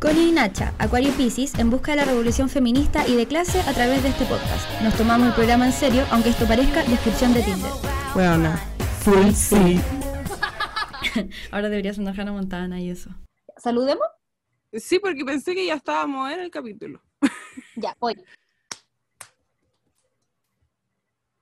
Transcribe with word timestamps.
Connie 0.00 0.28
y 0.28 0.32
Nacha, 0.32 0.74
Acuario 0.78 1.10
Pisces, 1.16 1.58
en 1.58 1.70
busca 1.70 1.90
de 1.90 1.96
la 1.96 2.04
revolución 2.04 2.48
feminista 2.48 3.04
y 3.08 3.16
de 3.16 3.26
clase 3.26 3.60
a 3.62 3.72
través 3.72 4.00
de 4.04 4.10
este 4.10 4.24
podcast. 4.26 4.80
Nos 4.80 4.96
tomamos 4.96 5.26
el 5.26 5.34
programa 5.34 5.66
en 5.66 5.72
serio, 5.72 6.04
aunque 6.12 6.28
esto 6.28 6.46
parezca 6.46 6.84
descripción 6.84 7.34
de 7.34 7.42
Tinder. 7.42 7.72
Bueno, 8.14 8.54
full 9.00 9.32
sí. 9.32 9.80
Ahora 11.50 11.68
debería 11.68 11.92
sonar 11.92 12.14
Hannah 12.18 12.30
Montana 12.30 12.80
y 12.80 12.90
eso. 12.90 13.10
¿Saludemos? 13.56 14.06
Sí, 14.72 15.00
porque 15.00 15.24
pensé 15.24 15.52
que 15.52 15.66
ya 15.66 15.74
estábamos 15.74 16.30
en 16.30 16.40
el 16.40 16.50
capítulo. 16.50 17.02
Ya, 17.74 17.96
voy. 18.00 18.14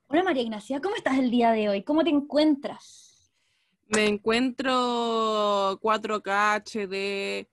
Hola 0.08 0.22
María 0.22 0.42
Ignacia, 0.42 0.80
¿cómo 0.80 0.96
estás 0.96 1.18
el 1.18 1.30
día 1.30 1.50
de 1.52 1.68
hoy? 1.68 1.82
¿Cómo 1.82 2.04
te 2.04 2.10
encuentras? 2.10 3.32
Me 3.88 4.06
encuentro 4.06 5.78
4K 5.80 6.62
HD 6.62 7.48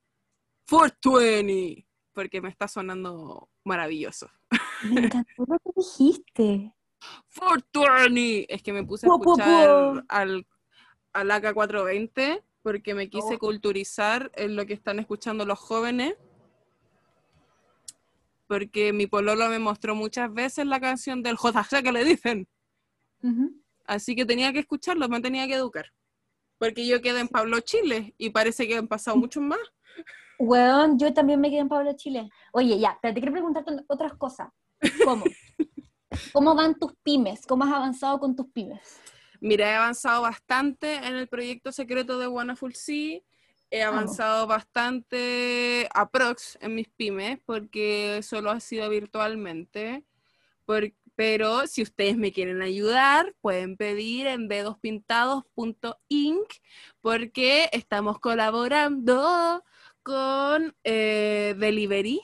420 0.70 1.86
porque 2.14 2.42
me 2.42 2.50
está 2.50 2.68
sonando 2.68 3.50
maravilloso. 3.64 4.30
Me 4.84 5.02
encantó 5.06 5.46
lo 5.48 5.58
que 5.60 5.72
dijiste. 5.76 6.74
420 7.36 8.54
es 8.54 8.62
que 8.64 8.74
me 8.74 8.84
puse 8.84 9.08
a 9.08 9.10
Po, 9.10 9.20
po, 9.20 9.32
escuchar 9.34 9.68
po. 9.68 10.02
al, 10.10 10.46
al 11.14 11.30
AK420 11.32 12.44
porque 12.62 12.94
me 12.94 13.10
quise 13.10 13.36
Oh. 13.36 13.40
culturizar 13.40 14.32
en 14.36 14.56
lo 14.56 14.66
que 14.66 14.74
están 14.74 15.00
escuchando 15.00 15.46
los 15.46 15.60
jóvenes. 15.60 16.16
Porque 18.48 18.94
mi 18.94 19.08
pololo 19.08 19.50
me 19.50 19.60
mostró 19.60 19.96
muchas 19.96 20.32
veces 20.34 20.66
la 20.66 20.80
canción 20.80 21.24
del 21.24 21.38
JC 21.38 21.82
que 21.84 21.92
le 21.92 22.04
dicen. 22.04 22.48
Así 23.86 24.16
que 24.16 24.26
tenía 24.26 24.54
que 24.54 24.60
escucharlo, 24.60 25.10
me 25.10 25.20
tenía 25.22 25.48
que 25.48 25.56
educar. 25.56 25.92
Porque 26.58 26.86
yo 26.86 27.02
quedé 27.02 27.20
en 27.22 27.28
Pablo 27.28 27.60
Chile 27.62 28.14
y 28.18 28.30
parece 28.30 28.68
que 28.68 28.78
han 28.78 28.88
pasado 28.88 29.18
muchos 29.18 29.42
más. 29.44 29.60
Weón, 30.40 30.98
yo 31.00 31.14
también 31.14 31.40
me 31.40 31.50
quedé 31.50 31.60
en 31.60 31.70
Pablo 31.70 31.94
Chile. 31.96 32.30
Oye, 32.52 32.80
ya, 32.80 32.98
pero 33.02 33.14
te 33.14 33.20
quiero 33.20 33.34
preguntarte 33.34 33.72
otras 33.88 34.14
cosas. 34.16 34.50
¿Cómo? 35.04 35.26
¿Cómo 36.34 36.56
van 36.56 36.78
tus 36.78 36.94
pymes? 37.04 37.46
¿Cómo 37.46 37.64
has 37.64 37.74
avanzado 37.74 38.20
con 38.20 38.36
tus 38.36 38.48
pymes? 38.52 39.00
Mira, 39.40 39.72
he 39.72 39.76
avanzado 39.76 40.22
bastante 40.22 40.96
en 40.96 41.16
el 41.16 41.28
proyecto 41.28 41.72
secreto 41.72 42.18
de 42.18 42.28
Wonderful 42.28 42.76
Sea. 42.76 43.20
He 43.70 43.84
avanzado 43.84 44.46
bastante 44.46 45.88
aprox 45.94 46.58
en 46.62 46.76
mis 46.76 46.88
pymes 46.90 47.40
porque 47.46 48.22
solo 48.24 48.52
ha 48.52 48.60
sido 48.60 48.90
virtualmente. 48.90 50.06
Por- 50.66 50.94
pero 51.16 51.68
si 51.68 51.82
ustedes 51.82 52.18
me 52.18 52.32
quieren 52.32 52.62
ayudar, 52.62 53.34
pueden 53.42 53.78
pedir 53.78 54.28
en 54.28 54.48
dedospintados.inc 54.48 56.54
porque 57.02 57.70
estamos 57.72 58.20
colaborando 58.20 59.64
con 60.04 60.76
eh, 60.84 61.56
Delivery, 61.58 62.22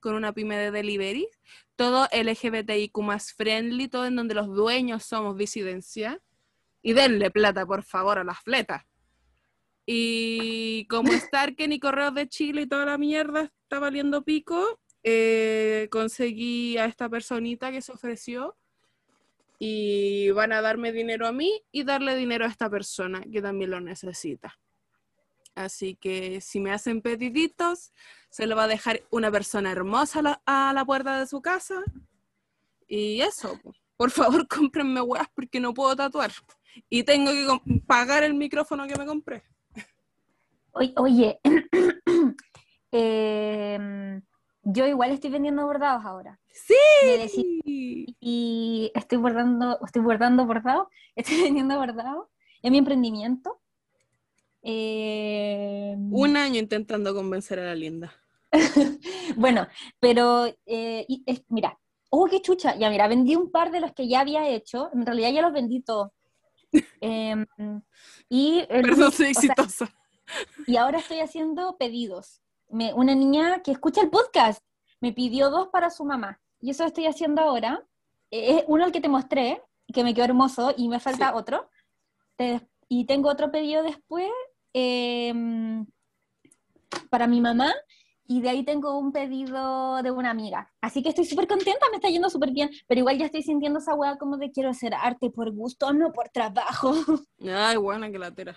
con 0.00 0.14
una 0.14 0.32
pyme 0.32 0.56
de 0.56 0.70
Delivery. 0.70 1.26
Todo 1.74 2.06
LGBTIQ 2.12 2.98
más 2.98 3.32
friendly, 3.32 3.88
todo 3.88 4.06
en 4.06 4.16
donde 4.16 4.34
los 4.34 4.48
dueños 4.48 5.04
somos 5.04 5.36
disidencia. 5.36 6.20
Y 6.82 6.92
denle 6.92 7.30
plata, 7.30 7.64
por 7.66 7.82
favor, 7.82 8.18
a 8.18 8.24
las 8.24 8.40
fletas. 8.40 8.84
Y 9.86 10.86
como 10.86 11.10
Starken 11.12 11.72
y 11.72 11.80
Correos 11.80 12.14
de 12.14 12.28
Chile 12.28 12.62
y 12.62 12.66
toda 12.66 12.84
la 12.84 12.98
mierda 12.98 13.50
está 13.62 13.78
valiendo 13.78 14.22
pico, 14.22 14.80
eh, 15.02 15.88
conseguí 15.90 16.76
a 16.76 16.84
esta 16.84 17.08
personita 17.08 17.72
que 17.72 17.82
se 17.82 17.92
ofreció 17.92 18.56
y 19.58 20.30
van 20.30 20.52
a 20.52 20.60
darme 20.60 20.92
dinero 20.92 21.26
a 21.26 21.32
mí 21.32 21.62
y 21.72 21.84
darle 21.84 22.16
dinero 22.16 22.44
a 22.44 22.48
esta 22.48 22.68
persona 22.68 23.22
que 23.32 23.40
también 23.40 23.70
lo 23.70 23.80
necesita. 23.80 24.58
Así 25.54 25.96
que 25.96 26.40
si 26.40 26.60
me 26.60 26.72
hacen 26.72 27.02
pediditos, 27.02 27.92
se 28.30 28.46
lo 28.46 28.56
va 28.56 28.64
a 28.64 28.68
dejar 28.68 29.02
una 29.10 29.30
persona 29.30 29.70
hermosa 29.70 30.20
a 30.20 30.22
la, 30.22 30.42
a 30.46 30.72
la 30.72 30.84
puerta 30.84 31.18
de 31.18 31.26
su 31.26 31.42
casa. 31.42 31.82
Y 32.86 33.20
eso, 33.20 33.58
po. 33.62 33.72
por 33.96 34.10
favor, 34.10 34.46
cómprenme 34.48 35.00
weas 35.00 35.28
porque 35.34 35.60
no 35.60 35.74
puedo 35.74 35.96
tatuar. 35.96 36.30
Y 36.88 37.04
tengo 37.04 37.30
que 37.30 37.80
pagar 37.86 38.22
el 38.22 38.34
micrófono 38.34 38.86
que 38.86 38.96
me 38.96 39.06
compré. 39.06 39.42
Oye, 40.72 41.38
em, 42.92 44.22
yo 44.62 44.86
igual 44.86 45.10
estoy 45.10 45.30
vendiendo 45.30 45.66
bordados 45.66 46.04
ahora. 46.04 46.38
Sí. 46.48 47.64
y 48.20 48.92
estoy 48.94 49.18
bordando, 49.18 49.78
estoy 49.84 50.02
bordando 50.02 50.46
bordado, 50.46 50.90
estoy 51.16 51.42
vendiendo 51.42 51.78
bordado 51.78 52.30
en 52.62 52.72
mi 52.72 52.78
emprendimiento. 52.78 53.61
Em, 54.62 56.12
Un 56.14 56.36
año 56.36 56.58
intentando 56.58 57.14
convencer 57.14 57.58
a 57.58 57.64
la 57.64 57.74
linda. 57.74 58.12
Bueno, 59.36 59.66
pero 59.98 60.46
eh, 60.66 61.06
es- 61.26 61.42
mira, 61.48 61.78
oh, 62.10 62.26
qué 62.26 62.40
chucha, 62.42 62.76
ya 62.76 62.90
mira, 62.90 63.08
vendí 63.08 63.34
un 63.34 63.50
par 63.50 63.70
de 63.70 63.80
los 63.80 63.92
que 63.92 64.08
ya 64.08 64.20
había 64.20 64.46
hecho, 64.48 64.90
en 64.92 65.06
realidad 65.06 65.30
ya 65.32 65.42
los 65.42 65.52
vendí 65.52 65.80
todos. 65.80 66.10
Em, 67.00 67.46
y, 68.28 68.62
Perdón, 68.68 69.10
soy 69.12 69.34
sea, 69.34 69.52
exitosa. 69.52 69.94
y 70.66 70.76
ahora 70.76 70.98
estoy 70.98 71.20
haciendo 71.20 71.76
pedidos. 71.78 72.40
Me- 72.68 72.92
una 72.94 73.14
niña 73.14 73.62
que 73.62 73.72
escucha 73.72 74.00
el 74.02 74.10
podcast 74.10 74.62
me 75.00 75.12
pidió 75.12 75.50
dos 75.50 75.68
para 75.68 75.90
su 75.90 76.04
mamá. 76.04 76.40
Y 76.60 76.70
eso 76.70 76.84
estoy 76.84 77.06
haciendo 77.06 77.42
ahora. 77.42 77.84
Eh, 78.30 78.58
Es 78.58 78.64
uno 78.68 78.84
el 78.86 78.92
que 78.92 79.00
te 79.00 79.08
mostré, 79.08 79.62
que 79.92 80.04
me 80.04 80.14
quedó 80.14 80.24
hermoso, 80.26 80.72
y 80.76 80.88
me 80.88 81.00
falta 81.00 81.28
Sí. 81.30 81.32
otro. 81.34 81.68
Te- 82.36 82.60
y 82.88 83.04
tengo 83.06 83.28
otro 83.30 83.50
pedido 83.50 83.82
después 83.82 84.30
em, 84.72 85.86
para 87.10 87.26
mi 87.26 87.40
mamá. 87.40 87.72
Y 88.26 88.40
de 88.40 88.48
ahí 88.48 88.64
tengo 88.64 88.98
un 88.98 89.12
pedido 89.12 90.02
de 90.02 90.10
una 90.10 90.30
amiga. 90.30 90.72
Así 90.80 91.02
que 91.02 91.10
estoy 91.10 91.26
súper 91.26 91.46
contenta, 91.46 91.86
me 91.90 91.96
está 91.96 92.08
yendo 92.08 92.30
súper 92.30 92.52
bien. 92.52 92.70
Pero 92.86 93.00
igual 93.00 93.18
ya 93.18 93.26
estoy 93.26 93.42
sintiendo 93.42 93.78
esa 93.78 93.94
hueá 93.94 94.16
como 94.16 94.38
de 94.38 94.50
quiero 94.50 94.70
hacer 94.70 94.94
arte 94.94 95.28
por 95.30 95.50
gusto, 95.50 95.92
no 95.92 96.12
por 96.12 96.28
trabajo. 96.30 96.94
Ay, 97.44 97.76
buena 97.76 98.10
que 98.10 98.18
latera. 98.18 98.56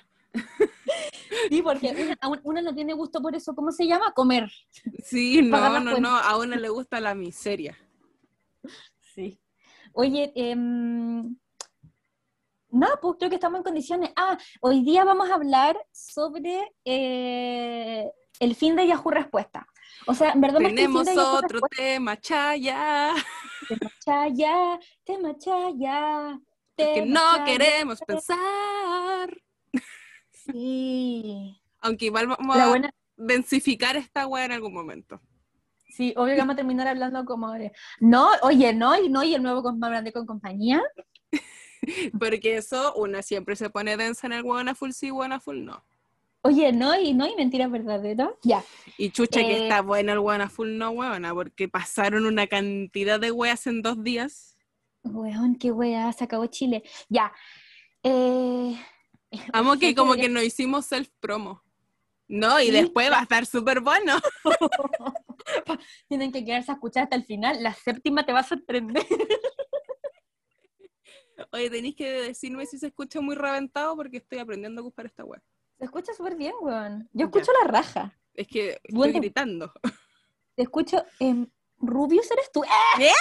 Sí, 1.50 1.62
porque 1.62 1.90
una, 1.92 2.42
una 2.44 2.62
no 2.62 2.74
tiene 2.74 2.94
gusto 2.94 3.22
por 3.22 3.36
eso. 3.36 3.56
¿Cómo 3.56 3.72
se 3.72 3.88
llama? 3.88 4.14
Comer. 4.14 4.50
Sí, 5.04 5.42
no, 5.44 5.80
no, 5.80 6.00
no, 6.00 6.09
a 6.09 6.38
una 6.38 6.56
le 6.56 6.70
gusta 6.70 7.00
la 7.00 7.16
miseria. 7.16 7.78
Sí. 9.14 9.40
Oye, 9.94 10.31
em, 10.36 11.38
nada, 12.75 13.00
pues 13.02 13.16
creo 13.18 13.30
que 13.30 13.36
estamos 13.36 13.58
en 13.59 13.63
condiciones. 13.63 14.12
Ah, 14.16 14.38
hoy 14.62 14.84
día 14.84 15.03
vamos 15.03 15.30
a 15.30 15.36
hablar 15.36 15.78
sobre 15.91 16.72
eh, 16.86 18.09
el 18.40 18.56
fin 18.56 18.75
de 18.75 18.88
Yahoo 18.88 19.12
Respuesta. 19.12 19.66
O 20.08 20.13
sea, 20.13 20.31
en 20.31 20.41
verdad 20.41 20.59
que 20.59 20.68
Tenemos 20.68 21.08
otro 21.18 21.59
tema, 21.75 22.19
chaya, 22.19 23.13
Respuesta, 23.69 23.90
chaya, 24.06 24.80
tema 25.03 25.38
chaya, 25.38 26.40
que 26.78 26.86
tema 26.94 27.06
no 27.08 27.38
chaya. 27.38 27.46
queremos 27.46 28.00
pensar. 28.02 29.30
Sí. 30.31 31.59
Aunque 31.80 32.06
igual 32.06 32.28
vamos 32.28 32.56
La 32.57 32.74
a 32.74 32.90
densificar 33.18 33.96
esta 33.96 34.28
weá 34.28 34.46
en 34.46 34.52
algún 34.52 34.74
momento. 34.74 35.22
sí, 35.90 36.13
obvio 36.18 36.34
que 36.36 36.42
vamos 36.42 36.53
a 36.53 36.57
terminar 36.57 36.88
hablando 36.88 37.24
como 37.25 37.52
de, 37.53 37.72
no, 38.00 38.30
oye, 38.42 38.74
no, 38.74 39.00
y 39.00 39.09
no, 39.09 39.24
y 39.24 39.34
el 39.34 39.42
nuevo 39.44 39.63
con 39.63 39.80
más 39.80 39.90
grande 39.90 40.12
con 40.12 40.25
compañía. 40.25 40.81
Porque 42.19 42.58
eso, 42.58 42.94
una 42.96 43.22
siempre 43.22 43.56
se 43.56 43.69
pone 43.69 43.97
densa 43.97 44.28
en 44.28 44.34
el 44.34 44.44
buena 44.44 44.75
full 44.75 44.91
sí, 44.91 45.12
buena 45.12 45.40
full 45.40 45.63
no. 45.63 45.84
Oye, 46.41 46.72
no, 46.72 47.00
y 47.00 47.13
no, 47.13 47.25
y 47.28 47.36
mentiras 47.36 47.72
verdaderas. 47.72 48.30
Ya. 48.44 48.63
Y 49.00 49.09
chucha 49.09 49.40
que 49.41 49.58
Eh, 49.58 49.63
está 49.63 49.81
buena 49.81 50.13
el 50.13 50.19
buena 50.19 50.47
full 50.47 50.78
no, 50.78 50.91
weona, 50.91 51.34
porque 51.34 51.68
pasaron 51.68 52.25
una 52.28 52.46
cantidad 52.46 53.19
de 53.19 53.31
weas 53.31 53.66
en 53.66 53.81
dos 53.81 54.03
días. 54.03 54.56
Weón, 55.03 55.56
qué 55.56 55.72
weá, 55.72 56.12
se 56.13 56.24
acabó 56.24 56.46
Chile. 56.47 56.84
Ya. 57.09 57.34
Eh, 58.03 58.75
Amo 59.53 59.78
que 59.78 59.96
como 59.96 60.13
que 60.13 60.22
que 60.22 60.30
nos 60.30 60.44
hicimos 60.44 60.86
self 60.86 61.09
promo. 61.19 61.63
No, 62.28 62.59
y 62.59 62.66
Sí, 62.66 62.72
después 62.72 63.12
va 63.12 63.19
a 63.19 63.24
estar 63.24 63.46
súper 63.46 63.81
bueno. 63.81 64.18
Tienen 66.07 66.31
que 66.31 66.44
quedarse 66.44 66.72
a 66.72 66.75
escuchar 66.75 67.04
hasta 67.04 67.16
el 67.16 67.24
final. 67.24 67.62
La 67.62 67.74
séptima 67.74 68.25
te 68.25 68.33
va 68.33 68.39
a 68.39 68.44
sorprender. 68.44 69.06
Oye, 71.52 71.70
tenéis 71.70 71.96
que 71.96 72.10
decirme 72.10 72.66
si 72.66 72.78
se 72.78 72.88
escucha 72.88 73.20
muy 73.22 73.36
reventado 73.36 73.96
porque 73.96 74.18
estoy 74.18 74.40
aprendiendo 74.40 74.82
a 74.82 74.84
ocupar 74.86 75.06
esta 75.06 75.24
web. 75.24 75.42
Se 75.78 75.86
escucha 75.86 76.14
súper 76.14 76.36
bien, 76.36 76.54
weón. 76.62 77.10
Yo 77.14 77.20
Ya. 77.20 77.26
escucho 77.26 77.52
la 77.62 77.68
raja. 77.72 78.18
Es 78.34 78.48
que 78.48 78.72
estoy 78.72 78.96
Bueno. 78.96 79.20
gritando. 79.20 79.72
Te 80.56 80.64
escucho. 80.64 81.04
em, 81.20 81.48
Rubius 81.78 82.30
eres 82.32 82.50
tú. 82.52 82.64
¿Eh? 83.02 83.12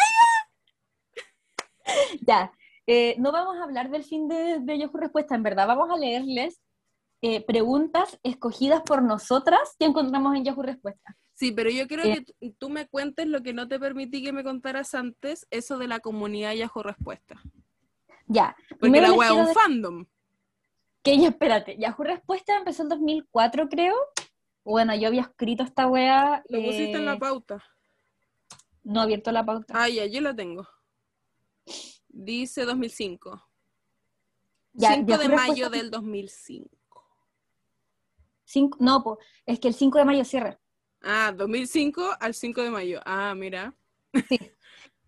ya. 2.26 2.52
eh, 2.86 3.16
no 3.18 3.32
vamos 3.32 3.56
a 3.58 3.64
hablar 3.64 3.90
del 3.90 4.04
fin 4.04 4.28
de, 4.28 4.58
de 4.60 4.78
Yahoo 4.78 4.96
Respuesta, 4.98 5.34
en 5.34 5.42
verdad. 5.42 5.66
Vamos 5.66 5.90
a 5.90 5.96
leerles 5.96 6.60
eh, 7.22 7.44
preguntas 7.44 8.18
escogidas 8.22 8.82
por 8.82 9.02
nosotras 9.02 9.74
que 9.78 9.86
encontramos 9.86 10.36
en 10.36 10.44
Yahoo 10.44 10.62
Respuesta. 10.62 11.16
Sí, 11.34 11.50
pero 11.52 11.70
yo 11.70 11.88
quiero 11.88 12.04
Eh. 12.04 12.24
que 12.40 12.50
tú 12.58 12.68
me 12.70 12.86
cuentes 12.86 13.26
lo 13.26 13.42
que 13.42 13.52
no 13.52 13.66
te 13.66 13.80
permití 13.80 14.22
que 14.22 14.32
me 14.32 14.44
contaras 14.44 14.94
antes, 14.94 15.46
eso 15.50 15.78
de 15.78 15.88
la 15.88 15.98
comunidad 16.00 16.52
Yahoo 16.52 16.82
Respuesta. 16.82 17.42
Ya. 18.26 18.56
Porque 18.80 19.00
la 19.00 19.12
wea 19.12 19.28
es 19.28 19.34
un 19.48 19.54
fandom. 19.54 20.06
Que 21.02 21.18
ya, 21.18 21.28
espérate, 21.28 21.76
Yahoo 21.78 22.02
Respuesta 22.04 22.56
empezó 22.56 22.82
en 22.82 22.88
2004, 22.88 23.68
creo. 23.68 23.94
Bueno, 24.64 24.94
yo 24.94 25.08
había 25.08 25.22
escrito 25.22 25.62
esta 25.62 25.86
weá. 25.86 26.42
Lo 26.48 26.58
pusiste 26.62 26.96
en 26.96 27.04
la 27.04 27.14
eh, 27.14 27.18
pauta. 27.18 27.62
No 28.82 29.02
abierto 29.02 29.30
la 29.30 29.44
pauta. 29.44 29.74
Ah, 29.76 29.88
ya, 29.88 30.06
yo 30.06 30.20
la 30.22 30.34
tengo. 30.34 30.66
Dice 32.08 32.64
2005. 32.64 33.42
Ya, 34.72 34.94
5 34.94 35.06
ya 35.08 35.18
de 35.18 35.28
mayo 35.28 35.70
del 35.70 35.90
2005. 35.90 36.70
Cinco- 38.44 38.78
no, 38.80 39.02
po, 39.02 39.18
es 39.46 39.58
que 39.60 39.68
el 39.68 39.74
5 39.74 39.98
de 39.98 40.04
mayo 40.04 40.24
cierra. 40.24 40.58
Ah, 41.02 41.32
2005 41.36 42.16
al 42.18 42.34
5 42.34 42.62
de 42.62 42.70
mayo. 42.70 43.00
Ah, 43.04 43.34
mira. 43.36 43.74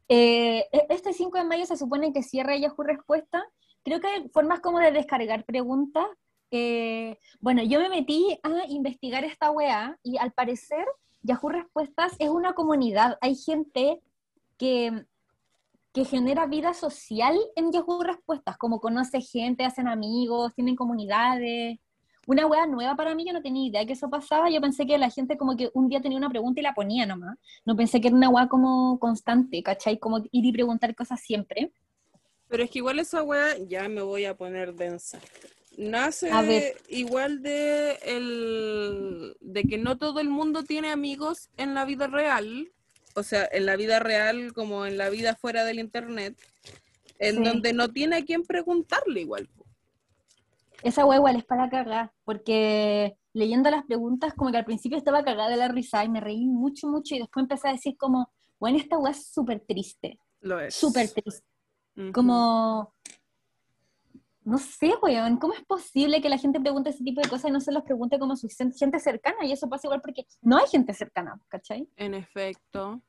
Eh, 0.08 0.66
e- 0.72 0.86
este 0.90 1.12
5 1.12 1.38
de 1.38 1.44
mayo 1.44 1.66
se 1.66 1.76
supone 1.76 2.12
que 2.12 2.22
cierra 2.22 2.56
Yahoo 2.56 2.84
Respuesta. 2.84 3.44
Creo 3.84 4.00
que 4.00 4.06
hay 4.08 4.28
formas 4.30 4.60
como 4.60 4.78
de 4.78 4.92
descargar 4.92 5.44
preguntas. 5.44 6.06
Eh, 6.50 7.18
bueno, 7.40 7.62
yo 7.62 7.80
me 7.80 7.88
metí 7.88 8.38
a 8.42 8.66
investigar 8.68 9.24
esta 9.24 9.50
weá 9.50 9.98
y 10.02 10.16
al 10.18 10.32
parecer 10.32 10.84
Yahoo 11.22 11.50
Respuestas 11.50 12.14
es 12.18 12.28
una 12.28 12.54
comunidad. 12.54 13.18
Hay 13.20 13.34
gente 13.34 14.00
que, 14.56 15.06
que 15.92 16.04
genera 16.04 16.46
vida 16.46 16.72
social 16.74 17.38
en 17.56 17.72
Yahoo 17.72 18.02
Respuestas, 18.02 18.56
como 18.58 18.80
conoce 18.80 19.20
gente, 19.20 19.64
hacen 19.64 19.88
amigos, 19.88 20.54
tienen 20.54 20.76
comunidades. 20.76 21.78
Una 22.26 22.44
weá 22.46 22.66
nueva 22.66 22.96
para 22.96 23.14
mí, 23.14 23.24
yo 23.24 23.32
no 23.32 23.40
tenía 23.40 23.68
idea 23.68 23.86
que 23.86 23.92
eso 23.92 24.10
pasaba. 24.10 24.50
Yo 24.50 24.60
pensé 24.60 24.84
que 24.86 24.98
la 24.98 25.10
gente 25.10 25.36
como 25.36 25.56
que 25.56 25.70
un 25.74 25.88
día 25.88 26.00
tenía 26.00 26.18
una 26.18 26.28
pregunta 26.28 26.60
y 26.60 26.62
la 26.64 26.74
ponía 26.74 27.06
nomás. 27.06 27.38
No 27.64 27.76
pensé 27.76 28.00
que 28.00 28.08
era 28.08 28.16
una 28.16 28.28
weá 28.28 28.48
como 28.48 28.98
constante, 28.98 29.62
¿cachai? 29.62 29.98
Como 29.98 30.18
ir 30.18 30.44
y 30.44 30.52
preguntar 30.52 30.94
cosas 30.96 31.20
siempre. 31.20 31.70
Pero 32.48 32.62
es 32.64 32.70
que 32.70 32.78
igual 32.80 32.98
esa 32.98 33.22
wea, 33.22 33.56
ya 33.68 33.88
me 33.88 34.02
voy 34.02 34.24
a 34.24 34.36
poner 34.36 34.74
densa. 34.74 35.20
Nace 35.78 36.30
A 36.30 36.42
ver. 36.42 36.76
igual 36.88 37.42
de 37.42 37.98
el 38.02 39.36
de 39.40 39.64
que 39.64 39.78
no 39.78 39.98
todo 39.98 40.20
el 40.20 40.28
mundo 40.28 40.62
tiene 40.64 40.90
amigos 40.90 41.50
en 41.58 41.74
la 41.74 41.84
vida 41.84 42.06
real, 42.06 42.68
o 43.14 43.22
sea, 43.22 43.46
en 43.52 43.66
la 43.66 43.76
vida 43.76 43.98
real 43.98 44.52
como 44.52 44.86
en 44.86 44.96
la 44.96 45.10
vida 45.10 45.34
fuera 45.34 45.64
del 45.64 45.78
internet, 45.78 46.34
en 47.18 47.36
Sí. 47.36 47.44
donde 47.44 47.72
no 47.72 47.88
tiene 47.90 48.16
a 48.16 48.24
quién 48.24 48.42
preguntarle 48.44 49.20
igual. 49.20 49.48
Esa 50.86 51.04
weá 51.04 51.18
igual 51.18 51.34
es 51.34 51.44
para 51.44 51.68
cagar, 51.68 52.12
porque 52.22 53.18
leyendo 53.32 53.68
las 53.70 53.84
preguntas, 53.86 54.34
como 54.34 54.52
que 54.52 54.58
al 54.58 54.64
principio 54.64 54.96
estaba 54.96 55.24
cagada 55.24 55.48
de 55.48 55.56
la 55.56 55.66
risa 55.66 56.04
y 56.04 56.08
me 56.08 56.20
reí 56.20 56.46
mucho, 56.46 56.86
mucho, 56.86 57.16
y 57.16 57.18
después 57.18 57.42
empecé 57.42 57.66
a 57.66 57.72
decir 57.72 57.96
como, 57.96 58.32
bueno, 58.60 58.78
esta 58.78 58.96
weá 58.96 59.10
es 59.10 59.26
súper 59.26 59.64
triste, 59.66 60.20
Lo 60.42 60.60
es. 60.60 60.76
súper 60.76 61.10
triste. 61.10 61.44
Como, 62.14 62.94
no 64.42 64.58
sé, 64.58 64.94
weón, 65.02 65.38
¿cómo 65.38 65.54
es 65.54 65.64
posible 65.64 66.22
que 66.22 66.28
la 66.28 66.38
gente 66.38 66.60
pregunte 66.60 66.90
ese 66.90 67.02
tipo 67.02 67.20
de 67.20 67.28
cosas 67.28 67.50
y 67.50 67.52
no 67.52 67.60
se 67.60 67.72
los 67.72 67.82
pregunte 67.82 68.20
como 68.20 68.36
su 68.36 68.46
gente 68.48 69.00
cercana? 69.00 69.44
Y 69.44 69.50
eso 69.50 69.68
pasa 69.68 69.88
igual 69.88 70.00
porque 70.00 70.24
no 70.40 70.56
hay 70.56 70.68
gente 70.68 70.94
cercana, 70.94 71.40
¿cachai? 71.48 71.88
En 71.96 72.14
efecto. 72.14 73.02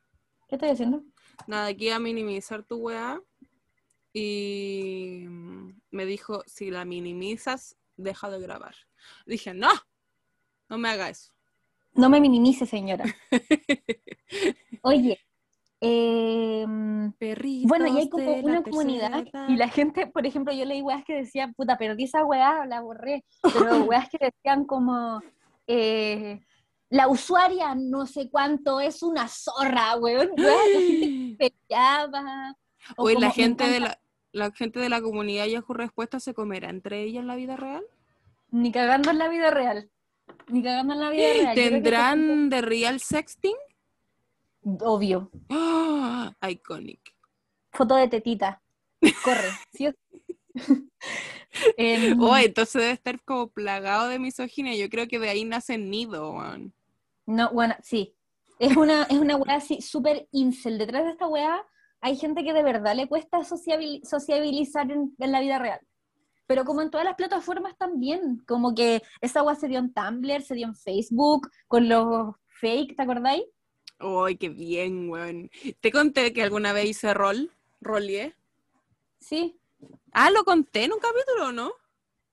¿Qué 0.48 0.56
estoy 0.56 0.70
haciendo? 0.70 1.04
Nada, 1.46 1.68
aquí 1.68 1.90
a 1.92 2.00
minimizar 2.00 2.64
tu 2.64 2.78
weá. 2.78 3.22
Y 4.20 5.26
me 5.92 6.08
dijo, 6.08 6.42
si 6.48 6.72
la 6.72 6.86
minimizas, 6.86 7.78
deja 7.98 8.32
de 8.32 8.40
grabar. 8.40 8.74
Dije, 9.28 9.54
no, 9.54 9.70
no 10.70 10.80
me 10.80 10.90
haga 10.90 11.10
eso. 11.10 11.32
No 11.94 12.10
me 12.10 12.20
minimice, 12.20 12.66
señora. 12.66 13.06
Oye, 14.82 15.20
Perritos 17.20 17.70
Bueno, 17.70 17.88
y 17.88 17.98
hay 18.00 18.10
como 18.10 18.34
una 18.38 18.64
comunidad 18.64 19.28
edad. 19.28 19.50
y 19.50 19.56
la 19.56 19.70
gente, 19.70 20.08
por 20.08 20.26
ejemplo, 20.26 20.52
yo 20.52 20.66
leí 20.66 20.82
weas 20.82 21.06
que 21.06 21.14
decían, 21.14 21.54
puta, 21.54 21.78
perdí 21.78 22.06
esa 22.06 22.26
weá, 22.26 22.66
la 22.66 22.82
borré, 22.82 23.24
pero 23.44 23.84
weas 23.92 24.10
que 24.10 24.18
decían 24.20 24.66
como, 24.66 25.22
eh, 25.68 26.40
la 26.90 27.08
usuaria 27.08 27.76
no 27.76 28.08
sé 28.08 28.32
cuánto 28.32 28.80
es 28.80 29.04
una 29.04 29.28
zorra, 29.28 29.96
weón, 29.98 30.32
weas, 30.36 30.68
la 30.74 30.80
gente 30.80 31.38
que 31.38 31.52
peleaba. 31.70 32.56
o 32.98 33.04
Oye, 33.04 33.20
la 33.20 33.30
gente 33.30 33.70
de 33.70 33.80
la, 33.82 34.00
la 34.38 34.52
gente 34.52 34.80
de 34.80 34.90
la 34.90 35.02
comunidad 35.02 35.46
Yahoo 35.48 35.74
Respuesta 35.74 36.20
se 36.20 36.34
comerá 36.34 36.70
entre 36.70 37.02
ellas 37.04 37.22
en 37.22 37.28
la 37.28 37.36
vida 37.36 37.58
real. 37.58 37.84
Ni 38.52 38.72
cagando 38.72 39.12
en 39.12 39.18
la 39.18 39.28
vida 39.28 39.50
real, 39.52 39.90
ni 40.48 40.64
cagando 40.64 40.94
en 40.94 41.00
la 41.02 41.10
vida 41.10 41.34
real. 41.34 41.56
¿Tendrán 41.56 42.50
de 42.50 42.62
real 42.62 43.00
sexting? 43.00 43.56
Obvio, 44.82 45.32
¡Ah! 45.50 46.34
Iconic. 46.50 47.16
foto 47.72 47.96
de 47.96 48.08
tetita, 48.08 48.62
corre, 49.24 49.50
¿sí? 49.74 49.90
Em, 51.78 52.20
Oh, 52.22 52.38
entonces 52.38 52.82
debe 52.82 52.92
estar 52.94 53.22
como 53.24 53.50
plagado 53.50 54.10
de 54.10 54.20
misoginia. 54.20 54.76
Yo 54.76 54.90
creo 54.90 55.08
que 55.08 55.18
de 55.20 55.30
ahí 55.30 55.44
nace 55.44 55.76
el 55.76 55.90
nido. 55.90 56.36
No, 57.26 57.50
bueno, 57.52 57.76
sí. 57.82 58.14
Es 58.60 58.76
una, 58.76 59.04
es 59.04 59.18
una 59.18 59.38
weá 59.38 59.56
así 59.56 59.82
súper 59.82 60.28
incel. 60.32 60.78
Detrás 60.78 61.06
de 61.06 61.12
esta 61.12 61.28
weá 61.28 61.66
hay 62.02 62.16
gente 62.16 62.44
que 62.44 62.54
de 62.54 62.64
verdad 62.64 62.96
le 62.96 63.08
cuesta 63.08 63.40
sociabil- 63.40 64.04
sociabilizar 64.04 64.92
en, 64.92 65.16
en 65.20 65.32
la 65.32 65.42
vida 65.42 65.60
real. 65.60 65.80
Pero 66.48 66.64
como 66.64 66.82
en 66.82 66.90
todas 66.90 67.06
las 67.06 67.16
plataformas 67.16 67.78
también, 67.78 68.44
como 68.48 68.74
que 68.74 69.02
esa 69.22 69.44
weá 69.44 69.56
se 69.56 69.68
dio 69.68 69.80
en 69.80 69.94
Tumblr, 69.94 70.42
se 70.42 70.56
dio 70.56 70.68
en 70.68 70.76
Facebook, 70.76 71.50
con 71.68 71.90
los 71.90 72.36
fake, 72.62 72.96
¿te 72.96 73.02
acordáis? 73.04 73.44
¡Ay, 74.00 74.38
qué 74.38 74.50
bien, 74.50 75.10
weón! 75.10 75.50
Te 75.82 75.92
conté 75.92 76.32
que 76.32 76.44
alguna 76.44 76.72
vez 76.72 76.86
hice 76.86 77.14
rol, 77.14 77.52
rolié. 77.82 78.36
Sí. 79.20 79.60
Ah, 80.14 80.30
lo 80.32 80.44
conté 80.44 80.86
en 80.86 80.94
un 80.94 81.00
capítulo, 81.00 81.52
¿no? 81.52 81.72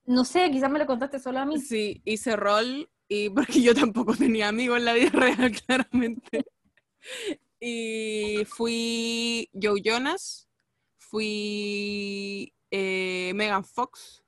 No 0.07 0.25
sé, 0.25 0.51
quizás 0.51 0.71
me 0.71 0.79
lo 0.79 0.87
contaste 0.87 1.19
solo 1.19 1.39
a 1.41 1.47
mí. 1.47 1.59
Sí, 1.59 2.01
hice 2.05 2.37
rol 2.37 2.89
y 3.09 3.31
porque 3.31 3.63
yo 3.63 3.75
tampoco 3.75 4.15
tenía 4.15 4.49
amigos 4.49 4.79
en 4.79 4.85
la 4.85 4.93
vida 4.93 5.11
real, 5.13 5.53
claramente. 5.67 6.45
Y 7.67 8.45
fui 8.45 9.49
Joe 9.55 9.81
Jonas, 9.83 10.51
fui 10.99 12.53
eh, 12.71 13.33
Megan 13.35 13.65
Fox 13.65 14.23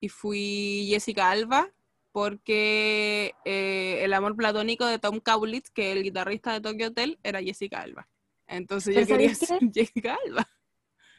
y 0.00 0.08
fui 0.08 0.86
Jessica 0.88 1.30
Alba 1.30 1.70
porque 2.12 3.34
eh, 3.44 3.98
el 4.02 4.14
amor 4.14 4.36
platónico 4.36 4.86
de 4.86 4.98
Tom 4.98 5.20
Kaulitz, 5.20 5.68
que 5.68 5.90
es 5.90 5.98
el 5.98 6.02
guitarrista 6.02 6.54
de 6.54 6.62
Tokyo 6.62 6.86
Hotel, 6.86 7.18
era 7.22 7.42
Jessica 7.42 7.82
Alba. 7.82 8.08
Entonces 8.46 8.94
yo 8.94 9.06
quería 9.06 9.34
¿sabéis 9.34 9.38
ser 9.38 9.60
Jessica 9.74 10.16
Alba. 10.24 10.48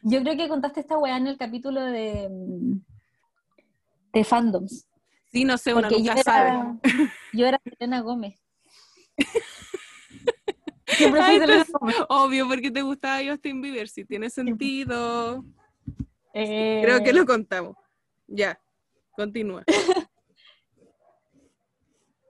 Yo 0.01 0.24
creo 0.24 0.36
que 0.38 0.50
contaste 0.50 0.80
esta 0.80 0.98
weá 0.98 1.18
en 1.18 1.28
el 1.28 1.38
capítulo 1.38 1.81
de, 1.81 2.30
mm, 2.31 2.80
de 4.12 4.24
fandoms. 4.24 4.88
Sí, 5.31 5.45
no 5.45 5.60
sé, 5.60 5.75
una 5.75 5.88
Porque 5.88 6.01
yo 6.01 6.16
nunca 6.16 6.24
sabe. 6.24 6.50
era, 6.50 6.80
yo 7.34 7.45
era 7.45 7.62
Selena 7.63 8.01
Gómez. 8.01 8.42
Siempre 10.97 11.21
Ay. 11.21 11.39
Obvio, 12.10 12.48
porque 12.48 12.72
te 12.72 12.81
gustaba 12.81 13.22
Justin 13.24 13.62
Bieber, 13.62 13.88
si 13.88 14.03
tiene 14.03 14.29
sentido. 14.29 15.43
Eh, 16.33 16.81
Creo 16.83 17.03
que 17.03 17.13
lo 17.13 17.25
contamos. 17.25 17.75
Ya, 18.27 18.60
continúa. 19.15 19.63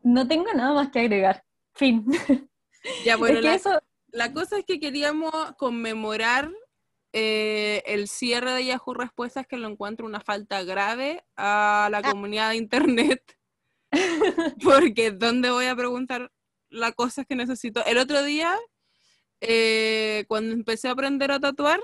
No 0.04 0.26
tengo 0.26 0.54
nada 0.54 0.74
más 0.74 0.90
que 0.90 1.00
agregar. 1.00 1.44
Fin. 1.74 2.06
Ya, 3.04 3.18
bueno, 3.18 3.40
es 3.40 3.42
que 3.42 3.48
la, 3.50 3.56
eso, 3.56 3.82
la 4.08 4.32
cosa 4.32 4.58
es 4.58 4.64
que 4.64 4.80
queríamos 4.80 5.34
conmemorar 5.58 6.50
eh, 7.12 7.84
el 7.86 8.08
cierre 8.08 8.52
de 8.54 8.66
Yahoo 8.66 8.94
Respuestas, 8.94 9.48
que 9.48 9.58
lo 9.58 9.68
encuentro 9.68 10.06
una 10.06 10.22
falta 10.22 10.64
grave 10.64 11.26
a 11.36 11.90
la 11.92 12.02
comunidad 12.02 12.52
de 12.52 12.56
Internet. 12.56 13.38
Porque, 14.64 15.12
¿dónde 15.12 15.50
voy 15.50 15.66
a 15.66 15.76
preguntar 15.76 16.32
las 16.70 16.94
cosas 16.96 17.26
que 17.28 17.36
necesito? 17.36 17.84
El 17.86 17.98
otro 17.98 18.24
día, 18.24 18.56
eh, 19.42 20.26
cuando 20.28 20.54
empecé 20.54 20.88
a 20.88 20.92
aprender 20.92 21.32
a 21.32 21.40
tatuar, 21.40 21.80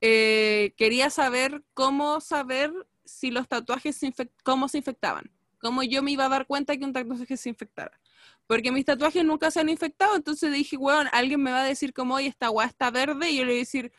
eh, 0.00 0.74
quería 0.76 1.10
saber 1.10 1.62
cómo 1.72 2.20
saber 2.20 2.72
si 3.04 3.30
los 3.30 3.48
tatuajes 3.48 3.96
se 3.96 4.12
cómo 4.42 4.68
se 4.68 4.78
infectaban. 4.78 5.30
Cómo 5.58 5.82
yo 5.82 6.02
me 6.02 6.10
iba 6.10 6.26
a 6.26 6.28
dar 6.28 6.46
cuenta 6.46 6.76
que 6.76 6.84
un 6.84 6.92
tatuaje 6.92 7.36
se 7.36 7.48
infectara. 7.48 7.98
Porque 8.46 8.70
mis 8.70 8.84
tatuajes 8.84 9.24
nunca 9.24 9.50
se 9.50 9.60
han 9.60 9.70
infectado, 9.70 10.16
entonces 10.16 10.52
dije, 10.52 10.76
weón, 10.76 11.08
alguien 11.12 11.42
me 11.42 11.50
va 11.52 11.62
a 11.62 11.66
decir 11.66 11.94
como, 11.94 12.16
oye, 12.16 12.28
esta 12.28 12.50
weá 12.50 12.66
está 12.66 12.90
verde, 12.90 13.30
y 13.30 13.36
yo 13.38 13.44
le 13.44 13.52
voy 13.52 13.56
a 13.56 13.60
decir, 13.60 13.92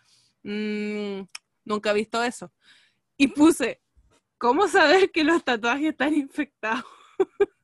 "Mm, 0.43 1.21
nunca 1.65 1.89
he 1.91 1.93
visto 1.95 2.21
eso. 2.23 2.51
Y 3.17 3.27
puse, 3.29 3.81
¿cómo 4.37 4.67
saber 4.67 5.11
que 5.11 5.23
los 5.23 5.43
tatuajes 5.43 5.89
están 5.89 6.13
infectados? 6.13 6.85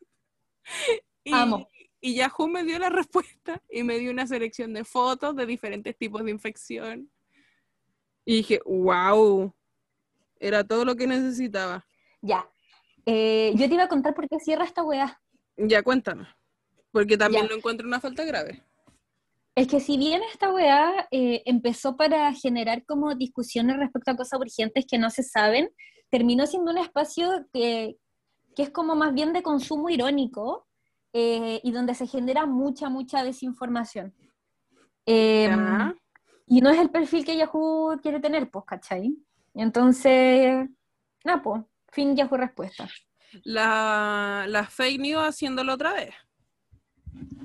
Amo. 1.32 1.68
Y 2.02 2.16
Yahoo 2.16 2.48
me 2.48 2.64
dio 2.64 2.80
la 2.80 2.90
respuesta 2.90 3.62
y 3.70 3.84
me 3.84 3.98
dio 4.00 4.12
una 4.12 4.28
selección 4.28 4.74
de 4.74 4.84
fotos 4.84 5.36
de 5.36 5.46
diferentes 5.46 5.96
tipos 5.98 6.24
de 6.26 6.32
infección. 6.32 7.10
Y 8.26 8.38
dije, 8.38 8.60
wow, 8.66 9.54
era 10.40 10.64
todo 10.64 10.84
lo 10.86 10.96
que 10.96 11.08
necesitaba. 11.08 11.86
ya. 12.22 12.48
Eh, 13.08 13.54
yo 13.56 13.68
te 13.68 13.74
iba 13.74 13.86
a 13.86 13.88
contar 13.88 14.14
por 14.14 14.30
qué 14.30 14.38
cierra 14.40 14.64
esta 14.64 14.84
weá. 14.84 15.20
Ya, 15.58 15.82
cuéntame. 15.82 16.28
Porque 16.92 17.18
también 17.18 17.46
Ya. 17.46 17.50
lo 17.50 17.56
encuentro 17.58 17.88
una 17.88 18.00
falta 18.00 18.24
grave. 18.24 18.64
Es 19.56 19.68
que 19.68 19.80
si 19.80 19.98
bien 19.98 20.22
esta 20.32 20.54
weá 20.54 21.08
eh, 21.10 21.42
empezó 21.48 21.98
para 21.98 22.32
generar 22.34 22.86
como 22.86 23.16
discusiones 23.16 23.78
respecto 23.78 24.12
a 24.12 24.16
cosas 24.16 24.40
urgentes 24.40 24.86
que 24.88 25.00
no 25.00 25.10
se 25.10 25.24
saben, 25.24 25.72
terminó 26.12 26.46
siendo 26.46 26.70
un 26.72 26.78
espacio 26.78 27.48
que, 27.52 27.98
que 28.56 28.62
es 28.64 28.70
como 28.70 28.96
más 28.96 29.16
bien 29.16 29.34
de 29.34 29.42
consumo 29.42 29.90
irónico 29.90 30.68
eh, 31.14 31.60
y 31.64 31.72
donde 31.72 31.96
se 31.96 32.08
genera 32.08 32.46
mucha, 32.46 32.90
mucha 32.90 33.24
desinformación. 33.24 34.14
Ya. 35.06 35.96
y 36.46 36.62
no 36.62 36.70
es 36.70 36.80
el 36.80 36.90
perfil 36.90 37.26
que 37.26 37.36
Yahoo 37.36 38.00
quiere 38.02 38.20
tener, 38.20 38.50
pues, 38.50 38.66
¿cachai? 38.66 39.18
Entonces, 39.54 40.70
nada, 41.26 41.42
pues, 41.42 41.64
fin 41.90 42.16
Yahoo 42.16 42.38
respuesta. 42.38 42.88
La, 43.44 44.46
la 44.48 44.66
fake 44.66 45.00
news 45.00 45.24
haciéndolo 45.24 45.74
otra 45.74 45.94
vez. 45.94 46.14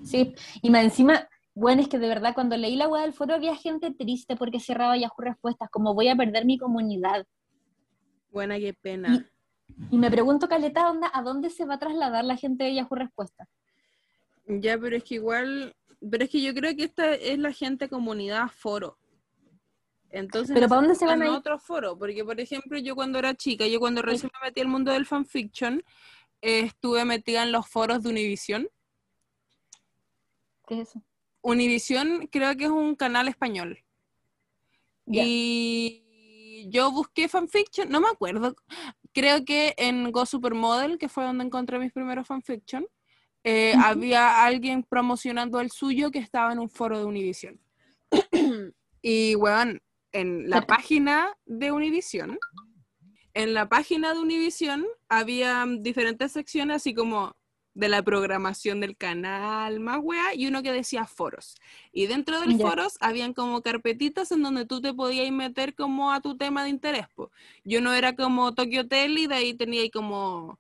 Sí, 0.05 0.35
y 0.63 0.71
más 0.71 0.85
encima, 0.85 1.29
bueno, 1.55 1.83
es 1.83 1.89
que 1.89 1.99
de 1.99 2.09
verdad 2.09 2.35
cuando 2.35 2.57
leí 2.57 2.77
la 2.77 2.89
web 2.89 3.03
del 3.03 3.13
foro 3.13 3.35
había 3.35 3.57
gente 3.57 3.93
triste 3.93 4.37
porque 4.37 4.61
cerraba 4.61 4.97
Yahoo 4.97 5.23
respuestas, 5.23 5.69
como 5.71 5.95
voy 5.95 6.09
a 6.09 6.17
perder 6.17 6.45
mi 6.45 6.59
comunidad. 6.59 7.27
Buena, 8.31 8.59
qué 8.59 8.75
pena. 8.75 9.29
Y 9.91 9.99
me 9.99 10.11
pregunto, 10.11 10.49
Caleta, 10.49 10.91
onda, 10.91 11.11
¿a 11.13 11.23
dónde 11.23 11.51
se 11.51 11.65
va 11.65 11.75
a 11.75 11.79
trasladar 11.79 12.25
la 12.25 12.37
gente 12.37 12.65
de 12.65 12.75
Yahoo 12.75 12.95
respuestas? 12.95 13.49
Ya, 14.47 14.79
pero 14.79 14.97
es 14.97 15.05
que 15.05 15.17
igual, 15.17 15.75
pero 16.11 16.25
es 16.25 16.31
que 16.31 16.41
yo 16.41 16.55
creo 16.55 16.75
que 16.77 16.85
esta 16.85 17.15
es 17.15 17.39
la 17.39 17.53
gente 17.53 17.89
comunidad 17.89 18.49
foro. 18.49 18.99
Entonces, 20.11 20.55
¿Pero 20.55 20.69
para 20.69 20.81
dónde 20.81 20.95
se 20.95 21.05
van 21.05 21.23
a 21.23 21.27
ir? 21.27 21.31
otro 21.33 21.59
foro, 21.59 21.99
porque 21.99 22.25
por 22.25 22.41
ejemplo, 22.41 22.79
yo 22.79 22.95
cuando 22.95 23.19
era 23.19 23.35
chica, 23.35 23.67
yo 23.67 23.81
cuando 23.81 24.03
recién 24.03 24.31
me 24.41 24.49
metí 24.49 24.61
al 24.61 24.69
mundo 24.69 24.93
del 24.93 25.05
fanfiction, 25.05 25.83
eh, 26.41 26.61
estuve 26.61 27.05
metida 27.05 27.43
en 27.43 27.53
los 27.53 27.67
foros 27.69 28.03
de 28.03 28.11
Univision. 28.11 28.69
¿Qué 30.67 30.81
es 30.81 30.89
eso? 30.89 31.03
Univision 31.43 32.29
creo 32.29 32.57
que 32.57 32.65
es 32.65 32.71
un 32.71 32.95
canal 32.95 33.29
español. 33.29 33.79
Y 35.07 36.69
yo 36.69 36.91
busqué 36.91 37.29
fanfiction, 37.29 37.89
no 37.91 38.01
me 38.01 38.09
acuerdo, 38.09 38.57
creo 39.17 39.47
que 39.47 39.73
en 39.79 40.13
Go 40.13 40.27
Supermodel, 40.27 40.99
que 40.99 41.09
fue 41.09 41.25
donde 41.25 41.43
encontré 41.43 41.79
mis 41.79 41.91
primeros 41.91 42.27
fanfiction, 42.27 42.87
eh, 43.45 43.73
había 43.83 44.45
alguien 44.45 44.83
promocionando 44.83 45.59
el 45.61 45.71
suyo 45.71 46.11
que 46.11 46.19
estaba 46.19 46.53
en 46.53 46.59
un 46.59 46.69
foro 46.69 46.99
de 46.99 47.07
Univision. 47.07 47.59
y, 49.01 49.35
weón, 49.37 49.81
en 50.13 50.51
la 50.51 50.61
página 50.67 51.35
de 51.47 51.73
Univision, 51.73 52.39
en 53.33 53.55
la 53.55 53.71
página 53.71 54.13
de 54.13 54.21
Univision 54.21 54.85
había 55.09 55.65
diferentes 55.79 56.33
secciones, 56.33 56.77
así 56.77 56.93
como 56.93 57.35
de 57.77 57.91
la 57.91 58.03
programación 58.03 58.81
del 58.81 58.97
canal, 58.97 59.81
más 59.81 59.99
weá, 60.03 60.35
y 60.35 60.47
uno 60.47 60.63
que 60.63 60.73
decía 60.73 61.05
foros. 61.05 61.57
Y 61.93 62.07
dentro 62.07 62.41
del 62.41 62.57
Ya. 62.57 62.65
foros 62.65 62.97
habían 63.01 63.35
como 63.35 63.61
carpetitas 63.61 64.33
en 64.33 64.43
donde 64.43 64.65
tú 64.65 64.81
te 64.81 64.95
podías 64.95 65.31
meter 65.31 65.75
como 65.75 66.11
a 66.11 66.23
tu 66.23 66.39
tema 66.39 66.65
de 66.65 66.71
interés. 66.71 67.07
po. 67.15 67.31
Yo 67.65 67.83
no 67.83 67.93
era 67.93 68.17
como 68.17 68.55
Tokyo 68.55 68.81
Hotel 68.81 69.19
y 69.19 69.27
de 69.27 69.35
ahí 69.35 69.55
tenía 69.55 69.83
ahí 69.83 69.91
como 69.91 70.59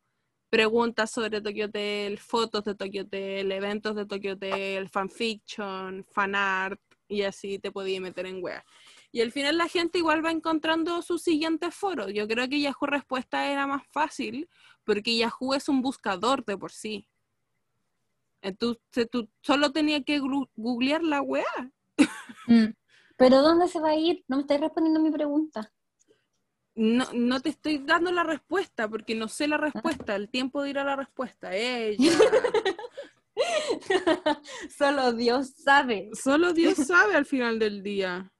preguntas 0.50 1.10
sobre 1.10 1.40
Tokyo 1.40 1.66
Hotel, 1.66 2.18
fotos 2.18 2.64
de 2.64 2.74
Tokyo 2.74 3.02
Hotel, 3.02 3.50
eventos 3.50 3.96
de 3.96 4.04
Tokyo 4.04 4.34
Hotel, 4.34 4.88
fanfiction, 4.90 6.04
fanart, 6.04 6.78
y 7.08 7.22
así 7.22 7.58
te 7.58 7.72
podías 7.72 8.02
meter 8.02 8.26
en 8.26 8.42
wea. 8.42 8.62
Y 9.10 9.22
al 9.22 9.32
final 9.32 9.56
la 9.56 9.68
gente 9.68 9.98
igual 9.98 10.22
va 10.22 10.30
encontrando 10.30 11.00
sus 11.00 11.22
siguientes 11.22 11.74
foros. 11.74 12.12
Yo 12.12 12.28
creo 12.28 12.46
que 12.48 12.60
Yahoo 12.60 12.86
Respuesta 12.86 13.50
era 13.50 13.66
más 13.66 13.86
fácil 13.90 14.48
porque 14.86 15.16
Yahoo 15.16 15.54
es 15.54 15.68
un 15.68 15.82
buscador 15.82 16.44
de 16.44 16.56
por 16.56 16.72
sí. 16.72 17.08
Entonces 18.40 19.10
tú 19.10 19.28
solo 19.42 19.72
tenías 19.72 20.02
que 20.06 20.20
googlear 20.54 21.02
la 21.02 21.20
weá. 21.20 21.44
Mm. 22.46 22.66
¿Pero 23.16 23.42
dónde 23.42 23.66
se 23.66 23.80
va 23.80 23.90
a 23.90 23.96
ir? 23.96 24.24
No 24.28 24.36
me 24.36 24.42
estáis 24.42 24.60
respondiendo 24.60 25.00
a 25.00 25.02
mi 25.02 25.10
pregunta. 25.10 25.72
No, 26.74 27.06
no 27.12 27.40
te 27.40 27.48
estoy 27.48 27.78
dando 27.78 28.12
la 28.12 28.22
respuesta 28.22 28.88
porque 28.88 29.14
no 29.14 29.28
sé 29.28 29.48
la 29.48 29.56
respuesta. 29.56 30.14
El 30.14 30.28
tiempo 30.28 30.62
dirá 30.62 30.84
la 30.84 30.94
respuesta. 30.94 31.52
Ella. 31.56 32.12
Solo 34.78 35.12
Dios 35.12 35.48
sabe. 35.56 36.10
Solo 36.12 36.52
Dios 36.52 36.76
sabe 36.76 37.16
al 37.16 37.26
final 37.26 37.58
del 37.58 37.82
día. 37.82 38.32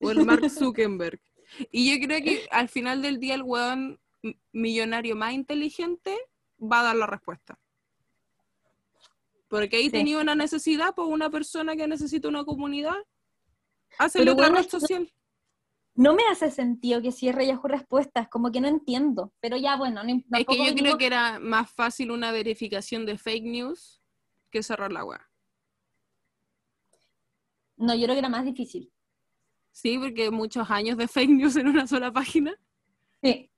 O 0.00 0.10
el 0.10 0.24
Mark 0.26 0.50
Zuckerberg. 0.50 1.20
Y 1.70 1.92
yo 1.92 2.04
creo 2.04 2.22
que 2.22 2.48
al 2.50 2.68
final 2.68 3.02
del 3.02 3.20
día 3.20 3.34
el 3.34 3.42
weón 3.42 4.00
millonario 4.52 5.16
más 5.16 5.32
inteligente 5.32 6.16
va 6.60 6.80
a 6.80 6.84
dar 6.84 6.96
la 6.96 7.06
respuesta. 7.06 7.58
Porque 9.48 9.76
ahí 9.76 9.84
Sí. 9.84 9.90
tenía 9.90 10.18
una 10.20 10.34
necesidad, 10.34 10.94
pues 10.94 11.08
una 11.08 11.30
persona 11.30 11.76
que 11.76 11.86
necesita 11.86 12.28
una 12.28 12.44
comunidad. 12.44 12.96
Hace 13.98 14.18
Pero 14.18 14.32
otra 14.32 14.48
bueno, 14.48 14.62
red 14.62 14.68
social. 14.68 15.12
No 15.94 16.14
me 16.14 16.24
hace 16.30 16.50
sentido 16.50 17.00
que 17.00 17.10
cierre 17.10 17.46
Yahoo 17.46 17.68
Respuestas, 17.68 18.28
como 18.28 18.52
que 18.52 18.60
no 18.60 18.68
entiendo. 18.68 19.32
Pero 19.40 19.56
ya, 19.56 19.76
bueno, 19.76 20.02
no, 20.04 20.10
Es 20.36 20.46
que 20.46 20.66
yo 20.66 20.74
creo 20.74 20.98
que 20.98 21.06
era 21.06 21.38
más 21.38 21.70
fácil 21.72 22.10
una 22.10 22.32
verificación 22.32 23.06
de 23.06 23.16
fake 23.16 23.44
news 23.44 24.02
que 24.50 24.62
cerrar 24.62 24.92
la 24.92 25.04
web. 25.04 25.20
No, 27.76 27.94
yo 27.94 28.04
creo 28.04 28.14
que 28.14 28.18
era 28.20 28.28
más 28.28 28.44
difícil. 28.44 28.92
Sí, 29.70 29.98
porque 29.98 30.30
muchos 30.30 30.70
años 30.70 30.96
de 30.98 31.08
fake 31.08 31.30
news 31.30 31.56
en 31.56 31.68
una 31.68 31.86
sola 31.86 32.12
página. 32.12 32.58
Sí. 33.22 33.50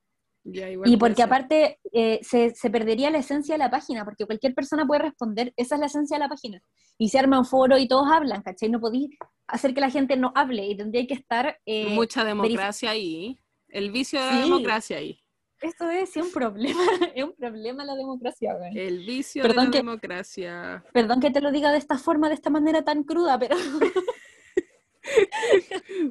Ya, 0.52 0.71
igual 0.71 0.90
Y 0.90 0.97
porque 0.97 1.17
ser. 1.17 1.25
aparte 1.26 1.78
eh, 1.93 2.19
se, 2.23 2.55
se 2.55 2.71
perdería 2.71 3.11
la 3.11 3.19
esencia 3.19 3.55
de 3.55 3.59
la 3.59 3.71
página, 3.71 4.05
porque 4.05 4.26
cualquier 4.26 4.55
persona 4.55 4.87
puede 4.87 5.02
responder, 5.02 5.52
esa 5.57 5.75
es 5.76 5.81
la 5.81 5.87
esencia 5.87 6.17
de 6.17 6.25
la 6.25 6.28
página. 6.28 6.61
Y 6.99 7.09
se 7.11 7.19
arma 7.19 7.38
un 7.38 7.45
foro 7.45 7.78
y 7.78 7.87
todos 7.88 8.11
hablan, 8.11 8.43
¿cachai? 8.43 8.69
No 8.71 8.81
podéis 8.81 9.11
hacer 9.47 9.75
que 9.75 9.81
la 9.81 9.90
gente 9.90 10.17
no 10.17 10.33
hable 10.35 10.67
y 10.67 10.76
tendría 10.76 11.07
que 11.07 11.14
estar... 11.14 11.59
eh, 11.67 11.95
Mucha 11.95 12.25
democracia 12.25 12.90
ahí. 12.90 13.38
El 13.69 13.90
vicio 13.90 14.21
de 14.21 14.26
la 14.26 14.33
Sí. 14.33 14.40
democracia 14.43 14.97
ahí. 14.99 15.21
Esto 15.61 15.90
es 15.90 16.11
sí, 16.11 16.21
un 16.21 16.31
problema, 16.31 16.81
es 17.17 17.25
un 17.25 17.35
problema 17.35 17.85
la 17.85 17.97
democracia, 17.97 18.55
güey. 18.55 18.78
El 18.78 19.05
vicio 19.05 19.43
Perdón 19.43 19.57
de 19.57 19.64
la 19.67 19.71
que- 19.73 19.78
democracia. 19.78 20.85
Perdón 20.93 21.21
que 21.21 21.33
te 21.33 21.40
lo 21.40 21.50
diga 21.50 21.73
de 21.73 21.78
esta 21.78 21.99
forma, 21.99 22.28
de 22.28 22.37
esta 22.37 22.49
manera 22.49 22.85
tan 22.85 23.02
cruda, 23.02 23.38
pero 23.38 23.57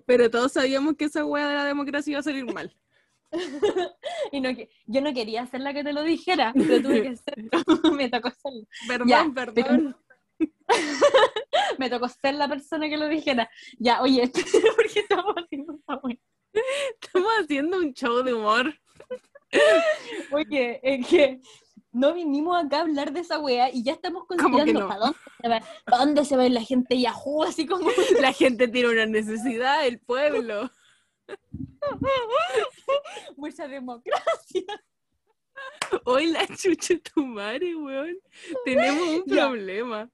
Pero 0.06 0.30
todos 0.32 0.54
sabíamos 0.54 0.96
que 0.96 1.06
esa 1.06 1.26
wea 1.26 1.48
de 1.48 1.56
la 1.56 1.66
democracia 1.66 2.12
iba 2.12 2.20
a 2.20 2.24
salir 2.24 2.46
mal. 2.52 2.76
y 4.32 4.42
no, 4.42 4.50
yo 4.86 5.02
no 5.02 5.14
quería 5.14 5.46
ser 5.48 5.62
la 5.62 5.74
que 5.74 5.84
te 5.84 5.94
lo 5.94 6.04
dijera, 6.04 6.54
pero 6.54 6.82
tuve 6.82 7.04
que 7.04 7.16
ser, 7.18 7.36
me 7.94 8.10
tocó 8.10 8.30
ser, 8.30 8.54
Perdón, 8.88 9.08
Ya, 9.08 9.26
perdón. 9.34 9.98
me 11.78 11.90
tocó 11.90 12.08
ser 12.10 12.36
la 12.36 12.48
persona 12.48 12.90
que 12.90 12.98
lo 12.98 13.08
dijera. 13.08 13.50
Ya, 13.80 14.02
oye, 14.02 14.28
¿por 14.76 14.88
qué 14.92 15.00
estamos 15.00 15.36
haciendo 15.36 15.74
esta? 15.74 16.02
Estamos 17.02 17.32
haciendo 17.40 17.78
un 17.78 17.94
show 17.94 18.24
de 18.24 18.34
humor. 18.34 18.74
Oye, 20.32 20.80
es 20.84 21.08
que 21.08 21.40
no 21.92 22.14
vinimos 22.14 22.64
acá 22.64 22.78
a 22.78 22.82
hablar 22.82 23.12
de 23.12 23.22
esa 23.22 23.40
wea 23.40 23.70
y 23.72 23.84
ya 23.84 23.94
estamos 23.94 24.26
¿Cómo 24.28 24.40
que 24.40 24.44
considerando 24.44 24.82
no? 24.82 24.88
¿para 24.88 25.00
dónde 25.00 25.18
se 25.42 25.50
va, 25.50 25.62
para 25.86 25.98
dónde 25.98 26.26
se 26.26 26.38
va 26.38 26.50
la 26.50 26.62
gente 26.62 27.00
Yahoo, 27.00 27.44
así 27.44 27.66
como 27.66 27.90
La 28.20 28.34
gente 28.34 28.68
tiene 28.68 28.90
una 28.90 29.06
necesidad, 29.06 29.86
el 29.86 30.00
pueblo. 30.00 30.70
mucha 33.38 33.68
democracia. 33.68 34.64
Hoy 36.06 36.28
la 36.28 36.46
chucha 36.48 36.96
tu 37.00 37.26
madre, 37.26 37.76
weón. 37.76 38.18
Tenemos 38.66 39.08
un 39.08 39.24
problema. 39.26 40.10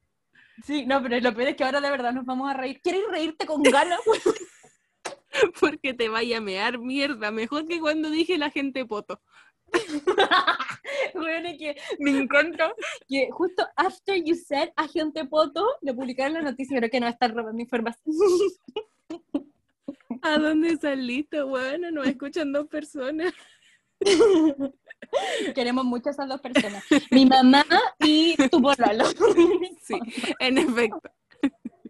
Sí, 0.63 0.86
no, 0.86 1.01
pero 1.01 1.20
lo 1.20 1.34
peor 1.34 1.50
es 1.50 1.55
que 1.55 1.63
ahora 1.63 1.82
de 1.82 1.89
verdad 1.89 2.13
nos 2.13 2.25
vamos 2.25 2.50
a 2.50 2.53
reír. 2.53 2.79
¿Quieres 2.82 3.03
reírte 3.10 3.46
con 3.46 3.63
ganas? 3.63 4.00
wea? 4.05 4.22
Porque 5.60 5.93
te 5.93 6.10
vaya 6.10 6.38
a 6.38 6.41
mear 6.41 6.79
mierda. 6.79 7.32
Mejor 7.32 7.67
que 7.67 7.79
cuando 7.79 8.10
dije 8.10 8.38
la 8.38 8.50
gente 8.50 8.86
poto. 8.86 9.22
Bueno, 11.13 11.50
es 11.50 11.58
que 11.58 11.75
me 12.00 12.12
encanta 12.12 12.74
que 13.08 13.29
justo 13.32 13.65
after 13.75 14.24
you 14.24 14.36
said 14.36 14.70
agente 14.75 15.25
poto, 15.25 15.65
le 15.82 15.93
publicaron 15.93 16.34
la 16.34 16.41
noticia, 16.41 16.75
pero 16.75 16.89
que 16.89 17.00
no 17.00 17.08
están 17.08 17.36
robando 17.36 17.62
información. 17.62 18.15
¿A 20.24 20.38
dónde 20.39 20.77
saliste, 20.77 21.44
weón? 21.44 21.82
Nos 21.94 22.08
escuchan 22.08 22.53
dos 22.53 22.68
personas. 22.68 23.34
Queremos 25.53 25.84
mucho 25.84 26.10
a 26.10 26.12
esas 26.13 26.30
dos 26.30 26.39
personas. 26.39 26.82
Mi 27.12 27.25
mamá 27.25 27.65
y 28.00 28.36
tu 28.50 28.62
pololo. 28.62 29.03
Sí, 29.84 30.00
en 30.39 30.58
efecto. 30.60 31.12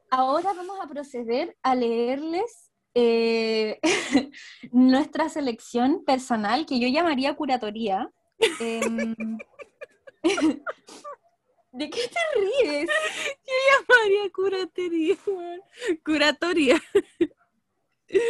Ahora 0.09 0.51
vamos 0.53 0.79
a 0.81 0.87
proceder 0.87 1.55
a 1.61 1.75
leerles 1.75 2.71
eh, 2.95 3.79
nuestra 4.71 5.29
selección 5.29 6.03
personal, 6.03 6.65
que 6.65 6.79
yo 6.79 6.87
llamaría 6.87 7.35
curatoría. 7.35 8.11
Em, 8.59 9.15
¿De 11.71 11.89
qué 11.89 12.01
te 12.07 12.39
ríes? 12.39 12.89
María 13.87 14.31
Curatería, 14.31 15.17
weón. 15.27 15.61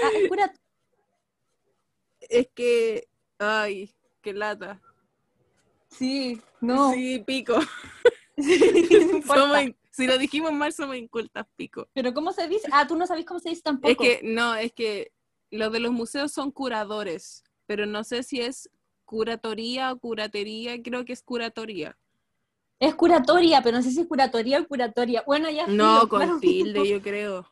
Ah, 0.03 0.11
es 0.15 0.29
cura- 0.29 0.53
Es 2.21 2.47
que. 2.53 3.07
Ay, 3.39 3.93
qué 4.21 4.33
lata. 4.33 4.81
Sí, 5.89 6.41
no. 6.61 6.93
Sí, 6.93 7.19
pico. 7.25 7.57
Somos 9.27 9.73
si 9.91 10.07
lo 10.07 10.17
dijimos 10.17 10.51
mal, 10.53 10.73
somos 10.73 10.95
incultas, 10.95 11.45
pico. 11.55 11.87
Pero 11.93 12.15
¿cómo 12.15 12.31
se 12.33 12.47
dice? 12.47 12.67
Ah, 12.71 12.87
tú 12.87 12.95
no 12.95 13.05
sabes 13.05 13.25
cómo 13.25 13.39
se 13.39 13.49
dice 13.49 13.61
tampoco. 13.61 14.03
Es 14.03 14.19
que, 14.19 14.21
no, 14.23 14.55
es 14.55 14.73
que 14.73 15.11
los 15.51 15.71
de 15.71 15.79
los 15.79 15.91
museos 15.91 16.31
son 16.31 16.49
curadores, 16.49 17.43
pero 17.67 17.85
no 17.85 18.03
sé 18.03 18.23
si 18.23 18.41
es 18.41 18.71
curatoría 19.05 19.91
o 19.91 19.99
curatería, 19.99 20.81
creo 20.81 21.05
que 21.05 21.13
es 21.13 21.21
curatoría. 21.21 21.95
Es 22.79 22.95
curatoria, 22.95 23.61
pero 23.61 23.77
no 23.77 23.83
sé 23.83 23.91
si 23.91 24.01
es 24.01 24.07
curatoria 24.07 24.61
o 24.61 24.67
curatoria. 24.67 25.23
Bueno, 25.27 25.47
ya. 25.51 25.67
No, 25.67 25.99
filo, 25.99 26.09
con 26.09 26.19
claro. 26.21 26.39
tilde, 26.39 26.87
yo 26.87 27.01
creo. 27.01 27.47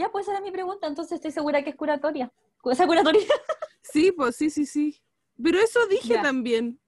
Ya, 0.00 0.10
pues 0.10 0.22
esa 0.24 0.32
era 0.32 0.40
mi 0.40 0.50
pregunta, 0.50 0.86
entonces 0.86 1.16
estoy 1.16 1.30
segura 1.30 1.62
que 1.62 1.68
es 1.70 1.76
curatoria. 1.76 2.32
¿Esa 2.64 2.86
curatoria? 2.86 3.20
Sí, 3.82 4.12
pues 4.12 4.36
sí, 4.36 4.48
sí, 4.50 4.64
sí. 4.66 5.02
Pero 5.42 5.58
eso 5.58 5.86
dije 5.88 6.14
Ya. 6.14 6.22
también. 6.22 6.78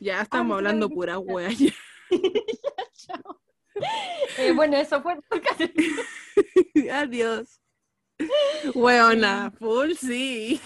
Ya 0.00 0.22
estamos 0.22 0.54
Ah, 0.54 0.56
hablando 0.56 0.88
claro, 0.88 0.96
pura 0.96 1.18
wea. 1.34 1.50
ya. 1.50 1.72
Chao. 2.92 3.40
Eh, 4.38 4.50
bueno, 4.52 4.76
eso 4.78 5.00
fue. 5.02 5.16
Adiós. 6.92 7.60
Weona, 8.74 9.52
full 9.58 9.92
sí. 9.92 10.60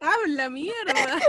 Habla 0.00 0.48
mierda. 0.50 1.20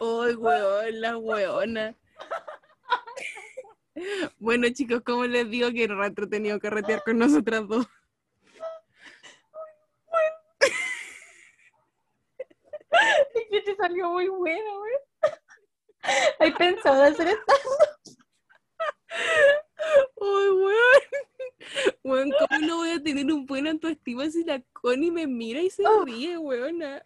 Ay, 0.00 0.34
weón, 0.34 1.00
la 1.00 1.16
weona. 1.18 1.94
Bueno, 4.38 4.68
chicos, 4.72 5.00
¿cómo 5.04 5.24
les 5.24 5.48
digo 5.48 5.70
que 5.72 5.84
era 5.84 6.06
entretenido 6.06 6.58
carretear 6.60 7.02
con 7.02 7.18
nosotras 7.18 7.66
dos? 7.66 7.86
Es 13.34 13.44
que 13.50 13.60
te 13.62 13.76
salió 13.76 14.10
muy 14.10 14.28
bueno, 14.28 14.78
güey. 14.78 14.92
¿Hay 16.38 16.52
pensado 16.52 17.02
hacer 17.02 17.28
esto? 17.28 17.54
Ay, 20.20 20.50
weón. 20.50 21.02
Weón, 22.04 22.30
¿cómo 22.38 22.60
no 22.66 22.76
voy 22.78 22.90
a 22.90 23.02
tener 23.02 23.26
un 23.26 23.44
buen 23.46 23.66
autoestima 23.66 24.30
si 24.30 24.44
la 24.44 24.62
Connie 24.72 25.10
me 25.10 25.26
mira 25.26 25.60
y 25.60 25.70
se 25.70 25.82
Oh. 25.86 26.04
ríe, 26.04 26.38
weona? 26.38 27.04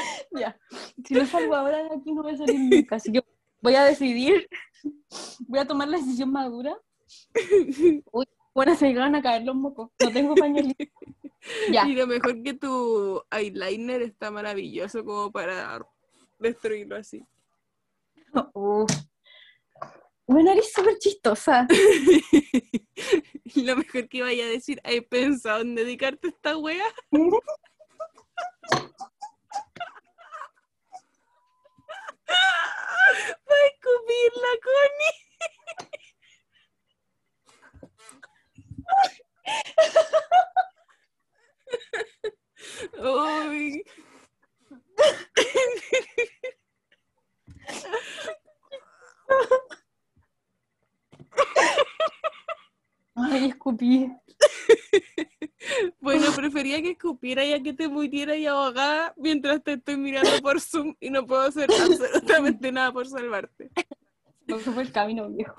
Ya. 0.32 0.58
Si 1.04 1.14
no 1.14 1.26
salgo 1.26 1.54
ahora 1.54 1.82
de 1.82 1.94
aquí 1.96 2.12
no 2.12 2.22
voy 2.22 2.34
a 2.34 2.36
salir 2.36 2.60
nunca. 2.60 2.96
Así 2.96 3.12
que 3.12 3.24
voy 3.60 3.74
a 3.74 3.84
decidir. 3.84 4.48
Voy 5.40 5.58
a 5.58 5.66
tomar 5.66 5.88
la 5.88 5.98
decisión 5.98 6.30
madura. 6.30 6.76
Uy, 8.12 8.26
bueno, 8.54 8.74
se 8.76 8.94
van 8.94 9.14
a 9.14 9.22
caer 9.22 9.42
los 9.42 9.54
mocos. 9.56 9.90
No 10.00 10.10
tengo 10.10 10.34
pañuelito. 10.34 10.84
Ya. 11.70 11.86
Y 11.86 11.94
lo 11.94 12.06
mejor 12.06 12.42
que 12.42 12.54
tu 12.54 13.22
eyeliner 13.30 14.02
está 14.02 14.30
maravilloso 14.30 15.04
como 15.04 15.32
para 15.32 15.80
destruirlo 16.38 16.96
así. 16.96 17.24
Uf. 18.54 18.90
Bueno, 20.26 20.52
eres 20.52 20.72
súper 20.72 20.96
chistosa. 20.98 21.66
Y 23.42 23.62
lo 23.64 23.76
mejor 23.76 24.08
que 24.08 24.22
vaya 24.22 24.44
a 24.44 24.48
decir, 24.48 24.80
¿hay 24.84 25.00
pensado 25.00 25.62
en 25.62 25.74
dedicarte 25.74 26.28
a 26.28 26.30
esta 26.30 26.56
wea? 26.56 26.84
Va 33.50 33.56
a 33.56 33.66
escupir 33.66 34.30
la 34.42 34.52
Connie. 34.66 35.14
Uy. 42.98 43.84
Ay, 53.14 53.48
escupí. 53.50 54.10
Bueno, 56.00 56.26
prefería 56.36 56.82
que 56.82 56.92
escupiera 56.92 57.44
ya 57.44 57.62
que 57.62 57.72
te 57.72 57.88
muriera 57.88 58.36
y 58.36 58.46
ahogada 58.46 59.14
mientras 59.16 59.62
te 59.62 59.74
estoy 59.74 59.96
mirando 59.96 60.30
por 60.42 60.60
Zoom 60.60 60.94
y 61.00 61.10
no 61.10 61.26
puedo 61.26 61.42
hacer 61.42 61.68
absolutamente 61.80 62.72
nada 62.72 62.92
por 62.92 63.06
salvarte. 63.06 63.70
Fue 64.48 64.82
el 64.82 64.90
camino 64.90 65.30
viejo. 65.30 65.54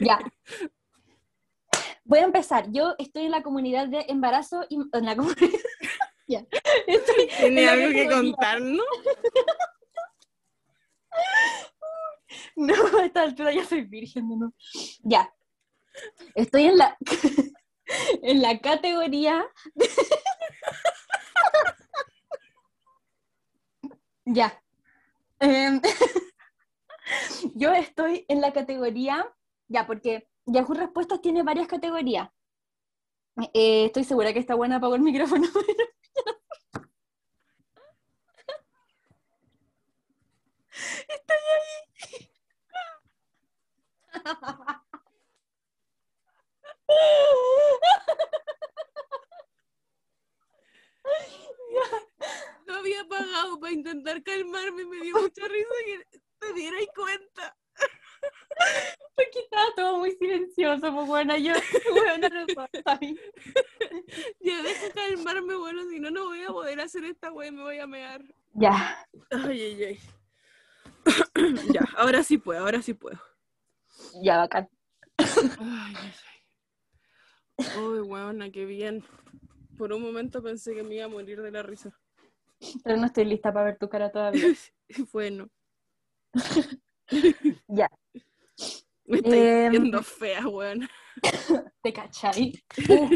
Ya. 0.00 0.20
Voy 2.04 2.20
a 2.20 2.24
empezar. 2.24 2.70
Yo 2.70 2.94
estoy 2.98 3.24
en 3.24 3.32
la 3.32 3.42
comunidad 3.42 3.88
de 3.88 4.04
embarazo 4.08 4.64
y 4.68 4.76
en 4.76 5.04
la 5.04 5.16
comunidad. 5.16 5.48
ya. 6.28 6.46
Estoy 6.86 7.28
¿Tiene 7.38 7.68
algo 7.68 7.92
que 7.92 8.08
contarnos? 8.08 8.86
No, 12.54 12.74
a 13.00 13.04
esta 13.04 13.22
altura 13.22 13.52
ya 13.52 13.64
soy 13.64 13.82
virgen, 13.82 14.28
no. 14.38 14.54
Ya. 15.02 15.32
Estoy 16.36 16.66
en 16.66 16.78
la 16.78 16.96
en 18.22 18.42
la 18.42 18.58
categoría 18.58 19.46
Ya. 24.26 24.52
Em, 25.40 25.80
Yo 27.54 27.72
estoy 27.72 28.24
en 28.28 28.40
la 28.40 28.52
categoría, 28.52 29.26
ya, 29.68 29.86
porque 29.86 30.28
Yahoo 30.46 30.74
Respuestas 30.74 31.20
tiene 31.20 31.42
varias 31.42 31.68
categorías. 31.68 32.30
Eh, 33.52 33.86
estoy 33.86 34.04
segura 34.04 34.32
que 34.32 34.38
está 34.40 34.54
buena, 34.54 34.76
apago 34.76 34.94
el 34.96 35.02
micrófono. 35.02 35.46
Estoy 41.08 41.36
ahí. 41.54 41.84
Lo 52.66 52.74
había 52.74 53.04
pagado 53.08 53.60
para 53.60 53.72
intentar 53.72 54.22
calmarme 54.22 54.82
y 54.82 54.86
me 54.86 55.00
dio 55.02 55.20
mucha 55.20 55.46
risa 55.48 55.74
que 55.84 56.20
te 56.38 56.52
dierais 56.54 56.88
cuenta. 56.94 57.56
Porque 59.16 59.40
estaba 59.40 59.66
todo 59.76 59.98
muy 59.98 60.12
silencioso, 60.12 60.92
pues 60.94 61.06
bueno, 61.06 61.36
yo, 61.36 61.52
bueno, 61.90 62.28
ahí. 62.86 63.18
Ya 64.40 64.62
deja 64.62 64.90
calmarme, 64.92 65.56
bueno, 65.56 65.82
si 65.90 66.00
no, 66.00 66.10
no 66.10 66.24
voy 66.26 66.42
a 66.42 66.48
poder 66.48 66.80
hacer 66.80 67.04
esta 67.04 67.30
wea, 67.32 67.52
me 67.52 67.62
voy 67.62 67.78
a 67.78 67.86
mear. 67.86 68.22
Ya, 68.54 69.06
Ay, 69.30 69.60
ay, 69.62 69.84
ay. 69.84 70.00
ya, 71.72 71.82
ahora 71.96 72.22
sí 72.22 72.38
puedo, 72.38 72.60
ahora 72.60 72.80
sí 72.80 72.94
puedo. 72.94 73.20
ya, 74.22 74.38
bacán. 74.38 74.68
Ay, 75.18 75.26
ay, 75.58 75.96
ay. 75.96 76.33
Uy, 77.58 78.00
weona, 78.00 78.50
qué 78.50 78.64
bien. 78.64 79.04
Por 79.76 79.92
un 79.92 80.02
momento 80.02 80.42
pensé 80.42 80.74
que 80.74 80.82
me 80.82 80.96
iba 80.96 81.04
a 81.04 81.08
morir 81.08 81.40
de 81.40 81.50
la 81.50 81.62
risa. 81.62 81.92
Pero 82.82 82.96
no 82.96 83.06
estoy 83.06 83.24
lista 83.24 83.52
para 83.52 83.66
ver 83.66 83.78
tu 83.78 83.88
cara 83.88 84.10
todavía. 84.10 84.42
Bueno, 85.12 85.48
Ya, 87.68 87.88
me 89.06 89.16
estoy 89.18 89.38
Em. 89.38 89.70
viendo 89.70 90.02
fea, 90.02 90.46
weón. 90.46 90.88
¿te 91.82 91.92
cachai? 91.92 92.52
Uh, 92.88 93.08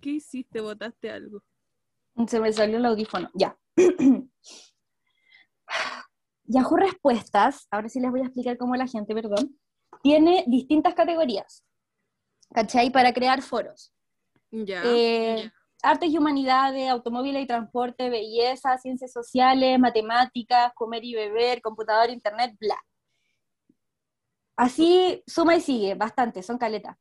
¿Qué 0.00 0.10
hiciste? 0.10 0.60
¿Botaste 0.60 1.10
algo? 1.10 1.42
se 2.28 2.38
me 2.40 2.52
salió 2.52 2.76
el 2.76 2.84
audífono. 2.84 3.30
Ya. 3.34 3.58
Yahoo 6.44 6.76
Respuestas, 6.76 7.66
ahora 7.70 7.88
sí 7.88 7.98
les 8.00 8.10
voy 8.10 8.20
a 8.20 8.24
explicar 8.24 8.58
cómo 8.58 8.76
la 8.76 8.86
gente, 8.86 9.14
perdón, 9.14 9.58
tiene 10.02 10.44
distintas 10.46 10.94
categorías. 10.94 11.63
¿Cachai? 12.54 12.90
Para 12.90 13.12
crear 13.12 13.42
foros. 13.42 13.92
Ya. 14.52 14.82
Eh, 14.86 15.50
artes 15.82 16.08
y 16.08 16.16
humanidades, 16.16 16.88
automóviles 16.88 17.42
y 17.42 17.46
transporte, 17.46 18.08
belleza, 18.08 18.78
ciencias 18.78 19.12
sociales, 19.12 19.78
matemáticas, 19.80 20.72
comer 20.74 21.04
y 21.04 21.14
beber, 21.14 21.60
computador, 21.60 22.10
internet, 22.10 22.56
bla. 22.58 22.80
Así 24.56 25.22
suma 25.26 25.56
y 25.56 25.60
sigue, 25.60 25.96
bastante, 25.96 26.44
son 26.44 26.58
caletas. 26.58 26.96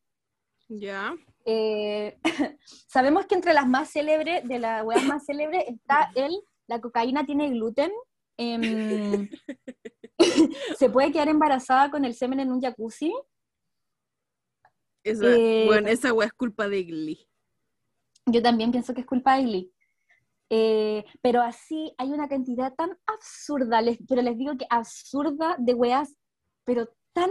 Ya. 0.68 1.14
Eh, 1.46 2.18
sabemos 2.88 3.28
que 3.28 3.36
entre 3.36 3.54
las 3.54 3.68
más 3.68 3.92
célebres, 3.92 4.48
de 4.48 4.58
las 4.58 4.84
weas 4.84 5.04
más 5.06 5.24
célebres, 5.24 5.66
está 5.68 6.12
el, 6.16 6.36
la 6.68 6.82
cocaína 6.82 7.26
tiene 7.26 7.50
gluten. 7.52 7.92
em, 8.38 9.30
se 10.78 10.90
puede 10.90 11.12
quedar 11.12 11.30
embarazada 11.30 11.92
con 11.92 12.06
el 12.06 12.16
semen 12.16 12.40
en 12.40 12.52
un 12.52 12.60
jacuzzi. 12.60 13.14
Esa, 15.04 15.36
Eh, 15.36 15.64
bueno, 15.66 15.88
esa 15.90 16.14
wea 16.14 16.28
es 16.28 16.34
culpa 16.34 16.68
de 16.68 16.84
Glee. 16.84 17.28
Yo 18.26 18.42
también 18.42 18.72
pienso 18.72 18.94
que 18.94 19.02
es 19.02 19.08
culpa 19.08 19.36
de 19.38 19.44
Glee. 19.44 19.72
Eh, 20.50 21.04
pero 21.22 21.42
así 21.42 21.94
hay 21.98 22.12
una 22.12 22.28
cantidad 22.28 22.74
tan 22.76 22.98
absurda, 23.08 23.82
les- 23.82 23.98
pero 24.08 24.22
les 24.22 24.38
digo 24.38 24.56
que 24.58 24.68
absurda 24.70 25.56
de 25.58 25.74
weas, 25.74 26.16
pero 26.64 26.90
tan 27.14 27.30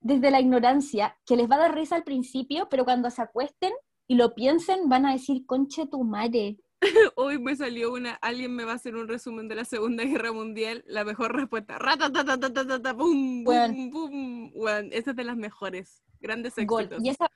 desde 0.00 0.30
la 0.30 0.40
ignorancia, 0.40 1.16
que 1.24 1.36
les 1.36 1.48
va 1.50 1.54
a 1.56 1.60
dar 1.60 1.74
risa 1.74 1.96
al 1.96 2.04
principio, 2.04 2.68
pero 2.68 2.84
cuando 2.84 3.08
se 3.10 3.22
acuesten 3.22 3.72
y 4.06 4.16
lo 4.16 4.34
piensen, 4.34 4.88
van 4.88 5.06
a 5.06 5.12
decir, 5.12 5.46
conche 5.46 5.86
tu 5.86 6.04
madre. 6.04 6.58
Hoy 7.16 7.38
me 7.38 7.56
salió 7.56 7.90
una, 7.92 8.14
alguien 8.14 8.54
me 8.54 8.64
va 8.64 8.72
a 8.72 8.74
hacer 8.74 8.96
un 8.96 9.08
resumen 9.08 9.48
de 9.48 9.54
la 9.54 9.64
Segunda 9.64 10.04
Guerra 10.04 10.30
Mundial, 10.32 10.84
la 10.86 11.04
mejor 11.04 11.34
respuesta, 11.34 11.78
ratatatatata, 11.78 12.94
pum, 12.94 13.46
Weón. 13.46 13.74
pum, 13.74 13.90
pum, 13.90 14.50
weón, 14.54 14.88
esa 14.92 15.12
es 15.12 15.16
de 15.16 15.24
las 15.24 15.36
mejores, 15.38 16.02
grandes 16.24 16.54
Gol. 16.66 16.84
éxitos. 16.84 17.04
Y 17.04 17.08
esa, 17.10 17.26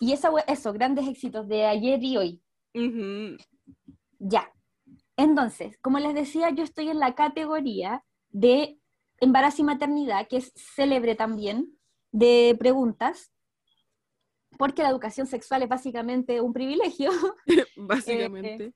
Y 0.00 0.12
esa, 0.12 0.30
eso, 0.46 0.72
grandes 0.72 1.06
éxitos 1.08 1.46
de 1.48 1.66
ayer 1.66 2.02
y 2.02 2.16
hoy. 2.16 2.42
Ya. 4.18 4.52
Entonces, 5.16 5.76
como 5.80 5.98
les 5.98 6.14
decía, 6.14 6.50
yo 6.50 6.62
estoy 6.62 6.88
en 6.88 7.00
la 7.00 7.14
categoría 7.14 8.04
de 8.30 8.78
embarazo 9.20 9.62
y 9.62 9.64
maternidad, 9.64 10.28
que 10.28 10.36
es 10.36 10.52
célebre 10.54 11.16
también, 11.16 11.76
de 12.12 12.56
preguntas, 12.58 13.32
porque 14.56 14.82
la 14.82 14.90
educación 14.90 15.26
sexual 15.26 15.62
es 15.62 15.68
básicamente 15.68 16.40
un 16.40 16.52
privilegio. 16.52 17.10
Básicamente. 17.76 18.72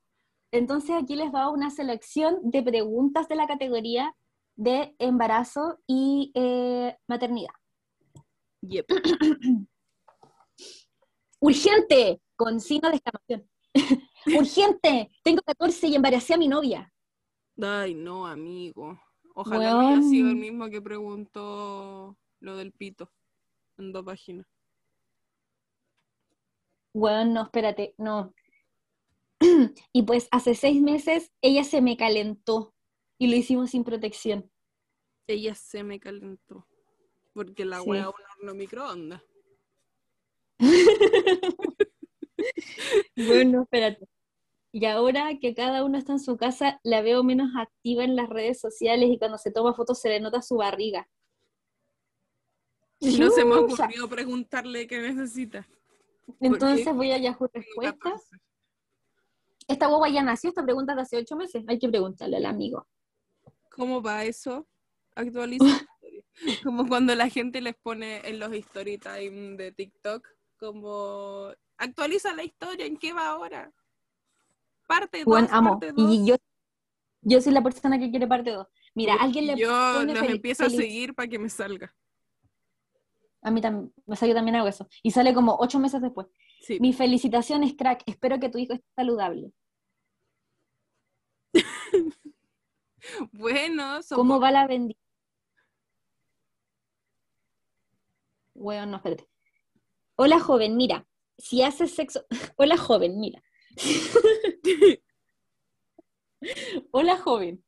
Entonces, 0.52 0.96
aquí 1.00 1.16
les 1.16 1.32
va 1.32 1.48
una 1.48 1.70
selección 1.70 2.38
de 2.42 2.62
preguntas 2.62 3.28
de 3.28 3.36
la 3.36 3.46
categoría 3.46 4.14
de 4.56 4.94
embarazo 4.98 5.78
y 5.86 6.30
eh, 6.34 6.96
maternidad. 7.08 7.54
Yep. 8.62 8.86
Urgente, 11.40 12.20
con 12.36 12.60
signo 12.60 12.90
de 12.90 12.96
exclamación. 12.96 13.50
Urgente, 14.38 15.10
tengo 15.24 15.42
14 15.42 15.88
y 15.88 15.94
embaracé 15.96 16.34
a 16.34 16.38
mi 16.38 16.48
novia. 16.48 16.92
Ay, 17.60 17.94
no, 17.94 18.26
amigo. 18.26 18.98
Ojalá 19.34 19.72
no 19.72 19.80
haya 19.80 20.02
sido 20.02 20.30
el 20.30 20.36
mismo 20.36 20.68
que 20.70 20.80
preguntó 20.80 22.16
lo 22.40 22.56
del 22.56 22.72
pito 22.72 23.10
en 23.78 23.92
dos 23.92 24.04
páginas. 24.04 24.46
Bueno, 26.94 27.32
no, 27.32 27.42
espérate, 27.42 27.94
no. 27.98 28.34
Y 29.92 30.02
pues 30.02 30.28
hace 30.30 30.54
seis 30.54 30.80
meses 30.80 31.32
ella 31.40 31.64
se 31.64 31.80
me 31.80 31.96
calentó 31.96 32.74
y 33.18 33.28
lo 33.28 33.36
hicimos 33.36 33.70
sin 33.70 33.82
protección. 33.84 34.50
Ella 35.26 35.54
se 35.54 35.82
me 35.82 35.98
calentó. 35.98 36.66
Porque 37.32 37.64
la 37.64 37.80
Sí. 37.80 37.88
wea 37.88 38.02
es 38.02 38.06
un 38.08 38.14
horno 38.40 38.54
microondas. 38.54 39.22
Bueno, 43.16 43.62
espérate. 43.62 44.08
Y 44.72 44.86
ahora 44.86 45.38
que 45.40 45.54
cada 45.54 45.84
uno 45.84 45.98
está 45.98 46.12
en 46.12 46.18
su 46.20 46.36
casa, 46.36 46.80
la 46.82 47.02
veo 47.02 47.22
menos 47.22 47.50
activa 47.56 48.04
en 48.04 48.16
las 48.16 48.28
redes 48.28 48.58
sociales 48.58 49.10
y 49.10 49.18
cuando 49.18 49.38
se 49.38 49.52
toma 49.52 49.74
fotos 49.74 50.00
se 50.00 50.08
le 50.08 50.18
nota 50.18 50.40
su 50.42 50.56
barriga. 50.56 51.08
Y 52.98 53.18
no 53.18 53.30
se 53.30 53.44
me 53.44 53.54
ocurrió 53.56 54.08
preguntarle 54.08 54.86
qué 54.86 54.98
necesita. 55.00 55.68
Entonces 56.40 56.92
voy 56.94 57.12
a 57.12 57.18
Yahoo 57.18 57.48
Respuestas. 57.52 57.98
14. 57.98 58.36
Esta 59.68 59.86
guagua 59.88 60.08
ya 60.08 60.22
nació, 60.22 60.48
esta 60.48 60.64
pregunta 60.64 60.94
de 60.94 61.02
hace 61.02 61.18
ocho 61.18 61.36
meses. 61.36 61.64
Hay 61.68 61.78
que 61.78 61.88
preguntarle 61.88 62.38
al 62.38 62.46
amigo. 62.46 62.86
¿Cómo 63.70 64.00
va 64.02 64.24
eso? 64.24 64.66
Actualiza. 65.14 65.64
como 66.62 66.86
cuando 66.88 67.14
la 67.14 67.28
gente 67.28 67.60
les 67.60 67.74
pone 67.76 68.26
en 68.28 68.38
los 68.38 68.52
story 68.52 68.98
time 68.98 69.56
de 69.56 69.72
TikTok, 69.72 70.26
como 70.58 71.48
actualiza 71.76 72.34
la 72.34 72.44
historia, 72.44 72.86
¿en 72.86 72.96
qué 72.96 73.12
va 73.12 73.28
ahora? 73.28 73.72
Parte 74.86 75.18
2, 75.18 75.24
Juan, 75.24 75.48
amo. 75.50 75.70
parte 75.78 75.92
2. 75.92 76.12
Y 76.12 76.26
yo, 76.26 76.36
yo 77.22 77.40
soy 77.40 77.52
la 77.52 77.62
persona 77.62 77.98
que 77.98 78.10
quiere 78.10 78.26
parte 78.26 78.50
2. 78.50 78.66
Mira, 78.94 79.14
alguien 79.14 79.46
le 79.46 79.56
Yo 79.56 79.68
pone 79.94 80.14
los 80.14 80.22
empiezo 80.28 80.64
a 80.66 80.70
seguir 80.70 81.14
para 81.14 81.28
que 81.28 81.38
me 81.38 81.48
salga. 81.48 81.94
A 83.40 83.50
mí 83.50 83.60
también, 83.60 83.92
sea, 84.14 84.28
yo 84.28 84.34
también 84.34 84.54
hago 84.56 84.68
eso. 84.68 84.86
Y 85.02 85.10
sale 85.10 85.34
como 85.34 85.56
ocho 85.58 85.80
meses 85.80 86.00
después. 86.00 86.28
Sí. 86.60 86.78
Mis 86.78 86.96
felicitaciones, 86.96 87.74
crack. 87.76 88.02
Espero 88.06 88.38
que 88.38 88.48
tu 88.48 88.58
hijo 88.58 88.74
esté 88.74 88.86
saludable. 88.94 89.52
Bueno, 93.32 93.98
¿Cómo 94.14 94.36
sopo- 94.36 94.42
va 94.42 94.50
la 94.52 94.66
bendición? 94.68 95.01
No. 98.62 99.02
Hola, 100.16 100.38
joven, 100.38 100.76
mira. 100.76 101.06
Si 101.36 101.62
haces 101.62 101.94
sexo. 101.94 102.24
Hola, 102.56 102.76
joven, 102.76 103.18
mira. 103.18 103.42
Hola, 106.92 107.16
joven. 107.16 107.64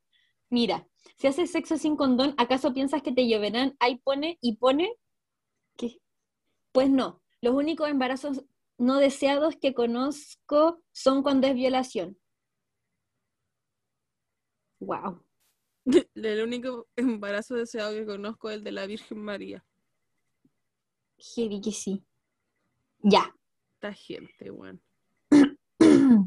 Mira, 0.49 0.87
si 1.17 1.27
haces 1.27 1.51
sexo 1.51 1.77
sin 1.77 1.97
condón, 1.97 2.33
¿acaso 2.37 2.73
piensas 2.73 3.01
que 3.01 3.11
te 3.11 3.27
lloverán? 3.27 3.75
Ahí 3.79 3.97
pone 3.97 4.37
y 4.41 4.55
pone. 4.55 4.93
Pues 6.71 6.89
no. 6.89 7.21
Los 7.41 7.53
únicos 7.55 7.89
embarazos 7.89 8.45
no 8.77 8.97
deseados 8.97 9.57
que 9.57 9.73
conozco 9.73 10.81
son 10.93 11.23
cuando 11.23 11.47
es 11.47 11.55
violación. 11.55 12.17
Wow. 14.79 15.25
el 16.15 16.43
único 16.43 16.87
embarazo 16.95 17.55
deseado 17.55 17.91
que 17.93 18.05
conozco 18.05 18.49
es 18.49 18.57
el 18.57 18.63
de 18.63 18.71
la 18.71 18.87
Virgen 18.87 19.19
María. 19.19 19.65
Heavy 21.17 21.61
que 21.61 21.71
sí. 21.71 22.03
Ya. 22.99 23.35
Esta 23.75 23.93
gente, 23.93 24.51
weón. 24.51 24.81
A 25.31 26.25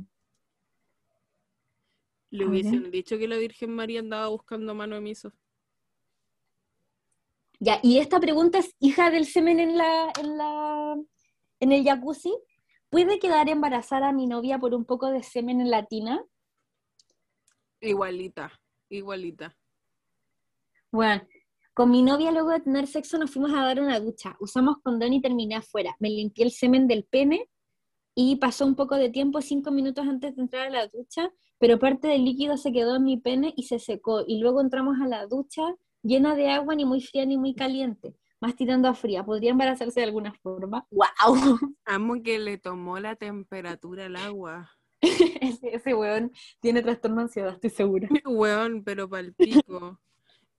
Le 2.31 2.46
hubiesen 2.46 2.90
dicho 2.90 3.16
que 3.18 3.27
la 3.27 3.37
Virgen 3.37 3.74
María 3.74 4.01
andaba 4.01 4.29
buscando 4.29 4.74
mano 4.74 4.96
de 4.96 5.01
miso. 5.01 5.33
Ya, 7.61 7.81
y 7.83 7.98
esta 7.98 8.20
pregunta 8.20 8.59
es 8.59 8.74
hija 8.79 9.11
del 9.11 9.24
semen 9.27 9.59
en 9.59 9.77
la, 9.77 10.12
en 10.20 10.38
la, 10.38 10.96
en 11.61 11.72
el 11.72 11.85
jacuzzi. 11.85 12.33
¿Puede 12.90 13.18
quedar 13.18 13.48
embarazada 13.48 14.12
mi 14.12 14.27
novia 14.27 14.59
por 14.59 14.74
un 14.74 14.85
poco 14.85 15.11
de 15.11 15.22
semen 15.22 15.61
en 15.61 15.70
la 15.70 15.85
tina? 15.87 16.24
Igualita, 17.81 18.53
igualita. 18.88 19.57
Bueno, 20.90 21.27
con 21.79 21.93
mi 21.93 22.03
novia 22.03 22.33
luego 22.33 22.51
de 22.51 22.59
tener 22.59 22.88
sexo 22.88 23.19
nos 23.19 23.31
fuimos 23.31 23.53
a 23.53 23.62
dar 23.62 23.81
una 23.81 24.01
ducha. 24.01 24.37
Usamos 24.41 24.79
condón 24.83 25.12
y 25.12 25.21
terminé 25.21 25.55
afuera. 25.55 25.95
Me 26.01 26.11
limpié 26.11 26.47
el 26.47 26.51
semen 26.51 26.88
del 26.88 27.05
pene 27.05 27.49
y 28.17 28.35
pasó 28.35 28.67
un 28.67 28.75
poco 28.75 28.97
de 28.97 29.11
tiempo, 29.11 29.41
cinco 29.41 29.71
minutos 29.71 30.05
antes 30.09 30.35
de 30.35 30.43
entrar 30.43 30.67
a 30.67 30.71
la 30.71 30.88
ducha, 30.88 31.31
pero 31.57 31.79
parte 31.79 32.09
del 32.09 32.25
líquido 32.25 32.57
se 32.57 32.73
quedó 32.73 32.97
en 32.97 33.05
mi 33.05 33.17
pene 33.17 33.55
y 33.57 33.62
se 33.62 33.79
secó. 33.79 34.25
Y 34.27 34.41
luego 34.41 34.61
entramos 34.61 34.97
a 35.01 35.07
la 35.07 35.29
ducha 35.29 35.62
llena 36.03 36.35
de 36.35 36.51
agua, 36.51 36.75
ni 36.75 36.85
muy 36.85 37.01
fría 37.01 37.25
ni 37.25 37.38
muy 37.38 37.55
caliente, 37.55 38.17
más 38.41 38.57
tirando 38.57 38.88
a 38.88 38.95
fría. 38.95 39.25
¿Podría 39.25 39.53
embarazarse 39.53 40.01
de 40.01 40.07
alguna 40.07 40.35
forma? 40.43 40.85
¡Wow! 40.91 41.07
Amo 41.85 42.21
que 42.25 42.41
le 42.41 42.59
tomó 42.59 42.99
la 42.99 43.14
temperatura 43.14 44.07
al 44.07 44.17
agua. 44.17 44.69
ese, 45.01 45.77
ese 45.77 45.95
weón 45.95 46.33
tiene 46.59 46.83
trastorno 46.83 47.19
de 47.19 47.23
ansiedad, 47.23 47.53
estoy 47.53 47.71
segura. 47.71 48.09
Weón, 48.27 48.83
pero 48.83 49.09
pa'l 49.09 49.33
pico. 49.33 50.01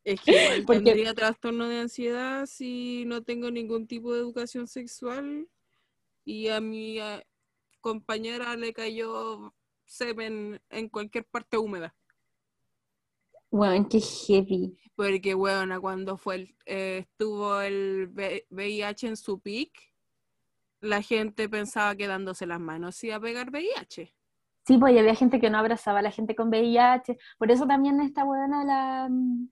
Es 0.03 0.21
que 0.21 0.63
Porque- 0.65 0.81
tendría 0.81 1.13
trastorno 1.13 1.67
de 1.67 1.79
ansiedad 1.79 2.45
si 2.45 3.03
no 3.05 3.21
tengo 3.23 3.51
ningún 3.51 3.85
tipo 3.87 4.13
de 4.13 4.19
educación 4.19 4.67
sexual 4.67 5.47
y 6.25 6.47
a 6.47 6.61
mi 6.61 6.99
compañera 7.81 8.55
le 8.55 8.73
cayó 8.73 9.53
semen 9.85 10.61
en 10.69 10.89
cualquier 10.89 11.25
parte 11.25 11.57
húmeda. 11.57 11.95
Weón, 13.51 13.85
qué 13.89 13.99
heavy. 13.99 14.77
Porque, 14.95 15.33
weona, 15.33 15.79
cuando 15.79 16.17
fue 16.17 16.35
el- 16.35 16.55
eh, 16.65 16.99
estuvo 17.09 17.59
el 17.61 18.09
VIH 18.49 19.07
en 19.07 19.17
su 19.17 19.39
pic, 19.39 19.71
la 20.81 21.01
gente 21.01 21.49
pensaba 21.49 21.95
que 21.95 22.07
dándose 22.07 22.45
las 22.45 22.59
manos 22.59 23.03
iba 23.03 23.15
a 23.15 23.19
pegar 23.19 23.49
VIH. 23.49 24.13
Sí, 24.67 24.77
pues 24.77 24.93
y 24.93 24.99
había 24.99 25.15
gente 25.15 25.39
que 25.39 25.49
no 25.49 25.57
abrazaba 25.57 25.99
a 25.99 26.03
la 26.03 26.11
gente 26.11 26.35
con 26.35 26.49
VIH. 26.49 27.17
Por 27.37 27.49
eso 27.49 27.65
también 27.65 27.99
esta 28.01 28.23
buena 28.23 28.63
la, 28.63 29.07
mm, 29.09 29.49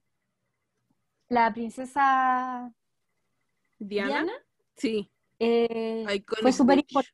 la 1.28 1.52
princesa 1.52 2.72
¿Diana? 3.78 4.08
Diana. 4.10 4.32
Sí. 4.76 5.10
eh, 5.38 6.24
fue 6.40 6.52
súper 6.52 6.76
bitch. 6.76 6.92
impor- 6.92 7.12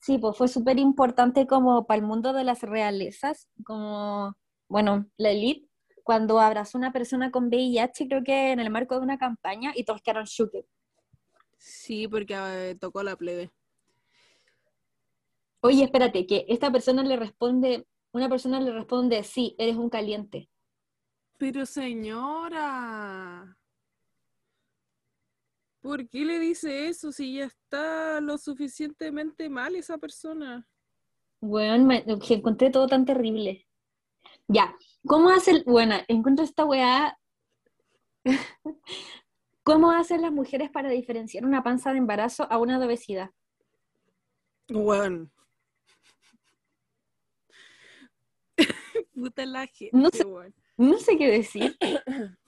sí, 0.00 0.18
pues 0.18 0.36
fue 0.36 0.48
súper 0.48 0.78
importante 0.78 1.46
como 1.46 1.86
para 1.86 2.00
el 2.00 2.06
mundo 2.06 2.32
de 2.32 2.44
las 2.44 2.62
realezas, 2.62 3.48
como, 3.64 4.34
bueno, 4.68 5.06
la 5.16 5.30
elite, 5.30 5.68
cuando 6.02 6.40
abrazó 6.40 6.78
a 6.78 6.80
una 6.80 6.92
persona 6.92 7.30
con 7.30 7.46
VIH, 7.46 8.08
creo 8.08 8.24
que 8.24 8.50
en 8.52 8.58
el 8.60 8.70
marco 8.70 8.96
de 8.96 9.02
una 9.02 9.18
campaña, 9.18 9.72
y 9.74 9.84
todos 9.84 10.02
quedaron 10.02 10.24
shooked. 10.24 10.64
Sí, 11.58 12.08
porque 12.08 12.34
eh, 12.36 12.74
tocó 12.74 13.02
la 13.04 13.14
plebe. 13.14 13.52
Oye, 15.60 15.84
espérate, 15.84 16.26
que 16.26 16.44
esta 16.48 16.72
persona 16.72 17.04
le 17.04 17.16
responde, 17.16 17.86
una 18.10 18.28
persona 18.28 18.60
le 18.60 18.72
responde, 18.72 19.22
sí, 19.22 19.54
eres 19.58 19.76
un 19.76 19.88
caliente. 19.90 20.48
Pero 21.42 21.66
señora, 21.66 23.58
¿por 25.80 26.08
qué 26.08 26.24
le 26.24 26.38
dice 26.38 26.86
eso 26.86 27.10
si 27.10 27.34
ya 27.34 27.46
está 27.46 28.20
lo 28.20 28.38
suficientemente 28.38 29.48
mal 29.50 29.74
esa 29.74 29.98
persona? 29.98 30.68
Bueno, 31.40 31.84
me, 31.84 32.04
que 32.20 32.34
encontré 32.34 32.70
todo 32.70 32.86
tan 32.86 33.04
terrible. 33.04 33.66
Ya, 34.46 34.76
¿cómo 35.04 35.30
hace 35.30 35.50
el, 35.50 35.64
bueno, 35.64 35.96
encuentro 36.06 36.44
esta 36.44 36.64
weá. 36.64 37.18
¿Cómo 39.64 39.90
hacen 39.90 40.22
las 40.22 40.30
mujeres 40.30 40.70
para 40.70 40.90
diferenciar 40.90 41.44
una 41.44 41.64
panza 41.64 41.90
de 41.90 41.98
embarazo 41.98 42.46
a 42.52 42.58
una 42.58 42.78
de 42.78 42.86
obesidad? 42.86 43.30
Bueno. 44.68 45.28
Puta 49.12 49.44
la 49.44 49.66
gente, 49.66 49.90
No 49.96 50.08
sé. 50.10 50.24
weón. 50.24 50.61
No 50.76 50.98
sé 50.98 51.16
qué 51.16 51.28
decir. 51.28 51.76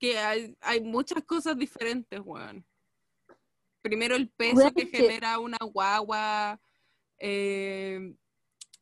Que 0.00 0.18
hay, 0.18 0.56
hay 0.60 0.80
muchas 0.80 1.22
cosas 1.24 1.56
diferentes, 1.56 2.20
weón. 2.22 2.66
Primero 3.82 4.16
el 4.16 4.28
peso 4.30 4.56
Weón, 4.56 4.74
que 4.74 4.86
genera 4.86 5.38
una 5.38 5.58
guagua, 5.58 6.60
eh, 7.18 8.14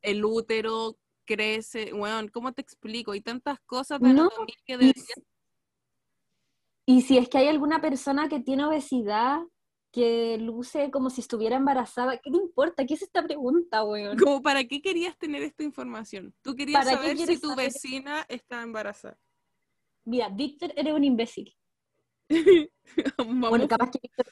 el 0.01 0.25
útero 0.25 0.97
crece, 1.25 1.93
weón, 1.93 2.29
¿cómo 2.29 2.53
te 2.53 2.61
explico? 2.61 3.11
Hay 3.11 3.21
tantas 3.21 3.59
cosas 3.67 3.99
de 4.01 4.13
No, 4.13 4.29
que 4.65 4.73
Y, 4.73 4.77
deberían 4.77 4.95
y 6.85 7.01
si 7.01 7.17
es 7.17 7.27
que 7.29 7.39
hay 7.39 7.47
alguna 7.47 7.81
persona 7.81 8.29
que 8.29 8.39
tiene 8.39 8.65
obesidad, 8.65 9.39
que 9.95 10.37
luce 10.39 10.91
como 10.91 11.09
si 11.09 11.21
estuviera 11.21 11.55
embarazada, 11.55 12.17
¿qué 12.17 12.29
te 12.29 12.35
importa? 12.35 12.85
¿Qué 12.85 12.95
es 12.95 13.01
esta 13.01 13.23
pregunta, 13.23 13.81
weón? 13.85 14.17
Como, 14.17 14.41
¿para 14.41 14.65
qué 14.65 14.81
querías 14.81 15.17
tener 15.17 15.41
esta 15.41 15.63
información? 15.63 16.35
Tú 16.41 16.53
querías 16.53 16.83
¿Para 16.83 16.97
qué 16.99 17.15
saber 17.15 17.17
si 17.17 17.39
tu 17.39 17.47
saber? 17.47 17.67
vecina 17.67 18.25
está 18.27 18.61
embarazada. 18.61 19.17
Mira, 20.03 20.27
Víctor, 20.27 20.73
eres 20.75 20.93
un 20.93 21.03
imbécil. 21.05 21.55
Bueno, 23.17 23.67
capaz 23.69 23.89
que 23.91 23.99
Víctor, 24.03 24.25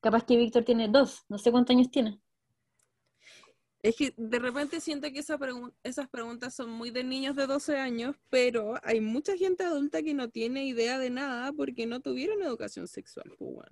capaz 0.00 0.24
que 0.24 0.36
Víctor 0.38 0.64
tiene 0.64 0.88
dos, 0.88 1.22
no 1.28 1.36
sé 1.38 1.50
cuántos 1.52 1.76
años 1.76 1.90
tiene. 1.90 2.18
Es 3.82 3.96
que 3.96 4.14
de 4.16 4.38
repente 4.38 4.80
siento 4.80 5.10
que 5.12 5.18
esa 5.18 5.38
pregun- 5.38 5.74
esas 5.82 6.08
preguntas 6.08 6.54
son 6.54 6.70
muy 6.70 6.90
de 6.90 7.04
niños 7.04 7.36
de 7.36 7.46
12 7.46 7.76
años, 7.78 8.16
pero 8.30 8.74
hay 8.82 9.00
mucha 9.00 9.36
gente 9.36 9.64
adulta 9.64 10.02
que 10.02 10.14
no 10.14 10.30
tiene 10.30 10.64
idea 10.64 10.98
de 10.98 11.10
nada 11.10 11.52
porque 11.52 11.84
no 11.86 12.00
tuvieron 12.00 12.42
educación 12.42 12.88
sexual. 12.88 13.30
pues. 13.38 13.68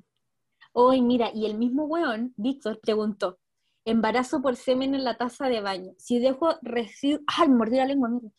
Hoy, 0.73 1.03
mira, 1.03 1.31
y 1.35 1.47
el 1.47 1.57
mismo 1.59 1.85
weón, 1.85 2.33
Víctor, 2.37 2.81
preguntó, 2.81 3.39
embarazo 3.85 4.41
por 4.41 4.57
semen 4.57 4.95
en 4.95 5.05
la 5.05 5.17
taza 5.17 5.49
de 5.49 5.61
baño. 5.61 5.93
Si 5.99 6.19
dejo 6.21 6.55
residuos, 6.63 7.23
ay, 7.27 7.49
mordí 7.49 7.77
la 7.77 7.87
lengua, 7.87 8.09
mierda. 8.09 8.31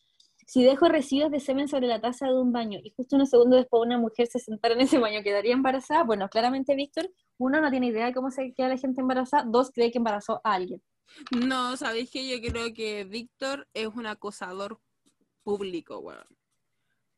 Si 0.46 0.64
dejo 0.64 0.88
residuos 0.88 1.30
de 1.30 1.40
semen 1.40 1.68
sobre 1.68 1.86
la 1.86 2.00
taza 2.00 2.26
de 2.26 2.38
un 2.38 2.52
baño 2.52 2.78
y 2.82 2.90
justo 2.96 3.16
unos 3.16 3.30
segundos 3.30 3.60
después 3.60 3.82
una 3.86 3.98
mujer 3.98 4.26
se 4.26 4.38
sentara 4.38 4.74
en 4.74 4.80
ese 4.82 4.98
baño, 4.98 5.22
¿quedaría 5.22 5.52
embarazada? 5.52 6.04
Bueno, 6.04 6.28
claramente 6.28 6.74
Víctor, 6.74 7.10
uno, 7.38 7.60
no 7.60 7.70
tiene 7.70 7.86
idea 7.88 8.06
de 8.06 8.14
cómo 8.14 8.30
se 8.30 8.52
queda 8.52 8.68
la 8.68 8.76
gente 8.76 9.00
embarazada, 9.00 9.44
dos, 9.46 9.70
cree 9.70 9.90
que 9.90 9.98
embarazó 9.98 10.40
a 10.44 10.54
alguien. 10.54 10.82
No, 11.30 11.76
¿sabéis 11.76 12.10
que 12.10 12.26
Yo 12.28 12.40
creo 12.50 12.72
que 12.72 13.04
Víctor 13.04 13.68
es 13.74 13.88
un 13.88 14.06
acosador 14.06 14.80
público, 15.42 15.98
weón. 15.98 16.26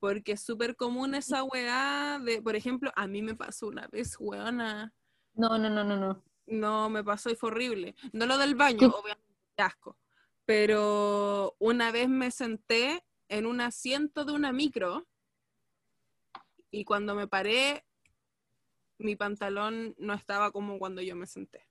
Porque 0.00 0.32
es 0.32 0.42
súper 0.42 0.76
común 0.76 1.14
esa 1.14 1.44
weá 1.44 2.18
de, 2.22 2.42
por 2.42 2.56
ejemplo, 2.56 2.92
a 2.94 3.06
mí 3.06 3.22
me 3.22 3.34
pasó 3.34 3.68
una 3.68 3.86
vez, 3.88 4.16
weona. 4.18 4.92
No, 5.34 5.58
no, 5.58 5.68
no, 5.68 5.84
no, 5.84 5.96
no. 5.96 6.22
No, 6.46 6.90
me 6.90 7.02
pasó 7.02 7.30
y 7.30 7.36
fue 7.36 7.50
horrible. 7.50 7.94
No 8.12 8.26
lo 8.26 8.38
del 8.38 8.54
baño, 8.54 8.78
¿Qué? 8.78 8.86
obviamente, 8.86 9.34
qué 9.56 9.62
asco. 9.62 9.96
Pero 10.44 11.56
una 11.58 11.90
vez 11.90 12.08
me 12.08 12.30
senté 12.30 13.04
en 13.28 13.46
un 13.46 13.60
asiento 13.60 14.24
de 14.24 14.32
una 14.32 14.52
micro 14.52 15.06
y 16.70 16.84
cuando 16.84 17.14
me 17.14 17.26
paré, 17.26 17.84
mi 18.98 19.16
pantalón 19.16 19.94
no 19.98 20.12
estaba 20.12 20.50
como 20.50 20.78
cuando 20.78 21.00
yo 21.02 21.16
me 21.16 21.26
senté. 21.26 21.66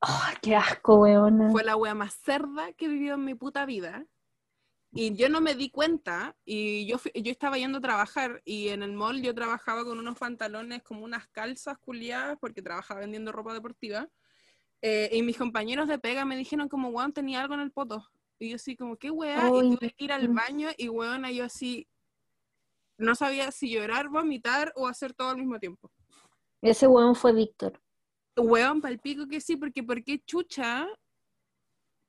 Ay, 0.00 0.36
qué 0.40 0.56
asco, 0.56 0.96
weona. 0.96 1.50
Fue 1.50 1.64
la 1.64 1.76
wea 1.76 1.94
más 1.94 2.14
cerda 2.14 2.72
que 2.72 2.86
he 2.86 2.88
vivido 2.88 3.14
en 3.16 3.24
mi 3.24 3.34
puta 3.34 3.66
vida. 3.66 4.06
Y 4.92 5.14
yo 5.14 5.28
no 5.28 5.40
me 5.40 5.54
di 5.54 5.70
cuenta, 5.70 6.34
y 6.44 6.86
yo, 6.86 6.98
yo 7.14 7.30
estaba 7.30 7.58
yendo 7.58 7.78
a 7.78 7.82
trabajar, 7.82 8.40
y 8.44 8.68
en 8.68 8.82
el 8.82 8.92
mall 8.92 9.20
yo 9.20 9.34
trabajaba 9.34 9.84
con 9.84 9.98
unos 9.98 10.18
pantalones 10.18 10.82
como 10.82 11.04
unas 11.04 11.28
calzas 11.28 11.76
culiadas, 11.78 12.38
porque 12.40 12.62
trabajaba 12.62 13.00
vendiendo 13.00 13.32
ropa 13.32 13.52
deportiva. 13.52 14.08
eh, 14.82 15.10
y 15.12 15.22
mis 15.22 15.36
compañeros 15.36 15.88
de 15.88 15.98
pega 15.98 16.24
me 16.24 16.36
dijeron 16.36 16.68
como, 16.68 16.88
weón, 16.88 17.12
tenía 17.12 17.40
algo 17.40 17.54
en 17.54 17.60
el 17.60 17.72
poto. 17.72 18.06
Y 18.38 18.50
yo 18.50 18.56
así 18.56 18.76
como, 18.76 18.96
¿qué 18.96 19.10
weá? 19.10 19.46
Ay, 19.46 19.52
y 19.54 19.76
tuve 19.76 19.90
que 19.92 20.04
ir 20.04 20.12
al 20.12 20.28
baño, 20.28 20.68
y 20.76 20.88
weón, 20.88 21.24
yo 21.26 21.44
así, 21.44 21.88
no 22.98 23.14
sabía 23.14 23.50
si 23.50 23.70
llorar, 23.70 24.08
vomitar 24.08 24.72
o 24.76 24.86
hacer 24.86 25.12
todo 25.12 25.30
al 25.30 25.38
mismo 25.38 25.58
tiempo. 25.58 25.90
Ese 26.62 26.86
weón 26.86 27.14
fue 27.14 27.32
Víctor. 27.32 27.80
Weón, 28.36 28.80
palpico 28.80 29.26
que 29.26 29.40
sí, 29.40 29.56
porque 29.56 29.82
¿por 29.82 30.02
qué 30.04 30.18
chucha 30.18 30.86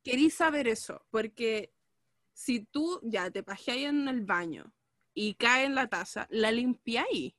querís 0.04 0.36
saber 0.36 0.68
eso? 0.68 1.06
Porque 1.10 1.74
si 2.38 2.66
tú 2.66 3.00
ya 3.02 3.32
te 3.32 3.42
pajeáis 3.42 3.88
en 3.88 4.08
el 4.08 4.22
baño 4.24 4.72
y 5.16 5.34
cae 5.34 5.66
en 5.66 5.74
la 5.74 5.88
taza, 5.88 6.28
la 6.30 6.52
limpiáis. 6.52 7.34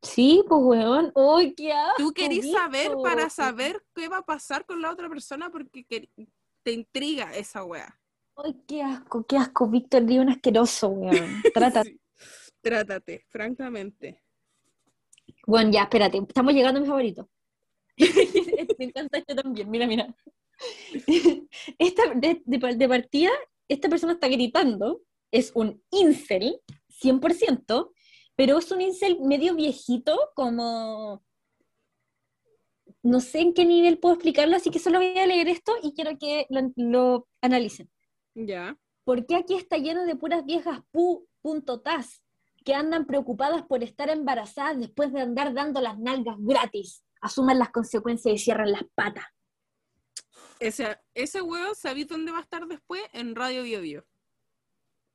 Sí, 0.00 0.44
pues 0.48 0.60
weón. 0.62 1.12
¡Ay, 1.16 1.54
qué 1.54 1.72
asco! 1.72 1.94
Tú 1.98 2.12
querís 2.12 2.50
saber 2.52 2.92
para 3.02 3.28
saber 3.28 3.84
qué 3.94 4.08
va 4.08 4.18
a 4.18 4.24
pasar 4.24 4.64
con 4.64 4.80
la 4.80 4.92
otra 4.92 5.08
persona 5.08 5.50
porque 5.50 5.84
te 6.62 6.72
intriga 6.72 7.34
esa 7.34 7.64
wea. 7.64 8.00
¡Ay, 8.36 8.62
qué 8.66 8.82
asco, 8.82 9.24
qué 9.26 9.36
asco! 9.38 9.66
Víctor, 9.68 10.04
di 10.06 10.18
un 10.18 10.28
asqueroso, 10.28 10.88
weón. 10.88 11.42
Trata. 11.52 11.82
Sí. 11.84 11.98
Trátate, 12.60 13.24
francamente. 13.28 14.22
Bueno, 15.48 15.72
ya, 15.72 15.82
espérate. 15.82 16.18
Estamos 16.18 16.54
llegando 16.54 16.78
a 16.78 16.80
mi 16.82 16.86
favorito. 16.86 17.28
Me 18.78 18.84
encanta 18.84 19.18
este 19.18 19.34
también. 19.34 19.68
Mira, 19.68 19.88
mira. 19.88 20.14
Esta, 21.78 22.14
de, 22.14 22.40
de- 22.44 22.76
de 22.76 22.88
partida, 22.88 23.30
esta 23.72 23.88
persona 23.88 24.14
está 24.14 24.28
gritando. 24.28 25.02
Es 25.30 25.52
un 25.54 25.82
incel, 25.90 26.60
100%, 27.02 27.90
pero 28.36 28.58
es 28.58 28.70
un 28.70 28.80
incel 28.80 29.20
medio 29.20 29.54
viejito, 29.54 30.18
como... 30.34 31.22
No 33.04 33.20
sé 33.20 33.40
en 33.40 33.52
qué 33.52 33.64
nivel 33.64 33.98
puedo 33.98 34.14
explicarlo, 34.14 34.54
así 34.54 34.70
que 34.70 34.78
solo 34.78 34.98
voy 34.98 35.18
a 35.18 35.26
leer 35.26 35.48
esto 35.48 35.72
y 35.82 35.92
quiero 35.92 36.16
que 36.18 36.46
lo, 36.50 36.70
lo 36.76 37.28
analicen. 37.40 37.90
Ya. 38.34 38.78
¿Por 39.04 39.26
qué 39.26 39.34
aquí 39.34 39.54
está 39.54 39.78
lleno 39.78 40.04
de 40.04 40.14
puras 40.14 40.44
viejas 40.44 40.80
pu, 40.92 41.26
punto 41.40 41.80
tas, 41.80 42.22
que 42.64 42.74
andan 42.74 43.06
preocupadas 43.06 43.62
por 43.64 43.82
estar 43.82 44.08
embarazadas 44.08 44.78
después 44.78 45.12
de 45.12 45.20
andar 45.20 45.52
dando 45.52 45.80
las 45.80 45.98
nalgas 45.98 46.36
gratis? 46.38 47.04
Asuman 47.20 47.58
las 47.58 47.70
consecuencias 47.70 48.34
y 48.34 48.38
cierran 48.38 48.70
las 48.70 48.84
patas. 48.94 49.24
Ese, 50.62 50.96
ese 51.12 51.42
weón, 51.42 51.74
¿sabéis 51.74 52.06
dónde 52.06 52.30
va 52.30 52.38
a 52.38 52.42
estar 52.42 52.64
después? 52.68 53.02
En 53.12 53.34
Radio 53.34 53.64
Bio 53.64 53.80
Bio. 53.80 54.06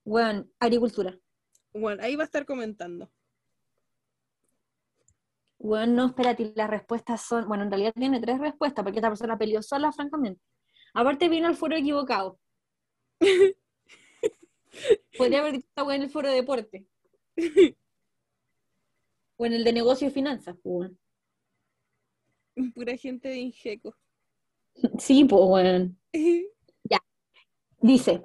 Bueno, 0.03 0.45
agricultura. 0.59 1.17
Bueno, 1.71 2.03
ahí 2.03 2.17
va 2.17 2.23
a 2.23 2.25
estar 2.25 2.45
comentando. 2.45 3.09
Bueno, 5.57 5.93
no, 5.93 6.07
espérate, 6.07 6.51
las 6.53 6.69
respuestas 6.69 7.21
son, 7.21 7.47
bueno, 7.47 7.63
en 7.63 7.71
realidad 7.71 7.93
tiene 7.95 8.19
tres 8.19 8.39
respuestas, 8.39 8.83
porque 8.83 8.99
esta 8.99 9.07
persona 9.07 9.37
peleó 9.37 9.61
sola, 9.63 9.93
francamente. 9.93 10.41
Aparte 10.93 11.29
vino 11.29 11.47
al 11.47 11.55
foro 11.55 11.77
equivocado. 11.77 12.37
Podría 15.17 15.39
haber 15.39 15.53
dicho 15.53 15.91
en 15.91 16.01
el 16.01 16.09
foro 16.09 16.27
de 16.27 16.35
deporte. 16.35 16.85
O 19.39 19.45
en 19.45 19.53
el 19.53 19.63
de 19.63 19.71
negocio 19.71 20.07
y 20.07 20.11
finanzas. 20.11 20.57
Pura 20.63 20.89
gente 22.97 23.29
de 23.29 23.37
Ingeco. 23.37 23.95
Sí, 24.99 25.25
pues, 25.25 25.41
weón. 25.45 25.99
Dice, 27.79 28.23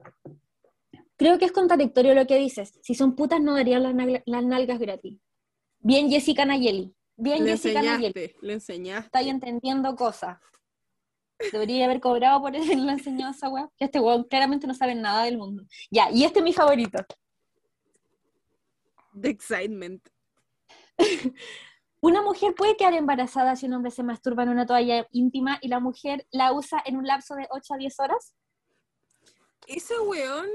creo 1.17 1.39
que 1.39 1.45
es 1.45 1.53
contradictorio 1.53 2.15
lo 2.15 2.27
que 2.27 2.37
dices. 2.39 2.79
Si 2.83 2.95
son 2.95 3.15
putas 3.15 3.39
no 3.41 3.55
darían 3.55 3.83
las, 3.83 3.95
nalga- 3.95 4.23
las 4.25 4.43
nalgas 4.45 4.79
gratis. 4.79 5.19
Bien 5.81 6.09
Jessica 6.11 6.47
Nayeli. 6.47 6.95
Bien 7.17 7.45
Le 7.45 7.51
Jessica 7.53 7.83
Nayeli. 7.83 8.35
le 8.41 8.53
enseñaste. 8.55 9.07
Está 9.07 9.19
ahí 9.19 9.29
entendiendo 9.29 9.95
cosas. 9.95 10.39
Debería 11.53 11.85
haber 11.85 12.01
cobrado 12.01 12.41
por 12.41 12.53
la 12.87 12.93
enseñado 12.93 13.33
esa 13.33 13.51
weá. 13.51 13.69
Que 13.77 13.85
este 13.85 14.01
weón 14.01 14.25
claramente 14.25 14.67
no 14.67 14.73
sabe 14.75 14.95
nada 14.95 15.25
del 15.25 15.37
mundo. 15.37 15.65
Ya, 15.91 16.11
y 16.11 16.25
este 16.25 16.39
es 16.39 16.45
mi 16.45 16.55
favorito. 16.55 17.05
The 19.21 19.29
excitement. 19.29 20.03
Una 22.03 22.21
mujer 22.21 22.53
puede 22.57 22.77
quedar 22.77 22.95
embarazada 22.95 23.55
si 23.55 23.67
un 23.67 23.75
hombre 23.75 23.93
se 23.93 24.03
masturba 24.03 24.43
en 24.43 24.49
una 24.49 24.67
toalla 24.67 25.07
íntima 25.13 25.59
y 25.63 25.69
la 25.69 25.79
mujer 25.79 26.27
la 26.33 26.53
usa 26.53 26.83
en 26.85 26.97
un 26.97 27.07
lapso 27.07 27.37
de 27.37 27.47
8 27.49 27.75
a 27.75 27.77
10 27.77 28.01
horas. 28.01 28.35
Ese 29.69 29.97
weón 30.01 30.49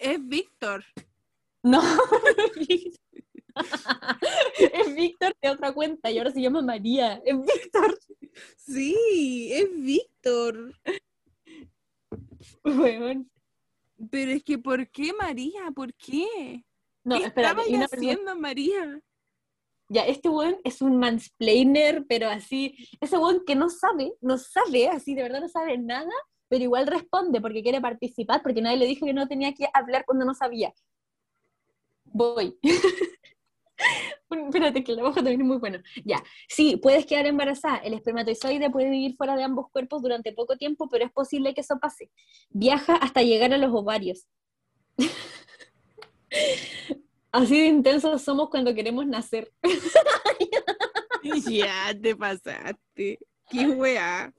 es 0.00 0.18
Víctor. 0.26 0.84
No. 1.62 1.80
es 4.58 4.94
Víctor 4.96 5.36
de 5.40 5.50
otra 5.50 5.72
cuenta 5.72 6.10
y 6.10 6.18
ahora 6.18 6.32
se 6.32 6.42
llama 6.42 6.62
María. 6.62 7.22
Es 7.24 7.36
Víctor. 7.38 7.96
Sí, 8.56 9.52
es 9.52 9.68
Víctor. 9.72 10.74
Weón. 12.64 13.30
Pero 14.10 14.32
es 14.32 14.42
que, 14.42 14.58
¿por 14.58 14.88
qué 14.90 15.12
María? 15.12 15.70
¿Por 15.72 15.94
qué? 15.94 16.64
No, 17.04 17.18
¿Qué 17.18 17.26
espérate. 17.26 17.62
estaba 17.62 17.84
haciendo 17.84 18.34
María? 18.34 19.00
Ya, 19.92 20.06
este 20.06 20.30
weón 20.30 20.56
es 20.64 20.80
un 20.80 20.98
mansplainer, 20.98 22.06
pero 22.08 22.30
así, 22.30 22.74
ese 22.98 23.18
weón 23.18 23.42
que 23.46 23.54
no 23.54 23.68
sabe, 23.68 24.14
no 24.22 24.38
sabe, 24.38 24.88
así 24.88 25.14
de 25.14 25.22
verdad 25.22 25.42
no 25.42 25.50
sabe 25.50 25.76
nada, 25.76 26.10
pero 26.48 26.64
igual 26.64 26.86
responde 26.86 27.42
porque 27.42 27.62
quiere 27.62 27.78
participar, 27.78 28.42
porque 28.42 28.62
nadie 28.62 28.78
le 28.78 28.86
dijo 28.86 29.04
que 29.04 29.12
no 29.12 29.28
tenía 29.28 29.52
que 29.52 29.68
hablar 29.74 30.06
cuando 30.06 30.24
no 30.24 30.32
sabía. 30.32 30.72
Voy. 32.04 32.58
Espérate, 34.30 34.82
que 34.82 34.94
la 34.94 35.04
hoja 35.04 35.16
también 35.16 35.42
es 35.42 35.46
muy 35.46 35.58
bueno. 35.58 35.78
Ya, 36.06 36.22
sí, 36.48 36.78
puedes 36.78 37.04
quedar 37.04 37.26
embarazada. 37.26 37.76
El 37.76 37.92
espermatozoide 37.92 38.70
puede 38.70 38.88
vivir 38.88 39.14
fuera 39.16 39.36
de 39.36 39.42
ambos 39.42 39.66
cuerpos 39.70 40.00
durante 40.00 40.32
poco 40.32 40.56
tiempo, 40.56 40.88
pero 40.88 41.04
es 41.04 41.12
posible 41.12 41.52
que 41.52 41.60
eso 41.60 41.78
pase. 41.78 42.10
Viaja 42.48 42.96
hasta 42.96 43.20
llegar 43.20 43.52
a 43.52 43.58
los 43.58 43.74
ovarios. 43.74 44.26
Así 47.32 47.60
de 47.60 47.66
intensos 47.66 48.22
somos 48.22 48.50
cuando 48.50 48.74
queremos 48.74 49.06
nacer. 49.06 49.50
ya 51.48 51.94
te 52.00 52.14
pasaste. 52.14 53.18
Qué 53.50 53.66
weá. 53.68 54.32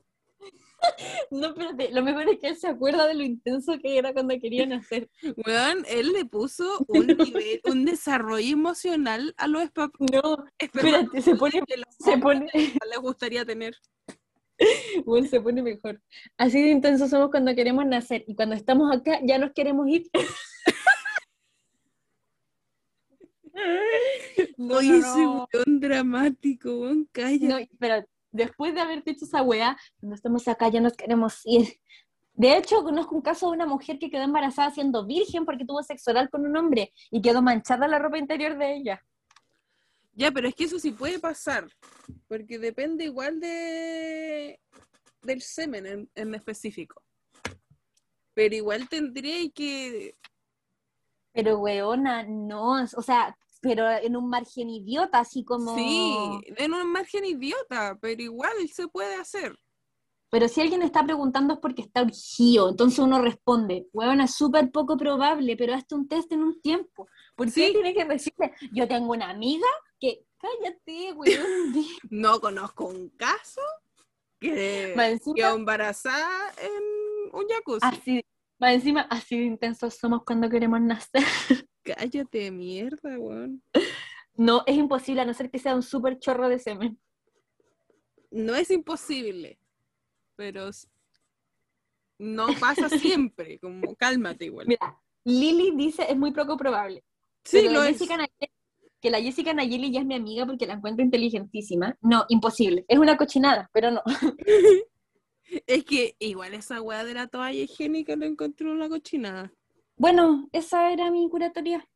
No, 1.31 1.47
espérate, 1.47 1.91
lo 1.91 2.03
mejor 2.03 2.29
es 2.29 2.39
que 2.39 2.47
él 2.49 2.57
se 2.57 2.67
acuerda 2.67 3.07
de 3.07 3.13
lo 3.15 3.23
intenso 3.23 3.79
que 3.79 3.97
era 3.97 4.13
cuando 4.13 4.37
querían 4.39 4.73
hacer. 4.73 5.09
Weón, 5.45 5.85
él 5.87 6.11
le 6.11 6.25
puso 6.25 6.85
un 6.87 7.07
nivel, 7.17 7.61
un 7.63 7.85
desarrollo 7.85 8.53
emocional 8.53 9.33
a 9.37 9.47
los 9.47 9.63
espap 9.63 9.91
No, 9.99 10.45
espérate, 10.57 11.21
se 11.21 11.35
pone, 11.35 11.63
se 11.99 12.17
pone, 12.17 12.47
les 12.53 12.99
gustaría 13.01 13.45
tener. 13.45 13.75
bueno, 15.05 15.27
se 15.27 15.41
pone 15.41 15.63
mejor. 15.63 16.01
Así 16.37 16.61
de 16.61 16.69
intensos 16.69 17.09
somos 17.09 17.31
cuando 17.31 17.55
queremos 17.55 17.85
nacer 17.85 18.23
y 18.27 18.35
cuando 18.35 18.55
estamos 18.55 18.95
acá 18.95 19.19
ya 19.23 19.37
nos 19.37 19.51
queremos 19.53 19.87
ir. 19.87 20.09
No, 24.57 24.77
Oye, 24.77 24.89
no, 24.89 24.95
ese 24.97 25.19
no. 25.23 25.47
weón 25.53 25.79
dramático, 25.79 26.69
weón, 26.79 27.07
calla. 27.11 27.47
No, 27.47 27.67
pero 27.79 28.05
después 28.31 28.73
de 28.73 28.81
haber 28.81 29.03
dicho 29.03 29.25
esa 29.25 29.41
weá, 29.41 29.77
cuando 29.99 30.15
estamos 30.15 30.47
acá 30.47 30.69
ya 30.69 30.81
nos 30.81 30.93
queremos 30.93 31.41
ir. 31.45 31.79
De 32.33 32.57
hecho, 32.57 32.83
conozco 32.83 33.15
un 33.15 33.21
caso 33.21 33.47
de 33.47 33.53
una 33.53 33.65
mujer 33.65 33.99
que 33.99 34.09
quedó 34.09 34.23
embarazada 34.23 34.71
siendo 34.71 35.05
virgen 35.05 35.45
porque 35.45 35.65
tuvo 35.65 35.83
sexo 35.83 36.11
oral 36.11 36.29
con 36.29 36.45
un 36.45 36.57
hombre 36.57 36.91
y 37.11 37.21
quedó 37.21 37.41
manchada 37.41 37.87
la 37.87 37.99
ropa 37.99 38.17
interior 38.17 38.57
de 38.57 38.75
ella. 38.75 39.03
Ya, 40.15 40.31
pero 40.31 40.47
es 40.47 40.55
que 40.55 40.65
eso 40.65 40.79
sí 40.79 40.91
puede 40.91 41.19
pasar, 41.19 41.67
porque 42.27 42.59
depende 42.59 43.05
igual 43.05 43.39
de 43.39 44.59
del 45.23 45.41
semen 45.41 45.85
en, 45.85 46.09
en 46.15 46.35
específico. 46.35 47.01
Pero 48.33 48.55
igual 48.55 48.89
tendría 48.89 49.49
que... 49.51 50.15
Pero 51.33 51.59
weona, 51.59 52.23
no, 52.23 52.83
o 52.83 53.01
sea, 53.01 53.35
pero 53.63 53.89
en 53.89 54.15
un 54.17 54.29
margen 54.29 54.69
idiota, 54.69 55.19
así 55.19 55.43
como... 55.45 55.73
Sí, 55.75 56.13
en 56.57 56.73
un 56.73 56.91
margen 56.91 57.23
idiota, 57.25 57.97
pero 58.01 58.21
igual 58.21 58.51
se 58.71 58.87
puede 58.89 59.15
hacer. 59.15 59.57
Pero 60.29 60.47
si 60.49 60.59
alguien 60.61 60.81
está 60.81 61.03
preguntando 61.03 61.53
es 61.53 61.59
porque 61.61 61.83
está 61.83 62.01
urgido, 62.03 62.69
entonces 62.69 62.99
uno 62.99 63.21
responde, 63.21 63.87
weona, 63.93 64.25
es 64.25 64.35
súper 64.35 64.69
poco 64.71 64.97
probable, 64.97 65.55
pero 65.55 65.73
hazte 65.75 65.95
un 65.95 66.07
test 66.07 66.31
en 66.33 66.43
un 66.43 66.59
tiempo. 66.61 67.07
¿Por 67.35 67.47
qué 67.47 67.67
Sí. 67.67 67.71
tiene 67.71 67.93
que 67.93 68.03
decirle, 68.03 68.51
yo 68.73 68.87
tengo 68.87 69.11
una 69.13 69.29
amiga 69.29 69.67
que, 69.99 70.25
cállate, 70.37 71.13
weón, 71.13 71.73
No 72.09 72.41
conozco 72.41 72.85
un 72.85 73.09
caso 73.11 73.61
que 74.41 74.93
encima- 74.93 75.35
quedó 75.35 75.55
embarazada 75.55 76.51
en 76.61 76.83
un 77.31 77.47
jacuzzi. 77.47 77.79
así, 77.85 78.25
más 78.59 78.73
encima, 78.73 79.01
así 79.09 79.37
de 79.37 79.45
intensos 79.45 79.93
somos 79.95 80.23
cuando 80.25 80.49
queremos 80.49 80.81
nacer. 80.81 81.23
Cállate, 81.83 82.49
mierda, 82.51 83.17
weón. 83.19 83.61
No, 84.35 84.63
es 84.65 84.75
imposible, 84.77 85.21
a 85.21 85.25
no 85.25 85.33
ser 85.33 85.51
que 85.51 85.59
sea 85.59 85.75
un 85.75 85.83
súper 85.83 86.17
chorro 86.19 86.49
de 86.49 86.59
semen. 86.59 86.99
No 88.31 88.55
es 88.55 88.71
imposible, 88.71 89.59
pero 90.35 90.69
no 92.17 92.47
pasa 92.59 92.89
siempre, 92.89 93.59
como 93.59 93.95
cálmate 93.95 94.45
igual. 94.45 94.67
Mira, 94.67 94.99
Lili 95.25 95.71
dice, 95.75 96.05
es 96.09 96.17
muy 96.17 96.31
poco 96.31 96.57
probable. 96.57 97.03
Sí, 97.43 97.67
lo 97.69 97.83
es. 97.83 97.99
Nayeli- 98.01 98.49
que 99.01 99.11
la 99.11 99.21
Jessica 99.21 99.53
Nayeli 99.53 99.91
ya 99.91 99.99
es 99.99 100.05
mi 100.05 100.15
amiga 100.15 100.45
porque 100.45 100.65
la 100.65 100.73
encuentro 100.75 101.03
inteligentísima. 101.03 101.97
No, 102.01 102.25
imposible. 102.29 102.85
Es 102.87 102.97
una 102.97 103.17
cochinada, 103.17 103.69
pero 103.73 103.91
no. 103.91 104.01
Es 105.67 105.83
que 105.83 106.15
igual 106.19 106.55
esa 106.55 106.81
weá 106.81 107.03
de 107.03 107.13
la 107.13 107.27
toalla 107.27 107.59
higiénica 107.59 108.15
lo 108.15 108.25
encontró 108.25 108.71
en 108.71 108.79
la 108.79 108.89
cochinada. 108.89 109.53
Bueno, 109.95 110.49
esa 110.51 110.91
era 110.91 111.11
mi 111.11 111.29
curatoría. 111.29 111.87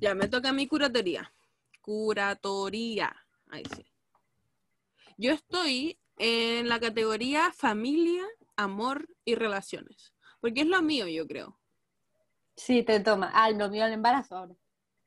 Ya, 0.00 0.14
me 0.14 0.28
toca 0.28 0.52
mi 0.52 0.66
curatoría. 0.66 1.32
Curatoría. 1.80 3.14
Ahí 3.50 3.62
sí. 3.74 3.84
Yo 5.16 5.32
estoy 5.32 5.98
en 6.18 6.68
la 6.68 6.80
categoría 6.80 7.52
familia, 7.52 8.24
amor 8.56 9.08
y 9.24 9.34
relaciones. 9.34 10.14
Porque 10.40 10.62
es 10.62 10.66
lo 10.66 10.82
mío, 10.82 11.06
yo 11.08 11.26
creo. 11.26 11.58
Sí, 12.56 12.82
te 12.82 13.00
toma. 13.00 13.30
Ah, 13.34 13.50
lo 13.50 13.68
mío 13.70 13.84
el 13.86 13.92
embarazo 13.92 14.36
ahora. 14.36 14.54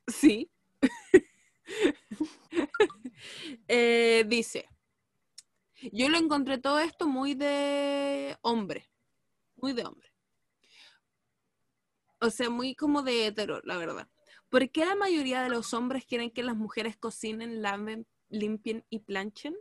Sí. 0.08 0.52
Eh, 3.68 4.24
dice, 4.28 4.70
yo 5.92 6.10
lo 6.10 6.18
encontré 6.18 6.58
todo 6.58 6.80
esto 6.80 7.08
muy 7.08 7.34
de 7.34 8.38
hombre, 8.42 8.88
muy 9.66 9.74
de 9.74 9.84
hombre. 9.84 10.08
O 12.22 12.30
sea, 12.30 12.52
muy 12.52 12.76
como 12.76 13.02
de 13.02 13.26
hetero, 13.26 13.62
la 13.64 13.78
verdad. 13.78 14.08
¿Por 14.50 14.70
qué 14.70 14.86
la 14.86 14.94
mayoría 14.94 15.42
de 15.42 15.50
los 15.50 15.74
hombres 15.74 16.06
quieren 16.06 16.30
que 16.30 16.44
las 16.44 16.56
mujeres 16.56 16.96
cocinen, 16.98 17.64
laven, 17.64 18.06
limpien 18.30 18.86
y 18.92 19.00
planchen? 19.00 19.56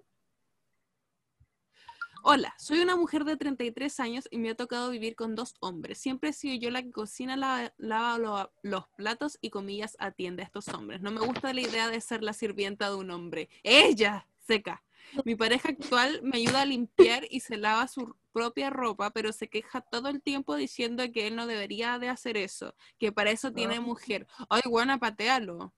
Hola, 2.23 2.55
soy 2.59 2.81
una 2.81 2.97
mujer 2.97 3.25
de 3.25 3.39
33 3.39 3.99
años 3.99 4.29
y 4.31 4.37
me 4.37 4.51
ha 4.51 4.55
tocado 4.55 4.91
vivir 4.91 5.17
con 5.17 5.35
dos 5.35 5.55
hombres. 5.61 5.97
Siempre 5.97 6.31
he 6.31 6.33
sido 6.35 6.55
yo 6.57 6.71
la 6.71 6.83
que 6.83 6.91
cocina, 6.91 7.35
lava, 7.39 7.73
lava 7.79 8.19
lo- 8.19 8.53
los 8.63 8.87
platos 8.99 9.39
y 9.41 9.49
comillas 9.49 9.97
atiende 9.99 10.43
a 10.43 10.47
estos 10.47 10.69
hombres. 10.69 11.01
No 11.01 11.13
me 11.13 11.21
gusta 11.21 11.55
la 11.55 11.63
idea 11.63 11.89
de 11.89 12.01
ser 12.03 12.23
la 12.23 12.35
sirvienta 12.35 12.91
de 12.91 12.97
un 12.97 13.11
hombre. 13.11 13.49
Ella, 13.63 14.29
seca. 14.47 14.83
Mi 15.25 15.35
pareja 15.35 15.71
actual 15.71 16.21
me 16.23 16.37
ayuda 16.37 16.61
a 16.63 16.67
limpiar 16.67 17.27
y 17.31 17.41
se 17.41 17.57
lava 17.57 17.89
su 17.89 18.15
propia 18.35 18.69
ropa, 18.69 19.11
pero 19.13 19.33
se 19.33 19.49
queja 19.49 19.81
todo 19.81 20.09
el 20.11 20.21
tiempo 20.21 20.57
diciendo 20.57 21.05
que 21.13 21.27
él 21.29 21.37
no 21.37 21.47
debería 21.47 21.99
de 21.99 22.09
hacer 22.11 22.37
eso, 22.37 22.75
que 22.99 23.13
para 23.13 23.31
eso 23.31 23.53
tiene 23.53 23.77
Ah. 23.77 23.81
mujer. 23.81 24.27
Ay, 24.51 24.63
buena, 24.67 24.99
patealo. 24.99 25.73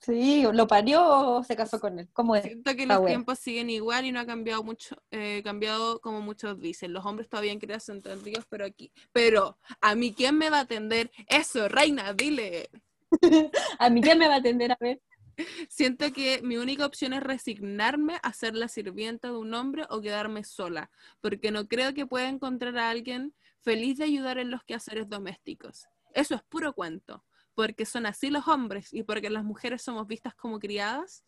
Sí, 0.00 0.44
¿lo 0.52 0.66
parió 0.66 1.02
o 1.38 1.42
se 1.44 1.56
casó 1.56 1.80
con 1.80 1.98
él? 1.98 2.08
¿Cómo 2.12 2.36
es? 2.36 2.42
Siento 2.44 2.76
que 2.76 2.86
los 2.86 2.98
bueno. 2.98 3.08
tiempos 3.08 3.38
siguen 3.38 3.70
igual 3.70 4.04
y 4.04 4.12
no 4.12 4.20
ha 4.20 4.26
cambiado 4.26 4.62
mucho, 4.62 4.96
eh, 5.10 5.40
cambiado 5.42 5.98
como 6.00 6.20
muchos 6.20 6.60
dicen. 6.60 6.92
Los 6.92 7.06
hombres 7.06 7.28
todavía 7.28 7.52
en 7.52 7.58
crianza 7.58 7.92
entendidos, 7.92 8.44
pero 8.50 8.66
aquí. 8.66 8.92
Pero, 9.12 9.58
¿a 9.80 9.94
mí 9.94 10.12
quién 10.12 10.36
me 10.36 10.50
va 10.50 10.58
a 10.58 10.60
atender? 10.62 11.10
Eso, 11.26 11.68
reina, 11.68 12.12
dile. 12.12 12.68
¿A 13.78 13.88
mí 13.90 14.02
quién 14.02 14.18
me 14.18 14.28
va 14.28 14.34
a 14.34 14.38
atender 14.38 14.72
a 14.72 14.76
ver? 14.78 15.00
Siento 15.68 16.12
que 16.12 16.42
mi 16.42 16.56
única 16.56 16.86
opción 16.86 17.12
es 17.12 17.22
resignarme 17.22 18.18
a 18.22 18.32
ser 18.32 18.54
la 18.54 18.68
sirvienta 18.68 19.28
de 19.28 19.36
un 19.36 19.54
hombre 19.54 19.84
o 19.90 20.00
quedarme 20.00 20.44
sola, 20.44 20.90
porque 21.20 21.50
no 21.50 21.68
creo 21.68 21.94
que 21.94 22.06
pueda 22.06 22.28
encontrar 22.28 22.76
a 22.78 22.90
alguien 22.90 23.34
feliz 23.60 23.98
de 23.98 24.04
ayudar 24.04 24.38
en 24.38 24.50
los 24.50 24.62
quehaceres 24.64 25.08
domésticos. 25.08 25.86
Eso 26.12 26.34
es 26.34 26.42
puro 26.42 26.74
cuento, 26.74 27.24
porque 27.54 27.86
son 27.86 28.06
así 28.06 28.30
los 28.30 28.46
hombres 28.48 28.92
y 28.92 29.02
porque 29.02 29.30
las 29.30 29.44
mujeres 29.44 29.82
somos 29.82 30.06
vistas 30.06 30.34
como 30.34 30.58
criadas. 30.58 31.24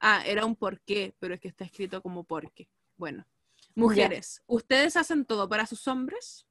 Ah, 0.00 0.22
era 0.26 0.44
un 0.44 0.56
porqué, 0.56 1.14
pero 1.18 1.34
es 1.34 1.40
que 1.40 1.48
está 1.48 1.64
escrito 1.64 2.02
como 2.02 2.24
porque. 2.24 2.68
Bueno, 2.96 3.26
mujeres, 3.74 4.42
¿ustedes 4.46 4.96
hacen 4.96 5.24
todo 5.24 5.48
para 5.48 5.66
sus 5.66 5.88
hombres? 5.88 6.46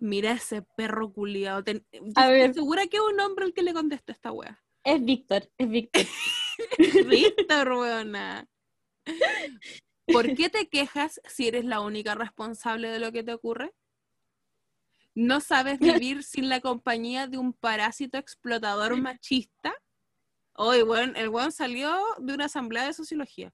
Mira 0.00 0.32
ese 0.32 0.62
perro 0.76 1.12
culiado. 1.12 1.62
Ten- 1.64 1.86
A 2.16 2.22
estoy 2.24 2.32
ver. 2.32 2.54
segura 2.54 2.86
que 2.86 2.96
es 2.96 3.02
un 3.02 3.20
hombre 3.20 3.46
el 3.46 3.54
que 3.54 3.62
le 3.62 3.72
contesta 3.72 4.12
esta 4.12 4.32
wea. 4.32 4.62
Es 4.84 5.04
Víctor, 5.04 5.50
es 5.58 5.68
Víctor. 5.68 6.04
Víctor, 7.08 7.72
weona. 7.72 8.48
¿Por 10.06 10.34
qué 10.34 10.48
te 10.48 10.68
quejas 10.68 11.20
si 11.28 11.48
eres 11.48 11.64
la 11.64 11.80
única 11.80 12.14
responsable 12.14 12.90
de 12.90 12.98
lo 13.00 13.12
que 13.12 13.22
te 13.22 13.32
ocurre? 13.32 13.74
¿No 15.14 15.40
sabes 15.40 15.78
vivir 16.04 16.22
sin 16.24 16.48
la 16.48 16.60
compañía 16.60 17.26
de 17.26 17.38
un 17.38 17.52
parásito 17.52 18.18
explotador 18.18 18.96
machista? 18.96 19.74
Hoy, 20.54 20.82
bueno, 20.82 21.12
el 21.16 21.28
weón 21.28 21.52
salió 21.52 21.94
de 22.18 22.34
una 22.34 22.46
asamblea 22.46 22.86
de 22.86 22.94
sociología. 22.94 23.52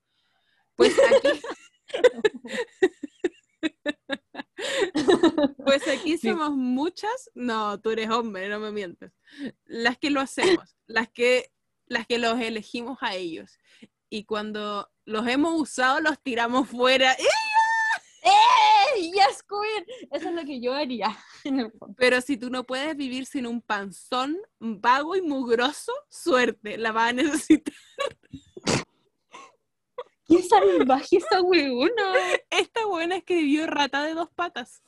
Pues 0.77 0.95
aquí, 0.99 1.41
pues 5.65 5.87
aquí 5.89 6.19
Sí. 6.19 6.29
somos 6.29 6.53
muchas. 6.53 7.31
No, 7.35 7.81
tú 7.81 7.91
eres 7.91 8.11
hombre, 8.11 8.49
no 8.49 8.61
me 8.61 8.73
mientes. 8.73 9.13
Las 9.65 9.99
que 9.99 10.11
lo 10.11 10.21
hacemos, 10.21 10.77
las 10.87 11.09
que, 11.11 11.53
las 11.87 12.07
que 12.07 12.19
los 12.19 12.39
elegimos 12.41 12.99
a 13.01 13.15
ellos. 13.15 13.59
Y 14.09 14.25
cuando 14.25 14.91
los 15.05 15.27
hemos 15.27 15.61
usado, 15.61 16.01
los 16.01 16.23
tiramos 16.23 16.69
fuera. 16.69 17.13
¡Eh! 17.13 17.25
¡Eh! 18.25 19.11
¡Yes, 19.11 19.43
queen! 19.43 19.85
Eso 20.11 20.29
es 20.29 20.35
lo 20.35 20.45
que 20.45 20.61
yo 20.61 20.75
haría. 20.75 21.17
Pero 21.97 22.21
si 22.21 22.37
tú 22.37 22.51
no 22.51 22.65
puedes 22.65 22.97
vivir 22.97 23.27
sin 23.27 23.47
un 23.47 23.63
panzón 23.63 24.39
vago 24.61 25.17
y 25.17 25.23
mugroso, 25.23 25.93
suerte, 26.09 26.79
la 26.79 26.93
vas 26.93 27.11
a 27.11 27.13
necesitar. 27.15 27.75
¡Qué 30.27 30.43
salvaje 30.43 31.17
esa 31.17 31.43
weona! 31.43 32.15
Esta 32.51 32.87
buena 32.87 33.17
escribió 33.17 33.67
rata 33.67 34.05
de 34.05 34.15
dos 34.15 34.31
patas. 34.35 34.83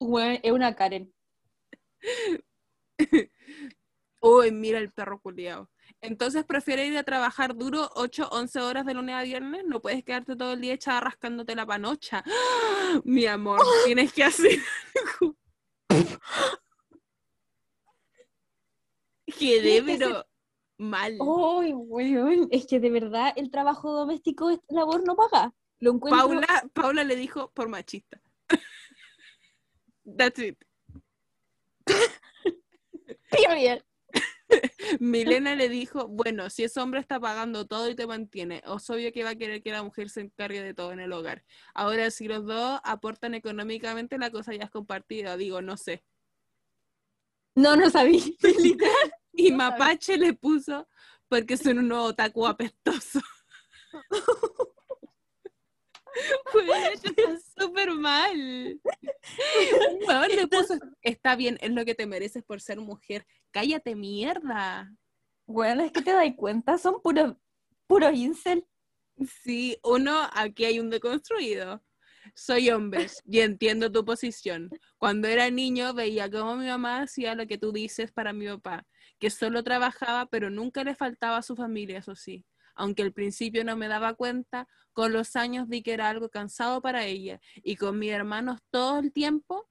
Weón, 0.00 0.40
es 0.42 0.52
una 0.52 0.74
Karen. 0.74 1.12
Uy, 4.20 4.52
mira 4.52 4.78
el 4.78 4.90
perro 4.90 5.20
culiao. 5.20 5.68
Entonces, 6.00 6.44
¿prefieres 6.44 6.88
ir 6.88 6.96
a 6.98 7.02
trabajar 7.02 7.56
duro 7.56 7.90
8, 7.94 8.28
11 8.30 8.60
horas 8.60 8.86
de 8.86 8.94
lunes 8.94 9.14
a 9.14 9.22
viernes? 9.22 9.64
No 9.66 9.80
puedes 9.80 10.04
quedarte 10.04 10.36
todo 10.36 10.52
el 10.52 10.60
día 10.60 10.74
echada 10.74 11.00
rascándote 11.00 11.54
la 11.54 11.66
panocha. 11.66 12.22
¡Ah! 12.26 13.00
Mi 13.04 13.26
amor, 13.26 13.60
tienes 13.86 14.12
que 14.12 14.24
hacer 14.24 14.58
algo. 15.20 15.36
Quedé, 19.26 19.62
¿Qué 19.62 19.76
es 19.78 19.84
pero 19.84 20.26
mal. 20.88 21.18
¡Ay, 21.20 21.72
weón! 21.74 22.48
Es 22.50 22.66
que 22.66 22.80
de 22.80 22.90
verdad 22.90 23.32
el 23.36 23.50
trabajo 23.50 23.92
doméstico 23.92 24.50
es 24.50 24.60
labor 24.68 25.04
no 25.04 25.16
paga. 25.16 25.52
Lo 25.80 25.92
encuentro... 25.92 26.20
Paula, 26.20 26.70
Paula 26.72 27.04
le 27.04 27.16
dijo 27.16 27.50
por 27.52 27.68
machista. 27.68 28.20
That's 30.04 30.38
it. 30.38 30.58
Period. 33.30 33.82
Milena 35.00 35.54
le 35.54 35.68
dijo, 35.68 36.08
bueno, 36.08 36.50
si 36.50 36.64
ese 36.64 36.80
hombre 36.80 37.00
está 37.00 37.18
pagando 37.18 37.66
todo 37.66 37.88
y 37.88 37.94
te 37.94 38.06
mantiene, 38.06 38.62
es 38.64 38.90
obvio 38.90 39.12
que 39.12 39.24
va 39.24 39.30
a 39.30 39.36
querer 39.36 39.62
que 39.62 39.72
la 39.72 39.82
mujer 39.82 40.10
se 40.10 40.20
encargue 40.20 40.62
de 40.62 40.74
todo 40.74 40.92
en 40.92 41.00
el 41.00 41.12
hogar. 41.12 41.44
Ahora, 41.74 42.10
si 42.10 42.28
los 42.28 42.44
dos 42.44 42.80
aportan 42.84 43.34
económicamente, 43.34 44.18
la 44.18 44.30
cosa 44.30 44.54
ya 44.54 44.64
es 44.64 44.70
compartida. 44.70 45.36
Digo, 45.36 45.62
no 45.62 45.76
sé. 45.76 46.04
No, 47.54 47.76
no 47.76 47.90
sabía. 47.90 48.22
Y 49.36 49.50
No. 49.50 49.56
Mapache 49.58 50.16
le 50.16 50.32
puso, 50.34 50.88
porque 51.28 51.56
son 51.56 51.78
unos 51.78 52.10
otaku 52.10 52.46
apestosos. 52.46 53.22
Pues 56.52 56.68
está 57.02 57.38
súper 57.58 57.90
mal. 57.90 58.80
Un 60.06 60.36
le 60.36 60.46
puso, 60.46 60.78
está 61.02 61.34
bien, 61.34 61.58
es 61.60 61.70
lo 61.72 61.84
que 61.84 61.96
te 61.96 62.06
mereces 62.06 62.44
por 62.44 62.60
ser 62.60 62.78
mujer. 62.78 63.26
Cállate, 63.50 63.96
mierda. 63.96 64.94
Bueno, 65.46 65.82
es 65.82 65.90
que 65.90 66.02
te 66.02 66.12
das 66.12 66.32
cuenta, 66.36 66.78
son 66.78 67.02
puros 67.02 67.34
puros 67.86 68.14
incel. 68.14 68.64
Sí, 69.42 69.78
uno, 69.82 70.28
aquí 70.32 70.64
hay 70.64 70.80
un 70.80 70.90
deconstruido. 70.90 71.82
Soy 72.34 72.70
hombre 72.70 73.06
y 73.26 73.40
entiendo 73.40 73.92
tu 73.92 74.04
posición. 74.04 74.70
Cuando 74.98 75.28
era 75.28 75.50
niño 75.50 75.92
veía 75.94 76.30
cómo 76.30 76.56
mi 76.56 76.66
mamá 76.66 77.02
hacía 77.02 77.34
lo 77.34 77.46
que 77.46 77.58
tú 77.58 77.70
dices 77.70 78.12
para 78.12 78.32
mi 78.32 78.46
papá, 78.46 78.86
que 79.24 79.30
solo 79.30 79.64
trabajaba 79.64 80.26
pero 80.26 80.50
nunca 80.50 80.84
le 80.84 80.94
faltaba 80.94 81.38
a 81.38 81.42
su 81.42 81.56
familia, 81.56 81.98
eso 81.98 82.14
sí. 82.14 82.44
Aunque 82.74 83.02
al 83.02 83.12
principio 83.14 83.64
no 83.64 83.74
me 83.74 83.88
daba 83.88 84.12
cuenta, 84.12 84.68
con 84.92 85.14
los 85.14 85.34
años 85.34 85.66
vi 85.66 85.82
que 85.82 85.94
era 85.94 86.10
algo 86.10 86.28
cansado 86.28 86.82
para 86.82 87.06
ella 87.06 87.40
y 87.62 87.76
con 87.76 87.98
mis 87.98 88.10
hermanos 88.10 88.60
todo 88.70 88.98
el 88.98 89.14
tiempo 89.14 89.66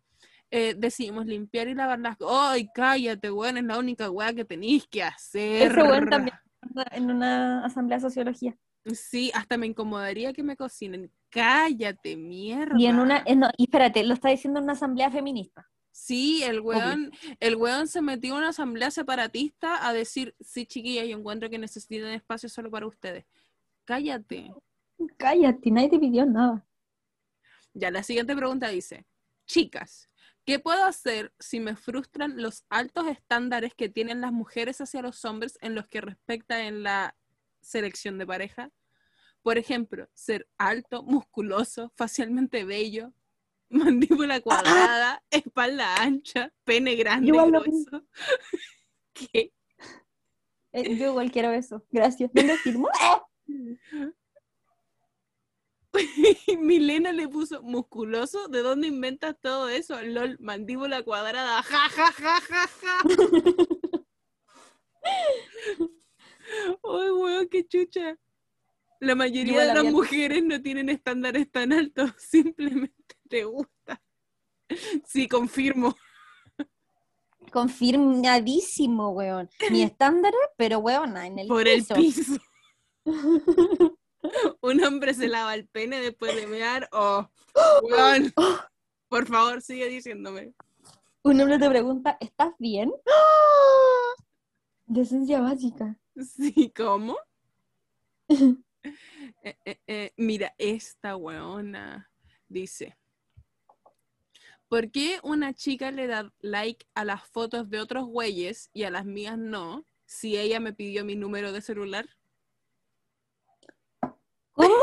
eh, 0.49 0.73
decidimos 0.75 1.27
limpiar 1.27 1.67
y 1.67 1.75
lavar 1.75 1.99
las 1.99 2.17
cosas. 2.17 2.35
¡Ay, 2.35 2.67
cállate, 2.73 3.29
weón! 3.29 3.57
Es 3.57 3.63
la 3.63 3.77
única 3.77 4.09
weá 4.09 4.33
que 4.33 4.43
tenéis 4.43 4.87
que 4.87 5.03
hacer. 5.03 5.71
Ese 5.71 5.83
weón 5.83 6.09
también 6.09 6.35
en 6.91 7.11
una 7.11 7.63
asamblea 7.63 7.97
de 7.99 8.01
sociología. 8.01 8.57
Sí, 8.85 9.29
hasta 9.35 9.55
me 9.55 9.67
incomodaría 9.67 10.33
que 10.33 10.41
me 10.41 10.57
cocinen. 10.57 11.11
Cállate, 11.29 12.17
mierda. 12.17 12.73
Y 12.75 12.87
en 12.87 12.97
una, 12.97 13.21
eh, 13.27 13.35
no, 13.35 13.51
y 13.55 13.65
espérate, 13.65 14.03
lo 14.03 14.15
está 14.15 14.29
diciendo 14.29 14.59
en 14.59 14.63
una 14.63 14.73
asamblea 14.73 15.11
feminista. 15.11 15.69
Sí, 15.93 16.43
el 16.43 16.59
weón, 16.59 17.11
el 17.39 17.55
weón 17.55 17.87
se 17.87 18.01
metió 18.01 18.31
en 18.31 18.39
una 18.39 18.49
asamblea 18.49 18.89
separatista 18.89 19.87
a 19.87 19.93
decir, 19.93 20.35
sí, 20.41 20.65
chiquillas, 20.65 21.07
yo 21.07 21.15
encuentro 21.15 21.51
que 21.51 21.59
necesitan 21.59 22.09
espacio 22.09 22.49
solo 22.49 22.71
para 22.71 22.87
ustedes. 22.87 23.25
Cállate. 23.85 24.51
Cállate, 25.17 25.69
nadie 25.69 25.89
te 25.89 25.99
pidió 25.99 26.25
nada. 26.25 26.65
Ya, 27.75 27.91
la 27.91 28.01
siguiente 28.01 28.35
pregunta 28.35 28.69
dice, 28.69 29.05
chicas, 29.45 30.09
¿qué 30.45 30.57
puedo 30.57 30.83
hacer 30.83 31.31
si 31.39 31.59
me 31.59 31.75
frustran 31.75 32.41
los 32.41 32.65
altos 32.69 33.05
estándares 33.05 33.75
que 33.75 33.87
tienen 33.87 34.19
las 34.19 34.31
mujeres 34.31 34.81
hacia 34.81 35.03
los 35.03 35.23
hombres 35.25 35.59
en 35.61 35.75
los 35.75 35.87
que 35.87 36.01
respecta 36.01 36.63
en 36.63 36.81
la 36.81 37.15
selección 37.61 38.17
de 38.17 38.25
pareja? 38.25 38.71
Por 39.43 39.59
ejemplo, 39.59 40.09
ser 40.15 40.47
alto, 40.57 41.03
musculoso, 41.03 41.91
facialmente 41.95 42.65
bello, 42.65 43.13
mandíbula 43.81 44.39
cuadrada, 44.41 45.23
espalda 45.31 45.95
ancha, 46.01 46.53
pene 46.63 46.95
grande, 46.95 47.27
Igual 47.29 47.51
lo 47.51 47.61
grueso. 47.61 48.03
¿Qué? 49.13 49.51
Eh, 50.71 50.95
yo 50.95 51.07
igual 51.07 51.31
quiero 51.31 51.51
eso. 51.51 51.83
Gracias. 51.91 52.31
¿Dónde 52.33 52.57
firmo? 52.57 52.89
Milena 56.59 57.11
le 57.11 57.27
puso 57.27 57.61
musculoso. 57.61 58.47
¿De 58.47 58.61
dónde 58.61 58.87
inventas 58.87 59.35
todo 59.39 59.69
eso? 59.69 60.01
LOL, 60.01 60.37
mandíbula 60.39 61.03
cuadrada. 61.03 61.61
Ja, 61.63 61.89
ja, 61.89 62.11
ja, 62.11 62.41
ja, 62.41 62.67
ja. 62.67 63.01
Ay, 66.83 67.11
weón, 67.11 67.47
qué 67.49 67.67
chucha. 67.67 68.17
La 68.99 69.15
mayoría 69.15 69.51
Igual 69.51 69.67
de 69.67 69.73
las 69.75 69.91
mujeres 69.91 70.43
no 70.43 70.61
tienen 70.61 70.89
estándares 70.89 71.51
tan 71.51 71.73
altos. 71.73 72.13
Simplemente 72.17 73.02
te 73.33 73.43
gusta. 73.45 74.01
Sí, 75.05 75.27
confirmo. 75.27 75.95
Confirmadísimo, 77.51 79.09
weón. 79.09 79.49
Mi 79.69 79.83
estándar, 79.83 80.33
pero 80.57 80.79
weón, 80.79 81.15
en 81.17 81.37
el 81.37 81.47
Por 81.47 81.67
el 81.67 81.85
piso. 81.85 82.39
Un 84.61 84.83
hombre 84.83 85.13
se 85.13 85.27
lava 85.27 85.53
el 85.53 85.67
pene 85.67 85.99
después 85.99 86.35
de 86.35 86.47
mear. 86.47 86.89
Oh, 86.91 87.29
weón. 87.83 88.33
Por 89.09 89.27
favor, 89.27 89.61
sigue 89.61 89.87
diciéndome. 89.89 90.53
Un 91.23 91.41
hombre 91.41 91.59
te 91.59 91.69
pregunta, 91.69 92.17
¿estás 92.19 92.53
bien? 92.57 92.91
Decencia 94.85 95.41
básica. 95.41 95.99
Sí, 96.15 96.73
¿cómo? 96.75 97.17
Eh, 98.29 99.57
eh, 99.65 99.79
eh, 99.87 100.13
mira, 100.17 100.55
esta 100.57 101.15
weona 101.15 102.09
dice, 102.47 102.97
¿por 104.73 104.89
qué 104.89 105.19
una 105.21 105.53
chica 105.53 105.91
le 105.91 106.07
da 106.07 106.33
like 106.39 106.87
a 106.95 107.05
las 107.05 107.21
fotos 107.29 107.69
de 107.69 107.79
otros 107.79 108.07
güeyes 108.07 108.71
y 108.73 108.85
a 108.85 108.89
las 108.89 109.05
mías 109.05 109.37
no? 109.37 109.85
Si 110.07 110.35
ella 110.35 110.59
me 110.59 110.73
pidió 110.73 111.05
mi 111.05 111.15
número 111.15 111.51
de 111.51 111.61
celular. 111.61 112.09
¿Cómo? 114.51 114.73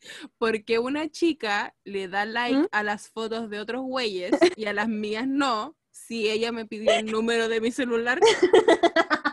¿Por 0.38 0.64
qué 0.64 0.80
una 0.80 1.08
chica 1.08 1.76
le 1.84 2.08
da 2.08 2.24
like 2.24 2.62
¿Mm? 2.62 2.68
a 2.72 2.82
las 2.82 3.10
fotos 3.10 3.48
de 3.48 3.60
otros 3.60 3.82
güeyes 3.82 4.32
y 4.56 4.64
a 4.64 4.72
las 4.72 4.88
mías 4.88 5.28
no? 5.28 5.76
Si 5.92 6.28
ella 6.28 6.50
me 6.50 6.66
pidió 6.66 6.90
el 6.90 7.06
número 7.06 7.48
de 7.48 7.60
mi 7.60 7.70
celular. 7.70 8.18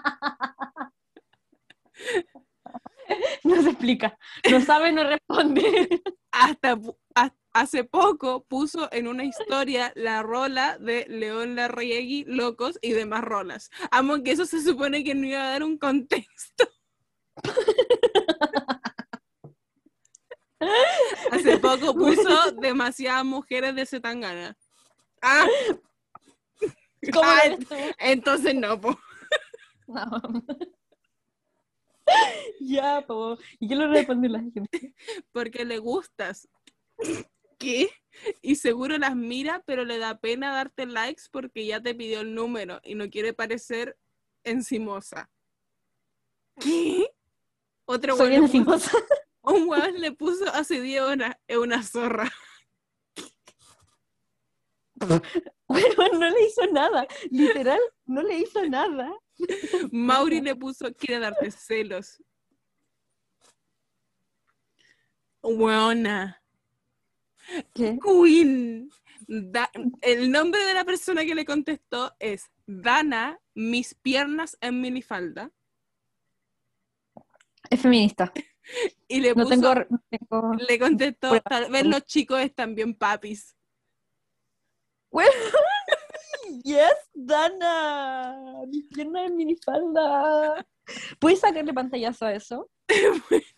No 3.55 3.61
se 3.61 3.69
explica. 3.69 4.17
No 4.49 4.59
sabe, 4.59 4.91
no 4.91 5.03
responde. 5.03 6.01
hasta 6.31 6.79
hace 7.53 7.83
poco 7.83 8.43
puso 8.43 8.91
en 8.91 9.07
una 9.07 9.23
historia 9.23 9.93
la 9.95 10.23
rola 10.23 10.79
de 10.79 11.05
León 11.07 11.55
Larriegui, 11.55 12.25
Locos 12.25 12.79
y 12.81 12.91
demás 12.91 13.23
rolas. 13.23 13.69
Amo 13.91 14.23
que 14.23 14.31
eso 14.31 14.45
se 14.45 14.61
supone 14.61 15.03
que 15.03 15.13
no 15.13 15.27
iba 15.27 15.41
a 15.41 15.51
dar 15.51 15.63
un 15.63 15.77
contexto. 15.77 16.67
hace 21.31 21.59
poco 21.59 21.93
puso 21.93 22.51
demasiadas 22.59 23.25
mujeres 23.25 23.75
de 23.75 23.85
Zetangana. 23.85 24.57
Ah, 25.21 25.45
¿Cómo 27.13 27.29
Ah, 27.29 27.43
entonces 27.99 28.55
no, 28.55 28.81
po. 28.81 28.99
No. 29.87 30.09
Ya, 32.59 33.03
po. 33.05 33.37
¿Y 33.59 33.67
qué 33.67 33.75
le 33.75 33.87
responde 33.87 34.29
la 34.29 34.39
gente? 34.39 34.93
porque 35.31 35.65
le 35.65 35.77
gustas. 35.77 36.47
¿Qué? 37.57 37.89
Y 38.41 38.55
seguro 38.55 38.97
las 38.97 39.15
mira, 39.15 39.61
pero 39.65 39.85
le 39.85 39.97
da 39.97 40.17
pena 40.19 40.51
darte 40.53 40.85
likes 40.85 41.23
porque 41.31 41.65
ya 41.65 41.81
te 41.81 41.95
pidió 41.95 42.21
el 42.21 42.33
número 42.33 42.79
y 42.83 42.95
no 42.95 43.09
quiere 43.09 43.33
parecer 43.33 43.97
encimosa. 44.43 45.29
¿Qué? 46.59 47.09
Otro 47.85 48.15
Soy 48.17 48.31
puso- 48.31 48.43
encimosa. 48.43 48.91
un 49.41 49.69
weón 49.69 49.99
le 50.01 50.11
puso 50.11 50.45
hace 50.53 50.81
10 50.81 51.01
horas, 51.01 51.35
es 51.47 51.57
una 51.57 51.83
zorra. 51.83 52.31
Bueno, 55.67 56.19
no 56.19 56.29
le 56.29 56.45
hizo 56.47 56.65
nada. 56.71 57.07
Literal, 57.29 57.79
no 58.05 58.21
le 58.23 58.39
hizo 58.39 58.63
nada. 58.67 59.11
Mauri 59.91 60.41
le 60.41 60.55
puso, 60.55 60.93
quiere 60.93 61.19
darte 61.21 61.51
celos. 61.51 62.21
Weona. 65.43 66.41
¿Qué? 67.73 67.97
Queen. 68.03 68.89
Da- 69.27 69.71
el 70.01 70.31
nombre 70.31 70.63
de 70.65 70.73
la 70.73 70.83
persona 70.85 71.23
que 71.25 71.35
le 71.35 71.45
contestó 71.45 72.15
es 72.19 72.51
Dana, 72.65 73.39
mis 73.53 73.93
piernas 73.95 74.57
en 74.61 74.81
minifalda. 74.81 75.51
Es 77.69 77.81
feminista. 77.81 78.31
Y 79.07 79.21
le 79.21 79.29
No 79.35 79.43
puso, 79.43 79.49
tengo. 79.49 79.73
no 79.89 80.03
tengo- 80.09 80.53
le 80.55 80.79
contestó, 80.79 81.39
tal 81.41 81.71
vez 81.71 81.85
los 81.85 82.03
chicos 82.05 82.39
están 82.41 82.73
bien 82.75 82.95
papis. 82.95 83.55
Bueno, 85.11 85.31
yes, 86.63 86.95
Dana. 87.13 88.63
Mi 88.67 88.81
pierna 88.83 89.25
en 89.25 89.35
minifalda. 89.35 90.65
¿Puedes 91.19 91.39
sacarle 91.39 91.73
pantallazo 91.73 92.25
a 92.25 92.33
eso? 92.33 92.69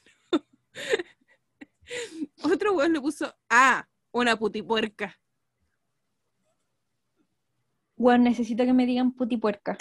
Otro 2.44 2.74
weón 2.74 2.94
le 2.94 3.02
puso, 3.02 3.34
ah, 3.50 3.88
una 4.12 4.38
putipuerca. 4.38 5.18
Bueno, 7.96 8.26
necesito 8.26 8.64
que 8.64 8.74
me 8.74 8.86
digan 8.86 9.12
putipuerca. 9.14 9.78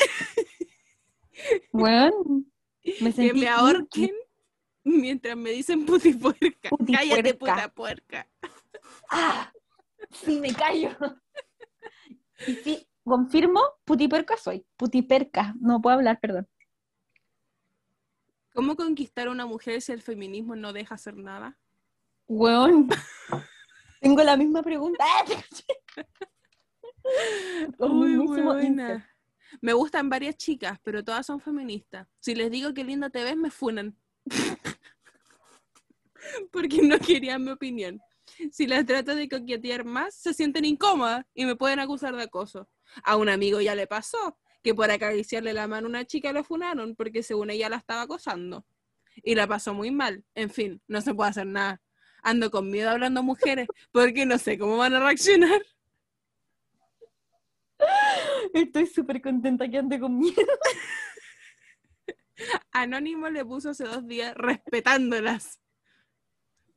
Bueno, 1.70 2.44
Me 3.00 3.10
que 3.10 3.12
sentí 3.12 3.40
me 3.40 3.48
ahorquen 3.48 4.10
mientras 4.84 5.36
me 5.36 5.50
dicen 5.50 5.84
putipuerca. 5.84 6.70
Cállate, 6.70 7.34
Putipuerca. 7.34 7.54
puta 7.54 7.68
puerca. 7.74 8.28
¡Ah! 9.10 9.52
Sí, 10.10 10.40
me 10.40 10.52
callo. 10.54 10.96
Y 12.46 12.54
sí, 12.56 12.88
confirmo, 13.06 13.62
putiperca 13.84 14.36
soy. 14.36 14.66
Putiperca. 14.76 15.54
No 15.60 15.80
puedo 15.80 15.96
hablar, 15.96 16.18
perdón. 16.20 16.48
¿Cómo 18.52 18.74
conquistar 18.74 19.28
a 19.28 19.30
una 19.30 19.46
mujer 19.46 19.80
si 19.80 19.92
el 19.92 20.02
feminismo 20.02 20.56
no 20.56 20.72
deja 20.72 20.96
hacer 20.96 21.16
nada? 21.16 21.56
Weón. 22.26 22.88
Tengo 24.00 24.22
la 24.22 24.36
misma 24.36 24.62
pregunta. 24.62 25.04
Uy, 27.78 28.16
buena. 28.16 29.08
Me 29.60 29.72
gustan 29.72 30.10
varias 30.10 30.36
chicas, 30.36 30.78
pero 30.82 31.04
todas 31.04 31.24
son 31.24 31.40
feministas. 31.40 32.08
Si 32.18 32.34
les 32.34 32.50
digo 32.50 32.74
que 32.74 32.82
linda 32.82 33.10
te 33.10 33.22
ves, 33.22 33.36
me 33.36 33.50
funan. 33.50 33.96
Porque 36.50 36.82
no 36.82 36.98
querían 36.98 37.44
mi 37.44 37.50
opinión. 37.50 38.00
Si 38.50 38.66
las 38.66 38.84
trato 38.84 39.14
de 39.14 39.28
coquetear 39.28 39.84
más, 39.84 40.14
se 40.14 40.34
sienten 40.34 40.64
incómodas 40.64 41.24
y 41.34 41.46
me 41.46 41.54
pueden 41.54 41.78
acusar 41.78 42.16
de 42.16 42.24
acoso. 42.24 42.68
A 43.04 43.16
un 43.16 43.28
amigo 43.28 43.60
ya 43.60 43.74
le 43.74 43.86
pasó 43.86 44.38
que 44.62 44.74
por 44.74 44.90
acariciarle 44.90 45.52
la 45.52 45.68
mano 45.68 45.86
a 45.86 45.90
una 45.90 46.04
chica 46.04 46.32
lo 46.32 46.42
funaron 46.42 46.96
porque 46.96 47.22
según 47.22 47.50
ella 47.50 47.68
la 47.68 47.76
estaba 47.76 48.02
acosando. 48.02 48.66
Y 49.22 49.34
la 49.34 49.46
pasó 49.46 49.74
muy 49.74 49.90
mal. 49.90 50.24
En 50.34 50.50
fin, 50.50 50.82
no 50.88 51.00
se 51.00 51.14
puede 51.14 51.30
hacer 51.30 51.46
nada. 51.46 51.80
Ando 52.22 52.50
con 52.50 52.70
miedo 52.70 52.90
hablando 52.90 53.22
mujeres 53.22 53.68
porque 53.92 54.26
no 54.26 54.38
sé 54.38 54.58
cómo 54.58 54.76
van 54.76 54.94
a 54.94 55.00
reaccionar. 55.00 55.62
Estoy 58.52 58.86
súper 58.86 59.22
contenta 59.22 59.68
que 59.68 59.78
ande 59.78 60.00
con 60.00 60.18
miedo. 60.18 60.34
Anónimo 62.72 63.28
le 63.30 63.44
puso 63.44 63.70
hace 63.70 63.84
dos 63.84 64.06
días 64.06 64.34
respetándolas. 64.34 65.60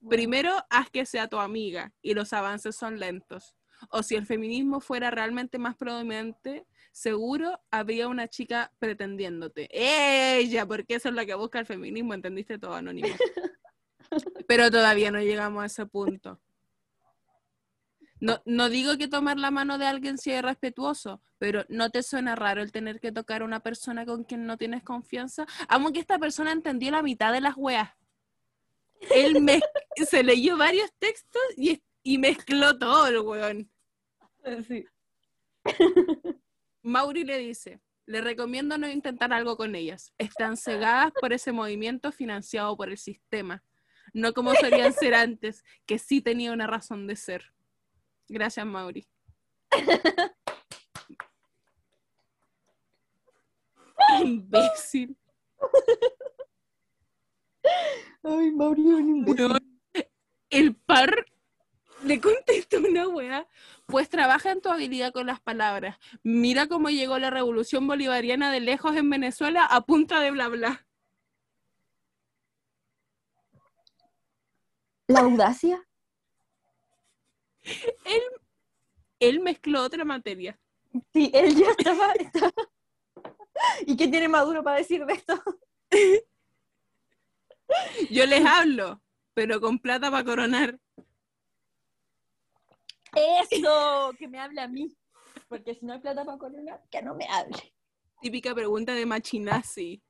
Primero, 0.07 0.55
haz 0.69 0.89
que 0.89 1.05
sea 1.05 1.27
tu 1.27 1.39
amiga 1.39 1.91
y 2.01 2.13
los 2.13 2.31
avances 2.31 2.75
son 2.75 2.99
lentos. 2.99 3.55
O 3.89 4.03
si 4.03 4.15
el 4.15 4.25
feminismo 4.25 4.79
fuera 4.79 5.11
realmente 5.11 5.57
más 5.57 5.75
predominante, 5.75 6.65
seguro 6.91 7.59
habría 7.71 8.07
una 8.07 8.27
chica 8.27 8.71
pretendiéndote. 8.79 9.69
Ella, 9.71 10.65
porque 10.65 10.95
eso 10.95 11.09
es 11.09 11.15
lo 11.15 11.25
que 11.25 11.35
busca 11.35 11.59
el 11.59 11.65
feminismo, 11.65 12.13
¿entendiste 12.13 12.59
todo, 12.59 12.75
Anónimo? 12.75 13.07
Pero 14.47 14.71
todavía 14.71 15.11
no 15.11 15.19
llegamos 15.19 15.63
a 15.63 15.67
ese 15.67 15.85
punto. 15.85 16.39
No, 18.19 18.41
no 18.45 18.69
digo 18.69 18.97
que 18.97 19.07
tomar 19.07 19.37
la 19.37 19.49
mano 19.49 19.77
de 19.77 19.85
alguien 19.85 20.17
sea 20.17 20.39
irrespetuoso, 20.39 21.21
pero 21.37 21.63
¿no 21.69 21.89
te 21.89 22.03
suena 22.03 22.35
raro 22.35 22.61
el 22.61 22.71
tener 22.73 22.99
que 22.99 23.13
tocar 23.13 23.41
a 23.41 23.45
una 23.45 23.61
persona 23.61 24.05
con 24.05 24.25
quien 24.25 24.45
no 24.45 24.57
tienes 24.57 24.83
confianza? 24.83 25.45
Amo 25.69 25.93
que 25.93 26.01
esta 26.01 26.19
persona 26.19 26.51
entendió 26.51 26.91
la 26.91 27.01
mitad 27.01 27.31
de 27.31 27.39
las 27.39 27.55
weas. 27.55 27.91
Él 29.15 29.41
me, 29.41 29.61
se 30.05 30.23
leyó 30.23 30.57
varios 30.57 30.91
textos 30.99 31.41
y, 31.55 31.81
y 32.09 32.17
mezcló 32.17 32.75
todo 32.79 33.05
el 33.05 33.19
weón. 33.19 33.71
Sí. 34.67 34.83
Mauri 36.81 37.23
le 37.23 37.37
dice, 37.37 37.81
le 38.07 38.21
recomiendo 38.21 38.79
no 38.79 38.89
intentar 38.89 39.31
algo 39.31 39.55
con 39.55 39.75
ellas. 39.75 40.11
Están 40.17 40.57
cegadas 40.57 41.11
por 41.21 41.33
ese 41.33 41.51
movimiento 41.51 42.11
financiado 42.11 42.75
por 42.75 42.89
el 42.89 42.97
sistema. 42.97 43.63
No 44.11 44.33
como 44.33 44.55
solían 44.55 44.91
ser 44.91 45.13
antes, 45.13 45.63
que 45.85 45.99
sí 45.99 46.19
tenía 46.19 46.51
una 46.51 46.65
razón 46.65 47.05
de 47.05 47.15
ser. 47.15 47.53
Gracias, 48.27 48.65
Mauri. 48.65 49.07
Imbécil. 54.23 55.15
Ay, 58.23 58.49
Mauri, 58.49 58.81
un 58.81 59.09
imbécil. 59.09 59.59
El 60.49 60.75
par 60.75 61.13
le 62.03 62.19
contestó 62.21 62.77
una 62.79 63.07
wea, 63.07 63.47
pues 63.85 64.09
trabaja 64.09 64.51
en 64.51 64.61
tu 64.61 64.69
habilidad 64.69 65.11
con 65.11 65.25
las 65.27 65.39
palabras. 65.41 65.97
Mira 66.23 66.67
cómo 66.67 66.89
llegó 66.89 67.17
la 67.19 67.29
revolución 67.29 67.87
bolivariana 67.87 68.51
de 68.51 68.59
lejos 68.59 68.95
en 68.95 69.09
Venezuela 69.09 69.65
a 69.65 69.81
punta 69.81 70.19
de 70.21 70.31
bla 70.31 70.47
bla. 70.47 70.85
La 75.07 75.21
audacia. 75.21 75.83
Él, 77.63 78.21
él 79.19 79.39
mezcló 79.39 79.81
otra 79.83 80.05
materia. 80.05 80.59
Sí, 81.13 81.31
él 81.33 81.55
ya 81.55 81.71
estaba, 81.71 82.13
estaba- 82.13 82.53
¿Y 83.85 83.97
qué 83.97 84.07
tiene 84.07 84.27
Maduro 84.27 84.63
para 84.63 84.77
decir 84.77 85.05
de 85.05 85.13
esto? 85.13 85.41
Yo 88.09 88.25
les 88.25 88.45
hablo, 88.45 89.01
pero 89.33 89.59
con 89.61 89.79
plata 89.79 90.09
para 90.09 90.23
coronar. 90.23 90.79
Eso, 93.15 94.11
que 94.17 94.27
me 94.27 94.39
hable 94.39 94.61
a 94.61 94.67
mí. 94.67 94.95
Porque 95.47 95.75
si 95.75 95.85
no 95.85 95.93
hay 95.93 95.99
plata 95.99 96.25
para 96.25 96.37
coronar, 96.37 96.83
que 96.89 97.01
no 97.01 97.15
me 97.15 97.25
hable. 97.27 97.73
Típica 98.21 98.53
pregunta 98.53 98.93
de 98.93 99.05
Machinasi. 99.05 100.01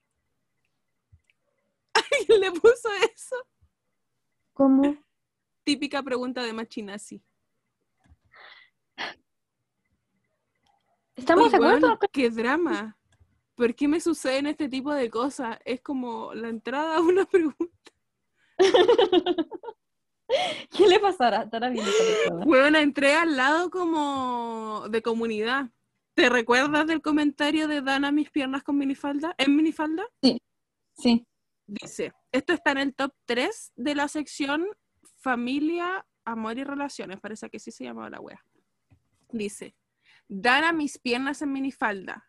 ¿Alguien 1.94 2.40
le 2.40 2.52
puso 2.52 2.90
eso? 3.14 3.36
¿Cómo? 4.54 4.98
Típica 5.64 6.02
pregunta 6.02 6.44
de 6.44 6.54
Machinasi. 6.54 7.24
¿Estamos 11.16 11.46
Uy, 11.46 11.52
de 11.52 11.56
acuerdo? 11.58 11.88
weón, 11.88 12.00
¡Qué 12.12 12.30
drama! 12.30 12.98
¿Por 13.56 13.76
qué 13.76 13.88
me 13.88 14.00
suceden 14.00 14.48
este 14.48 14.70
tipo 14.70 14.94
de 14.94 15.10
cosas? 15.10 15.60
Es 15.66 15.82
como 15.82 16.34
la 16.34 16.48
entrada 16.48 16.96
a 16.96 17.02
una 17.02 17.26
pregunta. 17.26 17.92
¿Qué 20.78 20.88
le 20.88 21.00
pasará? 21.00 21.44
Estará 21.44 21.70
bien. 21.70 21.86
Bueno, 22.46 22.78
entré 22.78 23.14
al 23.16 23.36
lado 23.36 23.70
como 23.70 24.86
de 24.90 25.02
comunidad. 25.02 25.70
¿Te 26.14 26.30
recuerdas 26.30 26.86
del 26.88 27.02
comentario 27.02 27.68
de 27.68 27.82
Dana 27.82 28.12
mis 28.12 28.30
piernas 28.30 28.64
con 28.64 28.78
minifalda? 28.78 29.34
¿En 29.38 29.56
minifalda? 29.56 30.04
Sí. 30.94 31.26
Dice, 31.66 32.14
esto 32.32 32.54
está 32.54 32.72
en 32.72 32.78
el 32.80 32.96
top 32.96 33.14
3 33.26 33.74
de 33.76 33.96
la 33.96 34.08
sección 34.08 34.68
familia, 35.20 36.06
amor 36.26 36.58
y 36.58 36.64
relaciones. 36.64 37.20
Parece 37.20 37.50
que 37.50 37.60
sí 37.60 37.72
se 37.72 37.86
llamaba 37.86 38.10
la 38.10 38.20
wea. 38.20 38.44
Dice, 39.32 39.76
Dana 40.28 40.74
mis 40.74 40.98
piernas 40.98 41.42
en 41.42 41.54
minifalda. 41.54 42.26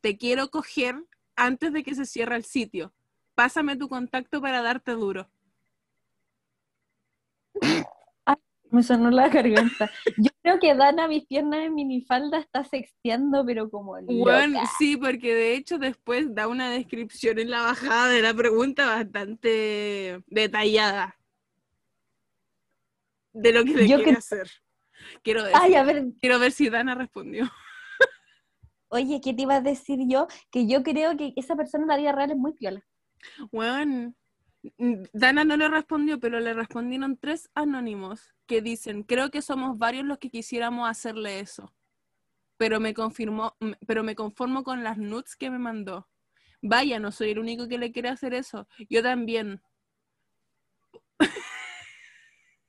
Te 0.00 0.16
quiero 0.16 0.50
coger 0.50 1.04
antes 1.36 1.72
de 1.72 1.82
que 1.82 1.94
se 1.94 2.06
cierre 2.06 2.36
el 2.36 2.44
sitio. 2.44 2.94
Pásame 3.34 3.76
tu 3.76 3.88
contacto 3.88 4.40
para 4.40 4.62
darte 4.62 4.92
duro. 4.92 5.30
Me 8.72 8.84
sonó 8.84 9.10
la 9.10 9.28
garganta. 9.28 9.90
Yo 10.16 10.30
creo 10.42 10.60
que 10.60 10.72
Dana, 10.76 11.08
mis 11.08 11.26
piernas 11.26 11.58
en 11.66 11.74
minifalda, 11.74 12.38
está 12.38 12.62
sexteando, 12.62 13.44
pero 13.44 13.68
como 13.68 13.96
Bueno, 14.02 14.54
loca. 14.60 14.70
sí, 14.78 14.96
porque 14.96 15.34
de 15.34 15.54
hecho 15.54 15.76
después 15.78 16.32
da 16.36 16.46
una 16.46 16.70
descripción 16.70 17.40
en 17.40 17.50
la 17.50 17.62
bajada 17.62 18.06
de 18.08 18.22
la 18.22 18.32
pregunta 18.32 18.86
bastante 18.86 20.22
detallada 20.28 21.16
de 23.32 23.52
lo 23.52 23.64
que 23.64 23.74
le 23.74 23.88
Yo 23.88 23.96
quiere 23.96 24.12
que- 24.12 24.18
hacer. 24.18 24.48
Quiero 25.24 25.42
decir, 25.42 25.60
Ay, 25.60 25.74
a 25.74 25.82
ver, 25.82 26.04
quiero 26.20 26.38
ver 26.38 26.52
si 26.52 26.68
Dana 26.68 26.94
respondió. 26.94 27.50
oye, 28.88 29.20
¿qué 29.20 29.34
te 29.34 29.42
iba 29.42 29.56
a 29.56 29.60
decir 29.60 29.98
yo? 30.06 30.28
Que 30.52 30.68
yo 30.68 30.82
creo 30.84 31.16
que 31.16 31.32
esa 31.36 31.56
persona 31.56 31.82
en 31.84 31.88
la 31.88 31.96
vida 31.96 32.12
real 32.12 32.30
es 32.30 32.36
muy 32.36 32.52
piola. 32.52 32.84
Bueno, 33.50 34.14
Dana 35.12 35.44
no 35.44 35.56
le 35.56 35.68
respondió, 35.68 36.20
pero 36.20 36.38
le 36.40 36.52
respondieron 36.52 37.16
tres 37.16 37.50
anónimos 37.54 38.34
que 38.46 38.60
dicen, 38.60 39.04
creo 39.04 39.30
que 39.30 39.42
somos 39.42 39.78
varios 39.78 40.04
los 40.04 40.18
que 40.18 40.30
quisiéramos 40.30 40.88
hacerle 40.88 41.40
eso. 41.40 41.74
Pero 42.56 42.78
me 42.78 42.92
confirmó, 42.92 43.56
pero 43.86 44.02
me 44.02 44.14
conformo 44.14 44.62
con 44.62 44.84
las 44.84 44.98
nudes 44.98 45.34
que 45.36 45.50
me 45.50 45.58
mandó. 45.58 46.08
Vaya, 46.60 46.98
no 46.98 47.10
soy 47.10 47.30
el 47.30 47.38
único 47.38 47.68
que 47.68 47.78
le 47.78 47.90
quiere 47.90 48.10
hacer 48.10 48.34
eso. 48.34 48.68
Yo 48.90 49.02
también. 49.02 49.62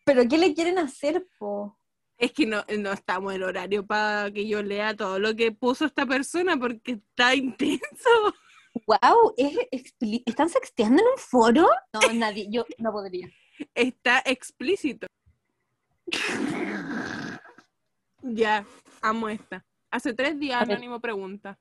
¿Pero 0.05 0.27
qué 0.29 0.37
le 0.37 0.53
quieren 0.53 0.77
hacer, 0.77 1.27
po? 1.37 1.77
Es 2.17 2.31
que 2.31 2.45
no, 2.45 2.63
no 2.77 2.93
estamos 2.93 3.33
en 3.33 3.43
horario 3.43 3.85
para 3.85 4.31
que 4.31 4.47
yo 4.47 4.61
lea 4.63 4.95
todo 4.95 5.19
lo 5.19 5.35
que 5.35 5.51
puso 5.51 5.85
esta 5.85 6.05
persona 6.05 6.55
porque 6.57 6.93
está 6.93 7.35
intenso. 7.35 8.09
Wow, 8.88 9.34
¿es 9.38 9.57
expli- 9.72 10.24
¿están 10.26 10.49
sexteando 10.49 11.01
en 11.01 11.07
un 11.09 11.17
foro? 11.17 11.67
No, 11.93 12.13
nadie, 12.13 12.47
yo 12.49 12.65
no 12.78 12.91
podría. 12.91 13.30
Está 13.76 14.19
explícito. 14.26 15.07
Ya, 18.22 18.65
amo 19.01 19.30
esta. 19.30 19.65
Hace 19.89 20.13
tres 20.13 20.39
días. 20.39 20.61
Anónimo 20.61 20.99
pregunta, 20.99 21.59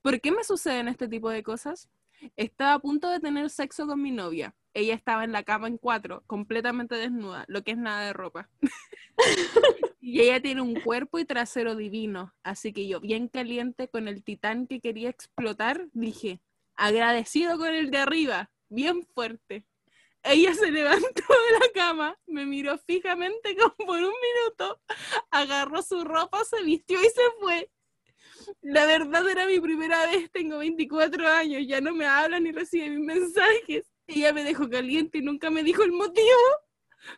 ¿por 0.00 0.20
qué 0.20 0.32
me 0.32 0.44
suceden 0.44 0.88
este 0.88 1.08
tipo 1.08 1.28
de 1.28 1.42
cosas? 1.42 1.88
Estaba 2.36 2.74
a 2.74 2.78
punto 2.78 3.10
de 3.10 3.20
tener 3.20 3.50
sexo 3.50 3.86
con 3.86 4.00
mi 4.00 4.10
novia. 4.10 4.54
Ella 4.74 4.94
estaba 4.94 5.24
en 5.24 5.32
la 5.32 5.42
cama 5.42 5.66
en 5.68 5.76
cuatro, 5.76 6.22
completamente 6.26 6.94
desnuda, 6.94 7.44
lo 7.48 7.62
que 7.62 7.72
es 7.72 7.78
nada 7.78 8.06
de 8.06 8.12
ropa. 8.12 8.48
y 10.04 10.20
ella 10.20 10.42
tiene 10.42 10.60
un 10.62 10.74
cuerpo 10.80 11.20
y 11.20 11.24
trasero 11.24 11.76
divino, 11.76 12.34
así 12.42 12.72
que 12.72 12.88
yo, 12.88 13.00
bien 13.00 13.28
caliente 13.28 13.86
con 13.86 14.08
el 14.08 14.24
titán 14.24 14.66
que 14.66 14.80
quería 14.80 15.08
explotar, 15.08 15.86
dije, 15.92 16.40
agradecido 16.74 17.56
con 17.56 17.68
el 17.68 17.92
de 17.92 17.98
arriba, 17.98 18.50
bien 18.68 19.06
fuerte. 19.14 19.64
Ella 20.24 20.54
se 20.54 20.72
levantó 20.72 21.04
de 21.04 21.58
la 21.60 21.72
cama, 21.72 22.18
me 22.26 22.44
miró 22.46 22.78
fijamente 22.78 23.56
como 23.56 23.76
por 23.76 23.98
un 23.98 24.12
minuto, 24.12 24.80
agarró 25.30 25.80
su 25.82 26.02
ropa, 26.02 26.44
se 26.44 26.64
vistió 26.64 27.00
y 27.00 27.08
se 27.08 27.22
fue. 27.38 27.70
La 28.60 28.86
verdad 28.86 29.28
era 29.28 29.46
mi 29.46 29.60
primera 29.60 30.04
vez, 30.06 30.32
tengo 30.32 30.58
24 30.58 31.28
años, 31.28 31.62
ya 31.64 31.80
no 31.80 31.94
me 31.94 32.06
habla 32.06 32.40
ni 32.40 32.50
recibe 32.50 32.90
mis 32.90 33.06
mensajes. 33.06 33.86
Ella 34.08 34.32
me 34.32 34.42
dejó 34.42 34.68
caliente 34.68 35.18
y 35.18 35.22
nunca 35.22 35.48
me 35.48 35.62
dijo 35.62 35.84
el 35.84 35.92
motivo. 35.92 36.26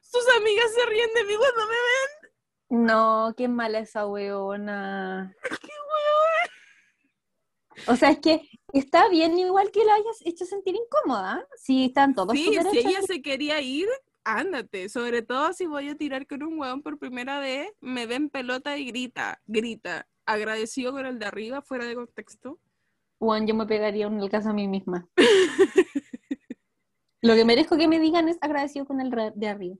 Sus 0.03 0.29
amigas 0.37 0.67
se 0.75 0.85
ríen 0.85 1.15
de 1.15 1.25
mí 1.25 1.35
cuando 1.35 1.63
me 1.63 1.73
ven. 1.73 2.24
No, 2.71 3.35
qué 3.37 3.49
mala 3.49 3.81
esa 3.81 4.07
weona. 4.07 5.35
¡Qué 5.61 5.69
weón! 5.69 6.55
O 7.89 7.97
sea, 7.97 8.11
es 8.11 8.19
que 8.21 8.49
está 8.73 9.09
bien 9.09 9.39
igual 9.39 9.71
que 9.71 9.85
la 9.85 9.95
hayas 9.95 10.21
hecho 10.25 10.45
sentir 10.45 10.75
incómoda. 10.75 11.47
Si 11.57 11.87
están 11.87 12.15
todos 12.15 12.33
Sí, 12.33 12.57
si 12.71 12.79
ella 12.79 13.03
se 13.03 13.21
quería 13.23 13.61
ir, 13.61 13.89
ándate. 14.25 14.89
Sobre 14.89 15.23
todo 15.23 15.53
si 15.53 15.67
voy 15.67 15.89
a 15.89 15.97
tirar 15.97 16.27
con 16.27 16.43
un 16.43 16.59
weón 16.59 16.83
por 16.83 16.99
primera 16.99 17.39
vez, 17.39 17.71
me 17.81 18.07
ven 18.07 18.31
pelota 18.31 18.79
y 18.79 18.87
grita, 18.87 19.41
grita. 19.47 20.09
Agradecido 20.27 20.93
con 20.93 21.07
el 21.07 21.19
de 21.19 21.27
arriba, 21.27 21.63
fuera 21.63 21.85
de 21.85 21.95
contexto. 21.95 22.59
Juan, 23.19 23.47
yo 23.47 23.55
me 23.55 23.67
pegaría 23.67 24.09
un 24.09 24.27
caso 24.29 24.51
a 24.51 24.53
mí 24.53 24.69
misma. 24.69 25.09
Lo 27.21 27.35
que 27.35 27.45
merezco 27.45 27.77
que 27.77 27.89
me 27.89 28.01
digan 28.01 28.29
es 28.29 28.39
agradecido 28.41 28.87
con 28.87 29.01
el 29.01 29.11
de 29.35 29.49
arriba. 29.49 29.77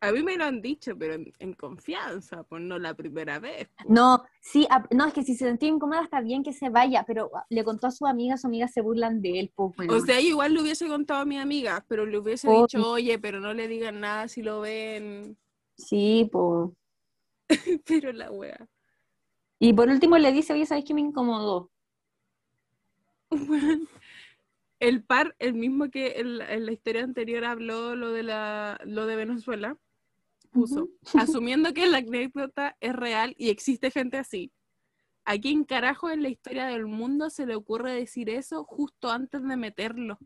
A 0.00 0.12
mí 0.12 0.22
me 0.22 0.36
lo 0.36 0.44
han 0.44 0.62
dicho, 0.62 0.96
pero 0.96 1.14
en, 1.14 1.32
en 1.40 1.54
confianza, 1.54 2.44
pues 2.44 2.62
no 2.62 2.78
la 2.78 2.94
primera 2.94 3.40
vez. 3.40 3.68
po. 3.82 3.92
No, 3.92 4.22
sí, 4.40 4.66
a- 4.70 4.86
no, 4.92 5.06
es 5.06 5.12
que 5.12 5.24
si 5.24 5.34
se 5.34 5.44
sentía 5.46 5.68
incómoda 5.68 6.02
está 6.04 6.20
bien 6.20 6.44
que 6.44 6.52
se 6.52 6.68
vaya, 6.70 7.04
pero 7.04 7.30
le 7.50 7.64
contó 7.64 7.88
a 7.88 7.90
su 7.90 8.06
amiga, 8.06 8.36
sus 8.36 8.44
amigas 8.44 8.72
se 8.72 8.80
burlan 8.80 9.20
de 9.20 9.40
él, 9.40 9.52
pues 9.56 9.74
bueno. 9.76 9.94
O 9.96 10.00
sea, 10.00 10.20
yo 10.20 10.28
igual 10.28 10.54
le 10.54 10.62
hubiese 10.62 10.86
contado 10.86 11.20
a 11.22 11.24
mi 11.24 11.36
amiga, 11.38 11.84
pero 11.88 12.06
le 12.06 12.16
hubiese 12.18 12.46
Oh. 12.48 12.62
dicho, 12.62 12.88
oye, 12.90 13.18
pero 13.18 13.40
no 13.40 13.52
le 13.54 13.66
digan 13.66 13.98
nada 14.00 14.28
si 14.28 14.42
lo 14.42 14.60
ven. 14.60 15.36
sí, 15.76 16.28
pues. 16.30 16.70
Pero 17.86 18.12
la 18.12 18.30
wea. 18.30 18.68
Y 19.58 19.72
por 19.72 19.88
último 19.88 20.18
le 20.18 20.32
dice, 20.32 20.52
oye, 20.52 20.66
¿sabes 20.66 20.84
qué 20.84 20.94
me 20.94 21.00
incomodó? 21.00 21.70
El 24.80 25.02
par, 25.02 25.34
el 25.40 25.54
mismo 25.54 25.90
que 25.90 26.20
en 26.20 26.38
la, 26.38 26.54
en 26.54 26.66
la 26.66 26.72
historia 26.72 27.02
anterior 27.02 27.44
habló 27.44 27.96
lo 27.96 28.12
de 28.12 28.22
la, 28.22 28.78
lo 28.84 29.06
de 29.06 29.16
Venezuela, 29.16 29.76
puso, 30.50 30.88
asumiendo 31.14 31.72
que 31.74 31.86
la 31.86 31.98
anécdota 31.98 32.76
es 32.80 32.94
real 32.94 33.34
y 33.38 33.50
existe 33.50 33.90
gente 33.90 34.18
así. 34.18 34.52
¿A 35.24 35.36
quién 35.38 35.64
carajo 35.64 36.10
en 36.10 36.22
la 36.22 36.30
historia 36.30 36.66
del 36.66 36.86
mundo 36.86 37.28
se 37.28 37.44
le 37.46 37.54
ocurre 37.54 37.92
decir 37.92 38.30
eso 38.30 38.64
justo 38.64 39.10
antes 39.10 39.42
de 39.46 39.56
meterlo? 39.56 40.18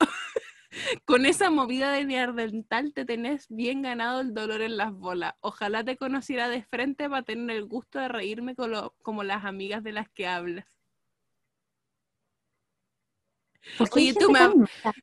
Con 1.06 1.24
esa 1.24 1.48
movida 1.50 1.92
de 1.92 2.04
neandertal 2.04 2.92
te 2.92 3.06
tenés 3.06 3.46
bien 3.48 3.80
ganado 3.80 4.20
el 4.20 4.34
dolor 4.34 4.60
en 4.60 4.76
las 4.76 4.92
bolas. 4.92 5.34
Ojalá 5.40 5.82
te 5.82 5.96
conociera 5.96 6.50
de 6.50 6.62
frente 6.62 7.08
para 7.08 7.22
tener 7.22 7.56
el 7.56 7.64
gusto 7.64 7.98
de 7.98 8.08
reírme 8.08 8.54
con 8.54 8.70
lo- 8.72 8.94
como 9.02 9.24
las 9.24 9.44
amigas 9.46 9.82
de 9.82 9.92
las 9.92 10.10
que 10.10 10.26
hablas. 10.26 10.66
¿Por 13.78 13.88
qué 13.90 14.00
hay 14.00 14.10
Oye, 14.10 14.18
tú 14.18 14.30
me? 14.30 14.40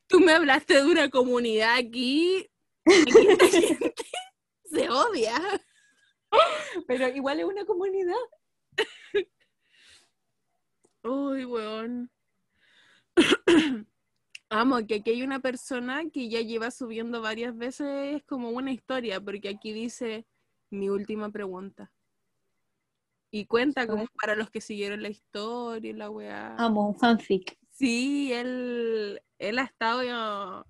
Tú 0.06 0.20
me 0.20 0.32
hablaste 0.32 0.74
de 0.74 0.86
una 0.86 1.08
comunidad 1.10 1.76
aquí. 1.76 2.46
aquí 2.86 3.62
gente 3.62 4.02
se 4.70 4.88
odia. 4.88 5.34
Pero 6.86 7.08
igual 7.08 7.40
es 7.40 7.46
una 7.46 7.64
comunidad. 7.64 8.14
Uy, 11.02 11.44
weón. 11.44 12.10
Amo 14.48 14.86
que 14.86 14.96
aquí 14.96 15.10
hay 15.10 15.22
una 15.22 15.40
persona 15.40 16.08
que 16.10 16.28
ya 16.28 16.40
lleva 16.40 16.70
subiendo 16.70 17.20
varias 17.20 17.56
veces 17.56 18.22
como 18.24 18.50
una 18.50 18.72
historia, 18.72 19.20
porque 19.20 19.48
aquí 19.48 19.72
dice 19.72 20.26
mi 20.70 20.88
última 20.88 21.30
pregunta. 21.30 21.92
Y 23.30 23.46
cuenta 23.46 23.86
como 23.86 24.06
para 24.20 24.36
los 24.36 24.50
que 24.50 24.60
siguieron 24.60 25.02
la 25.02 25.08
historia 25.08 25.90
y 25.90 25.94
la 25.94 26.10
weá. 26.10 26.54
Amo, 26.56 26.88
un 26.88 26.96
fanfic. 26.96 27.58
Sí, 27.70 28.32
él, 28.32 29.20
él 29.38 29.58
ha 29.58 29.64
estado 29.64 30.02
ya 30.02 30.64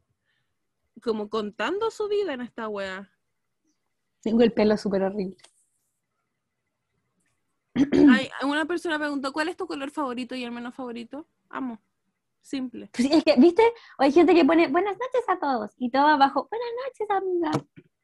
como 1.03 1.29
contando 1.29 1.91
su 1.91 2.09
vida 2.09 2.33
en 2.33 2.41
esta 2.41 2.69
weá. 2.69 3.13
Tengo 4.23 4.43
el 4.43 4.53
pelo 4.53 4.77
súper 4.77 5.03
horrible. 5.03 5.37
Ay, 8.11 8.29
una 8.43 8.65
persona 8.65 8.99
preguntó, 8.99 9.33
¿cuál 9.33 9.49
es 9.49 9.57
tu 9.57 9.67
color 9.67 9.91
favorito 9.91 10.35
y 10.35 10.45
el 10.45 10.51
menos 10.53 10.75
favorito? 10.75 11.27
Amo. 11.51 11.81
Simple. 12.41 12.89
Pues 12.93 13.11
es 13.11 13.25
que, 13.25 13.35
¿viste? 13.39 13.63
O 13.99 14.03
hay 14.03 14.13
gente 14.13 14.33
que 14.35 14.45
pone 14.45 14.69
buenas 14.69 14.97
noches 14.99 15.25
a 15.29 15.39
todos 15.39 15.73
y 15.79 15.91
todo 15.91 16.07
abajo, 16.07 16.49
buenas 16.49 16.69
noches, 16.87 17.11
amiga. 17.11 17.51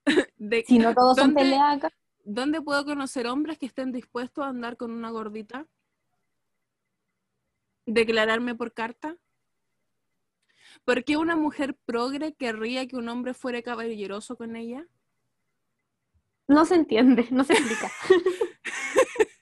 De- 0.36 0.64
Si 0.66 0.78
no 0.78 0.94
todos 0.94 1.16
son 1.16 1.28
¿Dónde- 1.28 1.42
peleacas. 1.42 1.92
¿Dónde 2.24 2.60
puedo 2.60 2.84
conocer 2.84 3.26
hombres 3.26 3.58
que 3.58 3.66
estén 3.66 3.90
dispuestos 3.92 4.44
a 4.44 4.48
andar 4.48 4.76
con 4.76 4.92
una 4.92 5.10
gordita? 5.10 5.66
¿Declararme 7.86 8.54
por 8.54 8.72
carta? 8.72 9.16
¿Por 10.84 11.02
qué 11.04 11.16
una 11.16 11.34
mujer 11.36 11.76
progre 11.84 12.32
querría 12.34 12.86
que 12.86 12.96
un 12.96 13.08
hombre 13.08 13.34
fuera 13.34 13.60
caballeroso 13.62 14.36
con 14.36 14.54
ella? 14.54 14.86
No 16.52 16.66
se 16.66 16.74
entiende, 16.74 17.26
no 17.30 17.44
se 17.44 17.54
explica. 17.54 17.90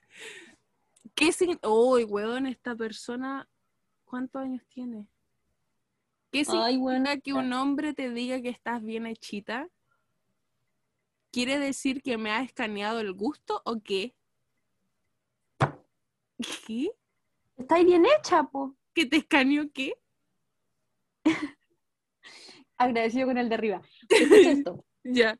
¿Qué 1.14 1.32
significa? 1.32 1.68
Uy, 1.68 2.04
weón, 2.04 2.46
esta 2.46 2.76
persona, 2.76 3.48
¿cuántos 4.04 4.42
años 4.42 4.62
tiene? 4.68 5.08
¿Qué 6.30 6.44
significa 6.44 7.10
Ay, 7.10 7.20
que 7.20 7.32
un 7.32 7.52
hombre 7.52 7.94
te 7.94 8.10
diga 8.10 8.40
que 8.40 8.50
estás 8.50 8.80
bien 8.84 9.06
hechita? 9.06 9.68
¿Quiere 11.32 11.58
decir 11.58 12.00
que 12.00 12.16
me 12.16 12.30
ha 12.30 12.42
escaneado 12.42 13.00
el 13.00 13.12
gusto 13.12 13.60
o 13.64 13.80
qué? 13.82 14.14
¿Qué? 16.66 16.92
Está 17.56 17.82
bien 17.82 18.04
hecha, 18.06 18.44
po. 18.44 18.76
¿Que 18.94 19.06
te 19.06 19.16
escaneó 19.16 19.68
qué? 19.72 19.94
Agradecido 22.78 23.26
con 23.26 23.36
el 23.36 23.48
de 23.48 23.54
arriba. 23.56 23.82
Escucha 24.08 24.50
esto. 24.50 24.84
Ya. 25.02 25.36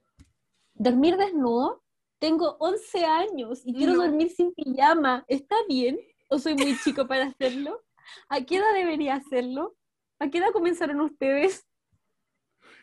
Dormir 0.80 1.18
desnudo. 1.18 1.82
Tengo 2.18 2.56
11 2.58 3.04
años 3.04 3.60
y 3.66 3.74
quiero 3.74 3.92
No. 3.94 4.02
dormir 4.02 4.30
sin 4.30 4.54
pijama. 4.54 5.26
¿Está 5.28 5.54
bien? 5.68 5.98
¿O 6.28 6.38
soy 6.38 6.54
muy 6.54 6.74
chico 6.82 7.06
para 7.06 7.26
hacerlo? 7.26 7.82
¿A 8.30 8.40
qué 8.40 8.56
edad 8.56 8.72
debería 8.72 9.14
hacerlo? 9.16 9.76
¿A 10.18 10.28
qué 10.30 10.38
edad 10.38 10.52
comenzaron 10.52 11.00
ustedes? 11.02 11.66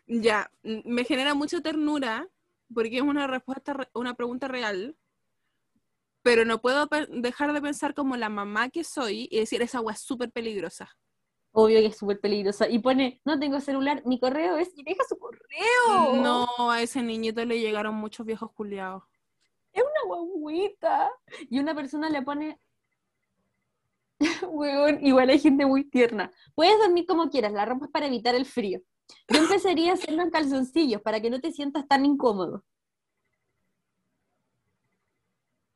Ya, 0.05 0.51
mm, 0.61 0.81
me 0.85 1.05
genera 1.05 1.33
mucha 1.33 1.59
ternura 1.61 2.27
porque 2.71 2.97
es 2.97 3.01
una 3.01 3.25
respuesta, 3.25 3.73
re- 3.73 3.89
una 3.95 4.13
pregunta 4.13 4.47
real, 4.47 4.95
pero 6.21 6.45
no 6.45 6.61
puedo 6.61 6.87
dejar 7.09 7.51
de 7.53 7.61
pensar 7.61 7.95
como 7.95 8.15
la 8.15 8.29
mamá 8.29 8.69
que 8.69 8.83
soy 8.83 9.27
y 9.31 9.39
decir, 9.39 9.61
esa 9.63 9.79
agua 9.79 9.93
es 9.93 10.01
súper 10.01 10.31
peligrosa. 10.31 10.95
Obvio 11.59 11.79
que 11.79 11.87
es 11.87 11.97
súper 11.97 12.19
peligrosa. 12.19 12.69
Y 12.69 12.77
pone, 12.77 13.19
no 13.25 13.39
tengo 13.39 13.59
celular, 13.59 14.03
mi 14.05 14.19
correo 14.19 14.57
es, 14.57 14.71
y 14.77 14.83
deja 14.83 15.03
su 15.09 15.17
correo. 15.17 16.21
No, 16.21 16.47
a 16.69 16.83
ese 16.83 17.01
niñito 17.01 17.43
le 17.45 17.59
llegaron 17.59 17.95
muchos 17.95 18.27
viejos 18.27 18.51
culiados. 18.51 19.01
Es 19.73 19.81
una 19.81 20.15
guaguita. 20.35 21.09
Y 21.49 21.57
una 21.57 21.73
persona 21.73 22.11
le 22.11 22.21
pone, 22.21 22.59
Weón, 24.47 25.03
igual 25.03 25.31
hay 25.31 25.39
gente 25.39 25.65
muy 25.65 25.83
tierna. 25.83 26.31
Puedes 26.53 26.77
dormir 26.77 27.07
como 27.07 27.31
quieras, 27.31 27.53
la 27.53 27.65
ropa 27.65 27.85
es 27.85 27.91
para 27.91 28.05
evitar 28.05 28.35
el 28.35 28.45
frío. 28.45 28.81
Yo 29.27 29.39
empezaría 29.39 29.89
a 29.89 29.93
hacerlo 29.95 30.21
en 30.21 30.29
calzoncillos 30.29 31.01
para 31.01 31.19
que 31.21 31.31
no 31.31 31.41
te 31.41 31.51
sientas 31.51 31.87
tan 31.87 32.05
incómodo. 32.05 32.63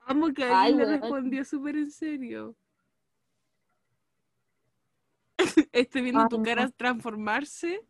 Amo 0.01 0.31
que 0.31 0.43
Ay, 0.43 0.51
alguien 0.51 0.77
le 0.77 0.85
weón. 0.85 1.01
respondió 1.01 1.43
súper 1.43 1.75
en 1.75 1.89
serio. 1.89 2.55
Estoy 5.71 6.01
viendo 6.01 6.21
Ay, 6.21 6.27
tu 6.29 6.37
no. 6.37 6.43
cara 6.43 6.69
transformarse. 6.69 7.81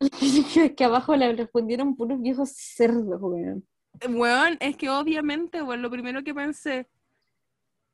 Es 0.20 0.72
que 0.72 0.84
abajo 0.84 1.14
le 1.16 1.32
respondieron 1.32 1.94
puros 1.94 2.20
viejos 2.20 2.50
cerdos, 2.50 3.20
weón. 3.20 3.64
Weón, 4.08 4.56
es 4.60 4.76
que 4.76 4.90
obviamente, 4.90 5.62
weón, 5.62 5.80
lo 5.82 5.90
primero 5.90 6.24
que 6.24 6.34
pensé, 6.34 6.88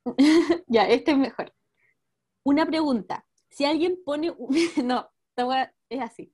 Ya, 0.67 0.87
este 0.87 1.11
es 1.11 1.17
mejor. 1.17 1.53
Una 2.43 2.65
pregunta. 2.65 3.25
Si 3.49 3.65
alguien 3.65 3.99
pone... 4.03 4.31
un- 4.31 4.55
No, 4.85 5.09
es 5.89 6.01
así. 6.01 6.33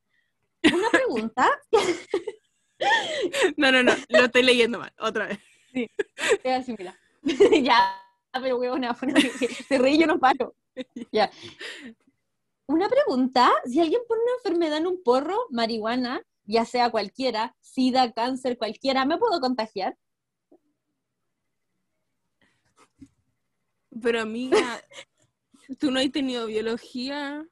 Una 0.74 0.90
pregunta 0.90 1.48
no, 3.58 3.72
no, 3.72 3.84
no, 3.84 3.92
lo 4.10 4.26
estoy 4.26 4.44
leyendo 4.44 4.80
mal, 4.80 4.92
otra 5.00 5.28
vez. 5.28 5.40
es 5.74 6.60
así, 6.60 6.76
mira. 6.78 6.98
ya, 7.62 8.02
pero 8.34 8.58
weona, 8.58 8.96
se 9.68 9.78
reí 9.78 9.98
yo 9.98 10.08
no 10.08 10.20
paro. 10.20 10.56
Ya. 11.12 11.30
Una 12.68 12.90
pregunta, 12.90 13.52
si 13.66 13.80
alguien 13.80 14.02
pone 14.08 14.22
una 14.24 14.34
enfermedad 14.38 14.78
en 14.80 14.88
un 14.88 15.04
porro, 15.04 15.38
marihuana, 15.52 16.24
ya 16.46 16.66
sea 16.66 16.90
cualquiera, 16.90 17.56
sida, 17.62 18.12
cáncer, 18.12 18.58
cualquiera, 18.58 19.06
¿me 19.06 19.18
puedo 19.18 19.40
contagiar? 19.40 19.98
Pero 24.02 24.22
amiga, 24.22 24.58
tú 25.80 25.92
no 25.92 26.00
has 26.00 26.12
tenido 26.12 26.48
biología. 26.48 27.46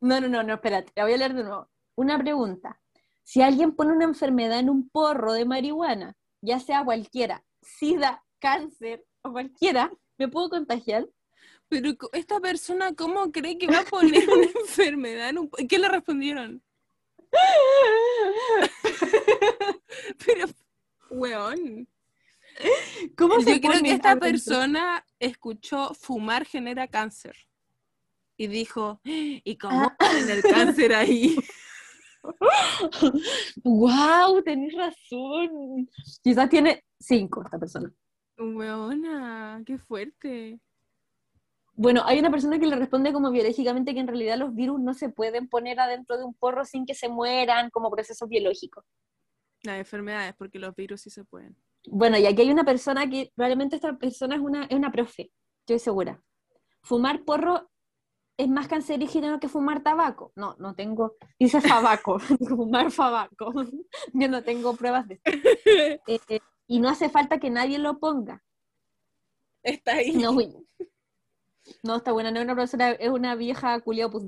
No, 0.00 0.20
no, 0.20 0.28
no, 0.28 0.42
no, 0.42 0.54
espérate, 0.54 0.92
la 0.96 1.04
voy 1.04 1.14
a 1.14 1.16
leer 1.16 1.34
de 1.34 1.44
nuevo. 1.44 1.70
Una 1.94 2.18
pregunta. 2.18 2.80
Si 3.22 3.42
alguien 3.42 3.74
pone 3.74 3.92
una 3.92 4.04
enfermedad 4.04 4.58
en 4.58 4.70
un 4.70 4.88
porro 4.88 5.32
de 5.32 5.44
marihuana, 5.44 6.16
ya 6.42 6.60
sea 6.60 6.84
cualquiera, 6.84 7.44
sida, 7.62 8.24
cáncer 8.40 9.04
o 9.22 9.32
cualquiera, 9.32 9.90
¿me 10.18 10.28
puedo 10.28 10.50
contagiar? 10.50 11.08
Pero 11.68 11.90
esta 12.12 12.40
persona, 12.40 12.94
¿cómo 12.94 13.32
cree 13.32 13.58
que 13.58 13.66
va 13.66 13.80
a 13.80 13.84
poner 13.84 14.28
una 14.28 14.46
enfermedad 14.60 15.30
en 15.30 15.38
un... 15.38 15.50
¿Qué 15.68 15.78
le 15.78 15.88
respondieron? 15.88 16.62
Pero, 20.24 20.46
weón. 21.10 21.88
¿Cómo 23.16 23.40
se 23.40 23.60
Yo 23.60 23.68
creo 23.68 23.82
que 23.82 23.92
esta 23.92 24.16
persona 24.16 25.04
escuchó 25.18 25.92
fumar 25.94 26.46
genera 26.46 26.88
cáncer. 26.88 27.36
Y 28.38 28.46
dijo, 28.46 29.00
¿y 29.04 29.56
cómo 29.58 29.86
Ah. 29.86 29.96
ponen 29.98 30.30
el 30.30 30.42
cáncer 30.42 30.94
ahí? 30.94 31.36
Wow, 33.64 34.42
tenés 34.42 34.74
razón. 34.74 35.88
Quizás 36.22 36.48
tiene 36.48 36.84
cinco 36.98 37.42
esta 37.44 37.58
persona. 37.58 37.92
Weona, 38.38 39.62
qué 39.64 39.78
fuerte. 39.78 40.60
Bueno, 41.78 42.02
hay 42.06 42.18
una 42.18 42.30
persona 42.30 42.58
que 42.58 42.66
le 42.66 42.74
responde 42.74 43.12
como 43.12 43.30
biológicamente 43.30 43.92
que 43.92 44.00
en 44.00 44.08
realidad 44.08 44.38
los 44.38 44.54
virus 44.54 44.80
no 44.80 44.94
se 44.94 45.10
pueden 45.10 45.46
poner 45.46 45.78
adentro 45.78 46.16
de 46.16 46.24
un 46.24 46.32
porro 46.32 46.64
sin 46.64 46.86
que 46.86 46.94
se 46.94 47.10
mueran 47.10 47.68
como 47.68 47.90
procesos 47.90 48.26
biológicos. 48.28 48.82
Las 49.62 49.78
enfermedades, 49.78 50.34
porque 50.38 50.58
los 50.58 50.74
virus 50.74 51.02
sí 51.02 51.10
se 51.10 51.24
pueden. 51.24 51.54
Bueno, 51.88 52.16
y 52.16 52.24
aquí 52.24 52.42
hay 52.42 52.50
una 52.50 52.64
persona 52.64 53.08
que 53.08 53.30
probablemente 53.34 53.76
esta 53.76 53.96
persona 53.98 54.36
es 54.36 54.40
una, 54.40 54.64
es 54.64 54.74
una 54.74 54.90
profe, 54.90 55.30
estoy 55.60 55.78
segura. 55.78 56.22
Fumar 56.80 57.24
porro 57.24 57.68
es 58.38 58.48
más 58.48 58.68
cancerígeno 58.68 59.38
que 59.38 59.48
fumar 59.48 59.82
tabaco. 59.82 60.32
No, 60.34 60.56
no 60.58 60.74
tengo, 60.74 61.16
dice 61.38 61.60
fabaco, 61.60 62.18
fumar 62.48 62.90
fabaco. 62.90 63.52
Yo 64.14 64.28
no 64.28 64.42
tengo 64.42 64.74
pruebas 64.76 65.06
de 65.08 65.20
esto. 65.22 65.38
Eh, 66.06 66.20
eh, 66.28 66.40
y 66.66 66.80
no 66.80 66.88
hace 66.88 67.10
falta 67.10 67.38
que 67.38 67.50
nadie 67.50 67.78
lo 67.78 67.98
ponga. 67.98 68.42
Está 69.62 69.94
ahí. 69.94 70.12
No. 70.12 70.36
No 71.82 71.96
está 71.96 72.12
buena, 72.12 72.30
no 72.30 72.38
es 72.38 72.44
una 72.44 72.54
profesora, 72.54 72.92
es 72.92 73.10
una 73.10 73.34
vieja 73.34 73.80
culiao 73.80 74.08
Opus. 74.08 74.24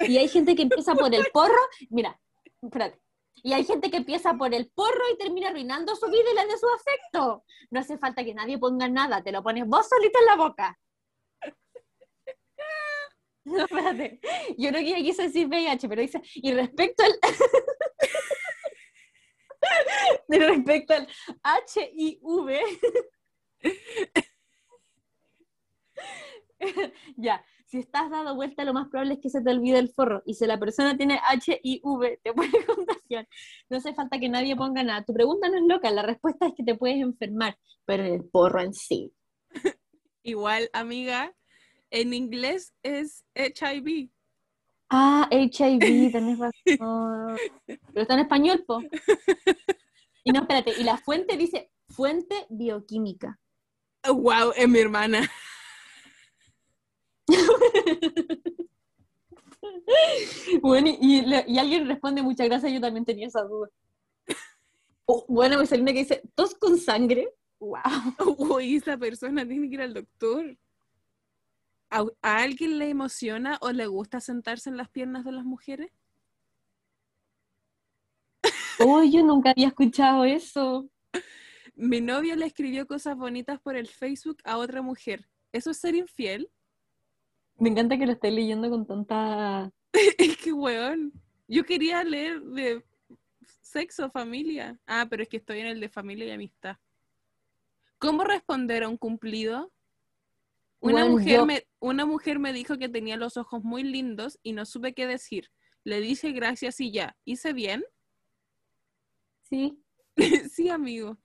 Y 0.00 0.18
hay 0.18 0.28
gente 0.28 0.54
que 0.54 0.62
empieza 0.62 0.94
por 0.94 1.14
el 1.14 1.24
porro, 1.32 1.60
mira, 1.90 2.18
espérate. 2.60 3.00
Y 3.44 3.52
hay 3.52 3.64
gente 3.64 3.90
que 3.90 3.96
empieza 3.98 4.34
por 4.34 4.54
el 4.54 4.70
porro 4.70 5.02
y 5.12 5.18
termina 5.18 5.48
arruinando 5.48 5.96
su 5.96 6.06
vida 6.06 6.30
y 6.30 6.34
la 6.34 6.46
de 6.46 6.56
su 6.58 6.66
afecto. 6.68 7.44
No 7.70 7.80
hace 7.80 7.98
falta 7.98 8.24
que 8.24 8.34
nadie 8.34 8.58
ponga 8.58 8.88
nada, 8.88 9.22
te 9.22 9.32
lo 9.32 9.42
pones 9.42 9.66
vos 9.66 9.88
solito 9.88 10.18
en 10.20 10.26
la 10.26 10.36
boca. 10.36 10.78
No, 13.44 13.64
espérate. 13.64 14.20
Yo 14.56 14.70
creo 14.70 14.84
que 14.84 15.02
decir 15.02 15.48
VIH, 15.48 15.88
pero 15.88 16.00
dice, 16.00 16.22
y 16.34 16.52
respecto 16.52 17.02
al. 17.02 17.18
de 20.28 20.38
respecto 20.38 20.94
al 20.94 21.08
HIV. 21.42 22.60
ya, 27.16 27.44
si 27.66 27.78
estás 27.78 28.10
dado 28.10 28.34
vuelta, 28.34 28.64
lo 28.64 28.74
más 28.74 28.88
probable 28.88 29.14
es 29.14 29.20
que 29.20 29.30
se 29.30 29.42
te 29.42 29.50
olvide 29.50 29.78
el 29.78 29.88
forro. 29.88 30.22
Y 30.26 30.34
si 30.34 30.46
la 30.46 30.58
persona 30.58 30.96
tiene 30.96 31.20
HIV, 31.30 32.20
te 32.22 32.32
puede 32.32 32.50
contagiar. 32.66 33.28
No 33.68 33.78
hace 33.78 33.94
falta 33.94 34.18
que 34.18 34.28
nadie 34.28 34.56
ponga 34.56 34.82
nada. 34.82 35.04
Tu 35.04 35.12
pregunta 35.12 35.48
no 35.48 35.56
es 35.56 35.64
loca, 35.66 35.90
la 35.90 36.02
respuesta 36.02 36.46
es 36.46 36.54
que 36.54 36.64
te 36.64 36.74
puedes 36.74 36.98
enfermar, 36.98 37.58
pero 37.84 38.04
el 38.04 38.24
porro 38.24 38.60
en 38.60 38.74
sí. 38.74 39.12
Igual, 40.22 40.70
amiga, 40.72 41.34
en 41.90 42.14
inglés 42.14 42.74
es 42.82 43.24
HIV. 43.34 44.10
Ah, 44.90 45.26
HIV, 45.30 46.12
tenés 46.12 46.38
razón. 46.38 47.38
Pero 47.66 48.02
está 48.02 48.14
en 48.14 48.20
español, 48.20 48.62
po. 48.66 48.82
Y 50.24 50.30
no, 50.30 50.42
espérate, 50.42 50.72
y 50.78 50.84
la 50.84 50.98
fuente 50.98 51.36
dice 51.36 51.70
fuente 51.88 52.46
bioquímica. 52.50 53.40
Wow, 54.06 54.52
es 54.56 54.68
mi 54.68 54.78
hermana. 54.78 55.28
Bueno, 60.60 60.88
y, 61.00 61.58
alguien 61.58 61.86
responde, 61.86 62.22
muchas 62.22 62.46
gracias, 62.46 62.72
yo 62.72 62.80
también 62.80 63.04
tenía 63.04 63.26
esa 63.26 63.42
duda. 63.42 63.68
Oh, 65.06 65.24
bueno, 65.28 65.58
me 65.58 65.66
salió 65.66 65.82
una 65.82 65.92
que 65.92 66.00
dice, 66.00 66.22
tos 66.34 66.54
con 66.54 66.78
sangre. 66.78 67.28
Wow. 67.58 67.80
Uy, 68.38 68.76
esa 68.76 68.96
persona 68.96 69.46
tiene 69.46 69.68
que 69.68 69.74
ir 69.74 69.80
al 69.82 69.94
doctor. 69.94 70.56
¿A, 71.90 72.04
a 72.22 72.42
alguien 72.42 72.78
le 72.78 72.88
emociona 72.88 73.58
o 73.60 73.70
le 73.72 73.86
gusta 73.86 74.20
sentarse 74.20 74.70
en 74.70 74.76
las 74.76 74.88
piernas 74.88 75.24
de 75.24 75.32
las 75.32 75.44
mujeres? 75.44 75.90
Oh, 78.84 79.04
yo 79.04 79.22
nunca 79.22 79.50
había 79.50 79.68
escuchado 79.68 80.24
eso. 80.24 80.88
Mi 81.74 82.00
novio 82.00 82.34
le 82.34 82.46
escribió 82.46 82.86
cosas 82.86 83.16
bonitas 83.16 83.60
por 83.60 83.76
el 83.76 83.86
Facebook 83.86 84.38
a 84.44 84.56
otra 84.56 84.82
mujer. 84.82 85.28
¿Eso 85.52 85.70
es 85.70 85.78
ser 85.78 85.94
infiel? 85.94 86.50
Me 87.58 87.68
encanta 87.68 87.96
que 87.98 88.06
lo 88.06 88.12
estés 88.12 88.32
leyendo 88.32 88.70
con 88.70 88.86
tanta... 88.86 89.70
Es 90.18 90.36
que, 90.38 90.52
weón, 90.52 91.12
yo 91.48 91.64
quería 91.64 92.02
leer 92.04 92.40
de 92.42 92.84
sexo, 93.60 94.10
familia. 94.10 94.78
Ah, 94.86 95.06
pero 95.08 95.22
es 95.22 95.28
que 95.28 95.36
estoy 95.36 95.60
en 95.60 95.66
el 95.66 95.80
de 95.80 95.88
familia 95.88 96.26
y 96.26 96.30
amistad. 96.30 96.76
¿Cómo 97.98 98.24
responder 98.24 98.82
a 98.82 98.88
un 98.88 98.96
cumplido? 98.96 99.72
Una, 100.80 101.04
mujer 101.04 101.36
yo- 101.36 101.46
me, 101.46 101.64
una 101.78 102.04
mujer 102.04 102.38
me 102.40 102.52
dijo 102.52 102.76
que 102.78 102.88
tenía 102.88 103.16
los 103.16 103.36
ojos 103.36 103.62
muy 103.62 103.84
lindos 103.84 104.38
y 104.42 104.52
no 104.52 104.66
supe 104.66 104.94
qué 104.94 105.06
decir. 105.06 105.50
Le 105.84 106.00
dije 106.00 106.32
gracias 106.32 106.80
y 106.80 106.90
ya. 106.90 107.16
¿Hice 107.24 107.52
bien? 107.52 107.84
Sí. 109.42 109.78
sí, 110.50 110.68
amigo. 110.68 111.18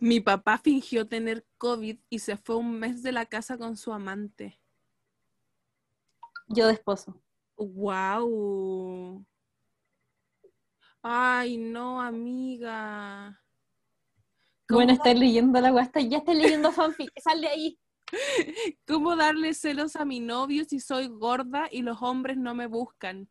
Mi 0.00 0.20
papá 0.20 0.58
fingió 0.58 1.06
tener 1.08 1.46
COVID 1.58 1.98
y 2.10 2.18
se 2.18 2.36
fue 2.36 2.56
un 2.56 2.78
mes 2.78 3.02
de 3.02 3.12
la 3.12 3.26
casa 3.26 3.56
con 3.58 3.76
su 3.76 3.92
amante. 3.92 4.60
Yo 6.48 6.66
de 6.66 6.72
esposo. 6.74 7.20
Wow. 7.56 9.24
Ay, 11.02 11.56
no, 11.58 12.00
amiga. 12.00 13.40
¿Cómo, 14.66 14.78
Bueno, 14.80 14.92
estar 14.92 15.16
leyendo 15.16 15.60
la 15.60 15.70
guasta, 15.70 16.00
ya 16.00 16.18
estás 16.18 16.36
leyendo 16.36 16.72
fanfic, 16.72 17.10
sal 17.22 17.40
de 17.40 17.48
ahí. 17.48 17.80
cómo 18.86 19.16
darle 19.16 19.54
celos 19.54 19.96
a 19.96 20.04
mi 20.04 20.20
novio 20.20 20.64
si 20.64 20.80
soy 20.80 21.08
gorda 21.08 21.68
y 21.70 21.82
los 21.82 22.02
hombres 22.02 22.36
no 22.36 22.54
me 22.54 22.66
buscan? 22.66 23.28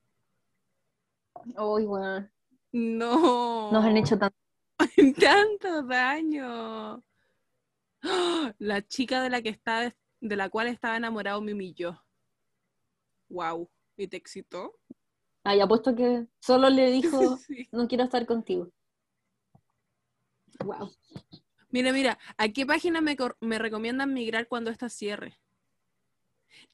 Uy, 1.57 1.85
bueno, 1.85 2.29
No. 2.71 3.71
nos 3.71 3.85
han 3.85 3.97
hecho 3.97 4.17
tanto. 4.17 4.35
tanto 5.19 5.83
daño. 5.83 7.03
¡Ah! 8.03 8.53
La 8.59 8.85
chica 8.85 9.21
de 9.23 9.29
la 9.29 9.41
que 9.41 9.49
estaba, 9.49 9.93
de 10.21 10.35
la 10.35 10.49
cual 10.49 10.67
estaba 10.67 10.97
enamorado 10.97 11.41
me 11.41 11.53
humilló. 11.53 12.03
Wow. 13.29 13.69
¿Y 13.97 14.07
te 14.07 14.17
excitó? 14.17 14.79
Ay, 15.43 15.61
apuesto 15.61 15.95
que 15.95 16.27
solo 16.39 16.69
le 16.69 16.91
dijo, 16.91 17.37
Sí. 17.47 17.67
no 17.71 17.87
quiero 17.87 18.03
estar 18.03 18.25
contigo. 18.25 18.71
Wow. 20.63 20.91
Mira, 21.69 21.91
mira, 21.91 22.17
¿a 22.37 22.49
qué 22.49 22.65
página 22.65 23.01
me, 23.01 23.17
recomiendan 23.59 24.13
migrar 24.13 24.47
cuando 24.47 24.71
esta 24.71 24.89
cierre? 24.89 25.37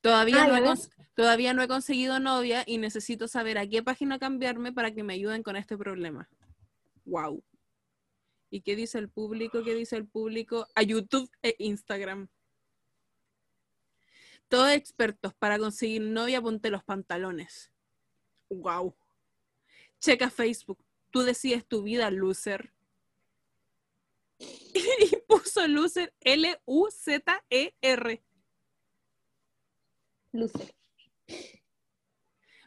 Todavía, 0.01 0.43
Ay, 0.43 0.47
no 0.49 0.55
a 0.55 0.57
he 0.57 0.61
ver. 0.61 0.69
cons- 0.71 0.89
todavía 1.15 1.53
no 1.53 1.61
he 1.61 1.67
conseguido 1.67 2.19
novia 2.19 2.63
y 2.65 2.77
necesito 2.77 3.27
saber 3.27 3.57
a 3.57 3.67
qué 3.67 3.81
página 3.83 4.19
cambiarme 4.19 4.71
para 4.71 4.93
que 4.93 5.03
me 5.03 5.13
ayuden 5.13 5.43
con 5.43 5.55
este 5.55 5.77
problema. 5.77 6.29
Wow. 7.05 7.43
¿Y 8.53 8.61
qué 8.61 8.75
dice 8.75 8.99
el 8.99 9.09
público? 9.09 9.63
¿Qué 9.63 9.73
dice 9.73 9.95
el 9.95 10.07
público? 10.07 10.67
A 10.75 10.83
YouTube 10.83 11.27
e 11.41 11.55
Instagram. 11.57 12.29
Todos 14.47 14.73
expertos 14.73 15.33
para 15.33 15.57
conseguir 15.57 16.03
novia, 16.03 16.39
ponte 16.39 16.69
los 16.69 16.83
pantalones. 16.83 17.71
Wow. 18.51 18.95
Checa 19.99 20.29
Facebook. 20.29 20.85
Tú 21.09 21.21
decides 21.21 21.65
tu 21.65 21.81
vida, 21.81 22.11
loser. 22.11 22.71
y 24.37 25.15
puso 25.27 25.67
loser 25.67 26.13
L-U-Z-E-R. 26.19 28.23
Luce. 30.31 30.75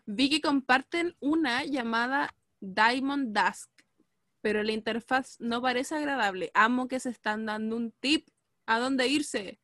Vi 0.04 0.30
que 0.30 0.40
comparten 0.40 1.16
una 1.20 1.64
llamada 1.64 2.34
Diamond 2.58 3.32
Dusk, 3.32 3.70
pero 4.46 4.62
la 4.62 4.70
interfaz 4.70 5.40
no 5.40 5.60
parece 5.60 5.96
agradable. 5.96 6.52
Amo 6.54 6.86
que 6.86 7.00
se 7.00 7.10
están 7.10 7.46
dando 7.46 7.74
un 7.74 7.90
tip 7.90 8.28
a 8.64 8.78
dónde 8.78 9.08
irse. 9.08 9.58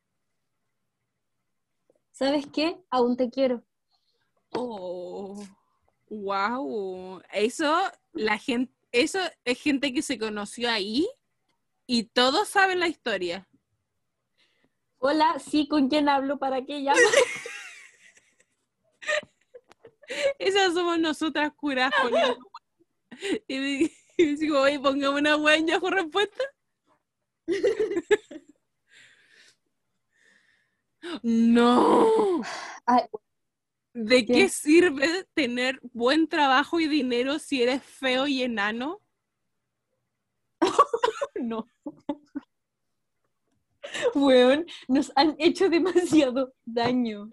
¿Sabes 2.11 2.45
qué? 2.47 2.75
Aún 2.89 3.15
te 3.15 3.29
quiero. 3.29 3.63
Oh, 4.49 5.41
wow. 6.09 7.21
Eso, 7.31 7.73
la 8.11 8.37
gente, 8.37 8.73
eso 8.91 9.19
es 9.45 9.61
gente 9.61 9.93
que 9.93 10.01
se 10.01 10.19
conoció 10.19 10.69
ahí 10.69 11.07
y 11.87 12.03
todos 12.03 12.49
saben 12.49 12.81
la 12.81 12.89
historia. 12.89 13.47
Hola, 14.97 15.39
sí, 15.39 15.69
¿con 15.69 15.87
quién 15.87 16.09
hablo? 16.09 16.39
¿Para 16.39 16.65
qué 16.65 16.79
llamo? 16.79 16.99
Esas 20.39 20.73
somos 20.73 20.99
nosotras 20.99 21.53
curas 21.53 21.93
Y 23.47 23.93
y 24.17 24.35
digo, 24.35 24.61
oye, 24.61 24.79
pongamos 24.79 25.19
una 25.19 25.35
wea 25.37 25.55
en 25.55 25.67
Yahoo 25.67 25.89
respuesta. 25.89 26.43
No. 31.21 32.41
Ay, 32.85 33.03
¿De 33.93 34.25
¿Qué? 34.25 34.33
qué 34.33 34.49
sirve 34.49 35.27
tener 35.33 35.79
buen 35.93 36.27
trabajo 36.27 36.79
y 36.79 36.87
dinero 36.87 37.37
si 37.39 37.61
eres 37.61 37.83
feo 37.83 38.25
y 38.25 38.41
enano? 38.41 39.01
no. 41.35 41.67
Weón, 44.15 44.65
nos 44.87 45.11
han 45.15 45.35
hecho 45.37 45.69
demasiado 45.69 46.53
daño. 46.65 47.29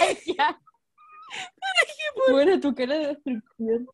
Ay, 0.00 0.18
ya. 0.36 0.60
Bueno, 2.30 2.60
tu 2.60 2.74
cara 2.74 2.96
de 2.96 3.06
destrucción. 3.08 3.88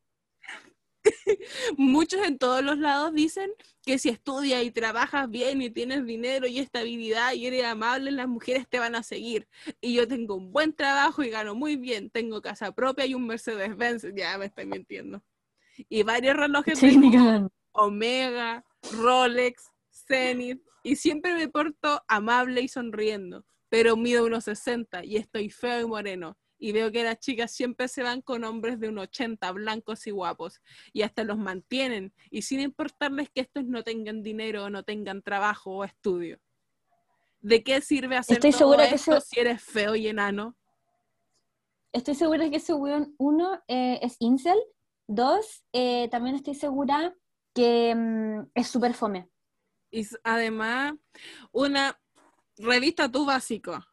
Muchos 1.76 2.26
en 2.26 2.38
todos 2.38 2.62
los 2.62 2.78
lados 2.78 3.12
dicen 3.12 3.50
que 3.84 3.98
si 3.98 4.08
estudias 4.08 4.62
y 4.64 4.70
trabajas 4.70 5.28
bien 5.28 5.60
y 5.62 5.70
tienes 5.70 6.04
dinero 6.04 6.46
y 6.46 6.58
estabilidad 6.58 7.32
y 7.32 7.46
eres 7.46 7.64
amable, 7.64 8.10
las 8.10 8.28
mujeres 8.28 8.68
te 8.68 8.78
van 8.78 8.94
a 8.94 9.02
seguir. 9.02 9.48
Y 9.80 9.94
yo 9.94 10.08
tengo 10.08 10.34
un 10.34 10.52
buen 10.52 10.72
trabajo 10.72 11.22
y 11.22 11.30
gano 11.30 11.54
muy 11.54 11.76
bien. 11.76 12.10
Tengo 12.10 12.40
casa 12.40 12.72
propia 12.72 13.06
y 13.06 13.14
un 13.14 13.26
Mercedes-Benz. 13.26 14.06
Ya 14.14 14.36
me 14.38 14.46
estoy 14.46 14.66
mintiendo. 14.66 15.22
Y 15.88 16.02
varios 16.02 16.36
relojes 16.36 16.78
Sí. 16.78 16.98
Omega, 17.72 18.64
Rolex, 18.92 19.70
Zenith. 19.90 20.62
Y 20.82 20.96
siempre 20.96 21.34
me 21.34 21.48
porto 21.48 22.02
amable 22.08 22.60
y 22.60 22.68
sonriendo. 22.68 23.44
Pero 23.68 23.96
mido 23.96 24.24
unos 24.24 24.44
60 24.44 25.04
y 25.04 25.16
estoy 25.16 25.50
feo 25.50 25.80
y 25.80 25.86
moreno. 25.86 26.38
Y 26.64 26.72
veo 26.72 26.90
que 26.90 27.04
las 27.04 27.18
chicas 27.18 27.52
siempre 27.52 27.88
se 27.88 28.02
van 28.02 28.22
con 28.22 28.42
hombres 28.42 28.80
de 28.80 28.88
unos 28.88 29.04
80 29.08 29.52
blancos 29.52 30.06
y 30.06 30.12
guapos. 30.12 30.62
Y 30.94 31.02
hasta 31.02 31.22
los 31.22 31.36
mantienen. 31.36 32.14
Y 32.30 32.40
sin 32.40 32.60
importarles 32.60 33.28
que 33.28 33.42
estos 33.42 33.66
no 33.66 33.82
tengan 33.82 34.22
dinero 34.22 34.64
o 34.64 34.70
no 34.70 34.82
tengan 34.82 35.20
trabajo 35.20 35.72
o 35.72 35.84
estudio. 35.84 36.40
¿De 37.42 37.62
qué 37.62 37.82
sirve 37.82 38.16
hacer 38.16 38.36
Estoy 38.36 38.52
todo 38.52 38.58
segura 38.60 38.88
que 38.88 38.94
esto 38.94 39.20
si 39.20 39.40
eres 39.40 39.62
feo 39.62 39.94
y 39.94 40.08
enano? 40.08 40.56
Estoy 41.92 42.14
segura 42.14 42.48
que 42.48 42.56
ese 42.56 42.72
weón, 42.72 43.14
uno, 43.18 43.62
eh, 43.68 43.98
es 44.00 44.16
incel. 44.20 44.58
Dos, 45.06 45.66
eh, 45.74 46.08
también 46.10 46.34
estoy 46.34 46.54
segura 46.54 47.14
que 47.52 47.94
mm, 47.94 48.52
es 48.54 48.68
súper 48.68 48.94
fome. 48.94 49.28
Y 49.90 50.06
además, 50.22 50.94
una 51.52 52.00
revista 52.56 53.12
tu 53.12 53.26
básico. 53.26 53.84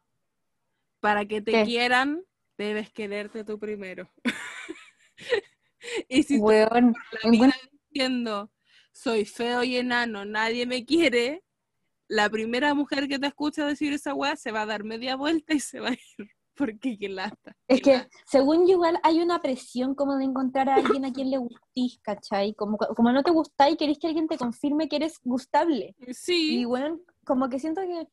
Para 1.00 1.26
que 1.26 1.42
te 1.42 1.52
¿Qué? 1.52 1.64
quieran, 1.64 2.24
debes 2.58 2.90
quererte 2.92 3.44
tú 3.44 3.58
primero. 3.58 4.08
y 6.08 6.22
si 6.22 6.38
tú 6.38 6.44
Weón, 6.44 6.94
la 7.22 7.30
vida 7.30 7.46
encuentro- 7.46 7.70
diciendo 7.90 8.50
soy 8.94 9.24
feo 9.24 9.64
y 9.64 9.76
enano, 9.78 10.24
nadie 10.26 10.66
me 10.66 10.84
quiere, 10.84 11.42
la 12.08 12.28
primera 12.28 12.74
mujer 12.74 13.08
que 13.08 13.18
te 13.18 13.26
escucha 13.26 13.64
decir 13.66 13.92
esa 13.94 14.12
weá 14.12 14.36
se 14.36 14.52
va 14.52 14.62
a 14.62 14.66
dar 14.66 14.84
media 14.84 15.16
vuelta 15.16 15.54
y 15.54 15.60
se 15.60 15.80
va 15.80 15.88
a 15.88 15.92
ir. 15.92 15.98
Porque 16.54 16.98
qué 16.98 17.08
lata. 17.08 17.56
Es 17.66 17.80
que, 17.80 18.06
según 18.26 18.66
yo, 18.66 18.72
igual 18.74 19.00
hay 19.02 19.20
una 19.22 19.40
presión 19.40 19.94
como 19.94 20.16
de 20.18 20.24
encontrar 20.24 20.68
a 20.68 20.74
alguien 20.74 21.06
a 21.06 21.12
quien 21.12 21.30
le 21.30 21.38
gustís, 21.38 21.98
¿cachai? 22.02 22.52
Como, 22.52 22.76
como 22.76 23.10
no 23.10 23.22
te 23.22 23.30
gustáis, 23.30 23.78
querés 23.78 23.98
que 23.98 24.08
alguien 24.08 24.28
te 24.28 24.36
confirme 24.36 24.86
que 24.86 24.96
eres 24.96 25.18
gustable. 25.24 25.96
Sí, 26.10 26.60
Y 26.60 26.64
bueno, 26.66 27.00
como 27.24 27.48
que 27.48 27.58
siento 27.58 27.80
que 27.80 28.06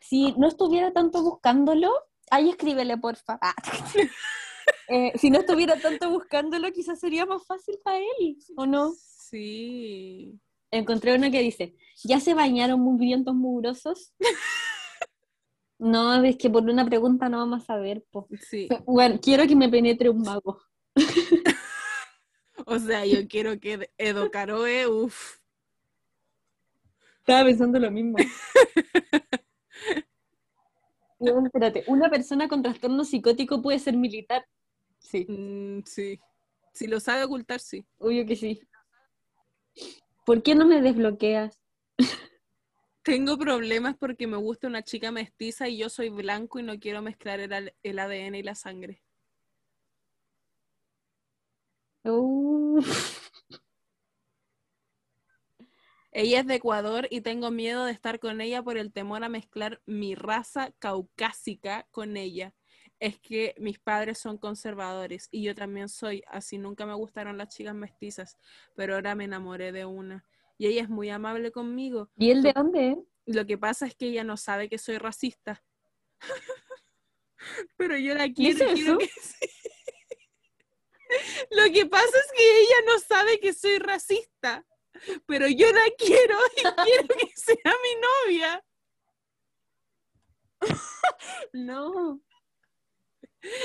si 0.00 0.32
no 0.32 0.48
estuviera 0.48 0.92
tanto 0.92 1.22
buscándolo, 1.22 1.90
ahí 2.30 2.50
escríbele, 2.50 2.96
porfa. 2.98 3.38
Ah. 3.40 3.54
Eh, 4.92 5.12
si 5.18 5.30
no 5.30 5.38
estuviera 5.38 5.76
tanto 5.80 6.10
buscándolo, 6.10 6.70
quizás 6.72 6.98
sería 6.98 7.24
más 7.24 7.44
fácil 7.46 7.78
para 7.82 7.98
él, 7.98 8.36
¿o 8.56 8.66
no? 8.66 8.92
sí. 8.92 10.38
Encontré 10.72 11.14
una 11.14 11.30
que 11.30 11.40
dice, 11.40 11.74
¿ya 12.04 12.20
se 12.20 12.34
bañaron 12.34 12.80
mugrientos 12.80 13.34
mugrosos? 13.34 14.12
No, 15.82 16.22
es 16.22 16.36
que 16.36 16.50
por 16.50 16.62
una 16.64 16.84
pregunta 16.84 17.30
no 17.30 17.38
vamos 17.38 17.62
a 17.62 17.64
saber, 17.64 18.04
po. 18.10 18.28
Sí. 18.50 18.68
Bueno, 18.84 19.18
quiero 19.18 19.46
que 19.46 19.56
me 19.56 19.70
penetre 19.70 20.10
un 20.10 20.20
mago. 20.20 20.60
O 22.66 22.78
sea, 22.78 23.06
yo 23.06 23.26
quiero 23.26 23.58
que 23.58 23.90
Edo 23.96 24.30
Caroe, 24.30 24.86
uff. 24.86 25.38
Estaba 27.20 27.44
pensando 27.44 27.78
lo 27.78 27.90
mismo. 27.90 28.18
Bueno, 31.20 31.44
espérate, 31.44 31.84
¿una 31.86 32.08
persona 32.08 32.48
con 32.48 32.62
trastorno 32.62 33.04
psicótico 33.04 33.60
puede 33.60 33.78
ser 33.78 33.94
militar? 33.96 34.44
Sí, 34.98 35.26
Mm, 35.28 35.82
sí. 35.84 36.18
Si 36.72 36.86
lo 36.86 36.98
sabe 36.98 37.24
ocultar, 37.24 37.60
sí. 37.60 37.84
obvio 37.98 38.24
que 38.26 38.36
sí. 38.36 38.60
¿Por 40.24 40.42
qué 40.42 40.54
no 40.54 40.66
me 40.66 40.80
desbloqueas? 40.80 41.58
Tengo 43.02 43.36
problemas 43.38 43.96
porque 43.96 44.26
me 44.26 44.36
gusta 44.36 44.66
una 44.66 44.82
chica 44.82 45.10
mestiza 45.10 45.68
y 45.68 45.78
yo 45.78 45.88
soy 45.90 46.08
blanco 46.10 46.58
y 46.58 46.62
no 46.62 46.78
quiero 46.78 47.02
mezclar 47.02 47.40
el, 47.40 47.74
el 47.82 47.98
ADN 47.98 48.38
y 48.38 48.42
la 48.42 48.54
sangre. 48.54 49.02
Uh, 52.04 52.80
Ella 56.12 56.40
es 56.40 56.46
de 56.46 56.56
Ecuador 56.56 57.06
y 57.10 57.20
tengo 57.20 57.50
miedo 57.50 57.84
de 57.84 57.92
estar 57.92 58.18
con 58.18 58.40
ella 58.40 58.62
por 58.62 58.76
el 58.76 58.92
temor 58.92 59.22
a 59.22 59.28
mezclar 59.28 59.80
mi 59.86 60.14
raza 60.14 60.72
caucásica 60.78 61.86
con 61.90 62.16
ella. 62.16 62.54
Es 62.98 63.18
que 63.18 63.54
mis 63.58 63.78
padres 63.78 64.18
son 64.18 64.36
conservadores 64.36 65.28
y 65.30 65.42
yo 65.42 65.54
también 65.54 65.88
soy, 65.88 66.22
así 66.26 66.58
nunca 66.58 66.84
me 66.84 66.94
gustaron 66.94 67.38
las 67.38 67.54
chicas 67.54 67.74
mestizas, 67.74 68.38
pero 68.74 68.94
ahora 68.94 69.14
me 69.14 69.24
enamoré 69.24 69.72
de 69.72 69.84
una. 69.84 70.26
Y 70.58 70.66
ella 70.66 70.82
es 70.82 70.90
muy 70.90 71.08
amable 71.08 71.52
conmigo. 71.52 72.10
¿Y 72.16 72.30
él 72.30 72.42
de 72.42 72.52
dónde? 72.52 72.98
Lo 73.24 73.46
que 73.46 73.56
pasa 73.56 73.86
es 73.86 73.94
que 73.94 74.06
ella 74.06 74.24
no 74.24 74.36
sabe 74.36 74.68
que 74.68 74.78
soy 74.78 74.98
racista. 74.98 75.64
Pero 77.76 77.96
yo 77.96 78.14
la 78.14 78.30
quiero. 78.30 78.58
¿Dice 78.58 78.70
y 78.70 78.74
quiero 78.74 78.98
que. 78.98 79.08
Lo 81.50 81.72
que 81.72 81.86
pasa 81.86 82.06
es 82.06 82.32
que 82.36 82.60
ella 82.60 82.76
no 82.86 82.98
sabe 82.98 83.40
que 83.40 83.52
soy 83.52 83.78
racista. 83.78 84.66
Pero 85.26 85.46
yo 85.48 85.66
la 85.72 85.82
quiero 85.98 86.36
y 86.56 86.60
quiero 86.60 87.08
que 87.08 87.32
sea 87.36 87.72
mi 87.82 88.00
novia. 88.32 88.64
No. 91.52 92.20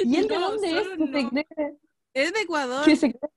¿Y 0.03 0.15
él 0.17 0.27
de 0.27 0.35
No, 0.39 0.51
dónde 0.51 0.67
es? 0.79 0.83
solo 0.87 1.05
¿Que 1.05 1.11
se 1.11 1.23
no. 1.23 1.29
cree- 1.31 1.77
Es 2.13 2.33
de 2.33 2.41
Ecuador. 2.41 2.85
que 2.85 2.95
se 2.95 3.07
cree- 3.13 3.31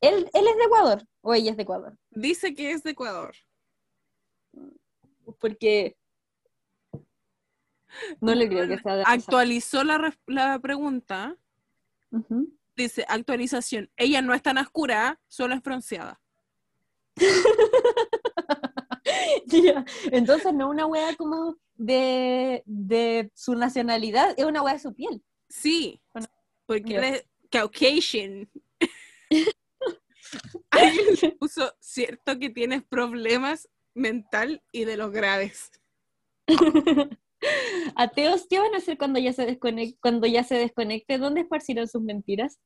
¿Él, 0.00 0.30
¿Él 0.32 0.46
es 0.48 0.56
de 0.56 0.64
Ecuador 0.64 1.02
o 1.22 1.34
ella 1.34 1.50
es 1.52 1.56
de 1.56 1.62
Ecuador? 1.62 1.96
Dice 2.10 2.54
que 2.54 2.72
es 2.72 2.82
de 2.82 2.90
Ecuador. 2.90 3.34
Porque 5.40 5.96
no 8.20 8.34
le 8.34 8.48
creo 8.48 8.66
que 8.68 8.78
sea 8.78 8.96
de. 8.96 9.04
Actualizó 9.06 9.84
la, 9.84 10.16
la 10.26 10.58
pregunta. 10.58 11.36
Ujú. 12.10 12.52
Dice, 12.76 13.04
actualización. 13.08 13.90
Ella 13.96 14.22
no 14.22 14.34
es 14.34 14.42
tan 14.42 14.58
oscura, 14.58 15.20
solo 15.28 15.54
es 15.54 15.62
bronceada. 15.62 16.20
Entonces 20.12 20.54
no 20.54 20.66
es 20.66 20.70
una 20.70 20.86
wea 20.86 21.16
como 21.16 21.56
de, 21.76 22.62
de 22.66 23.30
su 23.34 23.54
nacionalidad, 23.54 24.34
es 24.36 24.44
una 24.44 24.62
wea 24.62 24.74
de 24.74 24.80
su 24.80 24.94
piel. 24.94 25.22
Sí, 25.48 26.00
porque 26.66 26.96
él 26.96 27.04
es 27.04 27.26
Caucasian. 27.50 28.48
Alguien 30.70 31.36
puso, 31.38 31.72
cierto 31.80 32.38
que 32.38 32.50
tienes 32.50 32.82
problemas 32.82 33.68
mental 33.94 34.62
y 34.72 34.84
de 34.84 34.96
los 34.96 35.10
graves. 35.10 35.70
Ateos, 37.96 38.46
¿qué 38.48 38.58
van 38.58 38.74
a 38.74 38.78
hacer 38.78 38.98
cuando 38.98 39.18
ya 39.18 39.32
se 39.32 39.46
desconecte, 39.46 39.98
cuando 40.00 40.26
ya 40.26 40.44
se 40.44 40.56
desconecte? 40.56 41.18
¿Dónde 41.18 41.42
esparcirán 41.42 41.88
sus 41.88 42.02
mentiras? 42.02 42.58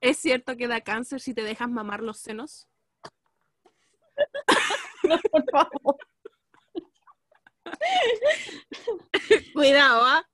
¿Es 0.00 0.18
cierto 0.18 0.56
que 0.56 0.68
da 0.68 0.80
cáncer 0.80 1.20
si 1.20 1.34
te 1.34 1.42
dejas 1.42 1.70
mamar 1.70 2.02
los 2.02 2.18
senos? 2.18 2.68
No, 5.04 5.18
por 5.30 5.44
favor. 5.50 5.96
Cuidado, 9.54 10.02
¿ah? 10.04 10.26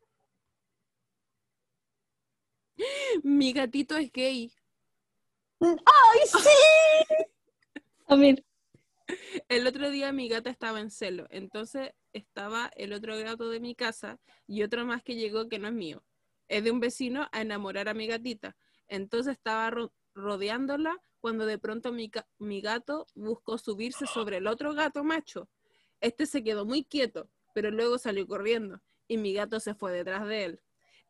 Mi 3.23 3.53
gatito 3.53 3.97
es 3.97 4.11
gay. 4.13 4.53
¡Ay, 5.61 6.21
sí! 6.27 7.15
A 8.09 8.17
ver, 8.17 8.45
El 9.49 9.67
otro 9.67 9.91
día 9.91 10.13
mi 10.13 10.29
gata 10.29 10.51
estaba 10.51 10.81
en 10.81 10.91
celo, 10.91 11.27
entonces 11.31 11.93
estaba 12.13 12.71
el 12.77 12.93
otro 12.93 13.17
gato 13.19 13.49
de 13.49 13.61
mi 13.61 13.75
casa 13.75 14.19
y 14.47 14.63
otro 14.63 14.85
más 14.85 15.03
que 15.03 15.15
llegó 15.15 15.49
que 15.49 15.59
no 15.59 15.69
es 15.69 15.75
mío. 15.75 16.05
Es 16.49 16.65
de 16.65 16.71
un 16.71 16.81
vecino 16.81 17.29
a 17.33 17.41
enamorar 17.43 17.89
a 17.89 17.95
mi 17.95 18.07
gatita. 18.07 18.57
Entonces 18.89 19.33
estaba 19.35 19.71
ro- 19.71 19.93
rodeándola 20.15 20.97
cuando 21.23 21.47
de 21.47 21.57
pronto 21.57 21.93
mi, 21.93 22.61
gato 22.61 23.07
buscó 23.15 23.57
subirse 23.57 24.07
sobre 24.07 24.39
el 24.39 24.49
otro 24.49 24.75
gato 24.75 25.05
macho. 25.05 25.49
Este 26.01 26.27
se 26.27 26.43
quedó 26.43 26.67
muy 26.67 26.85
quieto, 26.85 27.31
pero 27.55 27.71
luego 27.71 27.97
salió 27.97 28.27
corriendo 28.27 28.83
y 29.07 29.19
mi 29.19 29.33
gato 29.33 29.61
se 29.61 29.77
fue 29.77 29.93
detrás 29.93 30.27
de 30.27 30.45
él. 30.45 30.61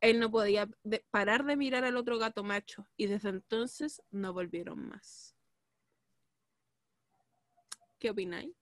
Él 0.02 0.20
no 0.20 0.30
podía 0.30 0.68
de- 0.82 1.02
parar 1.10 1.46
de 1.46 1.56
mirar 1.56 1.84
al 1.84 1.96
otro 1.96 2.18
gato 2.18 2.44
macho 2.44 2.86
y 2.98 3.06
desde 3.06 3.30
entonces 3.30 4.02
no 4.10 4.34
volvieron 4.34 4.86
más. 4.86 5.34
¿Qué 7.98 8.10
opináis? 8.10 8.52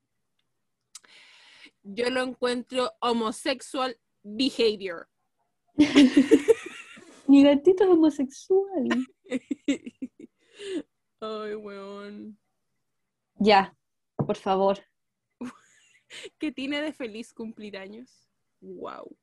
Yo 1.83 2.11
lo 2.11 2.23
encuentro 2.23 2.93
homosexual 3.01 3.99
behavior. 4.23 5.09
Mi 7.27 7.43
gatito 7.43 7.83
es 7.83 7.91
homosexual. 7.91 8.89
Ay, 11.21 11.55
weón. 11.55 12.39
Ya, 13.37 13.77
por 14.17 14.37
favor. 14.37 14.79
¿Qué 16.39 16.51
tiene 16.51 16.81
de 16.81 16.95
feliz 16.95 17.35
cumplir 17.35 17.77
años? 17.77 18.27
Wow. 18.61 19.17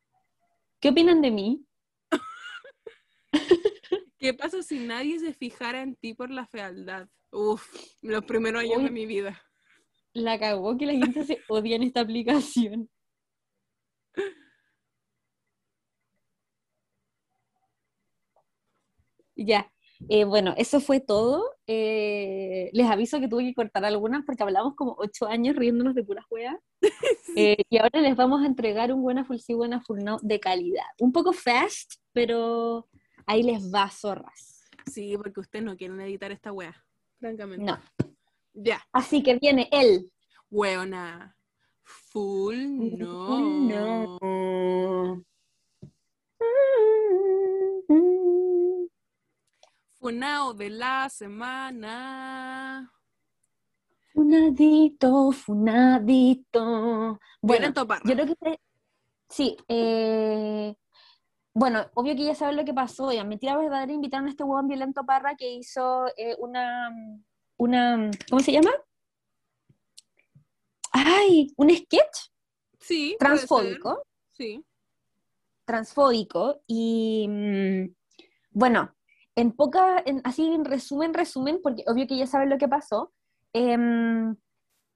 ¿Qué 0.79 0.89
opinan 0.89 1.21
de 1.21 1.31
mí? 1.31 1.65
¿Qué 4.19 4.33
pasa 4.33 4.61
si 4.61 4.79
nadie 4.79 5.19
se 5.19 5.33
fijara 5.33 5.81
en 5.81 5.95
ti 5.95 6.13
por 6.13 6.29
la 6.29 6.45
fealdad? 6.45 7.07
Uf, 7.31 7.67
los 8.01 8.23
primeros 8.25 8.61
años 8.61 8.77
Uy. 8.77 8.83
de 8.85 8.91
mi 8.91 9.05
vida. 9.05 9.41
La 10.13 10.39
cagó 10.39 10.77
que 10.77 10.85
la 10.85 10.93
gente 10.93 11.25
se 11.25 11.41
odia 11.47 11.75
en 11.75 11.83
esta 11.83 12.01
aplicación. 12.01 12.89
Ya, 19.39 19.71
eh, 20.09 20.25
bueno, 20.25 20.53
eso 20.57 20.79
fue 20.79 20.99
todo. 20.99 21.43
Eh, 21.65 22.69
les 22.73 22.89
aviso 22.89 23.19
que 23.19 23.27
tuve 23.27 23.43
que 23.43 23.53
cortar 23.53 23.83
algunas 23.85 24.23
porque 24.25 24.43
hablamos 24.43 24.75
como 24.75 24.95
ocho 24.97 25.27
años 25.27 25.55
riéndonos 25.55 25.95
de 25.95 26.03
puras 26.03 26.25
weas. 26.29 26.57
Eh, 27.35 27.57
y 27.69 27.77
ahora 27.77 28.01
les 28.01 28.15
vamos 28.15 28.41
a 28.41 28.47
entregar 28.47 28.91
un 28.91 29.03
buena 29.03 29.23
full 29.23 29.37
sí, 29.37 29.53
buena 29.53 29.79
full 29.81 29.99
no 29.99 30.17
de 30.23 30.39
calidad. 30.39 30.85
Un 30.97 31.11
poco 31.11 31.33
fast, 31.33 31.93
pero 32.11 32.87
ahí 33.27 33.43
les 33.43 33.71
va, 33.71 33.91
zorras. 33.91 34.65
Sí, 34.91 35.15
porque 35.17 35.41
ustedes 35.41 35.63
no 35.63 35.77
quieren 35.77 36.01
editar 36.01 36.31
esta 36.31 36.51
wea. 36.51 36.75
Francamente. 37.19 37.63
No. 37.63 37.79
Ya. 38.53 38.81
Así 38.91 39.21
que 39.21 39.35
viene 39.35 39.69
él. 39.71 40.11
Weona. 40.49 41.35
Full 41.83 42.97
no. 42.97 44.17
No. 44.19 45.23
Funao 50.11 50.53
de 50.53 50.69
la 50.69 51.09
semana. 51.09 52.89
Funadito, 54.13 55.33
funadito. 55.33 57.19
Bueno, 57.41 57.73
Bueno, 57.75 58.01
yo 58.05 58.15
creo 58.15 58.35
que 58.37 58.59
sí. 59.27 59.57
eh, 59.67 60.73
bueno, 61.53 61.87
obvio 61.93 62.15
que 62.15 62.23
ya 62.23 62.35
saben 62.35 62.55
lo 62.55 62.63
que 62.63 62.73
pasó. 62.73 63.11
Ya, 63.11 63.25
mentira 63.25 63.57
verdadera, 63.57 63.91
invitaron 63.91 64.27
a 64.27 64.29
este 64.29 64.45
huevón 64.45 64.69
violento 64.69 65.05
Parra 65.05 65.35
que 65.35 65.51
hizo 65.51 66.07
eh, 66.15 66.37
una, 66.39 66.89
una, 67.57 68.09
¿cómo 68.29 68.41
se 68.41 68.53
llama? 68.53 68.71
Ay, 70.93 71.51
un 71.57 71.69
sketch 71.69 72.29
Sí. 72.79 73.17
transfóbico. 73.19 74.01
Sí. 74.31 74.63
transfóbico 75.65 76.61
y 76.65 77.27
mm, 77.27 77.93
bueno, 78.51 78.93
en 79.37 79.51
poca, 79.53 80.01
en- 80.05 80.21
así 80.25 80.45
en 80.47 80.65
resumen, 80.65 81.13
resumen, 81.13 81.59
porque 81.63 81.83
obvio 81.87 82.07
que 82.07 82.17
ya 82.17 82.27
saben 82.27 82.49
lo 82.49 82.57
que 82.57 82.67
pasó, 82.67 83.13
em, 83.53 84.35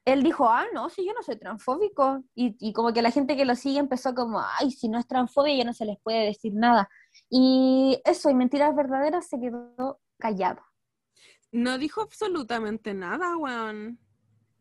él 0.03 0.23
dijo, 0.23 0.49
ah, 0.49 0.65
no, 0.73 0.89
si 0.89 1.05
yo 1.05 1.13
no 1.13 1.21
soy 1.21 1.37
transfóbico, 1.37 2.23
y, 2.33 2.55
y 2.59 2.73
como 2.73 2.91
que 2.91 3.03
la 3.03 3.11
gente 3.11 3.37
que 3.37 3.45
lo 3.45 3.55
sigue 3.55 3.79
empezó 3.79 4.15
como, 4.15 4.41
ay, 4.59 4.71
si 4.71 4.89
no 4.89 4.97
es 4.97 5.07
transfobia 5.07 5.55
ya 5.55 5.63
no 5.63 5.73
se 5.73 5.85
les 5.85 5.97
puede 6.01 6.25
decir 6.25 6.53
nada, 6.55 6.89
y 7.29 8.01
eso, 8.03 8.29
y 8.31 8.33
mentiras 8.33 8.75
verdaderas 8.75 9.27
se 9.27 9.39
quedó 9.39 9.99
callado, 10.17 10.61
No 11.51 11.77
dijo 11.77 12.01
absolutamente 12.01 12.93
nada, 12.95 13.37
weón. 13.37 13.99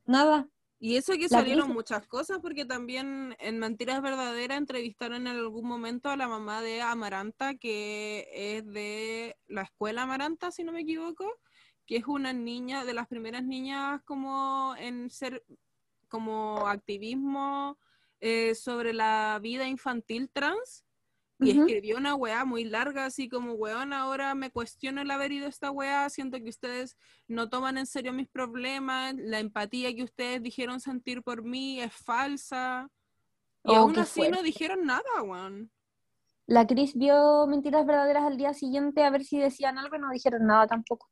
nada, 0.05 0.47
Y 0.83 0.97
eso 0.97 1.13
que 1.13 1.29
salieron 1.29 1.69
muchas 1.75 2.07
cosas, 2.07 2.39
porque 2.41 2.65
también 2.65 3.37
en 3.39 3.59
Mentiras 3.59 4.01
Verdaderas 4.01 4.57
entrevistaron 4.57 5.27
en 5.27 5.37
algún 5.37 5.69
momento 5.69 6.09
a 6.09 6.17
la 6.17 6.27
mamá 6.27 6.63
de 6.63 6.81
Amaranta, 6.81 7.55
que 7.55 8.27
es 8.33 8.67
de 8.67 9.37
la 9.47 9.61
escuela 9.61 10.03
Amaranta, 10.03 10.51
si 10.51 10.65
no 10.65 10.73
me 10.73 10.81
equivoco, 10.81 11.39
que 11.85 11.97
es 11.99 12.07
una 12.07 12.33
niña, 12.33 12.87
de 12.87 12.95
las 12.95 13.09
primeras 13.09 13.45
niñas 13.45 14.01
como 14.07 14.75
en 14.79 15.11
ser, 15.11 15.45
como 16.09 16.67
activismo 16.67 17.77
eh, 18.21 18.55
sobre 18.55 18.95
la 18.95 19.39
vida 19.43 19.69
infantil 19.69 20.31
trans. 20.33 20.87
Y 21.41 21.51
escribió 21.51 21.97
una 21.97 22.15
weá 22.15 22.45
muy 22.45 22.65
larga, 22.65 23.07
así 23.07 23.29
como, 23.29 23.55
weón, 23.55 23.93
ahora 23.93 24.35
me 24.35 24.51
cuestiono 24.51 25.01
el 25.01 25.11
haber 25.11 25.33
ido 25.33 25.47
a 25.47 25.49
esta 25.49 25.71
weá, 25.71 26.09
siento 26.11 26.39
que 26.39 26.51
ustedes 26.51 26.97
no 27.29 27.49
toman 27.49 27.79
en 27.79 27.87
serio 27.87 28.13
mis 28.13 28.29
problemas, 28.29 29.15
la 29.17 29.39
empatía 29.39 29.95
que 29.95 30.03
ustedes 30.03 30.43
dijeron 30.43 30.81
sentir 30.81 31.23
por 31.23 31.43
mí 31.43 31.81
es 31.81 31.93
falsa. 31.93 32.91
Y 33.65 33.71
Oh, 33.73 33.77
aún 33.77 33.99
así 33.99 34.29
no 34.29 34.43
dijeron 34.43 34.85
nada, 34.85 35.23
weón. 35.23 35.71
La 36.47 36.67
Cris 36.67 36.97
vio 36.97 37.47
mentiras 37.47 37.87
verdaderas 37.87 38.25
al 38.25 38.37
día 38.37 38.53
siguiente 38.55 39.05
a 39.05 39.11
ver 39.11 39.25
si 39.25 39.39
decían 39.39 39.79
algo 39.79 39.97
y 39.97 40.01
no 40.01 40.11
dijeron 40.11 40.47
nada 40.47 40.67
tampoco. 40.67 41.09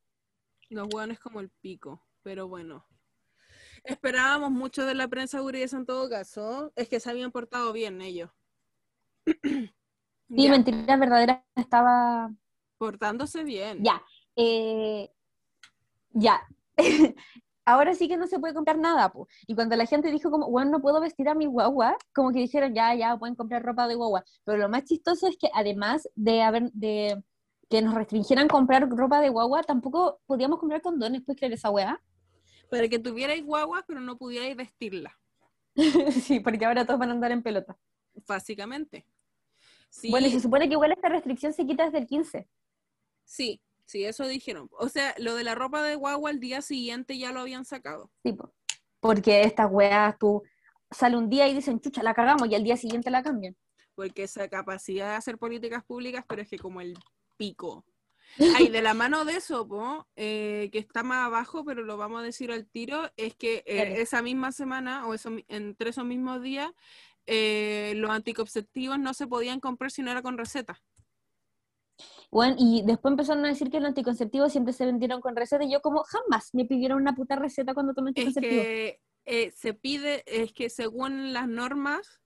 Los 0.69 0.87
weones 0.93 1.19
como 1.19 1.39
el 1.39 1.49
pico, 1.49 2.05
pero 2.23 2.47
bueno. 2.47 2.85
Esperábamos 3.83 4.51
mucho 4.51 4.85
de 4.85 4.93
la 4.93 5.07
prensa 5.07 5.39
guriesa 5.39 5.77
en 5.77 5.85
todo 5.85 6.09
caso, 6.09 6.73
es 6.75 6.89
que 6.89 6.99
se 6.99 7.09
habían 7.09 7.31
portado 7.31 7.71
bien 7.71 8.01
ellos. 8.01 8.29
Sí, 10.29 10.43
Ya, 10.43 10.51
mentiras 10.51 10.99
verdaderas 10.99 11.41
estaba 11.55 12.31
portándose 12.77 13.43
bien. 13.43 13.83
Ya, 13.83 14.01
eh, 14.35 15.11
ya. 16.11 16.41
Ahora 17.65 17.93
sí 17.93 18.07
que 18.07 18.17
no 18.17 18.25
se 18.25 18.39
puede 18.39 18.53
comprar 18.53 18.79
nada, 18.79 19.11
po. 19.11 19.27
Y 19.45 19.53
cuando 19.53 19.75
la 19.75 19.85
gente 19.85 20.11
dijo 20.11 20.31
como, 20.31 20.49
bueno, 20.49 20.71
no 20.71 20.81
puedo 20.81 20.99
vestir 20.99 21.29
a 21.29 21.35
mi 21.35 21.45
guagua, 21.45 21.95
como 22.15 22.31
que 22.31 22.39
dijeron, 22.39 22.73
ya, 22.73 22.95
ya, 22.95 23.15
pueden 23.17 23.35
comprar 23.35 23.61
ropa 23.61 23.87
de 23.87 23.93
guagua. 23.93 24.23
Pero 24.43 24.57
lo 24.57 24.69
más 24.69 24.85
chistoso 24.85 25.27
es 25.27 25.37
que 25.37 25.49
además 25.53 26.09
de 26.15 26.41
haber, 26.41 26.71
de 26.71 27.23
que 27.69 27.81
nos 27.83 27.93
restringieran 27.93 28.47
comprar 28.47 28.89
ropa 28.89 29.21
de 29.21 29.29
guagua, 29.29 29.61
tampoco 29.63 30.19
podíamos 30.25 30.59
comprar 30.59 30.81
condones, 30.81 31.21
¿puedes 31.21 31.39
creer 31.39 31.53
esa 31.53 31.69
weá? 31.69 32.01
Para 32.71 32.87
que 32.87 32.97
tuvierais 32.97 33.45
guaguas, 33.45 33.83
pero 33.87 33.99
no 33.99 34.17
pudierais 34.17 34.55
vestirla, 34.55 35.19
sí, 36.23 36.39
porque 36.39 36.65
ahora 36.65 36.85
todos 36.85 36.99
van 36.99 37.09
a 37.09 37.13
andar 37.13 37.31
en 37.31 37.43
pelota. 37.43 37.77
básicamente. 38.27 39.05
Sí, 39.89 40.09
Bueno, 40.11 40.27
y 40.27 40.31
se 40.31 40.39
supone 40.39 40.67
que 40.67 40.73
igual 40.73 40.91
esta 40.91 41.09
restricción 41.09 41.53
se 41.53 41.65
quita 41.65 41.85
desde 41.85 41.99
el 41.99 42.07
15. 42.07 42.47
Sí, 43.25 43.61
sí, 43.85 44.05
eso 44.05 44.25
dijeron. 44.27 44.69
O 44.71 44.89
sea, 44.89 45.13
lo 45.17 45.35
de 45.35 45.43
la 45.43 45.55
ropa 45.55 45.83
de 45.83 45.95
guagua 45.95 46.29
al 46.29 46.39
día 46.39 46.61
siguiente 46.61 47.17
ya 47.17 47.31
lo 47.31 47.41
habían 47.41 47.65
sacado. 47.65 48.11
Tipo, 48.23 48.53
porque 48.99 49.41
estas 49.43 49.69
weas, 49.71 50.17
tú 50.17 50.43
sale 50.91 51.17
un 51.17 51.29
día 51.29 51.47
y 51.47 51.53
dicen, 51.53 51.79
chucha, 51.79 52.03
la 52.03 52.13
cagamos, 52.13 52.49
y 52.49 52.55
al 52.55 52.63
día 52.63 52.77
siguiente 52.77 53.11
la 53.11 53.23
cambian. 53.23 53.55
Porque 53.95 54.23
esa 54.23 54.47
capacidad 54.47 55.09
de 55.09 55.15
hacer 55.15 55.37
políticas 55.37 55.83
públicas, 55.83 56.23
pero 56.27 56.41
es 56.41 56.49
que 56.49 56.57
como 56.57 56.81
el 56.81 56.97
pico. 57.37 57.85
Ay, 58.55 58.69
de 58.69 58.81
la 58.81 58.93
mano 58.93 59.25
de 59.25 59.37
eso, 59.37 59.67
po, 59.67 60.07
eh, 60.15 60.69
que 60.71 60.77
está 60.79 61.03
más 61.03 61.25
abajo, 61.25 61.65
pero 61.65 61.83
lo 61.83 61.97
vamos 61.97 62.21
a 62.21 62.23
decir 62.23 62.51
al 62.51 62.67
tiro, 62.67 63.09
es 63.17 63.35
que 63.35 63.63
eh, 63.65 64.01
esa 64.01 64.21
misma 64.21 64.51
semana, 64.51 65.07
o 65.07 65.13
eso, 65.13 65.31
entre 65.47 65.89
esos 65.89 66.05
mismos 66.05 66.41
días, 66.41 66.71
eh, 67.31 67.93
los 67.95 68.09
anticonceptivos 68.09 68.97
no 68.97 69.13
se 69.13 69.27
podían 69.27 69.59
comprar 69.59 69.91
si 69.91 70.01
no 70.01 70.09
era 70.09 70.23
con 70.23 70.35
receta. 70.37 70.81
Bueno, 72.31 72.55
y 72.57 72.81
después 72.83 73.11
empezaron 73.11 73.45
a 73.45 73.49
decir 73.49 73.69
que 73.69 73.79
los 73.79 73.89
anticonceptivos 73.89 74.51
siempre 74.51 74.73
se 74.73 74.85
vendieron 74.85 75.21
con 75.21 75.35
receta 75.35 75.63
y 75.63 75.71
yo 75.71 75.81
como 75.81 76.03
jamás 76.03 76.49
me 76.53 76.65
pidieron 76.65 76.99
una 76.99 77.13
puta 77.13 77.35
receta 77.35 77.75
cuando 77.75 77.93
tomé 77.93 78.11
Es 78.15 78.27
anticonceptivos. 78.27 78.65
que 78.65 79.01
eh, 79.25 79.51
se 79.51 79.75
pide, 79.75 80.23
es 80.25 80.53
que 80.53 80.71
según 80.71 81.31
las 81.33 81.47
normas, 81.47 82.19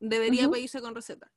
debería 0.00 0.48
pedirse 0.48 0.80
con 0.80 0.96
receta. 0.96 1.30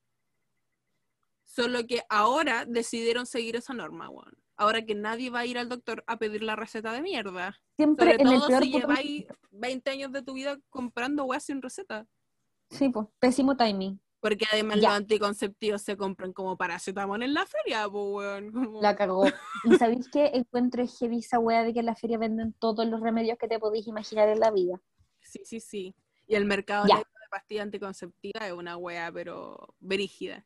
Solo 1.43 1.86
que 1.86 2.01
ahora 2.09 2.66
decidieron 2.66 3.28
seguir 3.28 3.55
esa 3.55 3.76
norma, 3.76 4.09
weón. 4.09 4.34
Ahora 4.55 4.84
que 4.86 4.95
nadie 4.95 5.30
va 5.30 5.39
a 5.39 5.45
ir 5.45 5.59
al 5.59 5.70
doctor 5.70 6.03
a 6.07 6.18
pedir 6.18 6.41
la 6.41 6.55
receta 6.55 6.93
de 6.93 7.03
mierda. 7.03 7.59
Siempre 7.76 8.14
Sobre 8.14 8.24
en 8.24 8.28
el 8.28 8.39
todo 8.39 8.47
peor 8.47 8.64
si 8.64 8.72
lleváis 8.72 9.26
20 9.51 9.89
años 9.91 10.11
de 10.11 10.24
tu 10.24 10.34
vida 10.34 10.57
comprando 10.72 11.26
weas 11.26 11.43
sin 11.43 11.61
receta. 11.61 12.07
Sí, 12.74 12.89
pues, 12.89 13.07
pésimo 13.19 13.55
timing. 13.55 13.99
Porque 14.19 14.45
además 14.51 14.78
Ya. 14.80 14.89
los 14.89 14.97
anticonceptivos 14.97 15.82
se 15.82 15.97
compran 15.97 16.32
como 16.32 16.55
paracetamol 16.57 17.21
en 17.24 17.34
la 17.34 17.45
feria, 17.45 17.88
pues, 17.89 18.05
weón. 18.13 18.51
como- 18.51 18.82
La 18.82 18.95
cagó. 18.95 19.26
¿Y 19.65 19.76
sabéis 19.76 20.07
qué? 20.09 20.32
Encuentro 20.34 20.84
heavy 20.88 21.19
esa 21.19 21.39
wea 21.39 21.63
de 21.63 21.74
que 21.74 21.80
en 21.82 21.86
la 21.88 21.95
feria 21.95 22.17
venden 22.17 22.53
todos 22.53 22.86
los 22.88 23.01
remedios 23.01 23.38
que 23.38 23.47
te 23.47 23.59
podéis 23.59 23.86
imaginar 23.88 24.30
en 24.30 24.39
la 24.39 24.49
vida. 24.51 24.80
Sí, 25.21 25.41
sí, 25.43 25.59
sí. 25.59 25.95
Y 26.28 26.36
el 26.36 26.45
mercado 26.45 26.86
negro 26.86 26.99
de 26.99 27.28
pastillas 27.30 27.63
anticonceptivas 27.63 28.43
es 28.47 28.53
una 28.53 28.78
wea, 28.78 29.11
pero 29.11 29.76
verígida. 29.80 30.45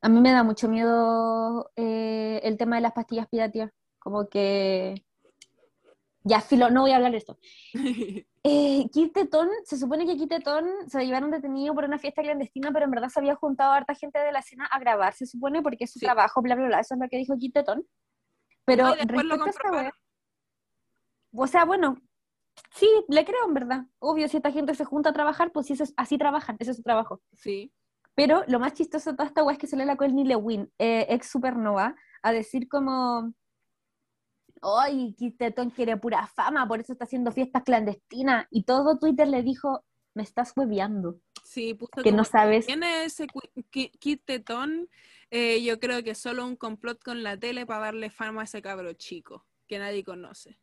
A 0.00 0.08
mí 0.08 0.18
me 0.20 0.32
da 0.32 0.42
mucho 0.42 0.66
miedo 0.68 1.70
eh, 1.76 2.40
el 2.44 2.56
tema 2.56 2.76
de 2.76 2.82
las 2.82 2.92
pastillas 2.92 3.28
piratías. 3.28 3.70
Como 3.98 4.28
que 4.30 5.04
Ya, 6.22 6.40
filo, 6.42 6.68
no 6.70 6.82
voy 6.82 6.92
a 6.92 6.96
hablar 6.96 7.12
de 7.12 7.18
esto. 7.18 7.38
Eh, 8.42 8.88
Kit 8.90 9.12
Tetón, 9.12 9.50
se 9.66 9.76
supone 9.76 10.06
que 10.06 10.16
Kit 10.16 10.30
Tetón 10.30 10.64
se 10.88 10.96
lo 10.96 11.04
llevaron 11.04 11.30
detenido 11.30 11.74
por 11.74 11.84
una 11.84 11.98
fiesta 11.98 12.22
clandestina, 12.22 12.70
pero 12.72 12.86
en 12.86 12.90
verdad 12.90 13.10
se 13.10 13.20
había 13.20 13.34
juntado 13.34 13.72
a 13.72 13.76
harta 13.76 13.94
gente 13.94 14.18
de 14.18 14.32
la 14.32 14.38
escena 14.38 14.64
a 14.64 14.78
grabar, 14.78 15.12
se 15.12 15.26
supone, 15.26 15.60
porque 15.60 15.84
es 15.84 15.92
su 15.92 15.98
Sí. 15.98 16.06
trabajo, 16.06 16.40
bla, 16.40 16.54
bla, 16.54 16.64
bla. 16.68 16.80
Eso 16.80 16.94
es 16.94 17.00
lo 17.02 17.08
que 17.10 17.18
dijo 17.18 17.36
Kit 17.36 17.52
Tetón. 17.52 17.86
Pero 18.64 18.84
No, 18.86 18.94
después 18.94 19.26
lo 19.26 19.36
respecto 19.36 19.68
a 19.68 19.82
wea- 19.82 19.92
o 21.34 21.46
sea, 21.46 21.66
bueno, 21.66 21.96
sí, 22.74 22.88
le 23.08 23.26
creo 23.26 23.46
en 23.46 23.52
verdad. 23.52 23.84
Obvio, 23.98 24.26
si 24.26 24.38
esta 24.38 24.50
gente 24.52 24.74
se 24.74 24.86
junta 24.86 25.10
a 25.10 25.12
trabajar, 25.12 25.52
pues 25.52 25.66
sí, 25.66 25.74
eso 25.74 25.84
es- 25.84 25.92
así 25.98 26.16
trabajan, 26.16 26.56
ese 26.60 26.70
es 26.70 26.78
su 26.78 26.82
trabajo. 26.82 27.20
Sí. 27.34 27.70
Pero 28.14 28.42
lo 28.48 28.58
más 28.58 28.72
chistoso 28.72 29.10
de 29.10 29.16
toda 29.18 29.28
esta 29.28 29.44
weá 29.44 29.52
es 29.52 29.58
que 29.58 29.66
sale 29.66 29.84
la 29.84 29.96
Courtney 29.96 30.24
Lewin, 30.24 30.72
eh, 30.78 31.06
ex 31.10 31.28
Supernova, 31.28 31.94
a 32.22 32.32
decir 32.32 32.68
como, 32.68 33.34
¡ay, 34.60 35.14
Kit 35.18 35.38
Tetón 35.38 35.70
quiere 35.70 35.96
pura 35.96 36.26
fama, 36.26 36.66
por 36.66 36.80
eso 36.80 36.92
está 36.92 37.04
haciendo 37.04 37.32
fiestas 37.32 37.62
clandestinas! 37.64 38.46
Y 38.50 38.64
todo 38.64 38.98
Twitter 38.98 39.28
le 39.28 39.42
dijo, 39.42 39.84
me 40.14 40.22
estás 40.22 40.52
hueveando, 40.56 41.20
Sí, 41.44 41.74
puso 41.74 42.02
que 42.02 42.12
no 42.12 42.24
sabes. 42.24 42.66
¿Quién 42.66 42.82
es 42.84 43.18
ese 43.18 43.26
Kit 43.70 44.24
Tetón? 44.24 44.88
Eh, 45.30 45.62
yo 45.64 45.80
creo 45.80 46.02
que 46.04 46.14
solo 46.14 46.46
un 46.46 46.54
complot 46.54 47.02
con 47.02 47.22
la 47.22 47.36
tele 47.36 47.66
para 47.66 47.86
darle 47.86 48.10
fama 48.10 48.42
a 48.42 48.44
ese 48.44 48.62
cabro 48.62 48.92
chico 48.92 49.46
que 49.66 49.78
nadie 49.78 50.04
conoce. 50.04 50.60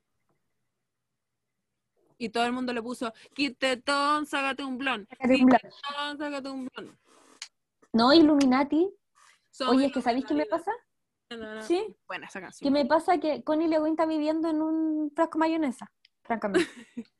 Y 2.18 2.30
todo 2.30 2.46
el 2.46 2.54
mundo 2.54 2.74
le 2.74 2.82
puso, 2.82 3.14
Kit 3.34 3.58
Tetón, 3.60 4.26
sácate 4.26 4.64
un 4.64 4.78
blon. 4.78 5.08
Sácate 5.10 5.36
un 5.36 5.46
blon. 5.46 6.18
Sácate 6.18 6.50
un 6.50 6.66
blon. 6.66 7.00
No, 7.94 8.14
Illuminati. 8.14 8.90
Son 9.52 9.76
Oye, 9.76 9.88
es 9.88 9.92
que 9.92 10.02
¿sabéis 10.02 10.26
qué 10.26 10.34
me 10.34 10.46
pasa? 10.46 10.72
Sí. 11.62 11.96
Buena 12.08 12.28
esa 12.28 12.40
Que 12.40 12.46
canción. 12.46 12.74
me 12.74 12.86
pasa 12.86 13.18
que 13.20 13.44
Connie 13.44 13.68
Lewin 13.68 13.94
está 13.94 14.06
viviendo 14.06 14.50
en 14.50 14.62
un 14.62 15.12
frasco 15.16 15.38
mayonesa, 15.38 15.92
francamente. 16.24 16.70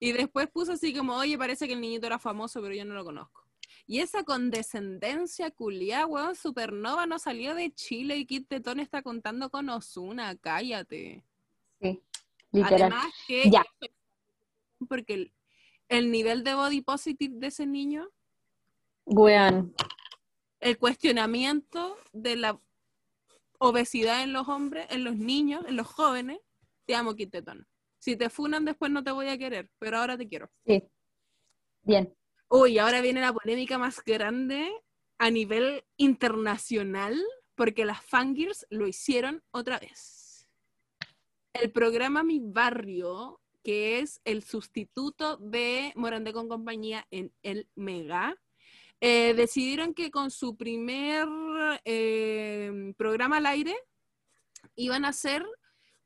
Y 0.00 0.12
después 0.12 0.48
puso 0.48 0.72
así 0.72 0.94
como, 0.94 1.14
oye, 1.16 1.36
parece 1.36 1.66
que 1.66 1.72
el 1.74 1.80
niñito 1.80 2.06
era 2.06 2.18
famoso, 2.18 2.60
pero 2.62 2.74
yo 2.74 2.84
no 2.84 2.94
lo 2.94 3.04
conozco. 3.04 3.44
Y 3.88 4.00
esa 4.00 4.24
condescendencia 4.24 5.50
culiá, 5.50 6.06
weón, 6.06 6.34
Supernova 6.34 7.06
no 7.06 7.18
salió 7.18 7.54
de 7.54 7.72
Chile 7.72 8.16
y 8.16 8.26
Kit 8.26 8.48
Tetón 8.48 8.80
está 8.80 9.02
contando 9.02 9.48
con 9.50 9.68
Osuna, 9.68 10.34
cállate. 10.36 11.24
Sí, 11.80 12.02
literal. 12.52 12.92
Además 12.92 13.12
que, 13.28 13.50
Ya. 13.50 13.64
porque 14.88 15.14
el, 15.14 15.32
el 15.88 16.10
nivel 16.10 16.42
de 16.44 16.54
body 16.54 16.80
positive 16.82 17.34
de 17.38 17.46
ese 17.48 17.66
niño, 17.66 18.08
Weón. 19.04 19.74
el 20.60 20.78
cuestionamiento 20.78 21.96
de 22.12 22.36
la 22.36 22.60
obesidad 23.58 24.22
en 24.22 24.32
los 24.32 24.48
hombres, 24.48 24.86
en 24.90 25.04
los 25.04 25.16
niños, 25.16 25.64
en 25.66 25.76
los 25.76 25.86
jóvenes, 25.86 26.38
te 26.86 26.94
amo, 26.94 27.14
Kit 27.14 27.32
Tetón. 27.32 27.66
Si 27.98 28.16
te 28.16 28.30
funan 28.30 28.64
después 28.64 28.90
no 28.90 29.02
te 29.02 29.10
voy 29.10 29.28
a 29.28 29.38
querer, 29.38 29.70
pero 29.78 29.98
ahora 29.98 30.16
te 30.16 30.28
quiero. 30.28 30.50
Sí. 30.64 30.82
Bien. 31.82 32.14
Uy, 32.48 32.78
ahora 32.78 33.00
viene 33.00 33.20
la 33.20 33.32
polémica 33.32 33.78
más 33.78 34.02
grande 34.04 34.70
a 35.18 35.30
nivel 35.30 35.84
internacional, 35.96 37.20
porque 37.54 37.84
las 37.84 38.04
fangirls 38.04 38.66
lo 38.70 38.86
hicieron 38.86 39.42
otra 39.50 39.78
vez. 39.78 40.48
El 41.52 41.72
programa 41.72 42.22
Mi 42.22 42.38
Barrio, 42.40 43.40
que 43.64 43.98
es 43.98 44.20
el 44.24 44.44
sustituto 44.44 45.38
de 45.38 45.92
Morandé 45.96 46.32
con 46.32 46.48
compañía 46.48 47.06
en 47.10 47.32
el 47.42 47.68
Mega, 47.74 48.36
eh, 49.00 49.34
decidieron 49.34 49.92
que 49.92 50.10
con 50.10 50.30
su 50.30 50.56
primer 50.56 51.28
eh, 51.84 52.94
programa 52.96 53.36
al 53.36 53.46
aire 53.46 53.76
iban 54.74 55.04
a 55.04 55.08
hacer 55.08 55.44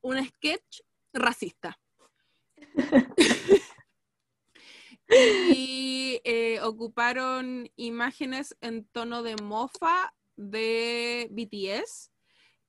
un 0.01 0.24
sketch 0.24 0.80
racista. 1.12 1.78
y 5.09 6.20
eh, 6.24 6.61
ocuparon 6.62 7.70
imágenes 7.76 8.57
en 8.61 8.84
tono 8.86 9.22
de 9.22 9.36
mofa 9.36 10.12
de 10.36 11.28
BTS, 11.30 12.11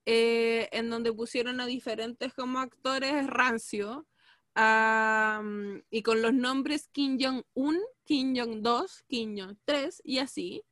en 0.05 0.89
donde 0.89 1.13
pusieron 1.13 1.61
a 1.61 1.65
diferentes 1.65 2.33
como 2.33 2.59
actores 2.59 3.27
rancio, 3.27 4.07
am, 4.55 5.83
y 5.89 6.01
con 6.03 6.21
los 6.21 6.33
nombres 6.33 6.87
Kim 6.91 7.17
Jong-un, 7.19 7.79
Kim 8.03 8.35
Jong-2, 8.35 9.03
Kim 9.07 9.37
Jong-3 9.37 10.01
y 10.03 10.19
así, 10.19 10.63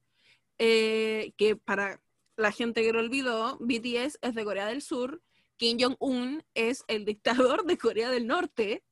eh, 0.58 1.34
que 1.38 1.56
para 1.56 2.02
la 2.36 2.52
gente 2.52 2.82
que 2.82 2.94
lo 2.94 3.00
olvidó, 3.00 3.58
BTS 3.60 4.20
es 4.22 4.36
de 4.36 4.44
Corea 4.44 4.68
del 4.68 4.82
Sur, 4.82 5.22
Kim 5.58 5.78
Jong-un 5.80 6.44
es 6.54 6.84
el 6.88 7.06
dictador 7.06 7.66
de 7.66 7.78
Corea 7.78 8.10
del 8.10 8.28
Norte, 8.28 8.84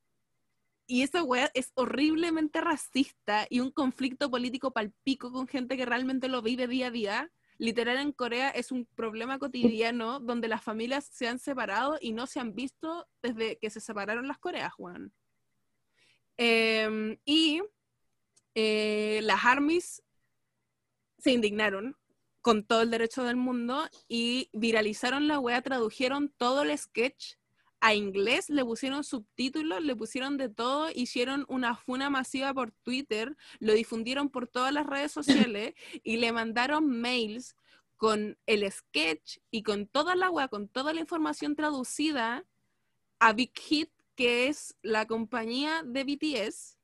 y 0.90 1.02
esa 1.02 1.22
weá 1.22 1.50
es 1.52 1.70
horriblemente 1.74 2.62
racista 2.62 3.46
y 3.50 3.60
un 3.60 3.70
conflicto 3.70 4.30
político 4.30 4.72
palpico 4.72 5.30
con 5.30 5.46
gente 5.46 5.76
que 5.76 5.84
realmente 5.84 6.28
lo 6.28 6.40
vive 6.40 6.66
día 6.66 6.86
a 6.86 6.90
día. 6.90 7.32
Literal 7.58 7.98
en 7.98 8.12
Corea 8.12 8.50
es 8.50 8.70
un 8.70 8.86
problema 8.86 9.38
cotidiano 9.38 10.20
donde 10.20 10.46
las 10.46 10.62
familias 10.62 11.08
se 11.12 11.26
han 11.26 11.40
separado 11.40 11.98
y 12.00 12.12
no 12.12 12.26
se 12.26 12.38
han 12.38 12.54
visto 12.54 13.08
desde 13.20 13.58
que 13.58 13.68
se 13.68 13.80
separaron 13.80 14.28
las 14.28 14.38
Coreas, 14.38 14.72
Juan. 14.72 15.12
Em, 16.36 17.18
y 17.24 17.60
eh, 18.54 19.20
las 19.24 19.44
armies 19.44 20.04
se 21.18 21.32
indignaron 21.32 21.96
con 22.40 22.64
todo 22.64 22.82
el 22.82 22.90
derecho 22.90 23.24
del 23.24 23.36
mundo 23.36 23.88
y 24.06 24.48
viralizaron 24.52 25.26
la 25.26 25.40
wea, 25.40 25.60
tradujeron 25.60 26.32
todo 26.36 26.62
el 26.62 26.78
sketch 26.78 27.34
a 27.80 27.94
inglés, 27.94 28.50
le 28.50 28.64
pusieron 28.64 29.04
subtítulos, 29.04 29.82
le 29.82 29.94
pusieron 29.94 30.36
de 30.36 30.48
todo, 30.48 30.90
hicieron 30.94 31.44
una 31.48 31.76
funa 31.76 32.10
masiva 32.10 32.52
por 32.52 32.72
Twitter, 32.72 33.36
lo 33.60 33.72
difundieron 33.72 34.30
por 34.30 34.48
todas 34.48 34.72
las 34.72 34.86
redes 34.86 35.12
sociales 35.12 35.74
y 36.02 36.16
le 36.16 36.32
mandaron 36.32 36.88
mails 36.88 37.56
con 37.96 38.38
el 38.46 38.70
sketch 38.70 39.38
y 39.50 39.62
con 39.62 39.86
toda 39.86 40.14
la 40.14 40.30
wea, 40.30 40.48
con 40.48 40.68
toda 40.68 40.92
la 40.92 41.00
información 41.00 41.56
traducida 41.56 42.44
a 43.18 43.32
Big 43.32 43.56
Hit, 43.58 43.90
que 44.14 44.48
es 44.48 44.76
la 44.82 45.06
compañía 45.06 45.82
de 45.84 46.04
BTS. 46.04 46.78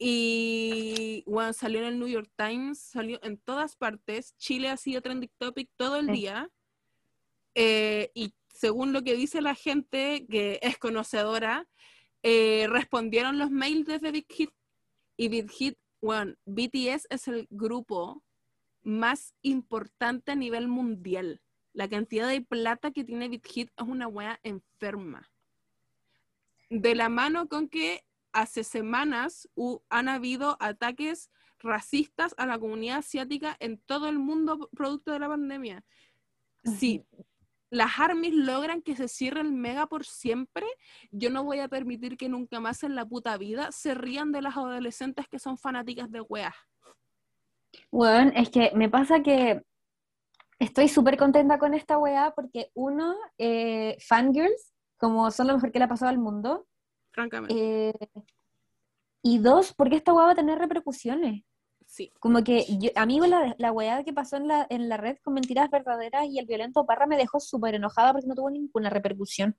Y 0.00 1.24
bueno, 1.26 1.52
salió 1.52 1.80
en 1.80 1.86
el 1.86 1.98
New 1.98 2.08
York 2.08 2.30
Times, 2.36 2.78
salió 2.78 3.18
en 3.22 3.38
todas 3.38 3.74
partes. 3.74 4.36
Chile 4.36 4.68
ha 4.68 4.76
sido 4.76 5.02
trending 5.02 5.30
topic 5.38 5.70
todo 5.76 5.96
el 5.96 6.06
día. 6.08 6.50
Eh, 7.54 8.12
y 8.14 8.32
según 8.58 8.92
lo 8.92 9.04
que 9.04 9.14
dice 9.14 9.40
la 9.40 9.54
gente 9.54 10.26
que 10.28 10.58
es 10.62 10.78
conocedora, 10.78 11.68
eh, 12.24 12.66
respondieron 12.68 13.38
los 13.38 13.52
mails 13.52 13.86
desde 13.86 14.10
Big 14.10 14.26
Hit. 14.28 14.50
Y 15.16 15.28
Big 15.28 15.48
Hit, 15.48 15.78
bueno, 16.00 16.34
BTS 16.44 17.06
es 17.08 17.28
el 17.28 17.46
grupo 17.50 18.24
más 18.82 19.32
importante 19.42 20.32
a 20.32 20.34
nivel 20.34 20.66
mundial. 20.66 21.40
La 21.72 21.88
cantidad 21.88 22.28
de 22.28 22.40
plata 22.40 22.90
que 22.90 23.04
tiene 23.04 23.28
Big 23.28 23.46
Hit 23.46 23.70
es 23.76 23.86
una 23.86 24.08
wea 24.08 24.40
enferma. 24.42 25.30
De 26.68 26.96
la 26.96 27.08
mano 27.08 27.48
con 27.48 27.68
que 27.68 28.04
hace 28.32 28.64
semanas 28.64 29.48
han 29.88 30.08
habido 30.08 30.56
ataques 30.58 31.30
racistas 31.60 32.34
a 32.36 32.44
la 32.44 32.58
comunidad 32.58 32.98
asiática 32.98 33.56
en 33.60 33.78
todo 33.78 34.08
el 34.08 34.18
mundo 34.18 34.68
producto 34.74 35.12
de 35.12 35.20
la 35.20 35.28
pandemia. 35.28 35.84
Si 36.64 37.06
las 37.70 37.98
armies 37.98 38.34
logran 38.34 38.82
que 38.82 38.96
se 38.96 39.08
cierre 39.08 39.40
el 39.40 39.52
mega 39.52 39.86
por 39.86 40.04
siempre, 40.04 40.66
yo 41.10 41.30
no 41.30 41.44
voy 41.44 41.58
a 41.60 41.68
permitir 41.68 42.16
que 42.16 42.28
nunca 42.28 42.60
más 42.60 42.82
en 42.82 42.94
la 42.94 43.04
puta 43.04 43.36
vida 43.36 43.70
se 43.72 43.94
rían 43.94 44.32
de 44.32 44.42
las 44.42 44.56
adolescentes 44.56 45.28
que 45.28 45.38
son 45.38 45.58
fanáticas 45.58 46.10
de 46.10 46.20
weas. 46.22 46.54
Bueno, 47.90 48.32
es 48.34 48.50
que 48.50 48.70
me 48.74 48.88
pasa 48.88 49.22
que 49.22 49.62
estoy 50.58 50.88
súper 50.88 51.16
contenta 51.16 51.58
con 51.58 51.74
esta 51.74 51.98
weá 51.98 52.32
porque 52.34 52.70
uno, 52.74 53.14
eh, 53.36 53.96
fangirls, 54.00 54.72
como 54.96 55.30
son 55.30 55.46
lo 55.48 55.54
mejor 55.54 55.70
que 55.70 55.78
le 55.78 55.84
ha 55.84 55.88
pasado 55.88 56.10
al 56.10 56.18
mundo, 56.18 56.66
Francamente. 57.12 57.54
eh, 57.56 58.08
y 59.22 59.38
dos, 59.38 59.74
porque 59.74 59.96
esta 59.96 60.14
weá 60.14 60.26
va 60.26 60.32
a 60.32 60.36
tener 60.36 60.58
repercusiones. 60.58 61.42
Sí. 61.88 62.12
Como 62.20 62.44
que 62.44 62.64
yo, 62.78 62.90
a 62.94 63.06
mí 63.06 63.18
la, 63.20 63.54
la 63.58 63.72
weá 63.72 64.04
que 64.04 64.12
pasó 64.12 64.36
en 64.36 64.46
la, 64.46 64.66
en 64.70 64.88
la 64.88 64.96
red 64.96 65.16
con 65.22 65.34
mentiras 65.34 65.70
verdaderas 65.70 66.26
y 66.26 66.38
el 66.38 66.46
violento 66.46 66.86
Parra 66.86 67.06
me 67.06 67.16
dejó 67.16 67.40
súper 67.40 67.74
enojada 67.74 68.12
porque 68.12 68.28
no 68.28 68.34
tuvo 68.34 68.50
ninguna 68.50 68.90
repercusión. 68.90 69.56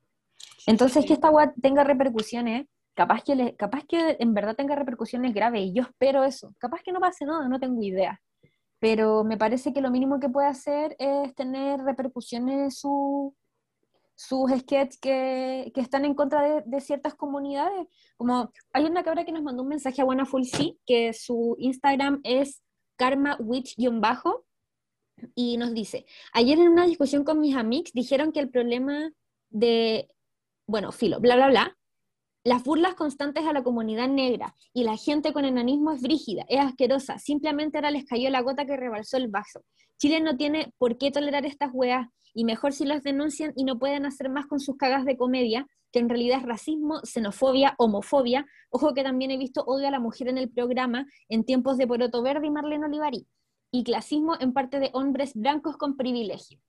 Entonces, 0.66 1.06
que 1.06 1.14
esta 1.14 1.30
weá 1.30 1.54
tenga 1.62 1.84
repercusiones, 1.84 2.68
capaz 2.94 3.24
que, 3.24 3.36
le, 3.36 3.56
capaz 3.56 3.84
que 3.88 4.18
en 4.20 4.34
verdad 4.34 4.56
tenga 4.56 4.76
repercusiones 4.76 5.34
graves, 5.34 5.62
y 5.62 5.74
yo 5.74 5.84
espero 5.84 6.24
eso. 6.24 6.54
Capaz 6.60 6.82
que 6.84 6.92
no 6.92 7.00
pase 7.00 7.26
nada, 7.26 7.48
no 7.48 7.60
tengo 7.60 7.82
idea. 7.82 8.22
Pero 8.80 9.24
me 9.24 9.38
parece 9.38 9.74
que 9.74 9.82
lo 9.82 9.92
mínimo 9.92 10.20
que 10.20 10.30
puede 10.30 10.48
hacer 10.48 10.96
es 11.00 11.36
tener 11.36 11.82
repercusiones 11.82 12.80
su, 12.80 13.36
sus 14.20 14.52
sketches 14.52 15.00
que, 15.00 15.72
están 15.76 16.04
en 16.04 16.14
contra 16.14 16.42
de, 16.42 16.64
de 16.66 16.82
ciertas 16.82 17.16
comunidades. 17.16 17.88
Como 18.18 18.52
hay 18.74 18.84
una 18.84 19.02
cabra 19.02 19.24
que 19.24 19.32
nos 19.32 19.44
mandó 19.44 19.64
un 19.64 19.70
mensaje 19.70 20.02
a 20.02 20.04
Buena 20.06 20.26
Full 20.26 20.44
Sí, 20.44 20.78
que 20.86 21.14
su 21.14 21.56
Instagram 21.58 22.20
es 22.26 22.62
karmawitch-bajo, 22.98 24.46
y 25.36 25.56
nos 25.56 25.74
dice, 25.74 26.06
ayer 26.34 26.60
en 26.60 26.68
una 26.68 26.86
discusión 26.86 27.24
con 27.24 27.40
mis 27.40 27.56
amigos 27.56 27.92
dijeron 27.94 28.34
que 28.34 28.42
el 28.42 28.50
problema 28.50 29.10
de, 29.50 30.10
bueno, 30.68 30.92
filo, 30.92 31.22
bla, 31.22 31.36
bla, 31.36 31.48
bla, 31.48 31.78
Las 32.44 32.64
burlas 32.64 32.96
constantes 32.96 33.46
a 33.46 33.54
la 33.54 33.64
comunidad 33.64 34.10
negra 34.10 34.54
y 34.74 34.84
la 34.84 34.98
gente 34.98 35.32
con 35.32 35.46
enanismo 35.46 35.92
es 35.92 36.02
brígida, 36.02 36.46
es 36.50 36.60
asquerosa, 36.60 37.20
simplemente 37.20 37.78
ahora 37.78 37.92
les 37.92 38.06
cayó 38.06 38.30
la 38.30 38.42
gota 38.42 38.66
que 38.66 38.76
rebalsó 38.76 39.16
el 39.16 39.30
vaso. 39.30 39.62
Chile 40.00 40.22
no 40.22 40.38
tiene 40.38 40.74
por 40.78 40.98
qué 40.98 41.12
tolerar 41.12 41.46
estas 41.46 41.72
weas 41.74 42.08
y 42.34 42.46
mejor 42.46 42.74
si 42.74 42.86
las 42.86 43.04
denuncian 43.04 43.52
y 43.56 43.66
no 43.66 43.78
pueden 43.78 44.06
hacer 44.06 44.30
más 44.30 44.48
con 44.48 44.60
sus 44.60 44.78
cagas 44.78 45.04
de 45.04 45.18
comedia, 45.18 45.68
que 45.92 46.00
en 46.00 46.08
realidad 46.08 46.40
es 46.40 46.46
racismo, 46.46 47.02
xenofobia, 47.04 47.76
homofobia. 47.78 48.46
Ojo 48.70 48.94
que 48.94 49.04
también 49.04 49.32
he 49.32 49.38
visto 49.38 49.64
odio 49.66 49.88
a 49.88 49.92
la 49.92 50.00
mujer 50.00 50.30
en 50.30 50.38
el 50.38 50.50
programa 50.50 51.06
en 51.28 51.44
tiempos 51.44 51.78
de 51.78 51.86
Poroto 51.86 52.22
Verde 52.22 52.48
y 52.48 52.52
Marlene 52.52 52.86
Olivari. 52.86 53.28
Y 53.72 53.84
clasismo 53.84 54.36
en 54.40 54.54
parte 54.54 54.80
de 54.80 54.90
hombres 54.94 55.34
blancos 55.36 55.78
con 55.78 55.98
privilegio. 55.98 56.60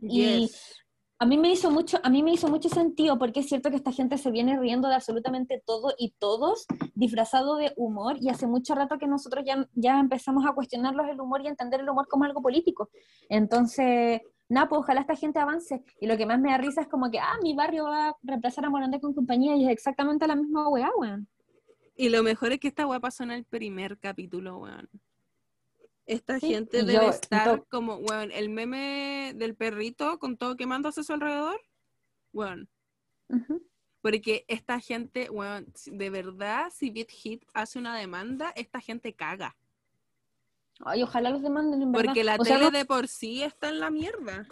Yes. 0.00 0.81
A 1.22 1.24
mí 1.24 1.38
me 1.38 1.52
hizo 1.52 1.70
mucho, 1.70 2.00
a 2.02 2.10
mí 2.10 2.20
me 2.20 2.32
hizo 2.32 2.48
mucho 2.48 2.68
sentido 2.68 3.16
porque 3.16 3.40
es 3.40 3.46
cierto 3.46 3.70
que 3.70 3.76
esta 3.76 3.92
gente 3.92 4.18
se 4.18 4.32
viene 4.32 4.58
riendo 4.58 4.88
de 4.88 4.96
absolutamente 4.96 5.62
todo 5.64 5.94
y 5.96 6.16
todos 6.18 6.66
disfrazado 6.96 7.54
de 7.54 7.72
humor 7.76 8.16
y 8.20 8.28
hace 8.28 8.48
mucho 8.48 8.74
rato 8.74 8.98
que 8.98 9.06
nosotros 9.06 9.44
ya, 9.46 9.68
ya 9.74 10.00
empezamos 10.00 10.44
a 10.44 10.52
cuestionarlos 10.52 11.08
el 11.08 11.20
humor 11.20 11.40
y 11.40 11.46
a 11.46 11.50
entender 11.50 11.78
el 11.78 11.88
humor 11.88 12.08
como 12.08 12.24
algo 12.24 12.42
político. 12.42 12.90
Entonces, 13.28 14.20
nada, 14.48 14.68
pues 14.68 14.80
ojalá 14.80 15.02
esta 15.02 15.14
gente 15.14 15.38
avance. 15.38 15.84
Y 16.00 16.08
lo 16.08 16.16
que 16.16 16.26
más 16.26 16.40
me 16.40 16.50
da 16.50 16.58
risa 16.58 16.80
es 16.80 16.88
como 16.88 17.08
que, 17.08 17.20
ah, 17.20 17.38
mi 17.40 17.54
barrio 17.54 17.84
va 17.84 18.08
a 18.08 18.16
reemplazar 18.24 18.64
a 18.64 18.70
Morandé 18.70 18.98
con 18.98 19.14
compañía 19.14 19.54
y 19.54 19.66
es 19.66 19.70
exactamente 19.70 20.26
la 20.26 20.34
misma 20.34 20.68
weá, 20.70 20.90
weón. 20.96 21.28
Y 21.94 22.08
lo 22.08 22.24
mejor 22.24 22.50
es 22.50 22.58
que 22.58 22.66
esta 22.66 22.84
weá 22.84 22.98
pasó 22.98 23.22
en 23.22 23.30
el 23.30 23.44
primer 23.44 23.96
capítulo, 24.00 24.58
weón. 24.58 24.88
Esta 26.06 26.40
Sí, 26.40 26.48
gente 26.48 26.78
debe 26.82 27.04
yo- 27.04 27.10
estar 27.10 27.64
como, 27.68 27.96
weón, 27.96 28.32
el 28.32 28.48
meme 28.48 29.32
del 29.36 29.54
perrito 29.54 30.18
con 30.18 30.36
todo 30.36 30.56
quemándose 30.56 31.00
a 31.00 31.04
su 31.04 31.12
alrededor. 31.12 31.60
Weón. 32.32 32.68
Ujú. 33.28 33.62
Porque 34.00 34.44
esta 34.48 34.80
gente, 34.80 35.30
weón, 35.30 35.66
si- 35.74 35.92
de 35.96 36.10
verdad, 36.10 36.70
si 36.74 36.90
Beat 36.90 37.10
Hit 37.10 37.44
hace 37.54 37.78
una 37.78 37.96
demanda, 37.96 38.52
esta 38.56 38.80
gente 38.80 39.14
caga. 39.14 39.56
Ay, 40.84 41.02
ojalá 41.04 41.30
los 41.30 41.42
demanden, 41.42 41.82
en 41.82 41.92
verdad. 41.92 42.06
Porque 42.06 42.24
la 42.24 42.34
o 42.34 42.42
tele 42.42 42.70
de 42.72 42.84
por 42.84 43.06
sí 43.06 43.42
está 43.44 43.68
en 43.68 43.78
la 43.78 43.90
mierda. 43.90 44.46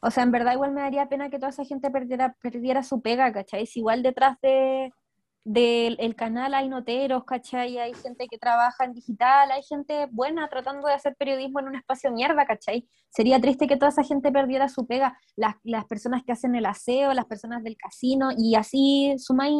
O 0.00 0.10
sea, 0.10 0.22
en 0.22 0.30
verdad 0.30 0.54
igual 0.54 0.72
me 0.72 0.80
daría 0.80 1.10
pena 1.10 1.28
que 1.28 1.36
toda 1.38 1.50
esa 1.50 1.64
gente 1.66 1.90
perdiera, 1.90 2.32
perdiera 2.40 2.82
su 2.82 3.02
pega, 3.02 3.30
¿cachai? 3.30 3.68
Igual 3.74 4.02
detrás 4.02 4.40
de 4.40 4.94
del 5.44 5.96
el 6.00 6.14
canal 6.16 6.54
hay 6.54 6.68
noteros, 6.68 7.24
¿cachai? 7.24 7.78
Hay 7.78 7.94
gente 7.94 8.26
que 8.28 8.38
trabaja 8.38 8.84
en 8.84 8.92
digital, 8.92 9.50
hay 9.50 9.62
gente 9.62 10.06
buena 10.10 10.48
tratando 10.48 10.86
de 10.86 10.94
hacer 10.94 11.16
periodismo 11.16 11.60
en 11.60 11.68
un 11.68 11.76
espacio 11.76 12.10
mierda, 12.12 12.44
¿cachai? 12.46 12.86
Sería 13.08 13.40
triste 13.40 13.66
que 13.66 13.76
toda 13.76 13.88
esa 13.88 14.04
gente 14.04 14.30
perdiera 14.30 14.68
su 14.68 14.86
pega, 14.86 15.18
las, 15.36 15.56
las 15.62 15.86
personas 15.86 16.22
que 16.24 16.32
hacen 16.32 16.54
el 16.54 16.66
aseo, 16.66 17.14
las 17.14 17.26
personas 17.26 17.62
del 17.62 17.76
casino, 17.76 18.30
y 18.36 18.54
así 18.54 19.14
sumáis 19.18 19.56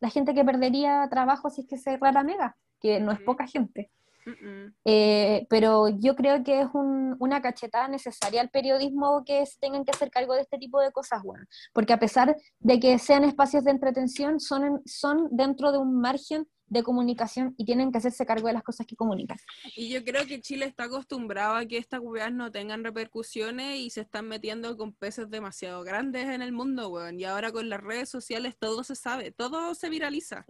la 0.00 0.10
gente 0.10 0.34
que 0.34 0.44
perdería 0.44 1.06
trabajo 1.10 1.50
si 1.50 1.62
es 1.62 1.66
que 1.66 1.76
se 1.76 1.92
cerrara 1.92 2.22
Mega, 2.22 2.56
que 2.80 3.00
no 3.00 3.12
es 3.12 3.20
poca 3.20 3.46
gente. 3.46 3.90
Mm-mm. 4.26 4.74
Eh, 4.84 5.46
pero 5.48 5.88
yo 5.88 6.16
creo 6.16 6.42
que 6.42 6.60
es 6.62 6.68
un- 6.74 7.16
una 7.20 7.40
cachetada 7.40 7.86
necesaria 7.88 8.40
al 8.40 8.50
periodismo 8.50 9.22
que 9.24 9.46
se 9.46 9.58
tengan 9.60 9.84
que 9.84 9.92
hacer 9.92 10.10
cargo 10.10 10.34
de 10.34 10.42
este 10.42 10.58
tipo 10.58 10.80
de 10.80 10.90
cosas, 10.92 11.22
bueno, 11.22 11.46
porque 11.72 11.92
a 11.92 11.98
pesar 11.98 12.36
de 12.58 12.80
que 12.80 12.98
sean 12.98 13.24
espacios 13.24 13.64
de 13.64 13.70
entretención, 13.70 14.40
son, 14.40 14.64
en- 14.64 14.82
son 14.84 15.28
dentro 15.30 15.70
de 15.72 15.78
un 15.78 16.00
margen 16.00 16.46
de 16.68 16.82
comunicación 16.82 17.54
y 17.56 17.64
tienen 17.64 17.92
que 17.92 17.98
hacerse 17.98 18.26
cargo 18.26 18.48
de 18.48 18.54
las 18.54 18.64
cosas 18.64 18.84
que 18.88 18.96
comunican. 18.96 19.38
Y 19.76 19.88
yo 19.88 20.02
creo 20.04 20.26
que 20.26 20.40
Chile 20.40 20.66
está 20.66 20.84
acostumbrado 20.84 21.54
a 21.54 21.64
que 21.64 21.78
estas 21.78 22.00
weas 22.02 22.32
no 22.32 22.50
tengan 22.50 22.82
repercusiones 22.82 23.78
y 23.78 23.90
se 23.90 24.00
están 24.00 24.26
metiendo 24.26 24.76
con 24.76 24.92
peces 24.92 25.30
demasiado 25.30 25.84
grandes 25.84 26.24
en 26.28 26.42
el 26.42 26.50
mundo, 26.50 26.88
weón. 26.88 27.20
Y 27.20 27.24
ahora 27.24 27.52
con 27.52 27.68
las 27.68 27.80
redes 27.80 28.08
sociales 28.08 28.56
todo 28.58 28.82
se 28.82 28.96
sabe, 28.96 29.30
todo 29.30 29.76
se 29.76 29.88
viraliza. 29.88 30.44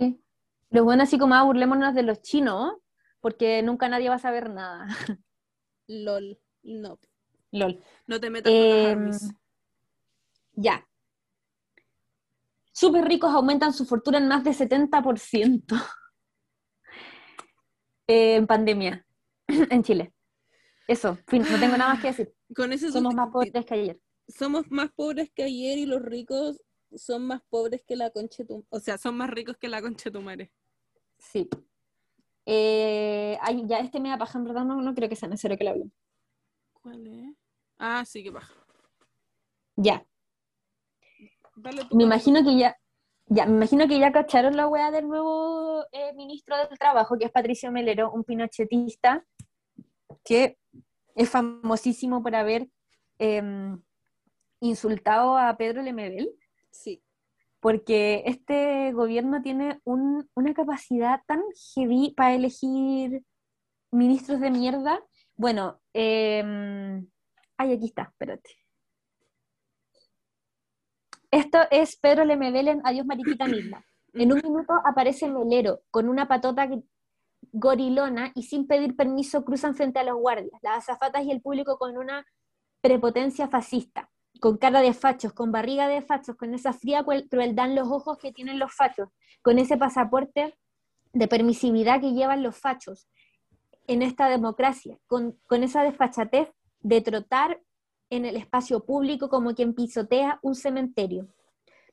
Lo 0.70 0.84
bueno 0.84 1.02
así 1.02 1.18
como, 1.18 1.34
ah, 1.34 1.42
burlémonos 1.42 1.94
de 1.94 2.02
los 2.02 2.22
chinos, 2.22 2.72
porque 3.20 3.62
nunca 3.62 3.88
nadie 3.88 4.09
va 4.09 4.16
a 4.16 4.20
saber 4.20 4.51
nada. 4.51 4.86
LOL. 5.88 6.38
No. 6.62 6.98
LOL. 7.52 7.82
No 8.06 8.20
te 8.20 8.30
metas 8.30 8.52
con 8.52 9.09
las 9.09 9.22
Em, 9.22 9.36
ya. 10.55 10.88
Súper 12.72 13.05
ricos 13.05 13.32
aumentan 13.32 13.72
su 13.72 13.86
fortuna 13.86 14.18
en 14.18 14.28
más 14.28 14.44
de 14.44 14.51
70% 14.52 15.74
eh, 18.06 18.36
en 18.36 18.47
pandemia 18.47 19.06
en 19.48 19.82
Chile. 19.82 20.12
Eso, 20.86 21.18
fin, 21.26 21.43
no 21.51 21.59
tengo 21.59 21.76
nada 21.76 21.94
más 21.94 22.01
que 22.01 22.09
decir. 22.09 22.32
Con 22.55 22.72
ese 22.72 22.93
Somos 22.93 23.14
más 23.14 23.30
pobres 23.30 23.64
que 23.64 23.74
ayer. 23.74 24.01
somos 24.28 24.70
más 24.70 24.90
pobres 24.93 25.30
que 25.34 25.43
ayer 25.43 25.78
y 25.78 25.86
los 25.86 26.01
ricos 26.02 26.62
son 26.94 27.26
más 27.26 27.43
pobres 27.48 27.82
que 27.86 27.97
la 27.97 28.10
concha 28.10 28.44
O 28.68 28.78
sea, 28.78 28.97
son 28.98 29.16
más 29.16 29.30
ricos 29.30 29.56
que 29.56 29.68
la 29.68 29.82
concha. 29.82 30.10
Sí. 31.18 31.48
Eh, 32.47 33.36
ay, 33.43 33.64
ya 33.66 33.81
este 33.81 34.01
me 34.01 34.09
da 34.09 34.18
paja, 34.18 34.39
en 34.39 34.44
verdad 34.44 34.64
no, 34.64 34.81
no 34.81 34.94
creo 34.94 35.09
que 35.09 35.16
sea 35.16 35.28
necesario 35.28 35.59
que 35.59 35.64
lo 35.64 35.70
hable. 35.70 35.90
¿Cuál 36.73 37.06
es? 37.06 37.35
Ah, 37.78 38.05
sí, 38.05 38.23
que 38.23 38.31
baja. 38.31 38.55
Ya, 39.77 40.06
Dale 41.56 41.86
me 41.90 42.05
imagino 42.05 42.44
que 42.44 42.56
ya, 42.59 42.77
ya, 43.27 43.47
me 43.47 43.56
imagino 43.56 43.89
que 43.89 43.98
ya 43.98 44.12
cacharon 44.12 44.56
la 44.56 44.68
weá 44.68 44.90
del 44.90 45.09
nuevo 45.09 45.85
eh, 45.90 46.12
ministro 46.14 46.56
del 46.56 46.78
Trabajo, 46.78 47.16
que 47.18 47.24
es 47.24 47.32
Patricio 47.32 47.73
Melero, 47.73 48.12
un 48.12 48.24
pinochetista 48.24 49.24
que 50.23 50.59
es 51.14 51.31
famosísimo 51.31 52.23
por 52.23 52.35
haber 52.35 52.68
em, 53.18 53.81
insultado 54.60 55.39
a 55.39 55.56
Pedro 55.56 55.82
Lemebel. 55.82 56.31
Sí. 56.70 57.02
Porque 57.60 58.22
este 58.26 58.92
gobierno 58.92 59.42
tiene 59.42 59.80
un- 59.84 60.28
una 60.34 60.54
capacidad 60.54 61.20
tan 61.26 61.42
heavy 61.74 62.14
para 62.16 62.34
elegir 62.34 63.22
ministros 63.90 64.40
de 64.40 64.50
mierda. 64.50 65.00
Bueno, 65.36 65.80
em, 65.92 67.06
ay, 67.56 67.72
aquí 67.72 67.86
está, 67.86 68.02
espérate. 68.02 68.50
Esto 71.30 71.58
es 71.70 71.96
Pedro 71.96 72.24
Lemebel 72.24 72.68
en 72.68 72.80
Adiós 72.84 73.06
Mariquita 73.06 73.46
Misma. 73.46 73.84
En 74.14 74.32
un 74.32 74.40
minuto 74.42 74.72
aparece 74.84 75.28
Melero 75.28 75.80
con 75.90 76.08
una 76.08 76.26
patota 76.28 76.68
gorilona 77.52 78.32
y 78.34 78.44
sin 78.44 78.66
pedir 78.66 78.96
permiso 78.96 79.44
cruzan 79.44 79.74
frente 79.74 79.98
a 79.98 80.04
los 80.04 80.16
guardias, 80.16 80.58
las 80.62 80.78
azafatas 80.88 81.24
y 81.24 81.30
el 81.30 81.42
público 81.42 81.78
con 81.78 81.98
una 81.98 82.24
prepotencia 82.80 83.48
fascista, 83.48 84.10
con 84.40 84.56
cara 84.58 84.80
de 84.80 84.92
fachos, 84.92 85.32
con 85.32 85.52
barriga 85.52 85.88
de 85.88 86.02
fachos, 86.02 86.36
con 86.36 86.54
esa 86.54 86.72
fría 86.72 87.02
cruel- 87.04 87.28
crueldad 87.28 87.66
en 87.66 87.74
los 87.76 87.88
ojos 87.88 88.18
que 88.18 88.32
tienen 88.32 88.58
los 88.58 88.74
fachos, 88.74 89.08
con 89.42 89.58
ese 89.58 89.76
pasaporte 89.76 90.56
de 91.12 91.28
permisividad 91.28 92.00
que 92.00 92.12
llevan 92.12 92.42
los 92.42 92.56
fachos 92.56 93.08
en 93.86 94.02
esta 94.02 94.28
democracia, 94.28 94.98
con, 95.06 95.38
con 95.46 95.62
esa 95.62 95.82
desfachatez 95.82 96.50
de 96.80 97.00
trotar 97.00 97.60
en 98.10 98.24
el 98.24 98.36
espacio 98.36 98.84
público 98.84 99.28
como 99.28 99.54
quien 99.54 99.74
pisotea 99.74 100.38
un 100.42 100.54
cementerio. 100.54 101.28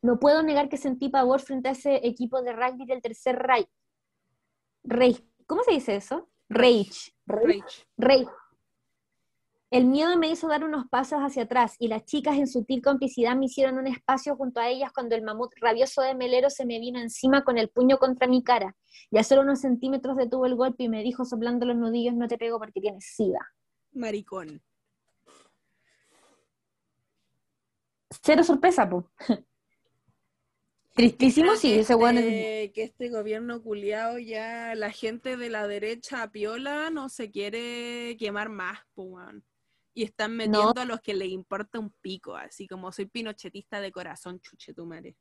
No 0.02 0.20
puedo 0.20 0.44
negar 0.44 0.70
que 0.70 0.78
sentí 0.78 1.10
pavor 1.10 1.40
frente 1.40 1.70
a 1.70 1.72
ese 1.72 2.06
equipo 2.06 2.42
de 2.42 2.54
rugby 2.54 2.86
del 2.86 3.02
tercer 3.02 3.38
Reich. 3.38 3.70
Reich. 4.84 5.24
¿Cómo 5.48 5.64
se 5.64 5.72
dice 5.72 5.96
eso? 5.96 6.30
Reich. 6.50 7.16
Reich. 7.26 7.88
Rage. 7.98 8.28
El 9.74 9.86
miedo 9.86 10.16
me 10.20 10.30
hizo 10.30 10.48
dar 10.48 10.64
unos 10.64 10.88
pasos 10.88 11.18
hacia 11.22 11.44
atrás 11.44 11.78
y 11.80 11.88
las 11.88 12.06
chicas 12.06 12.38
en 12.38 12.46
sutil 12.46 12.80
complicidad 12.80 13.36
me 13.36 13.48
hicieron 13.48 13.80
un 13.80 13.88
espacio 13.88 14.36
junto 14.36 14.60
a 14.60 14.70
ellas 14.70 14.92
cuando 14.94 15.16
el 15.16 15.24
mamut 15.24 15.52
rabioso 15.60 16.04
de 16.04 16.14
Melero 16.14 16.52
se 16.52 16.64
me 16.68 16.80
vino 16.80 17.00
encima 17.00 17.44
con 17.44 17.58
el 17.58 17.70
puño 17.70 17.98
contra 17.98 18.28
mi 18.28 18.44
cara. 18.44 18.76
Y 19.10 19.18
a 19.18 19.24
solo 19.24 19.42
unos 19.42 19.62
centímetros 19.62 20.16
detuvo 20.16 20.46
el 20.46 20.54
golpe 20.54 20.84
y 20.84 20.90
me 20.90 21.02
dijo 21.02 21.26
soplando 21.26 21.66
los 21.66 21.76
nudillos, 21.76 22.14
no 22.14 22.28
te 22.28 22.38
pego 22.38 22.60
porque 22.60 22.82
tienes 22.82 23.04
sida. 23.16 23.40
Maricón. 23.94 24.62
Cero 28.22 28.44
sorpresa, 28.44 28.88
po. 28.88 29.10
Tristísimo, 30.94 31.56
sí, 31.56 31.74
ese 31.74 31.94
este, 31.94 32.72
que 32.74 32.84
este 32.84 33.10
gobierno 33.10 33.64
culiado 33.64 34.20
ya, 34.20 34.76
la 34.76 34.92
gente 34.92 35.36
de 35.36 35.50
la 35.50 35.68
derecha 35.68 36.30
piola 36.30 36.92
no 36.92 37.10
se 37.10 37.32
quiere 37.32 38.16
quemar 38.20 38.50
más, 38.50 38.78
po, 38.94 39.06
weón. 39.06 39.44
Y 39.94 40.04
están 40.04 40.36
metiendo 40.36 40.74
a 40.76 40.86
los 40.86 41.02
que 41.02 41.14
les 41.14 41.30
importa 41.30 41.80
un 41.80 41.92
pico, 42.02 42.36
así 42.36 42.68
como 42.68 42.92
soy 42.92 43.06
pinochetista 43.06 43.80
de 43.80 43.92
corazón, 43.92 44.40
chuche 44.40 44.74
tu 44.74 44.86
madre. 44.86 45.16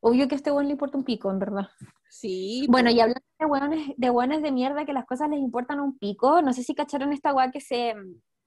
Obvio 0.00 0.28
que 0.28 0.34
a 0.34 0.36
este 0.36 0.50
weón 0.50 0.66
le 0.66 0.72
importa 0.72 0.98
un 0.98 1.04
pico, 1.04 1.30
en 1.30 1.38
verdad. 1.38 1.68
Sí. 2.08 2.66
Bueno, 2.68 2.90
y 2.90 3.00
hablando 3.00 3.22
de 3.38 3.46
hueones, 3.46 3.94
de 3.96 4.10
hueones 4.10 4.42
de 4.42 4.52
mierda 4.52 4.84
que 4.84 4.92
las 4.92 5.06
cosas 5.06 5.28
les 5.28 5.40
importan 5.40 5.80
un 5.80 5.98
pico, 5.98 6.40
no 6.40 6.52
sé 6.52 6.62
si 6.62 6.74
cacharon 6.74 7.12
esta 7.12 7.34
weá 7.34 7.50
que 7.50 7.60
se, 7.60 7.94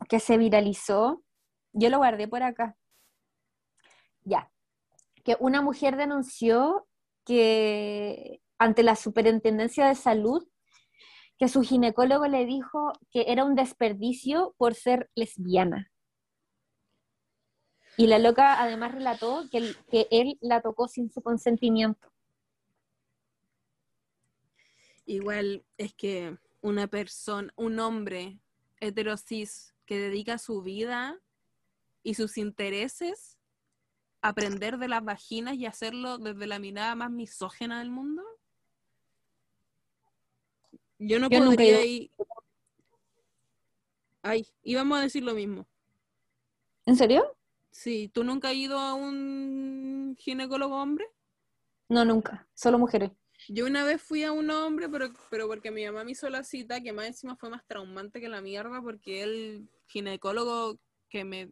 que 0.07 0.19
se 0.19 0.37
viralizó. 0.37 1.23
Yo 1.73 1.89
lo 1.89 1.97
guardé 1.97 2.27
por 2.27 2.43
acá. 2.43 2.75
Ya. 4.23 4.51
Que 5.23 5.35
una 5.39 5.61
mujer 5.61 5.97
denunció 5.97 6.87
que 7.25 8.41
ante 8.57 8.83
la 8.83 8.95
Superintendencia 8.95 9.87
de 9.87 9.95
Salud, 9.95 10.47
que 11.41 11.47
su 11.47 11.63
ginecólogo 11.63 12.27
le 12.27 12.45
dijo 12.45 12.93
que 13.09 13.25
era 13.27 13.43
un 13.43 13.55
desperdicio 13.55 14.53
por 14.59 14.75
ser 14.75 15.09
lesbiana. 15.15 15.91
Y 17.97 18.05
la 18.05 18.19
loca 18.19 18.61
además 18.61 18.93
relató 18.93 19.45
que, 19.49 19.57
él- 19.57 19.75
que 19.89 20.07
él 20.11 20.37
la 20.39 20.61
tocó 20.61 20.87
sin 20.87 21.09
su 21.09 21.23
consentimiento. 21.23 22.13
Igual 25.07 25.65
es 25.77 25.95
que 25.95 26.37
una 26.61 26.85
persona, 26.85 27.51
un 27.55 27.79
hombre 27.79 28.39
heterosis 28.79 29.73
que 29.87 29.97
dedica 29.97 30.37
su 30.37 30.61
vida 30.61 31.19
y 32.03 32.13
sus 32.13 32.37
intereses 32.37 33.39
a 34.21 34.27
aprender 34.27 34.77
de 34.77 34.89
las 34.89 35.03
vaginas 35.03 35.55
y 35.55 35.65
hacerlo 35.65 36.19
desde 36.19 36.45
la 36.45 36.59
mirada 36.59 36.93
más 36.93 37.09
misógena 37.09 37.79
del 37.79 37.89
mundo. 37.89 38.21
Yo 41.03 41.19
no 41.19 41.29
Yo 41.29 41.39
nunca 41.39 41.55
podría 41.55 41.81
he 41.81 41.87
ir. 41.87 42.11
Ay, 44.21 44.47
íbamos 44.61 44.99
a 44.99 45.01
decir 45.01 45.23
lo 45.23 45.33
mismo. 45.33 45.65
¿En 46.85 46.95
serio? 46.95 47.35
Sí, 47.71 48.11
¿tú 48.13 48.23
nunca 48.23 48.49
has 48.49 48.55
ido 48.55 48.77
a 48.77 48.93
un 48.93 50.15
ginecólogo 50.19 50.75
hombre? 50.79 51.07
No, 51.89 52.05
nunca. 52.05 52.47
Solo 52.53 52.77
mujeres. 52.77 53.11
Yo 53.49 53.65
una 53.65 53.83
vez 53.83 53.99
fui 53.99 54.23
a 54.23 54.31
un 54.31 54.51
hombre, 54.51 54.87
pero, 54.89 55.11
pero 55.31 55.47
porque 55.47 55.71
mi 55.71 55.83
mamá 55.85 56.03
me 56.03 56.11
hizo 56.11 56.29
la 56.29 56.43
cita, 56.43 56.81
que 56.81 56.93
más 56.93 57.07
encima 57.07 57.35
fue 57.35 57.49
más 57.49 57.65
traumante 57.65 58.21
que 58.21 58.29
la 58.29 58.41
mierda, 58.41 58.79
porque 58.83 59.23
el 59.23 59.67
ginecólogo 59.87 60.77
que 61.09 61.23
me 61.25 61.51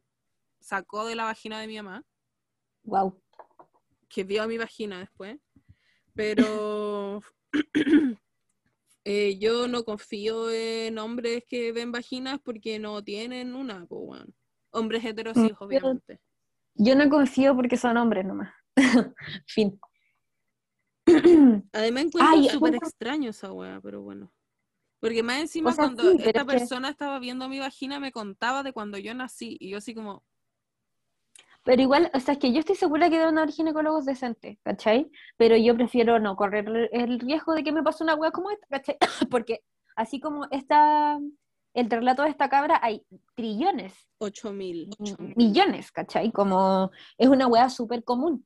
sacó 0.59 1.07
de 1.07 1.15
la 1.15 1.23
vagina 1.23 1.59
de 1.59 1.65
mi 1.67 1.77
mamá, 1.77 2.05
Wow. 2.84 3.19
que 4.09 4.23
vio 4.23 4.43
a 4.43 4.47
mi 4.47 4.59
vagina 4.59 4.99
después, 4.99 5.39
pero 6.13 7.21
eh, 9.05 9.38
yo 9.39 9.67
no 9.67 9.84
confío 9.84 10.51
en 10.51 10.97
hombres 10.99 11.43
que 11.47 11.71
ven 11.71 11.91
vaginas 11.91 12.39
porque 12.43 12.80
no 12.80 13.03
tienen 13.03 13.55
una, 13.55 13.85
po, 13.85 13.99
weón. 13.99 14.34
Hombres 14.71 15.03
heterosexuales, 15.03 15.57
obviamente. 15.59 16.19
Yo 16.76 16.95
no 16.95 17.09
confío 17.09 17.55
porque 17.55 17.77
son 17.77 17.97
hombres 17.97 18.26
nomás. 18.26 18.53
fin. 19.47 19.80
Además 21.73 22.05
encuentro 22.05 22.43
súper 22.51 22.76
extraño 22.76 23.31
esa 23.31 23.51
weá, 23.51 23.80
pero 23.81 24.01
bueno. 24.01 24.31
Porque 24.99 25.23
más 25.23 25.39
encima 25.39 25.69
O 25.71 25.73
sea, 25.73 25.85
cuando 25.85 26.03
sí, 26.11 26.17
esta 26.23 26.41
que- 26.41 26.45
persona 26.45 26.89
estaba 26.89 27.19
viendo 27.19 27.47
mi 27.49 27.59
vagina 27.59 27.99
me 27.99 28.11
contaba 28.11 28.63
de 28.63 28.73
cuando 28.73 28.97
yo 28.97 29.13
nací 29.13 29.57
y 29.59 29.69
yo 29.69 29.77
así 29.77 29.95
como, 29.95 30.23
Pero 31.64 31.81
igual, 31.81 32.10
o 32.14 32.19
sea, 32.19 32.34
es 32.34 32.40
que 32.40 32.52
yo 32.53 32.60
estoy 32.60 32.76
segura 32.76 33.10
que 33.10 33.19
deben 33.19 33.38
haber 33.38 33.52
ginecólogos 33.53 34.06
decentes, 34.06 34.57
¿cachai? 34.64 35.11
Pero 35.38 35.56
yo 35.57 35.76
prefiero 35.76 36.19
no 36.19 36.36
correr 36.36 36.90
el 36.91 37.19
riesgo 37.19 37.53
de 37.53 37.64
que 37.64 37.72
me 37.72 37.84
pase 37.84 38.03
una 38.03 38.15
hueá 38.15 38.31
como 38.31 38.49
esta, 38.49 38.65
¿cachai? 38.68 38.98
Porque 39.31 39.64
así 39.95 40.19
como 40.19 40.48
esta, 40.52 41.19
el 41.73 41.90
relato 41.90 42.23
de 42.23 42.30
esta 42.30 42.49
cabra, 42.49 42.80
hay 42.81 43.06
trillones, 43.36 43.94
8000. 44.19 44.90
m- 44.99 45.34
millones, 45.36 45.91
¿cachai? 45.91 46.31
Como 46.31 46.91
es 47.18 47.27
una 47.27 47.48
hueá 47.48 47.69
súper 47.69 48.03
común. 48.03 48.45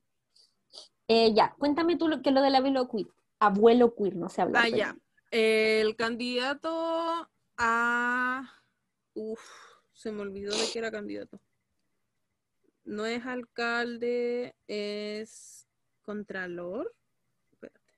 Eh, 1.07 1.33
ya, 1.33 1.53
cuéntame 1.59 1.95
tú 1.97 2.07
lo, 2.07 2.21
que 2.21 2.31
lo 2.31 2.41
del 2.41 2.55
abuelo 2.55 2.87
queer. 2.89 3.07
Abuelo 3.39 3.93
queer, 3.95 4.15
no 4.15 4.29
sé 4.29 4.41
hablar. 4.41 4.63
Ah, 4.63 4.67
pero- 4.69 4.77
ya. 4.77 4.97
El 5.31 5.95
candidato 5.95 7.29
a... 7.57 8.43
Uf, 9.15 9.41
se 9.91 10.11
me 10.11 10.21
olvidó 10.21 10.51
de 10.55 10.63
que 10.71 10.79
era 10.79 10.91
candidato. 10.91 11.39
No 12.85 13.05
es 13.05 13.25
alcalde, 13.25 14.55
es 14.67 15.67
contralor. 16.01 16.93
Espérate. 17.51 17.93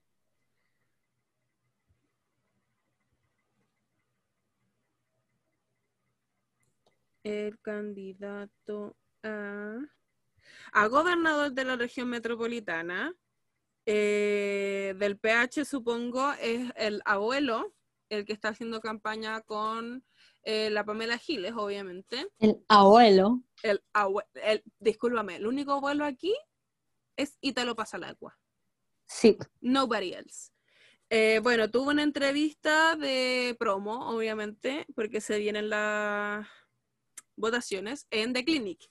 El 7.24 7.58
candidato 7.60 8.96
a... 9.22 9.78
Gobernador 10.88 11.52
de 11.52 11.64
la 11.64 11.76
región 11.76 12.08
metropolitana 12.08 13.14
eh, 13.86 14.94
del 14.98 15.18
PH, 15.18 15.64
supongo, 15.64 16.32
es 16.40 16.72
el 16.76 17.02
abuelo, 17.04 17.74
el 18.08 18.24
que 18.24 18.32
está 18.32 18.48
haciendo 18.48 18.80
campaña 18.80 19.40
con 19.42 20.04
eh, 20.48 20.70
la 20.70 20.84
Pamela 20.84 21.18
Giles, 21.18 21.52
obviamente. 21.56 22.28
El 22.38 22.64
abuelo. 22.68 23.42
El, 23.64 23.82
abue- 23.92 24.26
el 24.34 24.62
discúlpame, 24.78 25.36
el 25.36 25.46
único 25.46 25.72
abuelo 25.72 26.04
aquí 26.04 26.34
es 27.16 27.36
Italo 27.40 27.74
Pasalacqua. 27.74 28.38
Sí. 29.06 29.36
Nobody 29.60 30.12
else. 30.12 30.52
Eh, 31.10 31.40
bueno, 31.42 31.68
tuvo 31.70 31.90
una 31.90 32.02
entrevista 32.04 32.94
de 32.94 33.56
promo, 33.58 34.08
obviamente, 34.08 34.86
porque 34.94 35.20
se 35.20 35.38
vienen 35.38 35.68
las 35.68 36.46
votaciones 37.34 38.06
en 38.10 38.32
The 38.32 38.44
Clinic. 38.44 38.88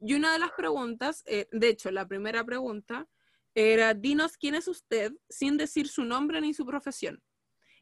Y 0.00 0.14
una 0.14 0.32
de 0.32 0.38
las 0.38 0.52
preguntas, 0.52 1.24
eh, 1.26 1.48
de 1.50 1.68
hecho, 1.68 1.90
la 1.90 2.06
primera 2.06 2.44
pregunta 2.44 3.08
era, 3.54 3.94
dinos 3.94 4.36
quién 4.36 4.54
es 4.54 4.68
usted 4.68 5.12
sin 5.28 5.56
decir 5.56 5.88
su 5.88 6.04
nombre 6.04 6.40
ni 6.40 6.54
su 6.54 6.64
profesión. 6.64 7.22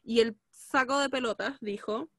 Y 0.03 0.21
el 0.21 0.37
saco 0.49 0.97
de 0.99 1.09
pelotas 1.09 1.57
dijo, 1.61 2.09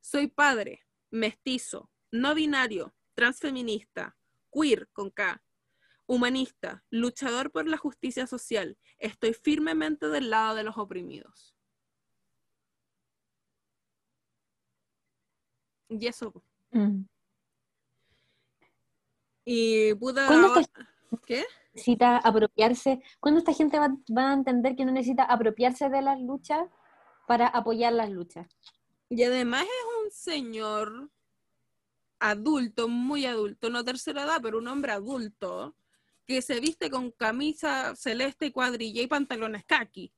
soy 0.00 0.28
padre, 0.28 0.84
mestizo, 1.10 1.90
no 2.10 2.34
binario, 2.34 2.94
transfeminista, 3.14 4.16
queer 4.52 4.88
con 4.92 5.10
K, 5.10 5.42
humanista, 6.06 6.84
luchador 6.90 7.50
por 7.50 7.68
la 7.68 7.76
justicia 7.76 8.26
social. 8.26 8.78
Estoy 8.98 9.34
firmemente 9.34 10.08
del 10.08 10.30
lado 10.30 10.56
de 10.56 10.64
los 10.64 10.78
oprimidos. 10.78 11.54
Y 15.88 16.06
eso. 16.06 16.32
Mm. 16.70 17.02
Y 19.44 19.94
puta. 19.94 20.26
¿Cuándo 20.26 20.54
¿Qué? 21.26 21.44
necesita 21.72 22.18
apropiarse, 22.18 23.00
¿cuándo 23.20 23.38
esta 23.38 23.52
gente 23.52 23.78
va, 23.78 23.88
va 24.14 24.30
a 24.30 24.34
entender 24.34 24.76
que 24.76 24.84
no 24.84 24.92
necesita 24.92 25.24
apropiarse 25.24 25.88
de 25.88 26.02
las 26.02 26.20
luchas 26.20 26.68
para 27.26 27.46
apoyar 27.46 27.92
las 27.92 28.10
luchas? 28.10 28.46
Y 29.10 29.22
además 29.22 29.62
es 29.62 30.04
un 30.04 30.10
señor 30.10 31.10
adulto, 32.20 32.88
muy 32.88 33.26
adulto, 33.26 33.70
no 33.70 33.84
tercera 33.84 34.24
edad, 34.24 34.40
pero 34.42 34.58
un 34.58 34.68
hombre 34.68 34.92
adulto, 34.92 35.76
que 36.26 36.42
se 36.42 36.60
viste 36.60 36.90
con 36.90 37.10
camisa 37.12 37.96
celeste 37.96 38.46
y 38.46 38.52
cuadrilla 38.52 39.02
y 39.02 39.06
pantalones 39.06 39.64
khaki. 39.64 40.12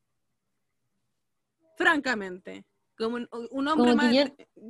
Francamente, 1.76 2.66
como 2.98 3.16
un, 3.16 3.28
un 3.50 3.68
hombre 3.68 3.94
más, 3.94 4.14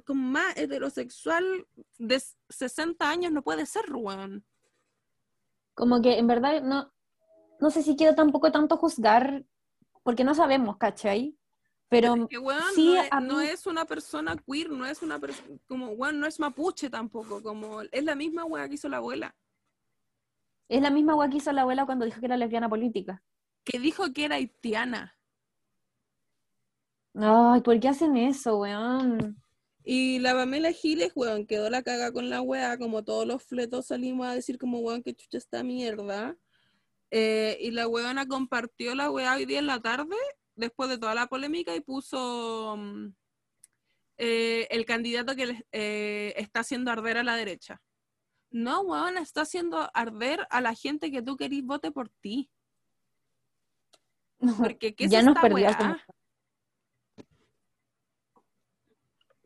como 0.05 0.23
más 0.23 0.57
heterosexual 0.57 1.67
de 1.99 2.23
60 2.49 3.09
años 3.09 3.33
no 3.33 3.43
puede 3.43 3.67
ser, 3.67 3.87
Juan. 3.91 4.45
Como 5.75 6.03
que 6.03 6.19
en 6.19 6.27
verdad 6.27 6.63
no, 6.63 6.93
no 7.59 7.71
sé 7.71 7.83
si 7.83 7.97
quiero 7.97 8.15
tampoco 8.15 8.53
tanto 8.53 8.77
juzgar, 8.77 9.45
porque 10.03 10.25
no 10.25 10.35
sabemos, 10.35 10.77
¿cachai? 10.77 11.37
Pero 11.91 12.29
Que, 12.29 12.39
weón, 12.39 12.63
sí, 12.75 12.95
no, 12.95 13.41
es, 13.41 13.47
mí- 13.47 13.53
es 13.53 13.67
una 13.67 13.85
persona 13.85 14.37
queer, 14.47 14.71
no 14.71 14.87
es 14.87 15.03
una 15.03 15.19
persona, 15.19 15.49
como, 15.67 15.89
weón, 15.91 16.19
no 16.21 16.27
es 16.27 16.39
mapuche 16.41 16.89
tampoco, 16.89 17.43
como, 17.43 17.83
es 17.83 18.05
la 18.05 18.15
misma 18.15 18.45
weá 18.45 18.69
que 18.69 18.77
hizo 18.77 18.89
la 18.89 18.99
abuela, 18.99 19.37
es 20.69 20.81
la 20.81 20.91
misma 20.91 21.15
guay 21.15 21.29
que 21.31 21.39
hizo 21.39 21.51
la 21.53 21.63
abuela 21.63 21.85
cuando 21.85 22.05
dijo 22.05 22.21
que 22.21 22.27
era 22.27 22.37
lesbiana 22.37 22.69
política. 22.69 23.23
que 23.65 23.81
dijo 23.81 24.13
que 24.13 24.25
era 24.27 24.37
haitiana. 24.37 25.19
Ay, 27.15 27.61
¿por 27.63 27.79
qué 27.81 27.89
hacen 27.89 28.17
eso, 28.17 28.59
weón? 28.59 29.43
Y 29.83 30.21
la 30.21 30.33
Pamela 30.35 30.71
Giles, 30.73 31.11
weón, 31.17 31.45
quedó 31.47 31.69
la 31.71 31.83
caga 31.83 32.13
con 32.13 32.31
la 32.31 32.41
weá, 32.41 32.79
como 32.79 33.03
todos 33.03 33.27
los 33.27 33.43
fletos 33.43 33.87
salimos 33.87 34.29
a 34.29 34.35
decir 34.35 34.59
como, 34.59 34.79
weón, 34.79 35.03
que 35.03 35.15
chucha 35.15 35.39
esta 35.39 35.65
mierda. 35.65 36.37
Eh, 37.11 37.59
y 37.61 37.73
la 37.73 37.89
weona 37.89 38.29
compartió 38.29 38.95
la 38.95 39.11
weá 39.11 39.35
hoy 39.35 39.47
día 39.47 39.59
en 39.59 39.67
la 39.67 39.81
tarde, 39.81 40.15
después 40.55 40.91
de 40.91 40.99
toda 40.99 41.15
la 41.15 41.27
polémica, 41.27 41.75
y 41.75 41.81
puso 41.81 42.77
mm, 42.77 43.15
eh, 44.19 44.69
el 44.71 44.85
candidato 44.85 45.35
que 45.35 45.65
eh, 45.73 46.35
está 46.37 46.61
haciendo 46.61 46.91
arder 46.91 47.19
a 47.19 47.23
la 47.23 47.37
derecha. 47.37 47.81
No, 48.51 48.81
weón, 48.83 49.17
está 49.17 49.43
haciendo 49.43 49.91
arder 49.95 50.47
a 50.51 50.61
la 50.61 50.75
gente 50.75 51.11
que 51.11 51.23
tú 51.23 51.37
querís 51.37 51.65
vote 51.65 51.91
por 51.93 52.09
ti. 52.09 52.51
Porque, 54.79 54.95
¿qué 54.95 55.05
es 55.05 55.11
Ya 55.11 55.23
nos 55.23 55.37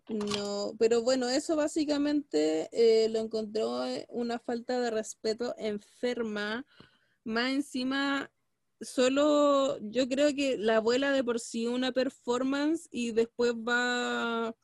No, 0.08 0.74
pero 0.78 1.02
bueno, 1.02 1.28
eso 1.28 1.56
básicamente 1.56 2.68
eh, 2.72 3.08
lo 3.08 3.20
encontró 3.20 3.84
una 4.08 4.38
falta 4.38 4.80
de 4.80 4.90
respeto 4.90 5.54
enferma. 5.56 6.66
Más 7.24 7.52
encima, 7.52 8.30
solo 8.84 9.78
yo 9.80 10.08
creo 10.08 10.34
que 10.34 10.56
la 10.58 10.76
abuela 10.76 11.10
de 11.12 11.24
por 11.24 11.40
sí 11.40 11.66
una 11.66 11.92
performance 11.92 12.88
y 12.90 13.12
después 13.12 13.54
va, 13.54 14.54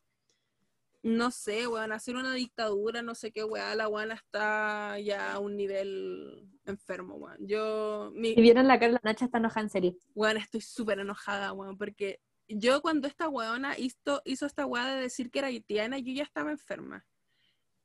no 1.03 1.31
sé, 1.31 1.67
weón, 1.67 1.93
a 1.93 1.97
hacer 1.97 2.17
una 2.17 2.35
dictadura, 2.35 3.03
no 3.03 3.15
sé 3.15 3.33
qué 3.33 3.43
weá, 3.45 3.75
la 3.75 3.89
weona 3.89 4.15
está 4.15 4.99
ya 5.01 5.33
a 5.35 5.39
un 5.39 5.57
nivel 5.57 6.49
enfermo, 6.67 7.17
weón. 7.17 7.39
Yo, 7.47 8.13
mi, 8.15 8.35
Si 8.35 8.41
vieron 8.43 8.69
la 8.69 8.79
cara, 8.79 8.93
la 8.93 9.01
Nacha 9.03 9.25
está 9.25 9.39
enojada 9.39 9.63
en 9.65 9.71
serio. 9.71 9.97
Weón, 10.15 10.37
estoy 10.37 10.61
súper 10.61 10.99
enojada, 11.01 11.53
weón, 11.53 11.79
porque 11.79 12.21
yo 12.49 12.83
cuando 12.83 13.09
esta 13.09 13.29
weona 13.29 13.79
hizo, 13.79 14.23
hizo 14.25 14.47
esta 14.47 14.67
weá 14.67 14.95
de 14.95 15.01
decir 15.01 15.31
que 15.31 15.39
era 15.39 15.49
haitiana, 15.49 15.99
yo 15.99 16.13
ya 16.13 16.25
estaba 16.25 16.51
enferma. 16.51 17.07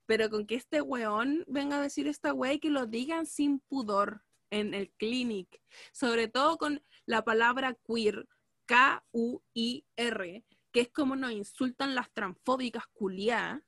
pero 0.06 0.30
con 0.30 0.46
que 0.46 0.56
este 0.56 0.82
weón 0.82 1.44
venga 1.48 1.78
a 1.78 1.82
decir 1.82 2.08
esta 2.08 2.34
wea 2.34 2.54
y 2.54 2.60
que 2.60 2.70
lo 2.70 2.86
digan 2.86 3.26
sin 3.26 3.60
pudor 3.60 4.22
en 4.56 4.74
el 4.74 4.90
clinic, 4.92 5.62
sobre 5.92 6.28
todo 6.28 6.58
con 6.58 6.82
la 7.06 7.24
palabra 7.24 7.78
queer, 7.86 8.28
K-U-I-R, 8.66 10.46
que 10.72 10.82
es 10.82 10.90
como 10.92 11.16
nos 11.16 11.32
insultan 11.32 11.94
las 11.94 12.12
transfóbicas 12.14 12.86
culiadas, 12.94 13.62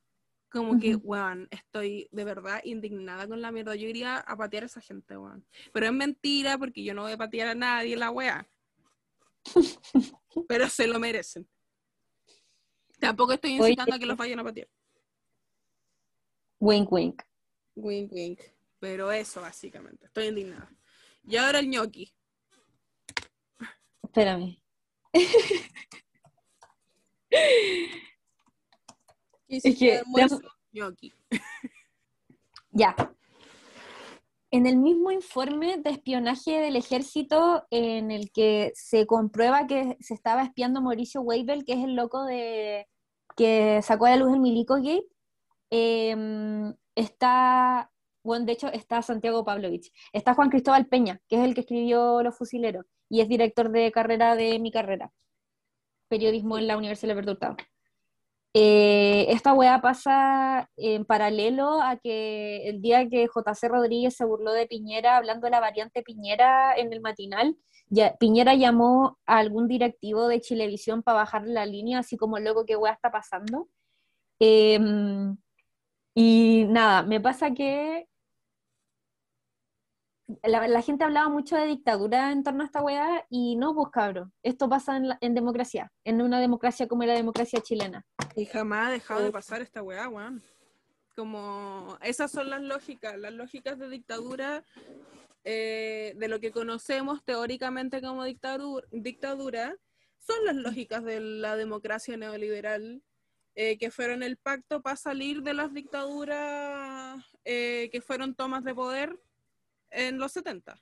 como 0.49 0.79
que, 0.79 0.95
weón, 0.95 1.47
estoy 1.51 2.07
de 2.11 2.23
verdad 2.23 2.61
indignada 2.63 3.27
con 3.27 3.41
la 3.41 3.51
mierda. 3.51 3.75
Yo 3.75 3.87
iría 3.87 4.17
a 4.17 4.37
patear 4.37 4.63
a 4.63 4.67
esa 4.67 4.79
gente, 4.79 5.17
weón. 5.17 5.45
Pero 5.73 5.87
es 5.87 5.91
mentira 5.91 6.57
porque 6.57 6.83
yo 6.83 6.93
no 6.93 7.03
voy 7.03 7.11
a 7.11 7.17
patear 7.17 7.49
a 7.49 7.55
nadie 7.55 7.97
la 7.97 8.11
wea. 8.11 8.49
Pero 10.47 10.69
se 10.69 10.87
lo 10.87 10.99
merecen. 10.99 11.47
Tampoco 12.97 13.33
estoy 13.33 13.59
Oye. 13.59 13.71
incitando 13.71 13.95
a 13.95 13.99
que 13.99 14.05
los 14.05 14.17
vayan 14.17 14.39
a 14.39 14.43
patear. 14.45 14.69
Wink, 16.59 16.91
wink. 16.91 17.21
Wink, 17.75 18.11
wink. 18.11 18.39
Pero 18.79 19.11
eso, 19.11 19.41
básicamente. 19.41 20.05
Estoy 20.07 20.27
indignada. 20.27 20.69
Y 21.23 21.37
ahora 21.37 21.59
el 21.59 21.69
ñoqui. 21.69 22.13
Espérame. 24.03 24.61
¿Qué 27.29 27.89
Es 29.47 29.65
hiciste 29.65 29.85
que 29.85 29.97
almuerzo? 29.99 30.39
ñoqui. 30.71 31.13
Ya. 32.71 32.95
En 34.51 34.67
el 34.67 34.77
mismo 34.77 35.09
informe 35.11 35.77
de 35.77 35.89
espionaje 35.89 36.59
del 36.61 36.75
ejército 36.75 37.65
en 37.71 38.11
el 38.11 38.31
que 38.31 38.71
se 38.75 39.07
comprueba 39.07 39.65
que 39.65 39.97
se 39.99 40.13
estaba 40.13 40.43
espiando 40.43 40.79
Mauricio 40.81 41.21
Weibel, 41.21 41.65
que 41.65 41.73
es 41.73 41.79
el 41.83 41.95
loco 41.95 42.23
de 42.25 42.87
que 43.35 43.81
sacó 43.81 44.05
a 44.05 44.11
la 44.11 44.17
luz 44.17 44.33
el 44.33 44.39
Milico 44.41 44.75
Gate, 44.75 45.07
em, 45.71 46.73
está, 46.95 47.91
bueno, 48.27 48.45
de 48.45 48.51
hecho 48.51 48.67
está 48.67 49.01
Santiago 49.01 49.43
Pavlovich, 49.43 49.91
está 50.13 50.33
Juan 50.33 50.49
Cristóbal 50.49 50.85
Peña, 50.85 51.19
que 51.27 51.37
es 51.37 51.43
el 51.43 51.55
que 51.55 51.61
escribió 51.61 52.21
Los 52.21 52.37
Fusileros 52.37 52.85
y 53.09 53.21
es 53.21 53.29
director 53.29 53.71
de 53.71 53.91
carrera 53.91 54.35
de 54.35 54.59
mi 54.59 54.71
carrera, 54.71 55.11
periodismo 56.09 56.57
en 56.57 56.67
la 56.67 56.77
Universidad 56.77 57.15
de 57.15 57.31
Hurtado. 57.31 57.57
Eh, 58.53 59.27
esta 59.29 59.53
weá 59.53 59.81
pasa 59.81 60.69
en 60.77 61.05
paralelo 61.05 61.81
a 61.81 61.97
que 61.97 62.67
el 62.67 62.81
día 62.81 63.07
que 63.07 63.27
JC 63.27 63.67
Rodríguez 63.67 64.15
se 64.15 64.25
burló 64.25 64.51
de 64.51 64.67
Piñera 64.67 65.17
hablando 65.17 65.45
de 65.45 65.51
la 65.51 65.59
variante 65.59 66.01
Piñera 66.01 66.75
en 66.75 66.91
el 66.91 67.01
matinal, 67.01 67.55
ya, 67.89 68.17
Piñera 68.17 68.55
llamó 68.55 69.17
a 69.25 69.37
algún 69.37 69.67
directivo 69.67 70.27
de 70.27 70.41
Chilevisión 70.41 71.03
para 71.03 71.19
bajar 71.19 71.47
la 71.47 71.65
línea, 71.65 71.99
así 71.99 72.17
como 72.17 72.39
luego 72.39 72.65
qué 72.65 72.75
weá 72.75 72.93
está 72.93 73.11
pasando. 73.11 73.69
Em, 74.39 75.37
y 76.15 76.65
nada, 76.69 77.03
me 77.03 77.21
pasa 77.21 77.51
que 77.53 78.06
la, 80.43 80.67
la 80.67 80.81
gente 80.81 81.03
hablaba 81.03 81.29
mucho 81.29 81.55
de 81.55 81.65
dictadura 81.67 82.31
en 82.31 82.43
torno 82.43 82.63
a 82.63 82.65
esta 82.65 82.81
weá 82.81 83.25
y 83.29 83.55
no, 83.55 83.73
pues 83.73 83.89
cabrón, 83.91 84.33
esto 84.43 84.67
pasa 84.67 84.97
en, 84.97 85.07
la- 85.09 85.17
en 85.21 85.33
democracia, 85.33 85.91
en 86.03 86.21
una 86.21 86.39
democracia 86.39 86.87
como 86.87 87.03
la 87.03 87.13
democracia 87.13 87.61
chilena. 87.61 88.05
Y 88.35 88.45
jamás 88.45 88.87
ha 88.87 88.91
dejado 88.91 89.23
de 89.23 89.31
pasar 89.31 89.61
esta 89.61 89.81
weá, 89.81 90.07
weón. 90.09 90.41
Como 91.15 91.97
esas 92.01 92.29
son 92.31 92.49
las 92.49 92.61
lógicas, 92.61 93.17
las 93.17 93.33
lógicas 93.33 93.79
de 93.79 93.89
dictadura, 93.89 94.63
eh, 95.43 96.13
de 96.15 96.27
lo 96.27 96.39
que 96.39 96.51
conocemos 96.51 97.23
teóricamente 97.23 98.01
como 98.01 98.23
dictadura, 98.23 98.85
dictadura 98.91 99.75
son 100.19 100.43
las 100.45 100.55
lógicas 100.55 101.03
de 101.03 101.19
la 101.21 101.55
democracia 101.55 102.17
neoliberal, 102.17 103.01
eh, 103.55 103.77
que 103.79 103.89
fueron 103.89 104.21
el 104.21 104.37
pacto 104.37 104.81
para 104.81 104.95
salir 104.97 105.41
de 105.41 105.53
las 105.55 105.73
dictaduras 105.73 107.23
eh, 107.45 107.89
que 107.91 108.01
fueron 108.01 108.35
tomas 108.35 108.63
de 108.63 108.75
poder 108.75 109.17
en 109.89 110.17
los 110.17 110.31
70. 110.31 110.79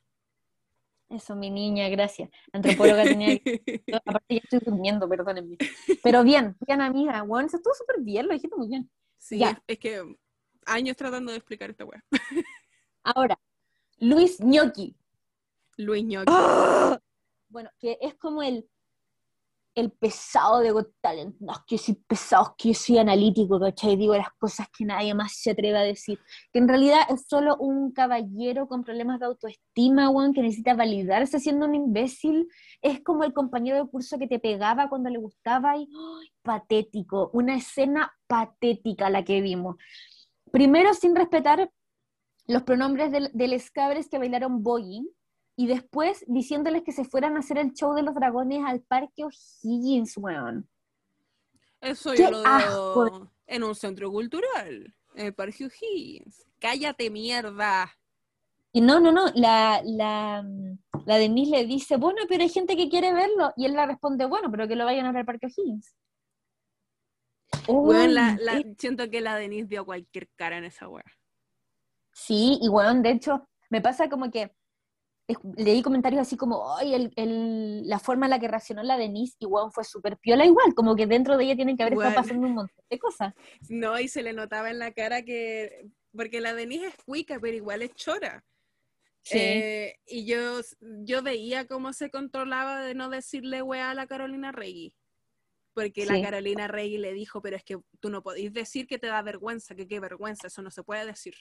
Eso, 1.09 1.35
mi 1.35 1.51
niña, 1.51 1.87
gracias. 1.89 2.29
Antropóloga 2.51 3.03
tenía 3.03 3.37
que... 3.37 3.61
Aparte 4.05 4.35
ya 4.35 4.41
estoy 4.43 4.59
durmiendo, 4.59 5.07
perdónenme. 5.07 5.57
Pero 6.01 6.23
bien, 6.23 6.55
bien 6.65 6.81
amiga, 6.81 7.21
bueno, 7.21 7.47
eso 7.47 7.57
estuvo 7.57 7.73
súper 7.75 8.01
bien, 8.01 8.27
lo 8.27 8.33
dijiste 8.33 8.55
muy 8.55 8.67
bien. 8.67 8.89
Sí, 9.17 9.37
Ya. 9.37 9.61
es, 9.67 9.79
que 9.79 10.03
años 10.65 10.97
tratando 10.97 11.31
de 11.31 11.37
explicar 11.37 11.69
esta 11.69 11.85
weá. 11.85 12.03
Ahora, 13.03 13.39
Luis 13.99 14.39
Ñoqui. 14.39 14.95
Luis 15.77 16.03
Ñoqui. 16.03 16.31
Bueno, 17.49 17.69
que 17.79 17.97
es 18.01 18.15
como 18.15 18.41
el, 18.41 18.67
el 19.75 19.91
pesado 19.91 20.59
de 20.59 20.71
Got 20.71 20.89
Talent. 21.01 21.35
No, 21.39 21.53
que 21.67 21.77
yo 21.77 21.83
soy 21.83 21.95
pesado, 21.95 22.43
es 22.43 22.49
que 22.57 22.67
yo 22.69 22.73
soy 22.73 22.97
analítico, 22.97 23.59
¿cachai? 23.59 23.97
Digo 23.97 24.15
las 24.15 24.31
cosas 24.39 24.67
que 24.75 24.85
nadie 24.85 25.13
más 25.13 25.33
se 25.33 25.51
atreve 25.51 25.77
a 25.77 25.81
decir. 25.81 26.17
Que 26.51 26.59
en 26.59 26.67
realidad 26.67 27.01
es 27.09 27.25
solo 27.27 27.57
un 27.57 27.91
caballero 27.91 28.67
con 28.67 28.83
problemas 28.83 29.19
de 29.19 29.25
autoestima, 29.25 30.09
weón, 30.09 30.33
que 30.33 30.41
necesita 30.41 30.73
validarse 30.73 31.39
siendo 31.39 31.65
un 31.65 31.75
imbécil. 31.75 32.47
Es 32.81 33.01
como 33.01 33.25
el 33.25 33.33
compañero 33.33 33.83
de 33.83 33.89
curso 33.89 34.17
que 34.17 34.27
te 34.27 34.39
pegaba 34.39 34.89
cuando 34.89 35.09
le 35.09 35.19
gustaba 35.19 35.77
y 35.77 35.89
patético. 36.41 37.29
Una 37.33 37.55
escena 37.55 38.13
patética 38.27 39.09
la 39.09 39.23
que 39.23 39.41
vimos. 39.41 39.75
Primero, 40.51 40.93
sin 40.93 41.15
respetar 41.15 41.69
los 42.47 42.63
pronombres 42.63 43.11
del, 43.11 43.29
de 43.33 43.47
les 43.47 43.71
cabres 43.71 44.07
que 44.07 44.19
bailaron 44.19 44.63
Boeing, 44.63 45.05
y 45.55 45.67
después 45.67 46.23
diciéndoles 46.27 46.83
que 46.83 46.91
se 46.91 47.05
fueran 47.05 47.35
a 47.35 47.39
hacer 47.39 47.57
el 47.57 47.73
show 47.73 47.93
de 47.93 48.03
los 48.03 48.13
dragones 48.15 48.63
al 48.65 48.81
Parque 48.81 49.23
O'Higgins, 49.23 50.17
weón. 50.17 50.69
Eso 51.81 52.11
¡Qué 52.13 52.23
yo 52.23 52.31
lo 52.31 52.43
veo 52.43 53.31
en 53.47 53.63
un 53.63 53.75
centro 53.75 54.11
cultural, 54.11 54.93
en 55.15 55.25
el 55.27 55.33
Parque 55.33 55.65
O'Higgins. 55.65 56.45
Cállate, 56.59 57.09
mierda. 57.09 57.91
Y 58.71 58.81
no, 58.81 58.99
no, 58.99 59.11
no, 59.11 59.27
la, 59.35 59.81
la, 59.85 60.45
la 61.05 61.17
Denise 61.17 61.51
le 61.51 61.65
dice, 61.65 61.95
bueno, 61.95 62.23
pero 62.27 62.43
hay 62.43 62.49
gente 62.49 62.75
que 62.75 62.89
quiere 62.89 63.13
verlo, 63.13 63.53
y 63.55 63.65
él 63.65 63.73
le 63.73 63.85
responde, 63.85 64.25
bueno, 64.25 64.51
pero 64.51 64.67
que 64.67 64.75
lo 64.75 64.83
vayan 64.83 65.05
a 65.05 65.11
ver 65.11 65.19
al 65.19 65.25
Parque 65.25 65.45
O'Higgins. 65.47 65.95
La, 67.67 68.35
la- 68.39 68.57
eh, 68.59 68.75
siento 68.77 69.09
que 69.09 69.21
la 69.21 69.37
Denise 69.37 69.67
dio 69.67 69.85
cualquier 69.85 70.27
cara 70.35 70.57
en 70.57 70.65
esa 70.65 70.89
wea. 70.89 71.05
Sí, 72.11 72.59
y 72.61 72.67
weón, 72.67 73.01
de 73.01 73.11
hecho, 73.11 73.47
me 73.69 73.81
pasa 73.81 74.09
como 74.09 74.29
que 74.29 74.53
leí 75.57 75.81
comentarios 75.81 76.21
así 76.21 76.37
como, 76.37 76.75
ay, 76.77 76.93
el, 76.93 77.11
el- 77.15 77.87
la 77.87 77.99
forma 77.99 78.27
en 78.27 78.29
la 78.31 78.39
que 78.39 78.47
reaccionó 78.47 78.83
la 78.83 78.97
Denise, 78.97 79.35
weón, 79.45 79.71
fue 79.71 79.83
súper 79.83 80.17
piola 80.17 80.45
igual, 80.45 80.73
como 80.75 80.95
que 80.95 81.07
dentro 81.07 81.35
de 81.37 81.45
ella 81.45 81.55
tienen 81.55 81.75
que 81.77 81.83
haber 81.83 81.93
estado 81.93 82.11
Igual. 82.11 82.23
pasando 82.23 82.47
un 82.47 82.53
montón 82.53 82.85
de 82.89 82.99
cosas. 82.99 83.33
No, 83.69 83.99
y 83.99 84.07
se 84.07 84.21
le 84.21 84.33
notaba 84.33 84.69
en 84.69 84.79
la 84.79 84.91
cara 84.91 85.23
que. 85.23 85.87
Porque 86.15 86.39
la 86.41 86.53
Denise 86.53 86.87
es 86.87 86.95
cuica, 87.05 87.39
pero 87.41 87.55
igual 87.57 87.81
es 87.81 87.93
chora. 87.95 88.45
Sí. 89.23 89.37
Eh, 89.39 89.99
y 90.05 90.25
yo, 90.25 90.61
yo 91.03 91.23
veía 91.23 91.65
cómo 91.67 91.91
se 91.93 92.11
controlaba 92.11 92.81
de 92.81 92.93
no 92.93 93.09
decirle 93.09 93.63
wea 93.63 93.89
a 93.89 93.95
la 93.95 94.05
Carolina 94.07 94.51
Rey. 94.51 94.95
Porque 95.73 96.05
la 96.05 96.13
Sí. 96.15 96.21
Carolina 96.21 96.67
Rey 96.67 96.97
le 96.99 97.11
dijo, 97.13 97.41
pero 97.41 97.57
es 97.57 97.63
que 97.63 97.77
tú 97.99 98.09
no 98.09 98.21
podéis 98.21 98.53
decir 98.53 98.87
que 98.87 98.99
te 98.99 99.07
da 99.07 99.21
vergüenza, 99.23 99.75
que 99.75 99.87
qué 99.87 99.99
vergüenza, 99.99 100.47
eso 100.47 100.61
no 100.61 100.69
se 100.71 100.83
puede 100.83 101.05
decir. 101.05 101.33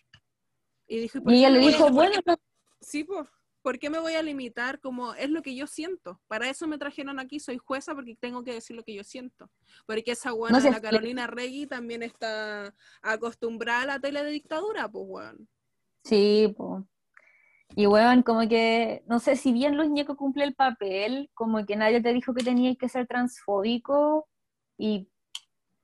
Y 0.89 0.99
dijo, 1.01 1.19
Y 1.27 1.35
ella 1.37 1.51
le 1.51 1.59
dijo, 1.61 1.89
bueno, 1.91 2.19
no- 2.27 2.37
Sí, 2.81 3.05
pues. 3.05 3.29
¿Por 3.65 3.79
qué 3.79 3.89
me 3.89 3.99
voy 3.99 4.13
a 4.13 4.23
limitar? 4.23 4.79
Como 4.79 5.15
es 5.15 5.31
lo 5.31 5.41
que 5.41 5.57
yo 5.57 5.67
siento. 5.67 6.21
Para 6.29 6.51
eso 6.51 6.67
me 6.67 6.77
trajeron 6.77 7.19
aquí, 7.19 7.41
soy 7.41 7.57
jueza 7.57 7.95
porque 7.95 8.15
tengo 8.15 8.45
que 8.45 8.53
decir 8.53 8.77
lo 8.77 8.85
que 8.85 8.95
yo 8.95 9.03
siento. 9.03 9.51
Porque 9.87 10.11
esa 10.11 10.33
buena 10.33 10.61
No 10.61 10.71
la 10.71 10.83
Carolina 10.83 11.27
Regui 11.27 11.67
también 11.67 12.03
está 12.03 12.75
acostumbrada 13.01 13.81
a 13.81 13.87
la 13.87 13.99
tele 14.01 14.23
de 14.23 14.33
dictadura, 14.33 14.87
pues 14.87 15.07
weón. 15.09 15.49
Sí, 16.05 16.55
po. 16.55 16.87
Y 17.75 17.87
weón, 17.87 18.23
como 18.23 18.47
que, 18.47 19.03
no 19.07 19.19
sé, 19.19 19.35
si 19.35 19.51
bien 19.51 19.79
Luis 19.79 19.89
Ñeco 19.89 20.15
cumple 20.15 20.45
el 20.45 20.55
papel, 20.55 21.31
como 21.33 21.65
que 21.65 21.75
nadie 21.75 22.03
te 22.03 22.13
dijo 22.13 22.35
que 22.35 22.45
tenías 22.45 22.77
que 22.77 22.91
ser 22.91 23.07
transfóbico, 23.07 24.29
y, 24.77 25.09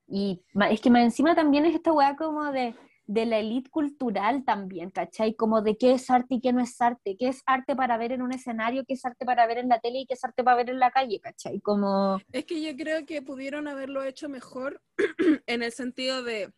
y 0.06 0.44
es 0.70 0.82
que 0.82 0.90
más 0.90 1.02
encima 1.02 1.34
también 1.34 1.64
es 1.64 1.74
esta 1.74 1.94
weá 1.94 2.14
como 2.14 2.52
de, 2.52 2.74
de 3.10 3.26
la 3.26 3.40
elite 3.40 3.68
cultural 3.70 4.44
también, 4.44 4.90
¿cachai? 4.90 5.34
Como 5.34 5.62
de 5.62 5.76
qué 5.76 5.94
es 5.94 6.08
arte 6.10 6.36
y 6.36 6.40
qué 6.40 6.52
no 6.52 6.60
es 6.60 6.80
arte, 6.80 7.16
qué 7.18 7.26
es 7.26 7.42
arte 7.44 7.74
para 7.74 7.98
ver 7.98 8.12
en 8.12 8.22
un 8.22 8.32
escenario, 8.32 8.84
qué 8.86 8.94
es 8.94 9.04
arte 9.04 9.24
para 9.24 9.48
ver 9.48 9.58
en 9.58 9.68
la 9.68 9.80
tele 9.80 9.98
y 9.98 10.06
qué 10.06 10.14
es 10.14 10.24
arte 10.24 10.44
para 10.44 10.56
ver 10.56 10.70
en 10.70 10.78
la 10.78 10.92
calle, 10.92 11.18
¿cachai? 11.18 11.60
Como, 11.60 12.20
Es 12.30 12.44
que 12.44 12.62
yo 12.62 12.76
creo 12.76 13.04
que 13.06 13.20
pudieron 13.20 13.66
haberlo 13.66 14.04
hecho 14.04 14.28
mejor 14.28 14.80
en 15.46 15.64
el 15.64 15.72
sentido 15.72 16.22
de, 16.22 16.52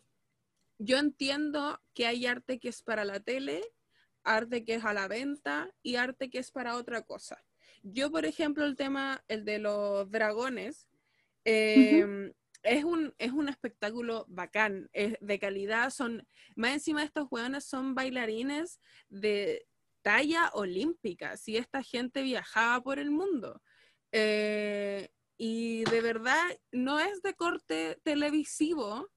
yo 0.76 0.98
entiendo 0.98 1.80
que 1.94 2.06
hay 2.06 2.26
arte 2.26 2.58
que 2.58 2.68
es 2.68 2.82
para 2.82 3.06
la 3.06 3.20
tele, 3.20 3.62
arte 4.22 4.62
que 4.62 4.74
es 4.74 4.84
a 4.84 4.92
la 4.92 5.08
venta 5.08 5.70
y 5.82 5.96
arte 5.96 6.28
que 6.28 6.38
es 6.38 6.50
para 6.50 6.76
otra 6.76 7.00
cosa. 7.00 7.42
Yo, 7.82 8.10
por 8.10 8.26
ejemplo, 8.26 8.66
el 8.66 8.76
tema, 8.76 9.24
el 9.26 9.46
de 9.46 9.58
los 9.58 10.10
dragones, 10.10 10.86
eh, 11.46 12.30
es, 12.62 12.84
un, 12.84 13.14
es 13.18 13.32
un 13.32 13.48
espectáculo 13.48 14.24
bacán, 14.28 14.88
es 14.92 15.16
de 15.20 15.38
calidad, 15.38 15.90
son, 15.90 16.26
más 16.56 16.72
encima 16.72 17.00
de 17.00 17.06
estos 17.06 17.28
hueones 17.30 17.64
son 17.64 17.94
bailarines 17.94 18.80
de 19.08 19.66
talla 20.02 20.50
olímpica, 20.54 21.36
si 21.36 21.56
esta 21.56 21.82
gente 21.82 22.22
viajaba 22.22 22.82
por 22.82 22.98
el 22.98 23.10
mundo. 23.10 23.62
Eh, 24.12 25.10
y 25.36 25.84
de 25.84 26.00
verdad 26.00 26.42
no 26.70 27.00
es 27.00 27.22
de 27.22 27.34
corte 27.34 27.98
televisivo, 28.04 29.10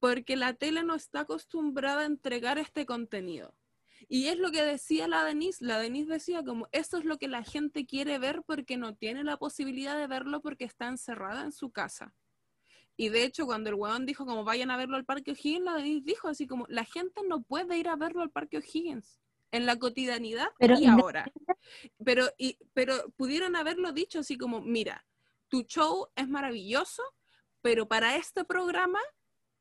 porque 0.00 0.34
la 0.36 0.54
tele 0.54 0.82
no 0.82 0.94
está 0.94 1.20
acostumbrada 1.20 2.02
a 2.02 2.06
entregar 2.06 2.58
este 2.58 2.86
contenido. 2.86 3.54
Y 4.08 4.28
es 4.28 4.38
lo 4.38 4.50
que 4.50 4.62
decía 4.62 5.06
la 5.06 5.24
Denise, 5.24 5.64
la 5.64 5.78
Denise 5.78 6.10
decía 6.10 6.42
como, 6.42 6.68
esto 6.72 6.96
es 6.98 7.04
lo 7.04 7.18
que 7.18 7.28
la 7.28 7.44
gente 7.44 7.86
quiere 7.86 8.18
ver 8.18 8.42
porque 8.46 8.78
no 8.78 8.96
tiene 8.96 9.22
la 9.24 9.36
posibilidad 9.36 9.96
de 9.96 10.06
verlo 10.06 10.40
porque 10.40 10.64
está 10.64 10.88
encerrada 10.88 11.44
en 11.44 11.52
su 11.52 11.70
casa. 11.70 12.14
Y 13.00 13.08
de 13.08 13.24
hecho, 13.24 13.46
cuando 13.46 13.70
el 13.70 13.76
weón 13.76 14.04
dijo 14.04 14.26
como 14.26 14.44
vayan 14.44 14.70
a 14.70 14.76
verlo 14.76 14.94
al 14.94 15.06
Parque 15.06 15.30
O'Higgins, 15.30 15.64
la 15.64 15.74
Denise 15.74 16.04
dijo 16.04 16.28
así 16.28 16.46
como, 16.46 16.66
la 16.68 16.84
gente 16.84 17.22
no 17.26 17.40
puede 17.40 17.78
ir 17.78 17.88
a 17.88 17.96
verlo 17.96 18.20
al 18.20 18.28
Parque 18.28 18.58
O'Higgins 18.58 19.18
en 19.52 19.64
la 19.64 19.78
cotidianidad 19.78 20.48
Pero 20.58 20.78
y 20.78 20.84
ahora. 20.84 21.32
Pero, 22.04 22.26
y, 22.36 22.58
pero 22.74 23.10
pudieron 23.16 23.56
haberlo 23.56 23.92
dicho 23.92 24.18
así 24.18 24.36
como, 24.36 24.60
mira, 24.60 25.06
tu 25.48 25.62
show 25.62 26.08
es 26.14 26.28
maravilloso, 26.28 27.02
pero 27.62 27.88
para 27.88 28.16
este 28.16 28.44
programa 28.44 29.00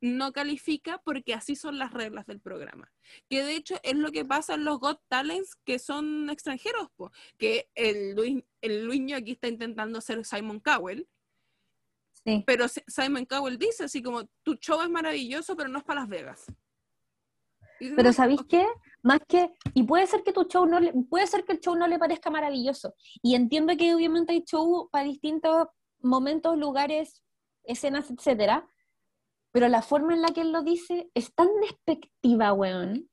no 0.01 0.33
califica 0.33 1.01
porque 1.05 1.33
así 1.33 1.55
son 1.55 1.79
las 1.79 1.93
reglas 1.93 2.25
del 2.25 2.41
programa. 2.41 2.91
Que 3.29 3.43
de 3.43 3.55
hecho 3.55 3.79
es 3.83 3.95
lo 3.95 4.11
que 4.11 4.25
pasa 4.25 4.55
en 4.55 4.65
los 4.65 4.79
Got 4.81 5.01
Talents 5.07 5.55
que 5.63 5.79
son 5.79 6.29
extranjeros, 6.29 6.89
po. 6.97 7.13
que 7.37 7.69
el 7.75 8.15
Luis, 8.15 8.43
el 8.59 8.83
Luiño 8.83 9.15
aquí 9.15 9.31
está 9.31 9.47
intentando 9.47 10.01
ser 10.01 10.25
Simon 10.25 10.59
Cowell, 10.59 11.07
Sí. 12.25 12.43
pero 12.45 12.67
Si- 12.67 12.83
Simon 12.87 13.25
Cowell 13.25 13.57
dice 13.57 13.85
así 13.85 14.01
como, 14.03 14.23
tu 14.43 14.55
show 14.55 14.81
es 14.81 14.89
maravilloso, 14.89 15.55
pero 15.55 15.69
no 15.69 15.77
es 15.79 15.83
para 15.83 16.01
Las 16.01 16.09
Vegas. 16.09 16.45
Y 17.79 17.91
Pero 17.95 18.09
"Ah, 18.09 18.13
¿sabéis 18.13 18.41
ok". 18.41 18.47
qué? 18.47 18.67
Más 19.01 19.19
que, 19.27 19.51
y 19.73 19.83
puede 19.83 20.05
ser 20.05 20.23
que 20.23 20.33
tu 20.33 20.43
show 20.43 20.65
no 20.65 20.79
le, 20.81 20.91
puede 21.09 21.25
ser 21.27 21.45
que 21.45 21.53
el 21.53 21.59
show 21.61 21.75
no 21.75 21.87
le 21.87 21.97
parezca 21.97 22.29
maravilloso. 22.29 22.93
Y 23.21 23.35
entiendo 23.35 23.75
que 23.77 23.95
obviamente 23.95 24.33
hay 24.33 24.43
show 24.43 24.89
para 24.91 25.05
distintos 25.05 25.67
momentos, 26.01 26.57
lugares, 26.57 27.23
escenas, 27.63 28.11
etcétera. 28.11 28.67
Pero 29.51 29.69
la 29.69 29.81
forma 29.81 30.13
en 30.13 30.21
la 30.21 30.27
que 30.29 30.41
él 30.41 30.51
lo 30.51 30.61
dice 30.63 31.09
es 31.13 31.33
tan 31.33 31.47
despectiva, 31.61 32.51
weón. 32.53 33.09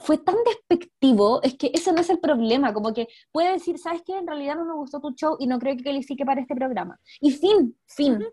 Fue 0.00 0.18
tan 0.18 0.36
despectivo, 0.44 1.40
es 1.42 1.54
que 1.56 1.70
ese 1.72 1.92
no 1.92 2.00
es 2.00 2.10
el 2.10 2.18
problema. 2.18 2.74
Como 2.74 2.92
que 2.92 3.06
puede 3.30 3.52
decir, 3.52 3.78
¿sabes 3.78 4.02
qué? 4.04 4.16
En 4.16 4.26
realidad 4.26 4.56
no 4.56 4.64
me 4.64 4.74
gustó 4.74 5.00
tu 5.00 5.12
show 5.12 5.36
y 5.38 5.46
no 5.46 5.58
creo 5.58 5.76
que 5.76 5.84
califique 5.84 6.24
para 6.24 6.40
este 6.40 6.54
programa. 6.56 6.98
Y 7.20 7.30
fin, 7.30 7.78
fin. 7.86 8.24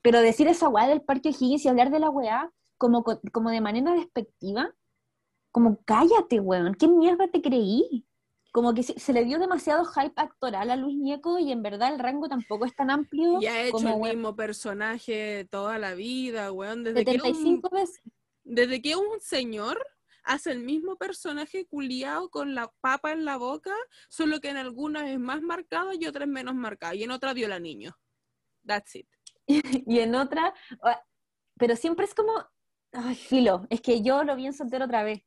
Pero 0.00 0.20
decir 0.20 0.48
esa 0.48 0.68
weá 0.68 0.88
del 0.88 1.02
Parque 1.02 1.28
O'Higgins 1.28 1.64
y 1.64 1.68
hablar 1.68 1.90
de 1.90 2.00
la 2.00 2.10
weá 2.10 2.50
como, 2.78 3.04
co- 3.04 3.20
como 3.30 3.50
de 3.50 3.60
manera 3.60 3.92
despectiva, 3.92 4.74
como 5.52 5.82
cállate, 5.84 6.40
weón, 6.40 6.74
¿qué 6.74 6.88
mierda 6.88 7.28
te 7.28 7.42
creí? 7.42 8.06
Como 8.50 8.74
que 8.74 8.82
se, 8.82 8.98
se 8.98 9.12
le 9.12 9.24
dio 9.24 9.38
demasiado 9.38 9.84
hype 9.84 10.14
actoral 10.20 10.70
a 10.70 10.76
Luis 10.76 10.96
Ñeco 10.98 11.38
y 11.38 11.52
en 11.52 11.62
verdad 11.62 11.92
el 11.92 11.98
rango 12.00 12.28
tampoco 12.28 12.64
es 12.64 12.74
tan 12.74 12.90
amplio. 12.90 13.40
Y 13.40 13.46
ha 13.46 13.62
hecho 13.62 13.72
como, 13.72 13.88
el 13.88 13.94
weón, 14.00 14.16
mismo 14.16 14.34
personaje 14.36 15.46
toda 15.50 15.78
la 15.78 15.94
vida, 15.94 16.50
weón. 16.52 16.84
Desde 16.84 17.04
que, 17.04 17.12
un, 17.12 17.16
75 17.20 17.68
veces. 17.70 18.00
desde 18.44 18.80
que 18.82 18.96
un 18.96 19.20
señor 19.20 19.78
hace 20.24 20.52
el 20.52 20.60
mismo 20.60 20.96
personaje 20.96 21.66
culiado 21.66 22.30
con 22.30 22.54
la 22.54 22.72
papa 22.80 23.12
en 23.12 23.24
la 23.24 23.36
boca, 23.36 23.74
solo 24.08 24.40
que 24.40 24.48
en 24.50 24.56
algunas 24.56 25.08
es 25.10 25.18
más 25.18 25.42
marcado 25.42 25.92
y 25.92 26.06
otras 26.06 26.28
menos 26.28 26.54
marcado. 26.54 26.94
Y 26.94 27.02
en 27.02 27.10
otra 27.10 27.34
viola 27.34 27.58
niños. 27.58 27.94
That's 28.66 28.94
it. 28.96 29.08
Y 29.86 29.98
en 29.98 30.14
otra, 30.14 30.54
pero 31.58 31.76
siempre 31.76 32.04
es 32.06 32.14
como, 32.14 32.32
ay, 32.92 33.14
filo, 33.16 33.66
es 33.70 33.80
que 33.80 34.02
yo 34.02 34.22
lo 34.24 34.36
vi 34.36 34.46
en 34.46 34.52
soltero 34.52 34.84
otra 34.84 35.02
vez. 35.02 35.22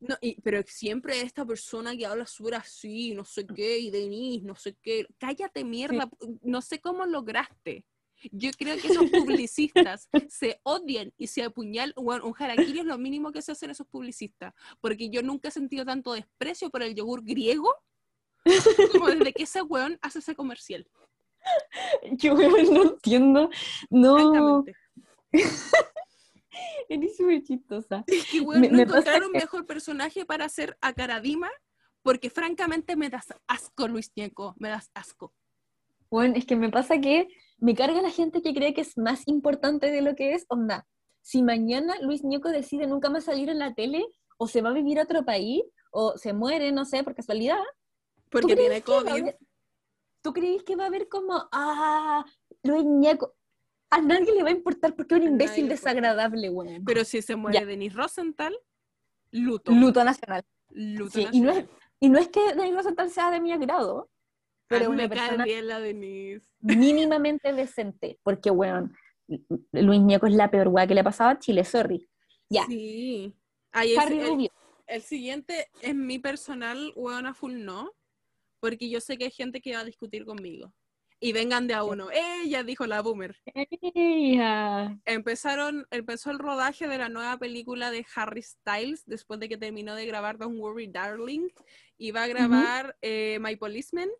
No, 0.00 0.16
y- 0.20 0.38
pero 0.42 0.62
siempre 0.66 1.22
esta 1.22 1.46
persona 1.46 1.96
que 1.96 2.04
habla 2.04 2.26
súper 2.26 2.56
así, 2.56 3.14
no 3.14 3.24
sé 3.24 3.46
qué, 3.46 3.78
y 3.78 3.90
Denise, 3.90 4.44
no 4.44 4.54
sé 4.54 4.76
qué. 4.82 5.06
Cállate, 5.18 5.64
mierda. 5.64 6.10
No 6.42 6.60
sé 6.60 6.78
cómo 6.80 7.06
lograste. 7.06 7.86
Yo 8.32 8.50
creo 8.56 8.76
que 8.78 8.88
esos 8.88 9.10
publicistas 9.10 10.08
se 10.28 10.60
odian 10.62 11.12
y 11.16 11.26
se 11.26 11.42
apuñalan. 11.42 11.94
Bueno, 11.96 12.26
un 12.26 12.34
harakiri 12.38 12.80
es 12.80 12.84
lo 12.86 12.98
mínimo 12.98 13.32
que 13.32 13.42
se 13.42 13.52
hacen 13.52 13.70
esos 13.70 13.86
publicistas. 13.86 14.54
Porque 14.80 15.10
yo 15.10 15.22
nunca 15.22 15.48
he 15.48 15.50
sentido 15.52 15.84
tanto 15.84 16.12
desprecio 16.12 16.70
por 16.70 16.82
el 16.82 16.94
yogur 16.94 17.22
griego 17.24 17.74
como 18.92 19.06
desde 19.08 19.32
que 19.32 19.44
ese 19.44 19.62
weón 19.62 19.98
hace 20.02 20.18
ese 20.18 20.34
comercial. 20.34 20.86
Yo 22.12 22.34
no 22.34 22.82
entiendo, 22.82 23.50
no, 23.90 24.64
eres 26.88 27.16
súper 27.16 27.42
chistosa. 27.42 28.04
Es 28.06 28.26
que, 28.30 28.40
weón, 28.40 28.60
Me- 28.60 28.68
no 28.68 28.76
me 28.76 28.82
encontraron 28.82 29.32
que- 29.32 29.38
mejor 29.40 29.66
personaje 29.66 30.24
para 30.24 30.44
hacer 30.44 30.76
a 30.80 30.92
Karadima 30.92 31.50
porque 32.02 32.30
francamente 32.30 32.96
me 32.96 33.08
das 33.08 33.26
asco, 33.46 33.88
Luis 33.88 34.12
Ñeco. 34.16 34.54
Me 34.58 34.68
das 34.68 34.90
asco. 34.94 35.32
Bueno, 36.10 36.34
es 36.36 36.44
que 36.44 36.54
me 36.56 36.68
pasa 36.70 37.00
que 37.00 37.28
me 37.64 37.74
carga 37.74 38.02
la 38.02 38.10
gente 38.10 38.42
que 38.42 38.52
cree 38.52 38.74
que 38.74 38.82
es 38.82 38.98
más 38.98 39.26
importante 39.26 39.90
de 39.90 40.02
lo 40.02 40.14
que 40.14 40.34
es. 40.34 40.44
Onda, 40.48 40.86
si 41.22 41.42
mañana 41.42 41.94
Luis 42.02 42.22
Ñeco 42.22 42.50
decide 42.50 42.86
nunca 42.86 43.08
más 43.08 43.24
salir 43.24 43.48
en 43.48 43.58
la 43.58 43.72
tele, 43.74 44.04
o 44.36 44.48
se 44.48 44.60
va 44.60 44.68
a 44.68 44.74
vivir 44.74 44.98
a 44.98 45.04
otro 45.04 45.24
país, 45.24 45.62
o 45.90 46.18
se 46.18 46.34
muere, 46.34 46.72
no 46.72 46.84
sé, 46.84 47.02
por 47.02 47.14
casualidad, 47.14 47.62
Porque 48.30 48.54
tiene 48.54 48.82
COVID. 48.82 49.08
haber- 49.08 49.38
¿tú 50.20 50.32
crees 50.34 50.62
que 50.62 50.76
va 50.76 50.84
a 50.84 50.86
haber 50.88 51.08
como, 51.08 51.48
ah, 51.52 52.24
Luis 52.62 52.84
Ñeco? 52.84 53.34
A 53.90 54.00
nadie 54.02 54.32
le 54.34 54.42
va 54.42 54.48
a 54.50 54.52
importar 54.52 54.94
porque 54.94 55.14
es 55.14 55.20
un 55.22 55.28
imbécil 55.28 55.66
desagradable, 55.68 56.50
weón. 56.50 56.84
Pero 56.84 57.02
si 57.04 57.22
se 57.22 57.34
muere 57.36 57.64
Denis 57.64 57.94
Rosenthal, 57.94 58.54
luto. 59.30 59.72
Luto 59.72 60.04
nacional. 60.04 60.44
Luto 60.70 61.12
Sí, 61.12 61.28
y, 61.32 61.40
no 61.40 61.50
es, 61.50 61.56
nacional. 61.58 61.78
y 62.00 62.08
no 62.10 62.18
es 62.18 62.28
que 62.28 62.54
Denis 62.54 62.74
Rosenthal 62.74 63.08
sea 63.08 63.30
de 63.30 63.40
mi 63.40 63.52
agrado, 63.52 64.10
pero 64.68 64.86
A 64.86 64.88
una 64.88 65.02
me 65.04 65.08
cae 65.08 65.18
persona 65.20 65.44
bien 65.44 65.68
la 65.68 65.80
Denise. 65.80 66.46
mínimamente 66.60 67.52
decente, 67.52 68.18
porque, 68.22 68.50
weón, 68.50 68.94
Luis 69.72 70.00
Ñeco 70.00 70.26
es 70.26 70.34
la 70.34 70.50
peor 70.50 70.68
weá 70.68 70.86
que 70.86 70.94
le 70.94 71.00
ha 71.00 71.04
pasado 71.04 71.30
a 71.30 71.38
Chile, 71.38 71.64
sorry. 71.64 72.08
Ya, 72.48 72.64
Sí. 72.66 73.34
Ay, 73.72 73.96
Harry 73.96 74.18
el, 74.20 74.28
Rubio. 74.28 74.50
el 74.86 75.02
siguiente 75.02 75.68
es 75.82 75.94
mi 75.94 76.18
personal, 76.18 76.92
weona 76.94 77.34
full 77.34 77.54
no, 77.64 77.90
porque 78.60 78.88
yo 78.88 79.00
sé 79.00 79.18
que 79.18 79.24
hay 79.24 79.30
gente 79.30 79.60
que 79.60 79.74
va 79.74 79.80
a 79.80 79.84
discutir 79.84 80.24
conmigo. 80.24 80.72
Y 81.20 81.32
vengan 81.32 81.66
de 81.66 81.72
a 81.74 81.84
uno. 81.84 82.08
Ella 82.12 82.62
dijo 82.64 82.86
la 82.86 83.00
boomer. 83.00 83.34
Ella. 83.94 84.98
Empezaron, 85.06 85.86
empezó 85.90 86.30
el 86.30 86.38
rodaje 86.38 86.86
de 86.86 86.98
la 86.98 87.08
nueva 87.08 87.38
película 87.38 87.90
de 87.90 88.04
Harry 88.14 88.42
Styles 88.42 89.04
después 89.06 89.40
de 89.40 89.48
que 89.48 89.56
terminó 89.56 89.94
de 89.94 90.06
grabar 90.06 90.36
Don't 90.38 90.58
Worry 90.60 90.86
Darling 90.88 91.48
y 91.96 92.10
va 92.10 92.24
a 92.24 92.26
grabar 92.28 92.96
eh, 93.00 93.38
My 93.40 93.56
Policeman, 93.56 94.10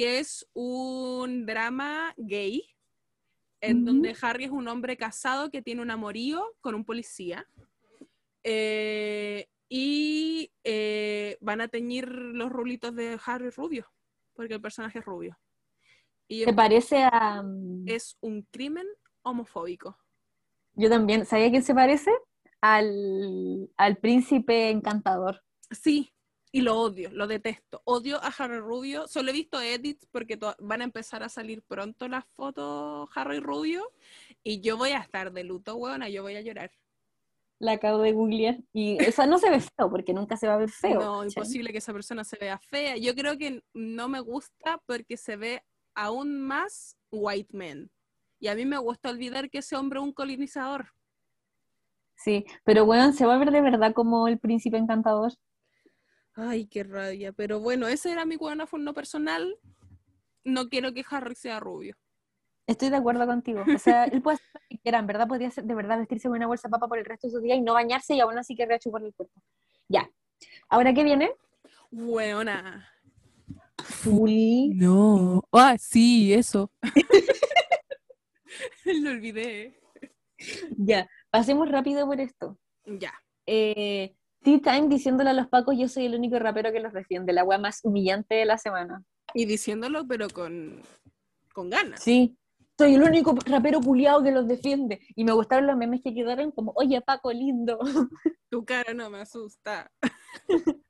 que 0.00 0.18
es 0.18 0.48
un 0.54 1.44
drama 1.44 2.14
gay 2.16 2.64
en 3.60 3.84
donde 3.84 4.16
Harry 4.22 4.44
es 4.44 4.50
un 4.50 4.66
hombre 4.66 4.96
casado 4.96 5.50
que 5.50 5.60
tiene 5.60 5.82
un 5.82 5.90
amorío 5.90 6.42
con 6.62 6.74
un 6.74 6.86
policía 6.86 7.46
Eh, 8.42 9.46
y 9.68 10.50
eh, 10.64 11.36
van 11.42 11.60
a 11.60 11.68
teñir 11.68 12.08
los 12.08 12.50
rulitos 12.50 12.94
de 12.96 13.18
Harry 13.26 13.50
rubio 13.50 13.92
porque 14.32 14.54
el 14.54 14.62
personaje 14.62 15.00
es 15.00 15.04
rubio 15.04 15.38
y 16.26 16.46
¿Te 16.46 16.54
parece 16.54 17.02
a.? 17.02 17.44
es 17.84 18.16
un 18.22 18.40
crimen 18.50 18.86
homofóbico 19.20 19.98
Yo 20.76 20.88
también. 20.88 21.26
¿Sabía 21.26 21.50
quién 21.50 21.62
se 21.62 21.74
parece? 21.74 22.10
Al, 22.62 23.68
al 23.76 23.98
príncipe 23.98 24.70
encantador. 24.70 25.42
Sí, 25.70 26.10
y 26.52 26.62
lo 26.62 26.80
odio, 26.80 27.10
lo 27.12 27.26
detesto. 27.26 27.80
Odio 27.84 28.22
a 28.22 28.28
Harry 28.38 28.58
Rubio. 28.58 29.06
Solo 29.06 29.30
he 29.30 29.32
visto 29.32 29.60
edits 29.60 30.06
porque 30.10 30.38
van 30.58 30.80
a 30.80 30.84
empezar 30.84 31.22
a 31.22 31.28
salir 31.28 31.62
pronto 31.62 32.08
las 32.08 32.24
fotos 32.26 33.08
Harry 33.14 33.38
Rubio 33.38 33.92
y 34.42 34.60
yo 34.60 34.76
voy 34.76 34.90
a 34.90 34.98
estar 34.98 35.32
de 35.32 35.44
luto, 35.44 35.76
weona, 35.76 36.08
yo 36.08 36.22
voy 36.22 36.36
a 36.36 36.40
llorar. 36.40 36.72
La 37.60 37.72
acabo 37.72 37.98
de 37.98 38.12
googlear. 38.12 38.58
Y 38.72 38.96
esa 39.02 39.26
no 39.26 39.38
se 39.38 39.50
ve 39.50 39.60
feo, 39.60 39.90
porque 39.90 40.14
nunca 40.14 40.36
se 40.36 40.48
va 40.48 40.54
a 40.54 40.58
ver 40.58 40.70
feo. 40.70 40.98
no, 40.98 41.24
imposible 41.24 41.72
que 41.72 41.78
esa 41.78 41.92
persona 41.92 42.24
se 42.24 42.38
vea 42.38 42.58
fea. 42.58 42.96
Yo 42.96 43.14
creo 43.14 43.36
que 43.36 43.62
no 43.74 44.08
me 44.08 44.20
gusta 44.20 44.80
porque 44.86 45.18
se 45.18 45.36
ve 45.36 45.62
aún 45.94 46.40
más 46.40 46.96
white 47.10 47.54
man. 47.56 47.90
Y 48.38 48.48
a 48.48 48.54
mí 48.54 48.64
me 48.64 48.78
gusta 48.78 49.10
olvidar 49.10 49.50
que 49.50 49.58
ese 49.58 49.76
hombre 49.76 49.98
es 49.98 50.04
un 50.04 50.12
colonizador. 50.12 50.86
Sí, 52.16 52.44
pero 52.64 52.86
bueno, 52.86 53.12
se 53.12 53.26
va 53.26 53.34
a 53.34 53.38
ver 53.38 53.50
de 53.50 53.60
verdad 53.60 53.92
como 53.92 54.26
el 54.26 54.38
príncipe 54.38 54.78
encantador. 54.78 55.34
Ay, 56.34 56.66
qué 56.66 56.84
rabia. 56.84 57.32
Pero 57.32 57.60
bueno, 57.60 57.88
ese 57.88 58.12
era 58.12 58.24
mi 58.24 58.36
weona 58.36 58.66
no 58.78 58.94
personal. 58.94 59.58
No 60.44 60.68
quiero 60.68 60.94
que 60.94 61.04
Harry 61.10 61.34
sea 61.34 61.60
rubio. 61.60 61.96
Estoy 62.66 62.88
de 62.88 62.96
acuerdo 62.96 63.26
contigo. 63.26 63.64
O 63.74 63.78
sea, 63.78 64.04
él 64.04 64.22
puede 64.22 64.36
hacer 64.36 64.48
lo 64.54 64.60
que 64.68 64.78
quiera. 64.78 64.98
En 65.00 65.06
verdad 65.06 65.26
podría 65.26 65.50
ser, 65.50 65.64
de 65.64 65.74
verdad 65.74 65.98
vestirse 65.98 66.28
con 66.28 66.36
una 66.36 66.46
bolsa 66.46 66.68
de 66.68 66.72
papa 66.72 66.88
por 66.88 66.98
el 66.98 67.04
resto 67.04 67.26
de 67.26 67.32
su 67.32 67.40
día 67.40 67.56
y 67.56 67.60
no 67.60 67.74
bañarse 67.74 68.14
y 68.14 68.20
aún 68.20 68.38
así 68.38 68.54
querría 68.54 68.78
chuparle 68.78 69.08
el 69.08 69.14
cuerpo. 69.14 69.42
Ya. 69.88 70.08
¿Ahora 70.68 70.94
qué 70.94 71.02
viene? 71.02 71.32
Weona. 71.90 72.88
Full. 73.82 74.72
No. 74.74 75.42
Ah, 75.52 75.76
sí, 75.78 76.32
eso. 76.32 76.70
Lo 78.84 79.10
olvidé. 79.10 79.80
Ya. 80.76 81.08
Pasemos 81.30 81.68
rápido 81.68 82.06
por 82.06 82.20
esto. 82.20 82.58
Ya. 82.86 83.12
Eh, 83.46 84.14
Tea 84.42 84.60
Time 84.60 84.88
diciéndole 84.88 85.30
a 85.30 85.34
los 85.34 85.48
pacos 85.48 85.76
yo 85.78 85.88
soy 85.88 86.06
el 86.06 86.14
único 86.14 86.38
rapero 86.38 86.72
que 86.72 86.80
los 86.80 86.92
defiende. 86.92 87.32
La 87.32 87.44
wea 87.44 87.58
más 87.58 87.80
humillante 87.82 88.34
de 88.34 88.44
la 88.46 88.58
semana. 88.58 89.02
Y 89.34 89.44
diciéndolo, 89.44 90.06
pero 90.06 90.28
con, 90.28 90.80
con 91.52 91.70
ganas. 91.70 92.02
Sí. 92.02 92.36
soy 92.78 92.94
el 92.94 93.02
único 93.02 93.36
rapero 93.46 93.80
culiado 93.80 94.22
que 94.22 94.30
los 94.30 94.48
defiende. 94.48 95.00
Y 95.14 95.24
me 95.24 95.32
gustaron 95.32 95.66
los 95.66 95.76
memes 95.76 96.00
que 96.02 96.14
quedaron 96.14 96.50
como, 96.52 96.72
oye, 96.76 97.00
Paco, 97.00 97.32
lindo. 97.32 97.78
Tu 98.50 98.64
cara 98.64 98.94
no 98.94 99.10
me 99.10 99.20
asusta. 99.20 99.92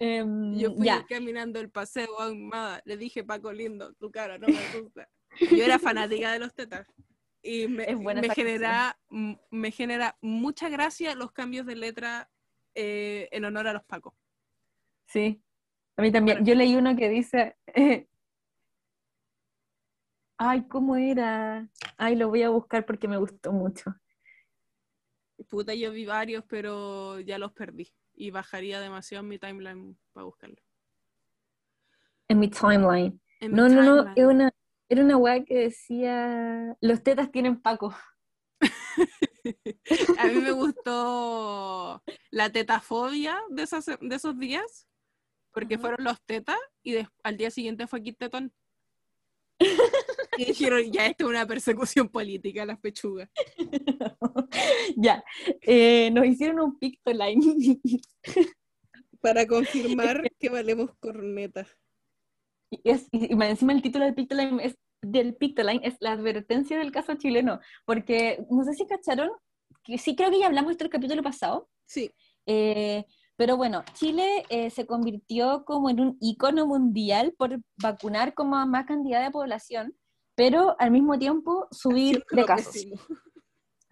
Em, 0.00 0.56
Yo 0.56 0.72
fui 0.74 0.88
caminando 1.08 1.58
el 1.58 1.70
paseo 1.70 2.20
ahumada. 2.20 2.80
Le 2.84 2.96
dije, 2.96 3.24
Paco 3.24 3.52
lindo, 3.52 3.92
tu 3.94 4.10
cara 4.12 4.38
no 4.38 4.46
me 4.46 4.56
asusta. 4.56 5.08
Yo 5.50 5.64
era 5.64 5.78
fanática 5.78 6.32
de 6.32 6.38
los 6.38 6.54
tetas. 6.54 6.86
Y 7.50 7.66
me, 7.66 7.84
Es 7.84 8.34
genera, 8.34 8.98
me 9.50 9.70
genera 9.70 10.18
mucha 10.20 10.68
gracia 10.68 11.14
los 11.14 11.32
cambios 11.32 11.64
de 11.64 11.76
letra 11.76 12.30
eh, 12.74 13.26
en 13.32 13.46
honor 13.46 13.68
a 13.68 13.72
los 13.72 13.84
Pacos. 13.84 14.12
sí. 15.06 15.42
A 15.96 16.02
mí 16.02 16.12
también. 16.12 16.36
Bueno. 16.38 16.46
Yo 16.46 16.54
leí 16.54 16.76
uno 16.76 16.94
que 16.94 17.08
dice, 17.08 17.56
eh, 17.74 18.06
ay, 20.36 20.68
¿cómo 20.68 20.96
era? 20.96 21.66
Ay, 21.96 22.16
lo 22.16 22.28
voy 22.28 22.42
a 22.42 22.50
buscar 22.50 22.84
porque 22.84 23.08
me 23.08 23.16
gustó 23.16 23.50
mucho. 23.50 23.94
Puta, 25.48 25.74
yo 25.74 25.90
vi 25.90 26.04
varios, 26.04 26.44
pero 26.46 27.18
ya 27.20 27.38
los 27.38 27.52
perdí. 27.52 27.90
Y 28.14 28.30
bajaría 28.30 28.78
demasiado 28.78 29.24
en 29.24 29.28
mi 29.28 29.38
timeline 29.38 29.98
para 30.12 30.26
buscarlo. 30.26 30.56
En 32.28 32.40
mi 32.40 32.48
timeline. 32.48 33.18
En 33.40 33.52
mi 33.52 33.56
No, 33.56 33.68
no, 33.70 33.82
no, 33.82 34.12
era 34.14 34.28
una, 34.28 34.52
era 34.88 35.04
una 35.04 35.16
weá 35.16 35.44
que 35.44 35.54
decía, 35.54 36.76
los 36.80 37.02
tetas 37.02 37.30
tienen 37.30 37.60
Paco. 37.60 37.94
A 40.18 40.26
mí 40.26 40.40
me 40.40 40.52
gustó 40.52 42.02
la 42.30 42.50
tetafobia 42.50 43.40
de, 43.50 43.62
esas, 43.62 43.86
de 43.86 44.14
esos 44.14 44.38
días, 44.38 44.86
porque 45.52 45.78
fueron 45.78 46.04
los 46.04 46.20
tetas 46.22 46.58
y 46.82 46.96
al 47.22 47.36
día 47.36 47.50
siguiente 47.50 47.86
fue 47.86 48.02
Kit 48.02 48.18
Tetón. 48.18 48.52
Y 50.38 50.44
dijeron, 50.44 50.92
ya 50.92 51.06
esto 51.06 51.24
es 51.24 51.30
una 51.30 51.44
persecución 51.44 52.08
política, 52.08 52.64
las 52.64 52.78
pechugas. 52.78 53.28
ya, 54.96 55.24
eh, 55.62 56.12
nos 56.12 56.26
hicieron 56.26 56.60
un 56.60 56.78
pictoline. 56.78 57.80
Para 59.20 59.48
confirmar 59.48 60.30
que 60.38 60.48
valemos 60.48 60.94
corneta. 61.00 61.66
Y, 62.70 62.80
es, 62.84 63.08
y, 63.12 63.32
encima 63.32 63.72
el 63.72 63.82
título 63.82 64.04
del 64.04 64.14
pictoline 64.14 64.60
es, 64.60 64.76
del 65.02 65.34
pictoline 65.36 65.80
es 65.82 65.96
la 66.00 66.12
advertencia 66.12 66.78
del 66.78 66.92
caso 66.92 67.14
chileno, 67.14 67.60
porque 67.84 68.44
no 68.50 68.64
sé 68.64 68.74
si 68.74 68.86
cacharon, 68.86 69.30
que 69.84 69.98
sí 69.98 70.16
creo 70.16 70.30
que 70.30 70.40
ya 70.40 70.46
hablamos 70.46 70.68
de 70.68 70.72
esto 70.72 70.84
el 70.84 70.90
capítulo 70.90 71.22
pasado, 71.22 71.68
Sí, 71.88 72.10
eh, 72.44 73.06
pero 73.36 73.56
bueno, 73.56 73.82
Chile 73.94 74.44
eh, 74.50 74.68
se 74.68 74.86
convirtió 74.86 75.64
como 75.64 75.88
en 75.90 76.00
un 76.00 76.18
icono 76.20 76.66
mundial 76.66 77.34
por 77.38 77.58
vacunar 77.80 78.34
como 78.34 78.56
a 78.56 78.66
más 78.66 78.84
cantidad 78.84 79.24
de 79.24 79.30
población, 79.30 79.96
pero 80.34 80.76
al 80.78 80.90
mismo 80.90 81.18
tiempo 81.18 81.66
subir 81.70 82.24
de 82.30 82.44
casos. 82.44 82.72
pésimo. 82.72 82.96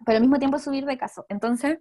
pero 0.05 0.17
al 0.17 0.21
mismo 0.21 0.37
tiempo 0.37 0.59
subir 0.59 0.85
de 0.85 0.97
casos. 0.97 1.25
Entonces, 1.29 1.79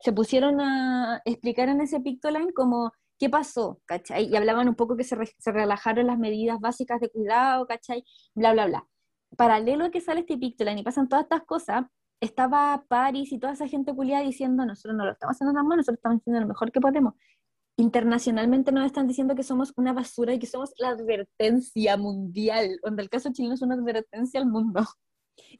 se 0.00 0.12
pusieron 0.12 0.60
a 0.60 1.20
explicar 1.24 1.68
en 1.68 1.80
ese 1.80 2.00
Pictoline 2.00 2.52
como 2.52 2.92
qué 3.18 3.30
pasó, 3.30 3.80
¿cachai? 3.86 4.26
Y 4.26 4.36
hablaban 4.36 4.68
un 4.68 4.74
poco 4.74 4.96
que 4.96 5.04
se, 5.04 5.14
re- 5.16 5.34
se 5.38 5.52
relajaron 5.52 6.06
las 6.06 6.18
medidas 6.18 6.60
básicas 6.60 7.00
de 7.00 7.08
cuidado, 7.10 7.66
¿cachai? 7.66 8.04
Bla, 8.34 8.52
bla, 8.52 8.66
bla. 8.66 8.86
Paralelo 9.36 9.86
a 9.86 9.90
que 9.90 10.00
sale 10.00 10.20
este 10.20 10.38
Pictoline 10.38 10.80
y 10.80 10.84
pasan 10.84 11.08
todas 11.08 11.24
estas 11.24 11.42
cosas, 11.44 11.84
estaba 12.20 12.84
Paris 12.88 13.32
y 13.32 13.38
toda 13.38 13.52
esa 13.54 13.68
gente 13.68 13.94
culiada 13.94 14.22
diciendo, 14.22 14.64
nosotros 14.64 14.96
no 14.96 15.04
lo 15.04 15.12
estamos 15.12 15.36
haciendo 15.36 15.54
tan 15.54 15.66
mal, 15.66 15.76
nosotros 15.78 15.98
estamos 15.98 16.20
haciendo 16.20 16.40
lo 16.40 16.46
mejor 16.48 16.72
que 16.72 16.80
podemos. 16.80 17.14
Internacionalmente 17.78 18.72
nos 18.72 18.86
están 18.86 19.06
diciendo 19.06 19.34
que 19.34 19.42
somos 19.42 19.72
una 19.76 19.92
basura 19.92 20.32
y 20.32 20.38
que 20.38 20.46
somos 20.46 20.72
la 20.78 20.88
advertencia 20.90 21.96
mundial, 21.98 22.78
donde 22.82 23.02
el 23.02 23.10
caso 23.10 23.30
chileno 23.32 23.54
es 23.54 23.62
una 23.62 23.74
advertencia 23.74 24.40
al 24.40 24.46
mundo. 24.46 24.80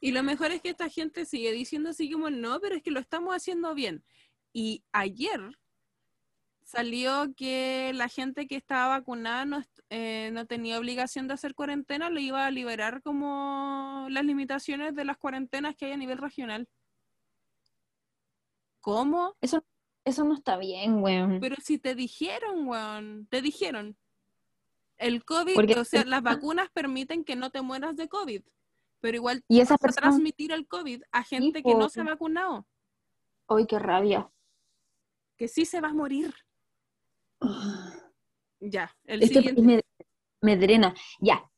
Y 0.01 0.11
lo 0.11 0.23
mejor 0.23 0.51
es 0.51 0.61
que 0.61 0.69
esta 0.69 0.89
gente 0.89 1.25
sigue 1.25 1.51
diciendo 1.51 1.89
así 1.89 2.11
como 2.11 2.31
no, 2.31 2.59
pero 2.59 2.75
es 2.75 2.81
que 2.81 2.89
lo 2.89 2.99
estamos 2.99 3.35
haciendo 3.35 3.75
bien. 3.75 4.03
Y 4.51 4.83
ayer 4.91 5.39
salió 6.67 7.33
que 7.33 7.93
la 7.95 8.09
gente 8.09 8.45
que 8.45 8.57
estaba 8.57 8.89
vacunada 8.99 9.45
no, 9.45 9.63
eh, 9.89 10.31
no 10.33 10.45
tenía 10.45 10.77
obligación 10.77 11.27
de 11.29 11.33
hacer 11.33 11.55
cuarentena, 11.55 12.09
le 12.09 12.19
iba 12.19 12.45
a 12.45 12.51
liberar 12.51 13.01
como 13.01 14.05
las 14.09 14.25
limitaciones 14.25 14.93
de 14.93 15.05
las 15.05 15.17
cuarentenas 15.17 15.77
que 15.77 15.85
hay 15.85 15.93
a 15.93 15.97
nivel 15.97 16.17
regional. 16.17 16.67
¿Cómo? 18.81 19.37
Eso, 19.39 19.65
eso 20.03 20.25
no 20.25 20.33
está 20.33 20.57
bien, 20.57 21.01
weón. 21.01 21.39
Pero 21.39 21.55
si 21.63 21.77
te 21.79 21.95
dijeron, 21.95 22.67
weón, 22.67 23.27
te 23.29 23.41
dijeron. 23.41 23.97
El 24.97 25.23
COVID, 25.23 25.55
Porque- 25.55 25.79
o 25.79 25.85
sea, 25.85 26.03
las 26.03 26.21
vacunas 26.21 26.69
permiten 26.71 27.23
que 27.23 27.37
no 27.37 27.49
te 27.49 27.61
mueras 27.61 27.95
de 27.95 28.09
COVID, 28.09 28.41
pero 28.99 29.15
igual 29.15 29.41
Y 29.47 29.61
esas 29.61 29.77
vas 29.79 29.97
a 29.97 30.01
transmitir 30.01 30.51
el 30.51 30.67
COVID 30.67 31.01
a 31.13 31.23
gente 31.23 31.63
que 31.63 31.75
no 31.75 31.87
se 31.87 32.01
ha 32.01 32.03
vacunado, 32.03 32.67
¡Ay, 33.47 33.65
qué 33.67 33.79
rabia! 33.79 34.29
que 35.37 35.47
sí 35.47 35.63
se 35.65 35.79
va 35.79 35.89
a 35.89 35.93
morir. 35.93 36.33
Ya, 38.59 38.95
el 39.05 39.23
Este 39.23 39.35
siguiente. 39.35 39.61
me, 39.61 39.81
me 40.41 40.57
drena. 40.57 40.95
Ya. 41.19 41.49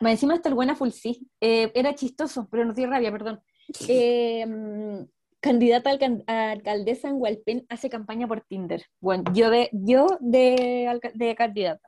Más 0.00 0.12
encima 0.12 0.34
está 0.34 0.48
el 0.48 0.54
buena 0.54 0.74
full 0.74 0.90
sí. 0.90 1.28
Eh, 1.40 1.70
era 1.74 1.94
chistoso, 1.94 2.48
pero 2.50 2.64
no 2.64 2.74
tiene 2.74 2.92
rabia, 2.92 3.12
perdón. 3.12 3.40
Eh, 3.88 4.46
mm, 4.46 5.04
candidata 5.40 5.90
a, 6.26 6.50
alcaldesa 6.52 7.08
en 7.08 7.16
Hualpén 7.20 7.66
hace 7.68 7.90
campaña 7.90 8.26
por 8.26 8.40
Tinder. 8.40 8.86
Bueno, 8.98 9.24
yo 9.34 9.50
de, 9.50 9.68
yo 9.72 10.16
de, 10.20 10.98
de 11.14 11.34
candidata. 11.34 11.86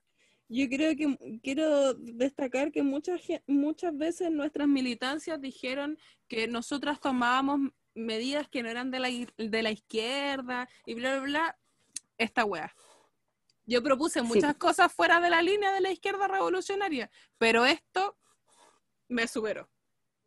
Yo 0.49 0.69
creo 0.69 0.97
que 0.97 1.41
quiero 1.43 1.95
destacar 1.95 2.71
que 2.73 2.83
muchas, 2.83 3.23
muchas 3.47 3.97
veces 3.97 4.31
nuestras 4.31 4.69
militancias 4.69 5.41
dijeron 5.41 5.97
que 6.29 6.49
nosotras 6.49 7.01
tomábamos 7.01 7.71
medidas 7.95 8.49
que 8.49 8.63
no 8.63 8.69
eran 8.69 8.91
de 8.91 9.01
la, 9.01 9.09
de 9.39 9.63
la 9.63 9.71
izquierda 9.71 10.69
y 10.85 10.95
bla, 10.95 11.21
bla, 11.21 11.23
bla. 11.23 11.59
Esta 12.19 12.45
wea. 12.45 12.75
Yo 13.71 13.83
propuse 13.85 14.19
Sí. 14.21 14.27
muchas 14.27 14.57
cosas 14.57 14.93
fuera 14.93 15.21
de 15.21 15.31
la 15.31 15.41
línea 15.43 15.71
de 15.73 15.81
la 15.81 15.93
izquierda 15.93 16.27
revolucionaria, 16.27 17.09
pero 17.39 17.65
esto 17.65 18.17
me 19.09 19.29
superó. 19.29 19.69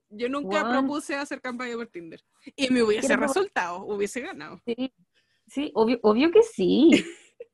Yo 0.09 0.29
nunca 0.29 0.69
propuse 0.69 1.15
hacer 1.15 1.41
campaña 1.41 1.75
por 1.75 1.87
Tinder. 1.87 2.23
Y 2.55 2.69
me 2.69 2.83
hubiese 2.83 3.07
Quiero- 3.07 3.23
resultado, 3.23 3.83
hubiese 3.85 4.21
ganado. 4.21 4.59
Sí, 4.65 4.93
sí 5.47 5.71
obvio, 5.75 5.99
obvio 6.03 6.31
que 6.31 6.41
sí. 6.43 6.89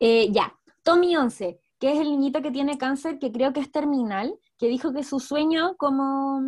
Eh, 0.00 0.30
ya, 0.32 0.52
Tommy 0.82 1.16
11, 1.16 1.60
que 1.78 1.92
es 1.92 1.98
el 2.00 2.10
niñito 2.10 2.42
que 2.42 2.50
tiene 2.50 2.76
cáncer, 2.76 3.18
que 3.20 3.30
creo 3.30 3.52
que 3.52 3.60
es 3.60 3.70
terminal, 3.70 4.38
que 4.58 4.66
dijo 4.66 4.92
que 4.92 5.04
su 5.04 5.20
sueño 5.20 5.76
como 5.76 6.42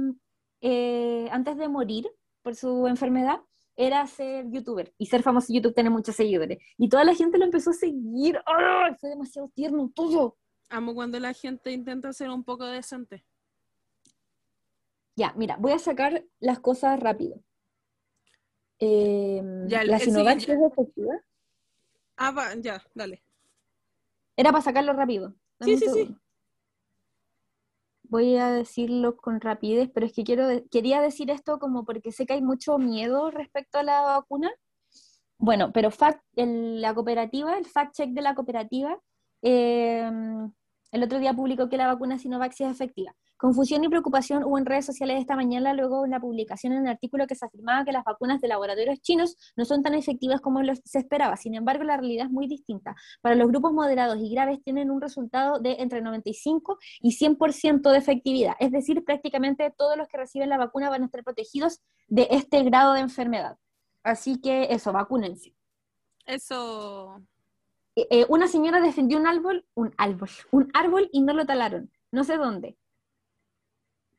eh, 0.61 1.29
antes 1.31 1.57
de 1.57 1.69
morir 1.69 2.11
por 2.43 2.57
su 2.57 2.87
enfermedad 2.89 3.41
era 3.77 4.07
ser 4.07 4.51
youtuber 4.51 4.93
y 4.99 5.07
ser 5.07 5.23
famoso 5.23 5.47
en 5.51 5.57
YouTube, 5.57 5.75
tener 5.75 5.93
muchos 5.93 6.17
seguidores. 6.17 6.59
Y 6.79 6.89
toda 6.89 7.05
la 7.05 7.15
gente 7.15 7.37
lo 7.39 7.45
empezó 7.45 7.71
a 7.71 7.75
seguir. 7.75 8.41
¡Ah! 8.47 8.95
Fue 8.99 9.11
demasiado 9.11 9.49
tierno 9.55 9.91
todo. 9.95 10.37
Amo 10.71 10.95
cuando 10.95 11.21
la 11.21 11.33
gente 11.35 11.71
intenta 11.73 12.13
ser 12.13 12.31
un 12.31 12.43
poco 12.43 12.65
decente. 12.67 13.25
Ya, 15.15 15.33
mira, 15.37 15.57
voy 15.59 15.73
a 15.73 15.79
sacar 15.79 16.25
las 16.41 16.59
cosas 16.61 16.99
rápido. 17.01 17.41
Eh, 18.79 19.43
Ya, 19.69 19.83
el- 19.83 19.91
la 19.91 19.99
Sinovac 19.99 20.37
es 20.39 20.49
efectiva. 20.49 21.15
Ah, 22.17 22.31
va, 22.31 22.55
ya, 22.57 22.83
dale. 22.95 23.23
Era 24.37 24.51
para 24.53 24.63
sacarlo 24.63 24.93
rápido. 24.93 25.35
Dame 25.59 25.77
Sí, 25.79 25.87
sí, 25.87 25.93
sí. 25.93 26.17
Voy 28.09 28.37
a 28.37 28.51
decirlo 28.51 29.17
con 29.17 29.41
rapidez, 29.41 29.91
pero 29.93 30.07
es 30.07 30.13
que 30.13 30.25
quiero 30.25 30.49
quería 30.71 31.01
decir 31.01 31.31
esto 31.31 31.59
como 31.59 31.85
porque 31.85 32.13
sé 32.13 32.27
que 32.27 32.35
hay 32.35 32.43
mucho 32.43 32.79
miedo 32.79 33.31
respecto 33.31 33.79
a 33.79 33.83
la 33.83 34.03
vacuna. 34.03 34.51
Bueno, 35.39 35.73
pero 35.73 35.91
el- 36.37 36.81
la 36.81 36.95
cooperativa, 36.95 37.59
el 37.59 37.67
fact 37.67 37.95
check 37.97 38.11
de 38.11 38.23
la 38.23 38.35
cooperativa, 38.35 38.99
eh, 39.43 40.11
el 40.97 41.03
otro 41.03 41.19
día 41.19 41.35
publicó 41.35 41.69
que 41.69 41.77
la 41.77 41.87
vacuna 41.87 42.19
Sinovac 42.19 42.53
sí 42.53 42.65
es 42.65 42.71
efectiva. 42.71 43.15
Confusión 43.37 43.85
y 43.85 43.89
preocupación 43.89 44.45
hubo 44.45 44.57
en 44.57 44.65
redes 44.65 44.87
sociales 44.87 45.21
esta 45.21 45.37
mañana 45.37 45.75
luego 45.75 46.05
de 46.05 46.09
la 46.09 46.19
publicación 46.19 46.73
en 46.73 46.81
un 46.81 46.89
artículo 46.89 47.27
que 47.27 47.35
se 47.35 47.45
afirmaba 47.45 47.85
que 47.85 47.93
las 47.93 48.03
vacunas 48.03 48.41
de 48.41 48.49
laboratorios 48.49 49.01
chinos 49.03 49.37
no 49.57 49.67
son 49.67 49.83
tan 49.83 49.95
efectivas 49.95 50.41
como 50.41 50.61
se 50.65 50.99
esperaba. 50.99 51.37
Sin 51.37 51.55
embargo, 51.55 51.85
la 51.85 51.99
realidad 51.99 52.27
es 52.27 52.33
muy 52.33 52.47
distinta. 52.49 52.97
Para 53.21 53.35
los 53.35 53.47
grupos 53.49 53.75
moderados 53.75 54.17
y 54.19 54.31
graves 54.31 54.63
tienen 54.65 54.91
un 54.91 55.03
resultado 55.03 55.59
de 55.59 55.77
entre 55.81 56.01
95 56.01 56.79
y 57.03 57.11
100% 57.11 57.91
de 57.91 57.99
efectividad. 57.99 58.55
Es 58.59 58.73
decir, 58.73 59.05
prácticamente 59.05 59.71
todos 59.77 59.99
los 59.99 60.09
que 60.09 60.17
reciben 60.17 60.49
la 60.49 60.57
vacuna 60.57 60.89
van 60.89 61.03
a 61.03 61.07
estar 61.07 61.23
protegidos 61.23 61.83
de 62.09 62.29
este 62.31 62.63
grado 62.63 62.95
de 62.95 63.01
enfermedad. 63.01 63.59
Así 64.03 64.41
que 64.41 64.69
eso, 64.71 64.93
vacúnense. 64.93 65.55
Eso. 66.25 67.21
Eh, 67.97 68.27
una 68.29 68.47
señora 68.47 68.81
defendió 68.81 69.19
un 69.19 69.27
árbol, 69.27 69.65
un 69.75 69.95
árbol, 69.97 70.29
un 70.51 70.71
árbol 70.75 71.09
y 71.13 71.23
no 71.23 71.33
lo 71.33 71.47
talaron. 71.47 71.91
No 72.13 72.25
sé 72.25 72.37
dónde. 72.37 72.77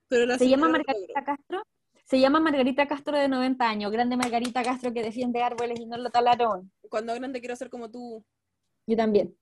Pero 0.07 0.25
la 0.25 0.37
Se 0.39 0.49
llama 0.49 0.67
Margarita 0.67 1.23
Castro. 1.23 1.61
Se 2.05 2.19
llama 2.19 2.39
Margarita 2.39 2.87
Castro 2.87 3.17
de 3.17 3.27
90 3.27 3.69
años. 3.69 3.91
Grande 3.91 4.17
Margarita 4.17 4.63
Castro 4.63 4.93
que 4.93 5.03
defiende 5.03 5.43
árboles 5.43 5.79
y 5.79 5.85
no 5.85 5.97
lo 5.97 6.09
talaron. 6.09 6.71
Cuando 6.89 7.13
grande 7.13 7.39
quiero 7.39 7.55
ser 7.55 7.69
como 7.69 7.91
tú. 7.91 8.25
Yo 8.87 8.95
también. 8.95 9.37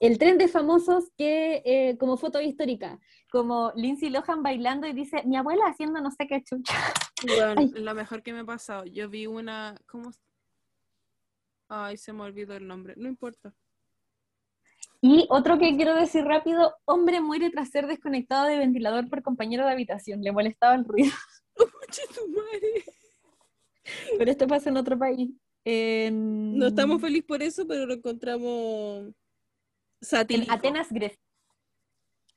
el 0.00 0.18
tren 0.18 0.38
de 0.38 0.48
famosos 0.48 1.10
que 1.16 1.62
eh, 1.64 1.96
como 1.98 2.16
foto 2.16 2.40
histórica, 2.40 2.98
como 3.30 3.70
Lindsay 3.76 4.08
Lohan 4.08 4.42
bailando 4.42 4.86
y 4.86 4.92
dice, 4.92 5.22
mi 5.24 5.36
abuela 5.36 5.66
haciendo 5.66 6.00
no 6.00 6.10
sé 6.10 6.26
qué 6.26 6.42
chucha. 6.42 6.74
Bueno, 7.22 7.54
Ay. 7.56 7.68
lo 7.76 7.94
mejor 7.94 8.22
que 8.22 8.32
me 8.32 8.40
ha 8.40 8.44
pasado. 8.44 8.84
Yo 8.86 9.08
vi 9.08 9.26
una. 9.26 9.76
¿Cómo? 9.86 10.10
Ay, 11.74 11.96
se 11.96 12.12
me 12.12 12.22
olvidó 12.24 12.54
el 12.54 12.66
nombre. 12.66 12.92
No 12.98 13.08
importa. 13.08 13.54
Y 15.00 15.26
otro 15.30 15.58
que 15.58 15.74
quiero 15.74 15.94
decir 15.94 16.22
rápido, 16.22 16.74
hombre 16.84 17.22
muere 17.22 17.48
tras 17.48 17.70
ser 17.70 17.86
desconectado 17.86 18.46
de 18.46 18.58
ventilador 18.58 19.08
por 19.08 19.22
compañero 19.22 19.64
de 19.64 19.72
habitación, 19.72 20.20
le 20.20 20.32
molestaba 20.32 20.74
el 20.74 20.84
ruido. 20.84 21.14
Conche 21.54 22.02
tu 22.14 22.28
madre. 22.28 22.84
Pero 24.18 24.30
esto 24.30 24.46
pasa 24.46 24.68
en 24.68 24.76
otro 24.76 24.98
país. 24.98 25.30
En, 25.64 26.58
No 26.58 26.66
estamos 26.66 27.00
felices 27.00 27.26
por 27.26 27.42
eso, 27.42 27.66
pero 27.66 27.86
lo 27.86 27.94
encontramos 27.94 29.06
en 29.06 29.14
satírico. 30.02 30.52
Atenas, 30.52 30.92
Grecia. 30.92 31.18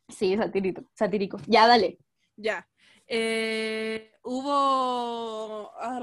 Sí, 0.08 0.38
satírico, 0.38 0.86
satírico. 0.94 1.40
Ya, 1.46 1.68
dale. 1.68 1.98
Ya. 2.38 2.66
Eh, 3.08 4.12
hubo. 4.24 5.72
ah. 5.80 6.00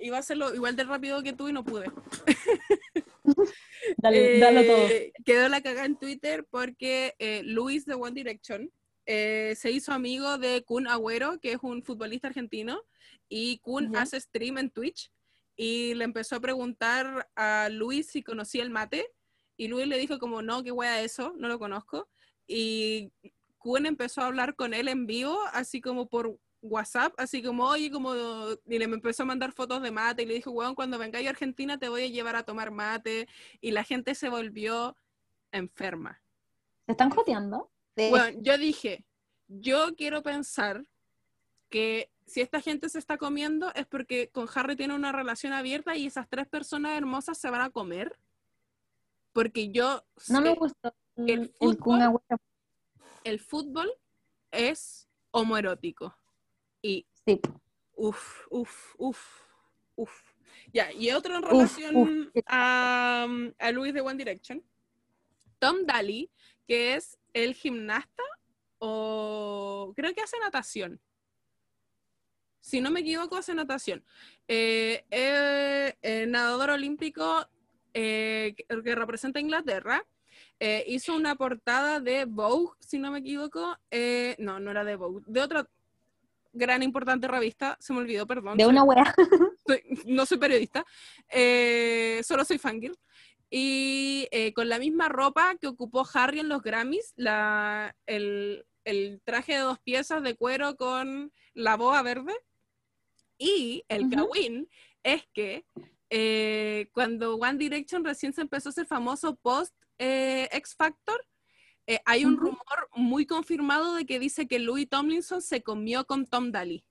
Iba 0.00 0.16
a 0.16 0.20
hacerlo 0.20 0.54
igual 0.54 0.76
de 0.76 0.84
rápido 0.84 1.22
que 1.22 1.32
tú 1.32 1.48
y 1.48 1.52
no 1.52 1.64
pude. 1.64 1.90
Dale, 3.98 4.38
dalo 4.38 4.64
todo. 4.64 4.88
Eh, 4.88 5.12
Quedó 5.24 5.48
la 5.48 5.62
cagada 5.62 5.86
en 5.86 5.96
Twitter 5.96 6.46
porque 6.50 7.14
eh, 7.18 7.42
Luis 7.44 7.86
de 7.86 7.94
One 7.94 8.12
Direction 8.12 8.70
eh, 9.06 9.54
se 9.56 9.70
hizo 9.70 9.92
amigo 9.92 10.38
de 10.38 10.62
Kun 10.64 10.88
Agüero, 10.88 11.38
que 11.40 11.52
es 11.52 11.58
un 11.62 11.82
futbolista 11.82 12.28
argentino, 12.28 12.82
y 13.28 13.58
Kun 13.58 13.92
Ya. 13.92 14.02
hace 14.02 14.20
stream 14.20 14.58
en 14.58 14.70
Twitch 14.70 15.10
y 15.56 15.94
le 15.94 16.04
empezó 16.04 16.36
a 16.36 16.40
preguntar 16.40 17.28
a 17.36 17.68
Luis 17.70 18.08
si 18.08 18.22
conocía 18.22 18.62
el 18.62 18.70
mate 18.70 19.08
y 19.56 19.68
Luis 19.68 19.86
le 19.86 19.98
dijo 19.98 20.18
como 20.18 20.42
no, 20.42 20.64
qué 20.64 20.72
wea 20.72 21.02
eso, 21.02 21.34
no 21.38 21.46
lo 21.48 21.58
conozco 21.58 22.08
y 22.46 23.12
Kun 23.64 23.86
empezó 23.86 24.20
a 24.20 24.26
hablar 24.26 24.56
con 24.56 24.74
él 24.74 24.88
en 24.88 25.06
vivo, 25.06 25.40
así 25.54 25.80
como 25.80 26.06
por 26.06 26.38
WhatsApp, 26.60 27.14
así 27.16 27.42
como, 27.42 27.64
oye, 27.66 27.90
como, 27.90 28.14
y 28.14 28.78
le 28.78 28.84
empezó 28.84 29.22
a 29.22 29.26
mandar 29.26 29.52
fotos 29.52 29.80
de 29.80 29.90
mate 29.90 30.22
y 30.22 30.26
le 30.26 30.34
dijo, 30.34 30.50
weón, 30.50 30.74
cuando 30.74 30.98
vengáis 30.98 31.26
a 31.26 31.30
Argentina 31.30 31.78
te 31.78 31.88
voy 31.88 32.02
a 32.02 32.08
llevar 32.08 32.36
a 32.36 32.42
tomar 32.42 32.72
mate 32.72 33.26
y 33.62 33.70
la 33.70 33.82
gente 33.82 34.14
se 34.14 34.28
volvió 34.28 34.98
enferma. 35.50 36.20
¿Se 36.84 36.92
están 36.92 37.08
joteando? 37.08 37.70
Bueno, 37.96 38.38
yo 38.42 38.58
dije, 38.58 39.06
yo 39.48 39.94
quiero 39.96 40.22
pensar 40.22 40.84
que 41.70 42.10
si 42.26 42.42
esta 42.42 42.60
gente 42.60 42.90
se 42.90 42.98
está 42.98 43.16
comiendo 43.16 43.72
es 43.74 43.86
porque 43.86 44.28
con 44.28 44.46
Harry 44.54 44.76
tiene 44.76 44.94
una 44.94 45.10
relación 45.10 45.54
abierta 45.54 45.96
y 45.96 46.04
esas 46.04 46.28
tres 46.28 46.46
personas 46.46 46.98
hermosas 46.98 47.38
se 47.38 47.48
van 47.48 47.62
a 47.62 47.70
comer. 47.70 48.18
Porque 49.32 49.70
yo 49.70 50.04
no 50.28 50.42
me 50.42 50.54
gustó 50.54 50.94
el 51.16 51.30
el, 51.30 51.54
fútbol-. 51.54 52.20
El 53.24 53.40
fútbol 53.40 53.92
es 54.50 55.08
homoerótico. 55.32 56.16
Y 56.80 57.06
Sí. 57.26 57.40
Uf, 57.96 58.46
uf, 58.50 58.94
uf, 58.98 59.18
uf. 59.96 60.32
Ya, 60.72 60.92
y 60.92 61.10
otro 61.10 61.36
en 61.36 61.42
relación 61.42 61.96
uf. 61.96 62.42
a, 62.46 63.26
a 63.58 63.70
Luis 63.72 63.94
de 63.94 64.00
One 64.00 64.16
Direction. 64.16 64.62
Tom 65.58 65.86
Daly, 65.86 66.30
que 66.66 66.94
es 66.94 67.18
el 67.32 67.54
gimnasta 67.54 68.22
o 68.78 69.92
creo 69.96 70.12
que 70.14 70.20
hace 70.20 70.38
natación. 70.38 71.00
Si 72.60 72.80
no 72.80 72.90
me 72.90 73.00
equivoco, 73.00 73.36
hace 73.36 73.54
natación. 73.54 74.04
Eh, 74.48 75.04
eh, 75.10 75.96
eh, 76.02 76.26
nadador 76.26 76.70
olímpico 76.70 77.48
eh, 77.94 78.54
que, 78.56 78.82
que 78.82 78.94
representa 78.94 79.38
a 79.38 79.42
Inglaterra. 79.42 80.06
Eh, 80.60 80.84
hizo 80.86 81.14
una 81.14 81.34
portada 81.34 82.00
de 82.00 82.24
Vogue, 82.26 82.72
si 82.80 82.98
no 82.98 83.10
me 83.10 83.18
equivoco. 83.18 83.76
Eh, 83.90 84.36
no, 84.38 84.60
no 84.60 84.70
era 84.70 84.84
de 84.84 84.96
Vogue, 84.96 85.22
de 85.26 85.40
otra 85.40 85.68
gran 86.54 86.82
importante 86.82 87.28
revista, 87.28 87.76
se 87.80 87.92
me 87.92 88.00
olvidó, 88.00 88.26
perdón. 88.26 88.56
De 88.56 88.66
una 88.66 88.84
wea. 88.84 89.14
no 90.06 90.24
soy 90.24 90.38
periodista, 90.38 90.84
eh, 91.28 92.20
solo 92.24 92.44
soy 92.44 92.58
fangirl. 92.58 92.96
Y 93.50 94.26
eh, 94.30 94.52
con 94.52 94.68
la 94.68 94.78
misma 94.78 95.08
ropa 95.08 95.54
que 95.60 95.66
ocupó 95.66 96.06
Harry 96.14 96.40
en 96.40 96.48
los 96.48 96.62
Grammys, 96.62 97.12
la, 97.16 97.94
el, 98.06 98.66
el 98.84 99.20
traje 99.24 99.52
de 99.52 99.60
dos 99.60 99.78
piezas 99.80 100.22
de 100.22 100.34
cuero 100.34 100.76
con 100.76 101.32
la 101.52 101.76
boa 101.76 102.02
verde. 102.02 102.32
Y 103.38 103.84
el 103.88 104.06
Ujú. 104.06 104.10
kawin 104.10 104.68
es 105.02 105.26
que 105.32 105.66
eh, 106.10 106.88
cuando 106.92 107.36
One 107.36 107.58
Direction 107.58 108.04
recién 108.04 108.32
se 108.32 108.40
empezó 108.40 108.70
a 108.70 108.72
ser 108.72 108.86
famoso 108.86 109.36
post 109.36 109.74
eh, 109.98 110.48
X 110.52 110.74
Factor, 110.74 111.24
eh, 111.86 112.00
hay 112.06 112.24
un 112.24 112.36
rumor 112.36 112.88
muy 112.94 113.26
confirmado 113.26 113.94
de 113.94 114.06
que 114.06 114.18
dice 114.18 114.48
que 114.48 114.58
Louis 114.58 114.88
Tomlinson 114.88 115.42
se 115.42 115.62
comió 115.62 116.06
con 116.06 116.26
Tom 116.26 116.50
Daly. 116.50 116.84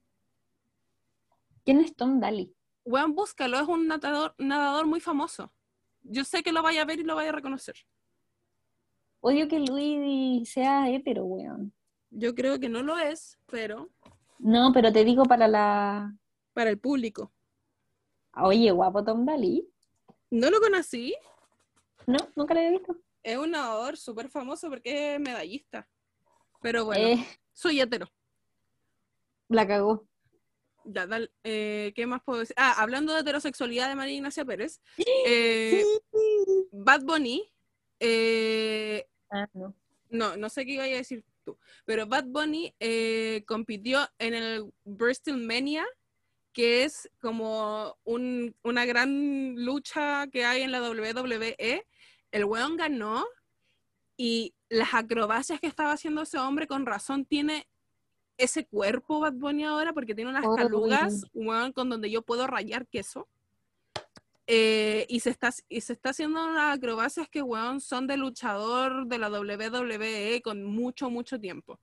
¿Quién 1.66 1.80
es 1.80 1.96
Tom 1.96 2.20
Daly? 2.20 2.54
Weón, 2.86 3.16
búscalo, 3.16 3.60
es 3.60 3.68
un 3.68 3.88
nadador, 3.88 4.36
nadador 4.38 4.86
muy 4.86 5.00
famoso. 5.00 5.52
Yo 6.02 6.24
sé 6.26 6.44
que 6.44 6.52
lo 6.52 6.62
vaya 6.62 6.82
a 6.82 6.86
ver 6.86 7.00
y 7.00 7.04
lo 7.04 7.16
vaya 7.16 7.30
a 7.30 7.34
reconocer. 7.34 7.76
Odio 9.22 9.48
que 9.48 9.60
Luis 9.60 10.50
sea 10.50 10.90
hetero, 10.90 11.24
weón. 11.24 11.74
Yo 12.10 12.36
creo 12.36 12.60
que 12.60 12.70
no 12.70 12.84
lo 12.84 12.98
es, 13.00 13.40
pero 13.48 13.90
No, 14.38 14.72
pero 14.74 14.92
te 14.92 15.06
digo 15.06 15.24
para 15.24 15.48
la... 15.48 16.14
para 16.54 16.70
el 16.70 16.78
público. 16.78 17.32
Oye, 18.36 18.70
guapo 18.72 19.04
Tom 19.04 19.26
Daly. 19.26 19.68
No 20.30 20.50
lo 20.50 20.60
conocí. 20.60 21.16
No, 22.08 22.18
nunca 22.36 22.54
lo 22.54 22.60
había 22.60 22.72
visto. 22.72 22.98
Es 23.24 23.38
un 23.38 23.52
nadador 23.52 23.98
súper 23.98 24.30
famoso 24.30 24.70
porque 24.70 25.16
es 25.16 25.20
medallista. 25.20 25.88
Pero 26.62 26.86
bueno, 26.86 27.08
Eh, 27.08 27.26
soy 27.54 27.80
hetero. 27.82 28.08
la 29.50 29.68
cagó. 29.68 30.08
Ya, 30.86 31.06
dale, 31.08 31.32
eh, 31.44 31.94
¿qué 31.96 32.06
más 32.06 32.22
puedo 32.24 32.40
decir? 32.40 32.56
Ah, 32.60 32.74
hablando 32.82 33.14
de 33.14 33.22
heterosexualidad 33.22 33.88
de 33.88 33.96
María 33.96 34.16
Ignacia 34.16 34.44
Pérez. 34.44 34.82
eh, 35.28 35.84
Bad 36.72 37.04
Bunny. 37.04 37.50
Ah, 39.32 39.48
no. 39.54 39.74
no, 40.10 40.36
no 40.38 40.50
sé 40.50 40.66
qué 40.66 40.74
iba 40.74 40.84
a 40.84 40.88
decir 40.88 41.24
tú, 41.46 41.58
pero 41.86 42.06
Bad 42.06 42.26
Bunny 42.26 42.74
compitió 43.48 44.08
en 44.20 44.34
el 44.34 44.74
Bristol 44.84 45.38
Mania, 45.38 45.86
que 46.52 46.84
es 46.84 47.10
como 47.22 47.98
un- 48.04 48.56
una 48.64 48.86
gran 48.86 49.56
lucha 49.56 50.28
que 50.28 50.44
hay 50.46 50.62
en 50.64 50.72
la 50.72 50.82
WWE. 50.82 51.86
El 52.34 52.46
weón 52.46 52.78
ganó 52.78 53.28
y 54.18 54.56
las 54.68 54.96
acrobacias 54.96 55.60
que 55.60 55.68
estaba 55.68 55.92
haciendo 55.92 56.24
ese 56.24 56.40
hombre 56.40 56.66
con 56.66 56.88
razón 56.88 57.26
tiene 57.26 57.68
ese 58.40 58.66
cuerpo 58.66 59.20
Bad 59.20 59.34
Bunny 59.34 59.66
ahora 59.66 59.94
porque 59.94 60.16
tiene 60.16 60.32
unas 60.32 60.44
Uy. 60.44 60.58
calugas, 60.58 61.26
weón, 61.36 61.72
con 61.74 61.90
donde 61.90 62.10
yo 62.10 62.24
puedo 62.24 62.48
rayar 62.48 62.88
queso. 62.88 63.28
Eh, 64.48 65.06
y, 65.10 65.20
se 65.20 65.30
está, 65.30 65.52
y 65.70 65.82
se 65.82 65.94
está 65.94 66.10
haciendo 66.10 66.44
unas 66.44 66.76
acrobacias 66.76 67.30
que, 67.30 67.44
weón, 67.44 67.80
son 67.80 68.08
de 68.08 68.18
luchador 68.18 69.06
de 69.06 69.20
la 69.20 69.30
WWE 69.30 70.42
con 70.44 70.64
mucho, 70.64 71.12
mucho 71.12 71.40
tiempo. 71.40 71.80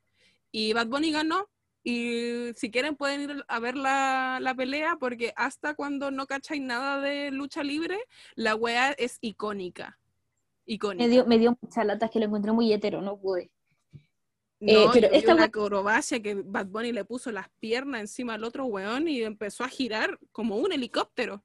Y 0.50 0.72
Bad 0.72 0.88
Bunny 0.88 1.12
ganó. 1.12 1.48
Y 1.84 2.52
si 2.56 2.72
quieren 2.72 2.96
pueden 2.96 3.20
ir 3.22 3.44
a 3.46 3.60
ver 3.60 3.76
la, 3.76 4.38
la 4.42 4.52
pelea 4.56 4.96
porque 4.96 5.32
hasta 5.36 5.74
cuando 5.74 6.10
no 6.10 6.26
cacháis 6.26 6.60
nada 6.60 7.00
de 7.00 7.30
lucha 7.30 7.62
libre, 7.62 8.00
la 8.34 8.56
wea 8.56 8.90
es 8.90 9.18
icónica. 9.20 9.99
Icónica. 10.66 11.04
Me 11.04 11.08
dio, 11.10 11.26
me 11.26 11.38
dio 11.38 11.56
mucha 11.60 11.84
lata, 11.84 12.06
es 12.06 12.12
que 12.12 12.18
lo 12.20 12.26
encontré 12.26 12.52
muy 12.52 12.72
hetero, 12.72 13.00
no 13.02 13.18
pude. 13.18 13.50
No, 14.62 14.72
Eh, 14.72 14.86
pero 14.92 15.08
yo 15.08 15.14
esta 15.14 15.34
una 15.34 15.44
acrobacia 15.44 16.20
que 16.20 16.34
Bad 16.34 16.66
Bunny 16.66 16.92
le 16.92 17.04
puso 17.04 17.32
las 17.32 17.48
piernas 17.60 18.02
encima 18.02 18.34
al 18.34 18.44
otro 18.44 18.66
weón 18.66 19.08
y 19.08 19.22
empezó 19.22 19.64
a 19.64 19.68
girar 19.68 20.18
como 20.32 20.56
un 20.56 20.70
helicóptero. 20.72 21.42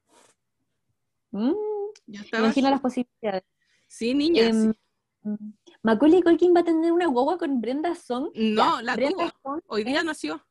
Mm, 1.30 1.52
Yo 2.06 2.20
estaba 2.22 2.44
imagino 2.44 2.68
gi- 2.68 2.70
las 2.72 2.80
posibilidades. 2.80 3.42
Sí, 3.88 4.14
niña. 4.14 4.48
Em, 4.48 4.72
sí. 4.72 4.78
Macaulay 5.82 6.22
Culkin 6.22 6.54
va 6.54 6.60
a 6.60 6.64
tener 6.64 6.92
una 6.92 7.06
guagua 7.06 7.38
con 7.38 7.60
Brenda 7.60 7.94
Song. 7.94 8.30
No, 8.34 8.76
Ya, 8.78 8.82
la 8.82 8.94
Brenda 8.96 9.30
tuvo. 9.42 9.54
Song 9.54 9.60
Hoy 9.68 9.84
día 9.84 9.98
es- 10.00 10.04
nació. 10.04 10.46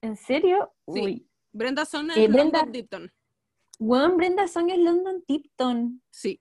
¿En 0.00 0.16
serio? 0.16 0.72
Sí. 0.88 1.00
Uy. 1.00 1.28
Brenda 1.52 1.84
Son 1.84 2.10
es 2.10 2.16
Eh, 2.16 2.26
Brenda- 2.28 2.58
London 2.60 2.72
Dipton. 2.72 3.12
Weón, 3.78 4.16
Brenda 4.16 4.48
Song 4.48 4.70
es 4.70 4.78
London 4.78 5.22
Tipton. 5.26 6.02
Sí. 6.10 6.40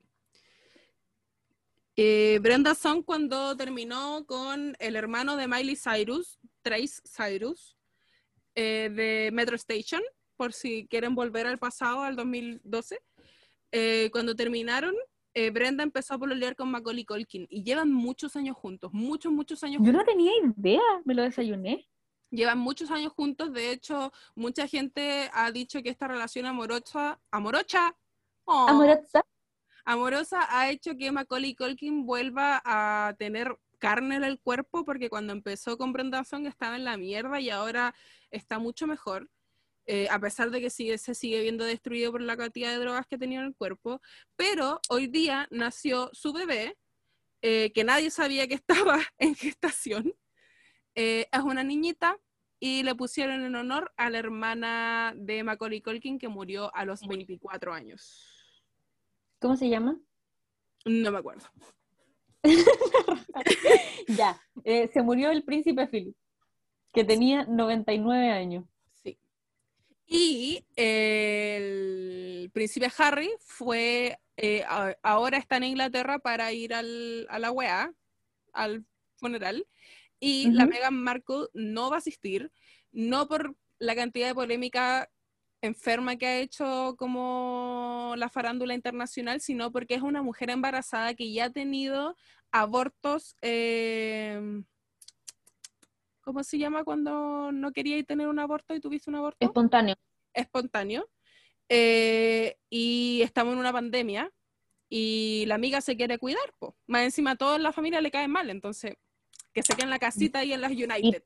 Eh, 2.03 2.39
Brenda 2.39 2.73
Song 2.73 3.03
cuando 3.05 3.55
terminó 3.55 4.25
con 4.25 4.75
el 4.79 4.95
hermano 4.95 5.37
de 5.37 5.47
Miley 5.47 5.75
Cyrus, 5.75 6.39
Trace 6.63 6.99
Cyrus, 7.05 7.77
eh, 8.55 8.89
de 8.91 9.29
Metro 9.31 9.55
Station, 9.55 10.01
por 10.35 10.51
si 10.51 10.87
quieren 10.87 11.13
volver 11.13 11.45
al 11.45 11.59
pasado, 11.59 12.01
al 12.01 12.15
2012. 12.15 12.97
eh, 13.71 14.09
cuando 14.11 14.35
terminaron, 14.35 14.95
eh, 15.35 15.51
Brenda 15.51 15.83
empezó 15.83 16.15
a 16.15 16.17
pololear 16.17 16.55
con 16.55 16.71
Macaulay 16.71 17.05
Culkin 17.05 17.45
y 17.51 17.63
llevan 17.63 17.93
muchos 17.93 18.35
años 18.35 18.57
juntos, 18.57 18.91
muchos, 18.91 19.31
muchos 19.31 19.63
años 19.63 19.83
Yo 19.85 19.93
no 19.93 20.03
tenía 20.03 20.31
idea, 20.43 20.81
me 21.05 21.13
lo 21.13 21.21
desayuné. 21.21 21.87
Llevan 22.31 22.57
muchos 22.57 22.89
años 22.89 23.13
juntos, 23.13 23.53
de 23.53 23.69
hecho, 23.69 24.11
mucha 24.33 24.65
gente 24.65 25.29
ha 25.33 25.51
dicho 25.51 25.83
que 25.83 25.89
esta 25.91 26.07
relación 26.07 26.47
amorosa, 26.47 27.21
amorocha, 27.29 27.95
oh, 28.45 28.67
Amorosa. 28.67 29.23
Amorosa 29.85 30.47
ha 30.49 30.69
hecho 30.69 30.95
que 30.97 31.11
Macaulay 31.11 31.55
Culkin 31.55 32.05
vuelva 32.05 32.61
a 32.65 33.15
tener 33.17 33.57
carne 33.79 34.15
en 34.17 34.23
el 34.23 34.39
cuerpo 34.39 34.85
porque 34.85 35.09
cuando 35.09 35.33
empezó 35.33 35.77
con 35.77 35.91
Brenda 35.93 36.23
Song 36.23 36.45
estaba 36.45 36.75
en 36.75 36.83
la 36.85 36.97
mierda 36.97 37.39
y 37.39 37.49
ahora 37.49 37.95
está 38.31 38.59
mucho 38.59 38.87
mejor. 38.87 39.29
eh, 39.87 40.07
a 40.11 40.19
pesar 40.19 40.51
de 40.51 40.61
que 40.61 40.69
sigue, 40.69 40.97
se 40.97 41.15
sigue 41.15 41.41
viendo 41.41 41.65
destruido 41.65 42.11
por 42.11 42.21
la 42.21 42.37
cantidad 42.37 42.71
de 42.71 42.77
drogas 42.79 43.07
que 43.07 43.17
tenía 43.17 43.39
en 43.39 43.47
el 43.47 43.55
cuerpo, 43.55 44.01
pero 44.35 44.79
hoy 44.89 45.07
día 45.07 45.47
nació 45.51 46.09
su 46.13 46.33
bebé, 46.33 46.77
eh, 47.41 47.71
que 47.73 47.83
nadie 47.83 48.11
sabía 48.11 48.47
que 48.47 48.55
estaba 48.55 48.99
en 49.19 49.35
gestación, 49.35 50.13
Eh, 50.95 51.27
es 51.31 51.39
una 51.41 51.63
niñita 51.63 52.17
y 52.59 52.83
le 52.83 52.95
pusieron 52.95 53.43
en 53.43 53.55
honor 53.55 53.91
a 53.97 54.09
la 54.09 54.19
hermana 54.19 55.13
de 55.15 55.43
Macaulay 55.43 55.81
Culkin 55.81 56.19
que 56.19 56.27
murió 56.29 56.73
a 56.75 56.85
los 56.85 57.05
24 57.07 57.73
años. 57.73 58.30
¿Cómo 59.41 59.57
se 59.57 59.69
llama? 59.69 59.99
No 60.85 61.11
me 61.11 61.17
acuerdo. 61.17 61.47
ya, 64.07 64.39
eh, 64.63 64.87
se 64.93 65.01
murió 65.01 65.31
el 65.31 65.43
príncipe 65.43 65.87
Philip, 65.87 66.15
que 66.93 67.03
tenía 67.03 67.45
99 67.45 68.29
años. 68.29 68.65
Sí. 69.03 69.17
Y 70.05 70.63
el 70.75 72.51
príncipe 72.53 72.91
Harry 72.99 73.31
fue, 73.39 74.19
eh, 74.37 74.63
ahora 75.01 75.39
está 75.39 75.57
en 75.57 75.63
Inglaterra 75.63 76.19
para 76.19 76.53
ir 76.53 76.75
al, 76.75 77.25
a 77.27 77.39
la 77.39 77.51
UEA, 77.51 77.91
al 78.53 78.85
funeral, 79.15 79.65
y 80.19 80.51
la. 80.51 80.67
Meghan 80.67 81.01
Markle 81.01 81.47
no 81.55 81.89
va 81.89 81.95
a 81.95 81.99
asistir, 81.99 82.51
no 82.91 83.27
por 83.27 83.55
la 83.79 83.95
cantidad 83.95 84.27
de 84.27 84.35
polémica 84.35 85.09
enferma 85.61 86.15
que 86.15 86.27
ha 86.27 86.39
hecho 86.39 86.95
como 86.97 88.13
la 88.17 88.29
farándula 88.29 88.73
internacional, 88.73 89.41
sino 89.41 89.71
porque 89.71 89.95
es 89.95 90.01
una 90.01 90.21
mujer 90.21 90.49
embarazada 90.49 91.13
que 91.13 91.31
ya 91.31 91.45
ha 91.45 91.49
tenido 91.51 92.15
abortos, 92.51 93.35
eh, 93.41 94.63
¿cómo 96.21 96.43
se 96.43 96.57
llama 96.57 96.83
cuando 96.83 97.51
no 97.51 97.71
querías 97.71 98.05
tener 98.05 98.27
un 98.27 98.39
aborto 98.39 98.73
y 98.75 98.79
tuviste 98.79 99.09
un 99.09 99.17
aborto? 99.17 99.45
Espontáneo. 99.45 99.95
espontáneo 100.33 101.09
eh, 101.69 102.57
y 102.69 103.21
estamos 103.23 103.53
en 103.53 103.59
una 103.59 103.71
pandemia 103.71 104.29
y 104.89 105.45
la 105.47 105.55
amiga 105.55 105.79
se 105.79 105.95
quiere 105.95 106.17
cuidar, 106.17 106.53
po. 106.59 106.75
más 106.85 107.03
encima 107.03 107.31
a 107.31 107.35
toda 107.37 107.57
la 107.59 107.71
familia 107.71 108.01
le 108.01 108.11
cae 108.11 108.27
mal, 108.27 108.49
entonces 108.49 108.95
que 109.53 109.63
se 109.63 109.73
quede 109.73 109.85
en 109.85 109.89
la 109.89 109.99
casita 109.99 110.43
y 110.43 110.53
en 110.53 110.61
las 110.61 110.71
United. 110.71 111.23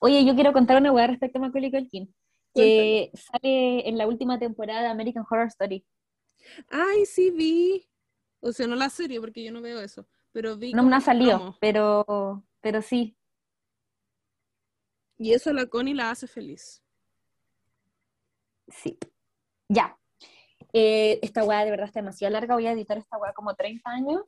Oye, 0.00 0.24
yo 0.24 0.34
quiero 0.34 0.52
contar 0.52 0.76
una 0.76 0.92
hueá 0.92 1.08
respecto 1.08 1.38
a 1.38 1.42
Macaulay 1.42 1.70
Culkin, 1.70 2.14
que 2.54 3.10
sale 3.14 3.88
en 3.88 3.98
la 3.98 4.06
última 4.06 4.38
temporada 4.38 4.82
de 4.82 4.88
American 4.88 5.24
Horror 5.28 5.48
Story. 5.48 5.84
Ay, 6.68 7.06
sí 7.06 7.30
vi, 7.30 7.88
o 8.40 8.52
sea, 8.52 8.66
no 8.66 8.76
la 8.76 8.90
serie 8.90 9.20
porque 9.20 9.42
yo 9.44 9.52
no 9.52 9.60
veo 9.60 9.80
eso, 9.80 10.06
pero 10.32 10.56
vi 10.56 10.72
No 10.72 10.82
me 10.82 10.96
ha 10.96 11.00
salido, 11.00 11.56
pero, 11.60 12.44
pero 12.60 12.82
sí. 12.82 13.16
y 15.18 15.32
eso 15.32 15.52
la 15.52 15.66
Connie 15.66 15.94
la 15.94 16.10
hace 16.10 16.26
feliz. 16.26 16.82
Sí. 18.68 18.98
Ya. 19.68 19.96
Eh, 20.72 21.20
esta 21.22 21.44
weá 21.44 21.64
de 21.64 21.70
verdad 21.70 21.86
está 21.86 22.00
demasiado 22.00 22.32
larga. 22.32 22.54
Voy 22.54 22.66
a 22.66 22.72
editar 22.72 22.98
esta 22.98 23.18
weá 23.18 23.32
como 23.32 23.54
30 23.54 23.88
años. 23.90 24.22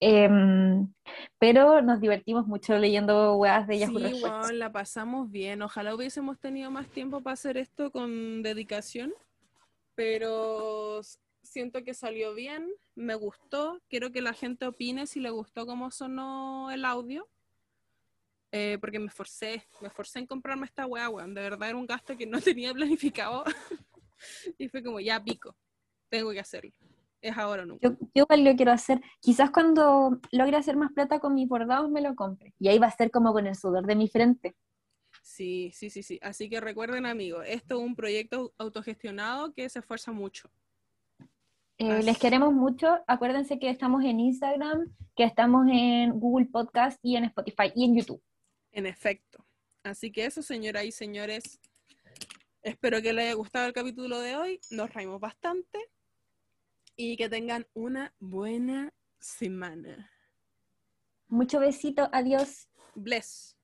Em, 0.00 0.92
pero 1.38 1.80
nos 1.80 2.00
divertimos 2.00 2.46
mucho 2.46 2.76
leyendo 2.76 3.36
weas 3.36 3.66
de 3.66 3.78
Yahoo 3.78 3.98
Sí, 3.98 4.22
weón, 4.22 4.58
la 4.58 4.70
pasamos 4.70 5.30
bien. 5.30 5.62
Ojalá 5.62 5.94
hubiésemos 5.94 6.38
tenido 6.38 6.70
más 6.70 6.88
tiempo 6.88 7.22
para 7.22 7.34
hacer 7.34 7.56
esto 7.56 7.90
con 7.90 8.42
dedicación, 8.42 9.14
pero 9.94 11.00
siento 11.42 11.82
que 11.82 11.94
salió 11.94 12.34
bien, 12.34 12.68
me 12.94 13.14
gustó. 13.14 13.80
Quiero 13.88 14.12
que 14.12 14.20
la 14.20 14.34
gente 14.34 14.66
opine 14.66 15.06
si 15.06 15.20
le 15.20 15.30
gustó 15.30 15.66
cómo 15.66 15.90
sonó 15.90 16.70
el 16.70 16.84
audio, 16.84 17.26
eh, 18.52 18.76
porque 18.80 18.98
me 18.98 19.06
esforcé, 19.06 19.66
me 19.80 19.88
esforcé 19.88 20.18
en 20.18 20.26
comprarme 20.26 20.66
esta 20.66 20.86
weá, 20.86 21.08
weón. 21.08 21.34
De 21.34 21.40
verdad 21.40 21.70
era 21.70 21.78
un 21.78 21.86
gasto 21.86 22.16
que 22.16 22.26
no 22.26 22.40
tenía 22.42 22.74
planificado 22.74 23.44
y 24.58 24.68
fue 24.68 24.82
como, 24.82 25.00
ya 25.00 25.22
pico, 25.22 25.56
tengo 26.10 26.32
que 26.32 26.40
hacerlo. 26.40 26.72
Es 27.20 27.36
ahora 27.36 27.62
o 27.62 27.66
nunca. 27.66 27.88
Yo, 27.88 27.96
yo 28.14 28.24
igual 28.24 28.44
lo 28.44 28.56
quiero 28.56 28.72
hacer. 28.72 29.00
Quizás 29.20 29.50
cuando 29.50 30.20
logre 30.30 30.56
hacer 30.56 30.76
más 30.76 30.92
plata 30.92 31.18
con 31.18 31.34
mis 31.34 31.48
bordados 31.48 31.90
me 31.90 32.00
lo 32.00 32.14
compre. 32.14 32.54
Y 32.58 32.68
ahí 32.68 32.78
va 32.78 32.86
a 32.86 32.96
ser 32.96 33.10
como 33.10 33.32
con 33.32 33.46
el 33.46 33.56
sudor 33.56 33.86
de 33.86 33.96
mi 33.96 34.08
frente. 34.08 34.54
Sí, 35.22 35.72
sí, 35.74 35.90
sí, 35.90 36.02
sí. 36.02 36.20
Así 36.22 36.48
que 36.48 36.60
recuerden, 36.60 37.04
amigos, 37.04 37.44
esto 37.48 37.78
es 37.78 37.84
un 37.84 37.96
proyecto 37.96 38.54
autogestionado 38.58 39.52
que 39.52 39.68
se 39.68 39.80
esfuerza 39.80 40.12
mucho. 40.12 40.48
Eh, 41.78 42.02
les 42.02 42.18
queremos 42.18 42.54
mucho. 42.54 43.00
Acuérdense 43.06 43.58
que 43.58 43.68
estamos 43.68 44.04
en 44.04 44.20
Instagram, 44.20 44.94
que 45.14 45.24
estamos 45.24 45.66
en 45.70 46.18
Google 46.18 46.46
Podcast 46.46 46.98
y 47.02 47.16
en 47.16 47.24
Spotify 47.24 47.72
y 47.74 47.84
en 47.84 47.96
YouTube. 47.96 48.22
En 48.72 48.86
efecto. 48.86 49.44
Así 49.82 50.10
que 50.10 50.26
eso, 50.26 50.42
señoras 50.42 50.84
y 50.84 50.92
señores. 50.92 51.60
Espero 52.62 53.02
que 53.02 53.12
les 53.12 53.26
haya 53.26 53.34
gustado 53.34 53.66
el 53.66 53.72
capítulo 53.72 54.20
de 54.20 54.36
hoy. 54.36 54.60
Nos 54.70 54.92
reímos 54.94 55.20
bastante. 55.20 55.78
Y 56.96 57.16
que 57.16 57.28
tengan 57.28 57.66
una 57.74 58.14
buena 58.18 58.92
semana. 59.18 60.10
Mucho 61.28 61.60
besito. 61.60 62.08
Adiós. 62.12 62.68
Bless. 62.94 63.55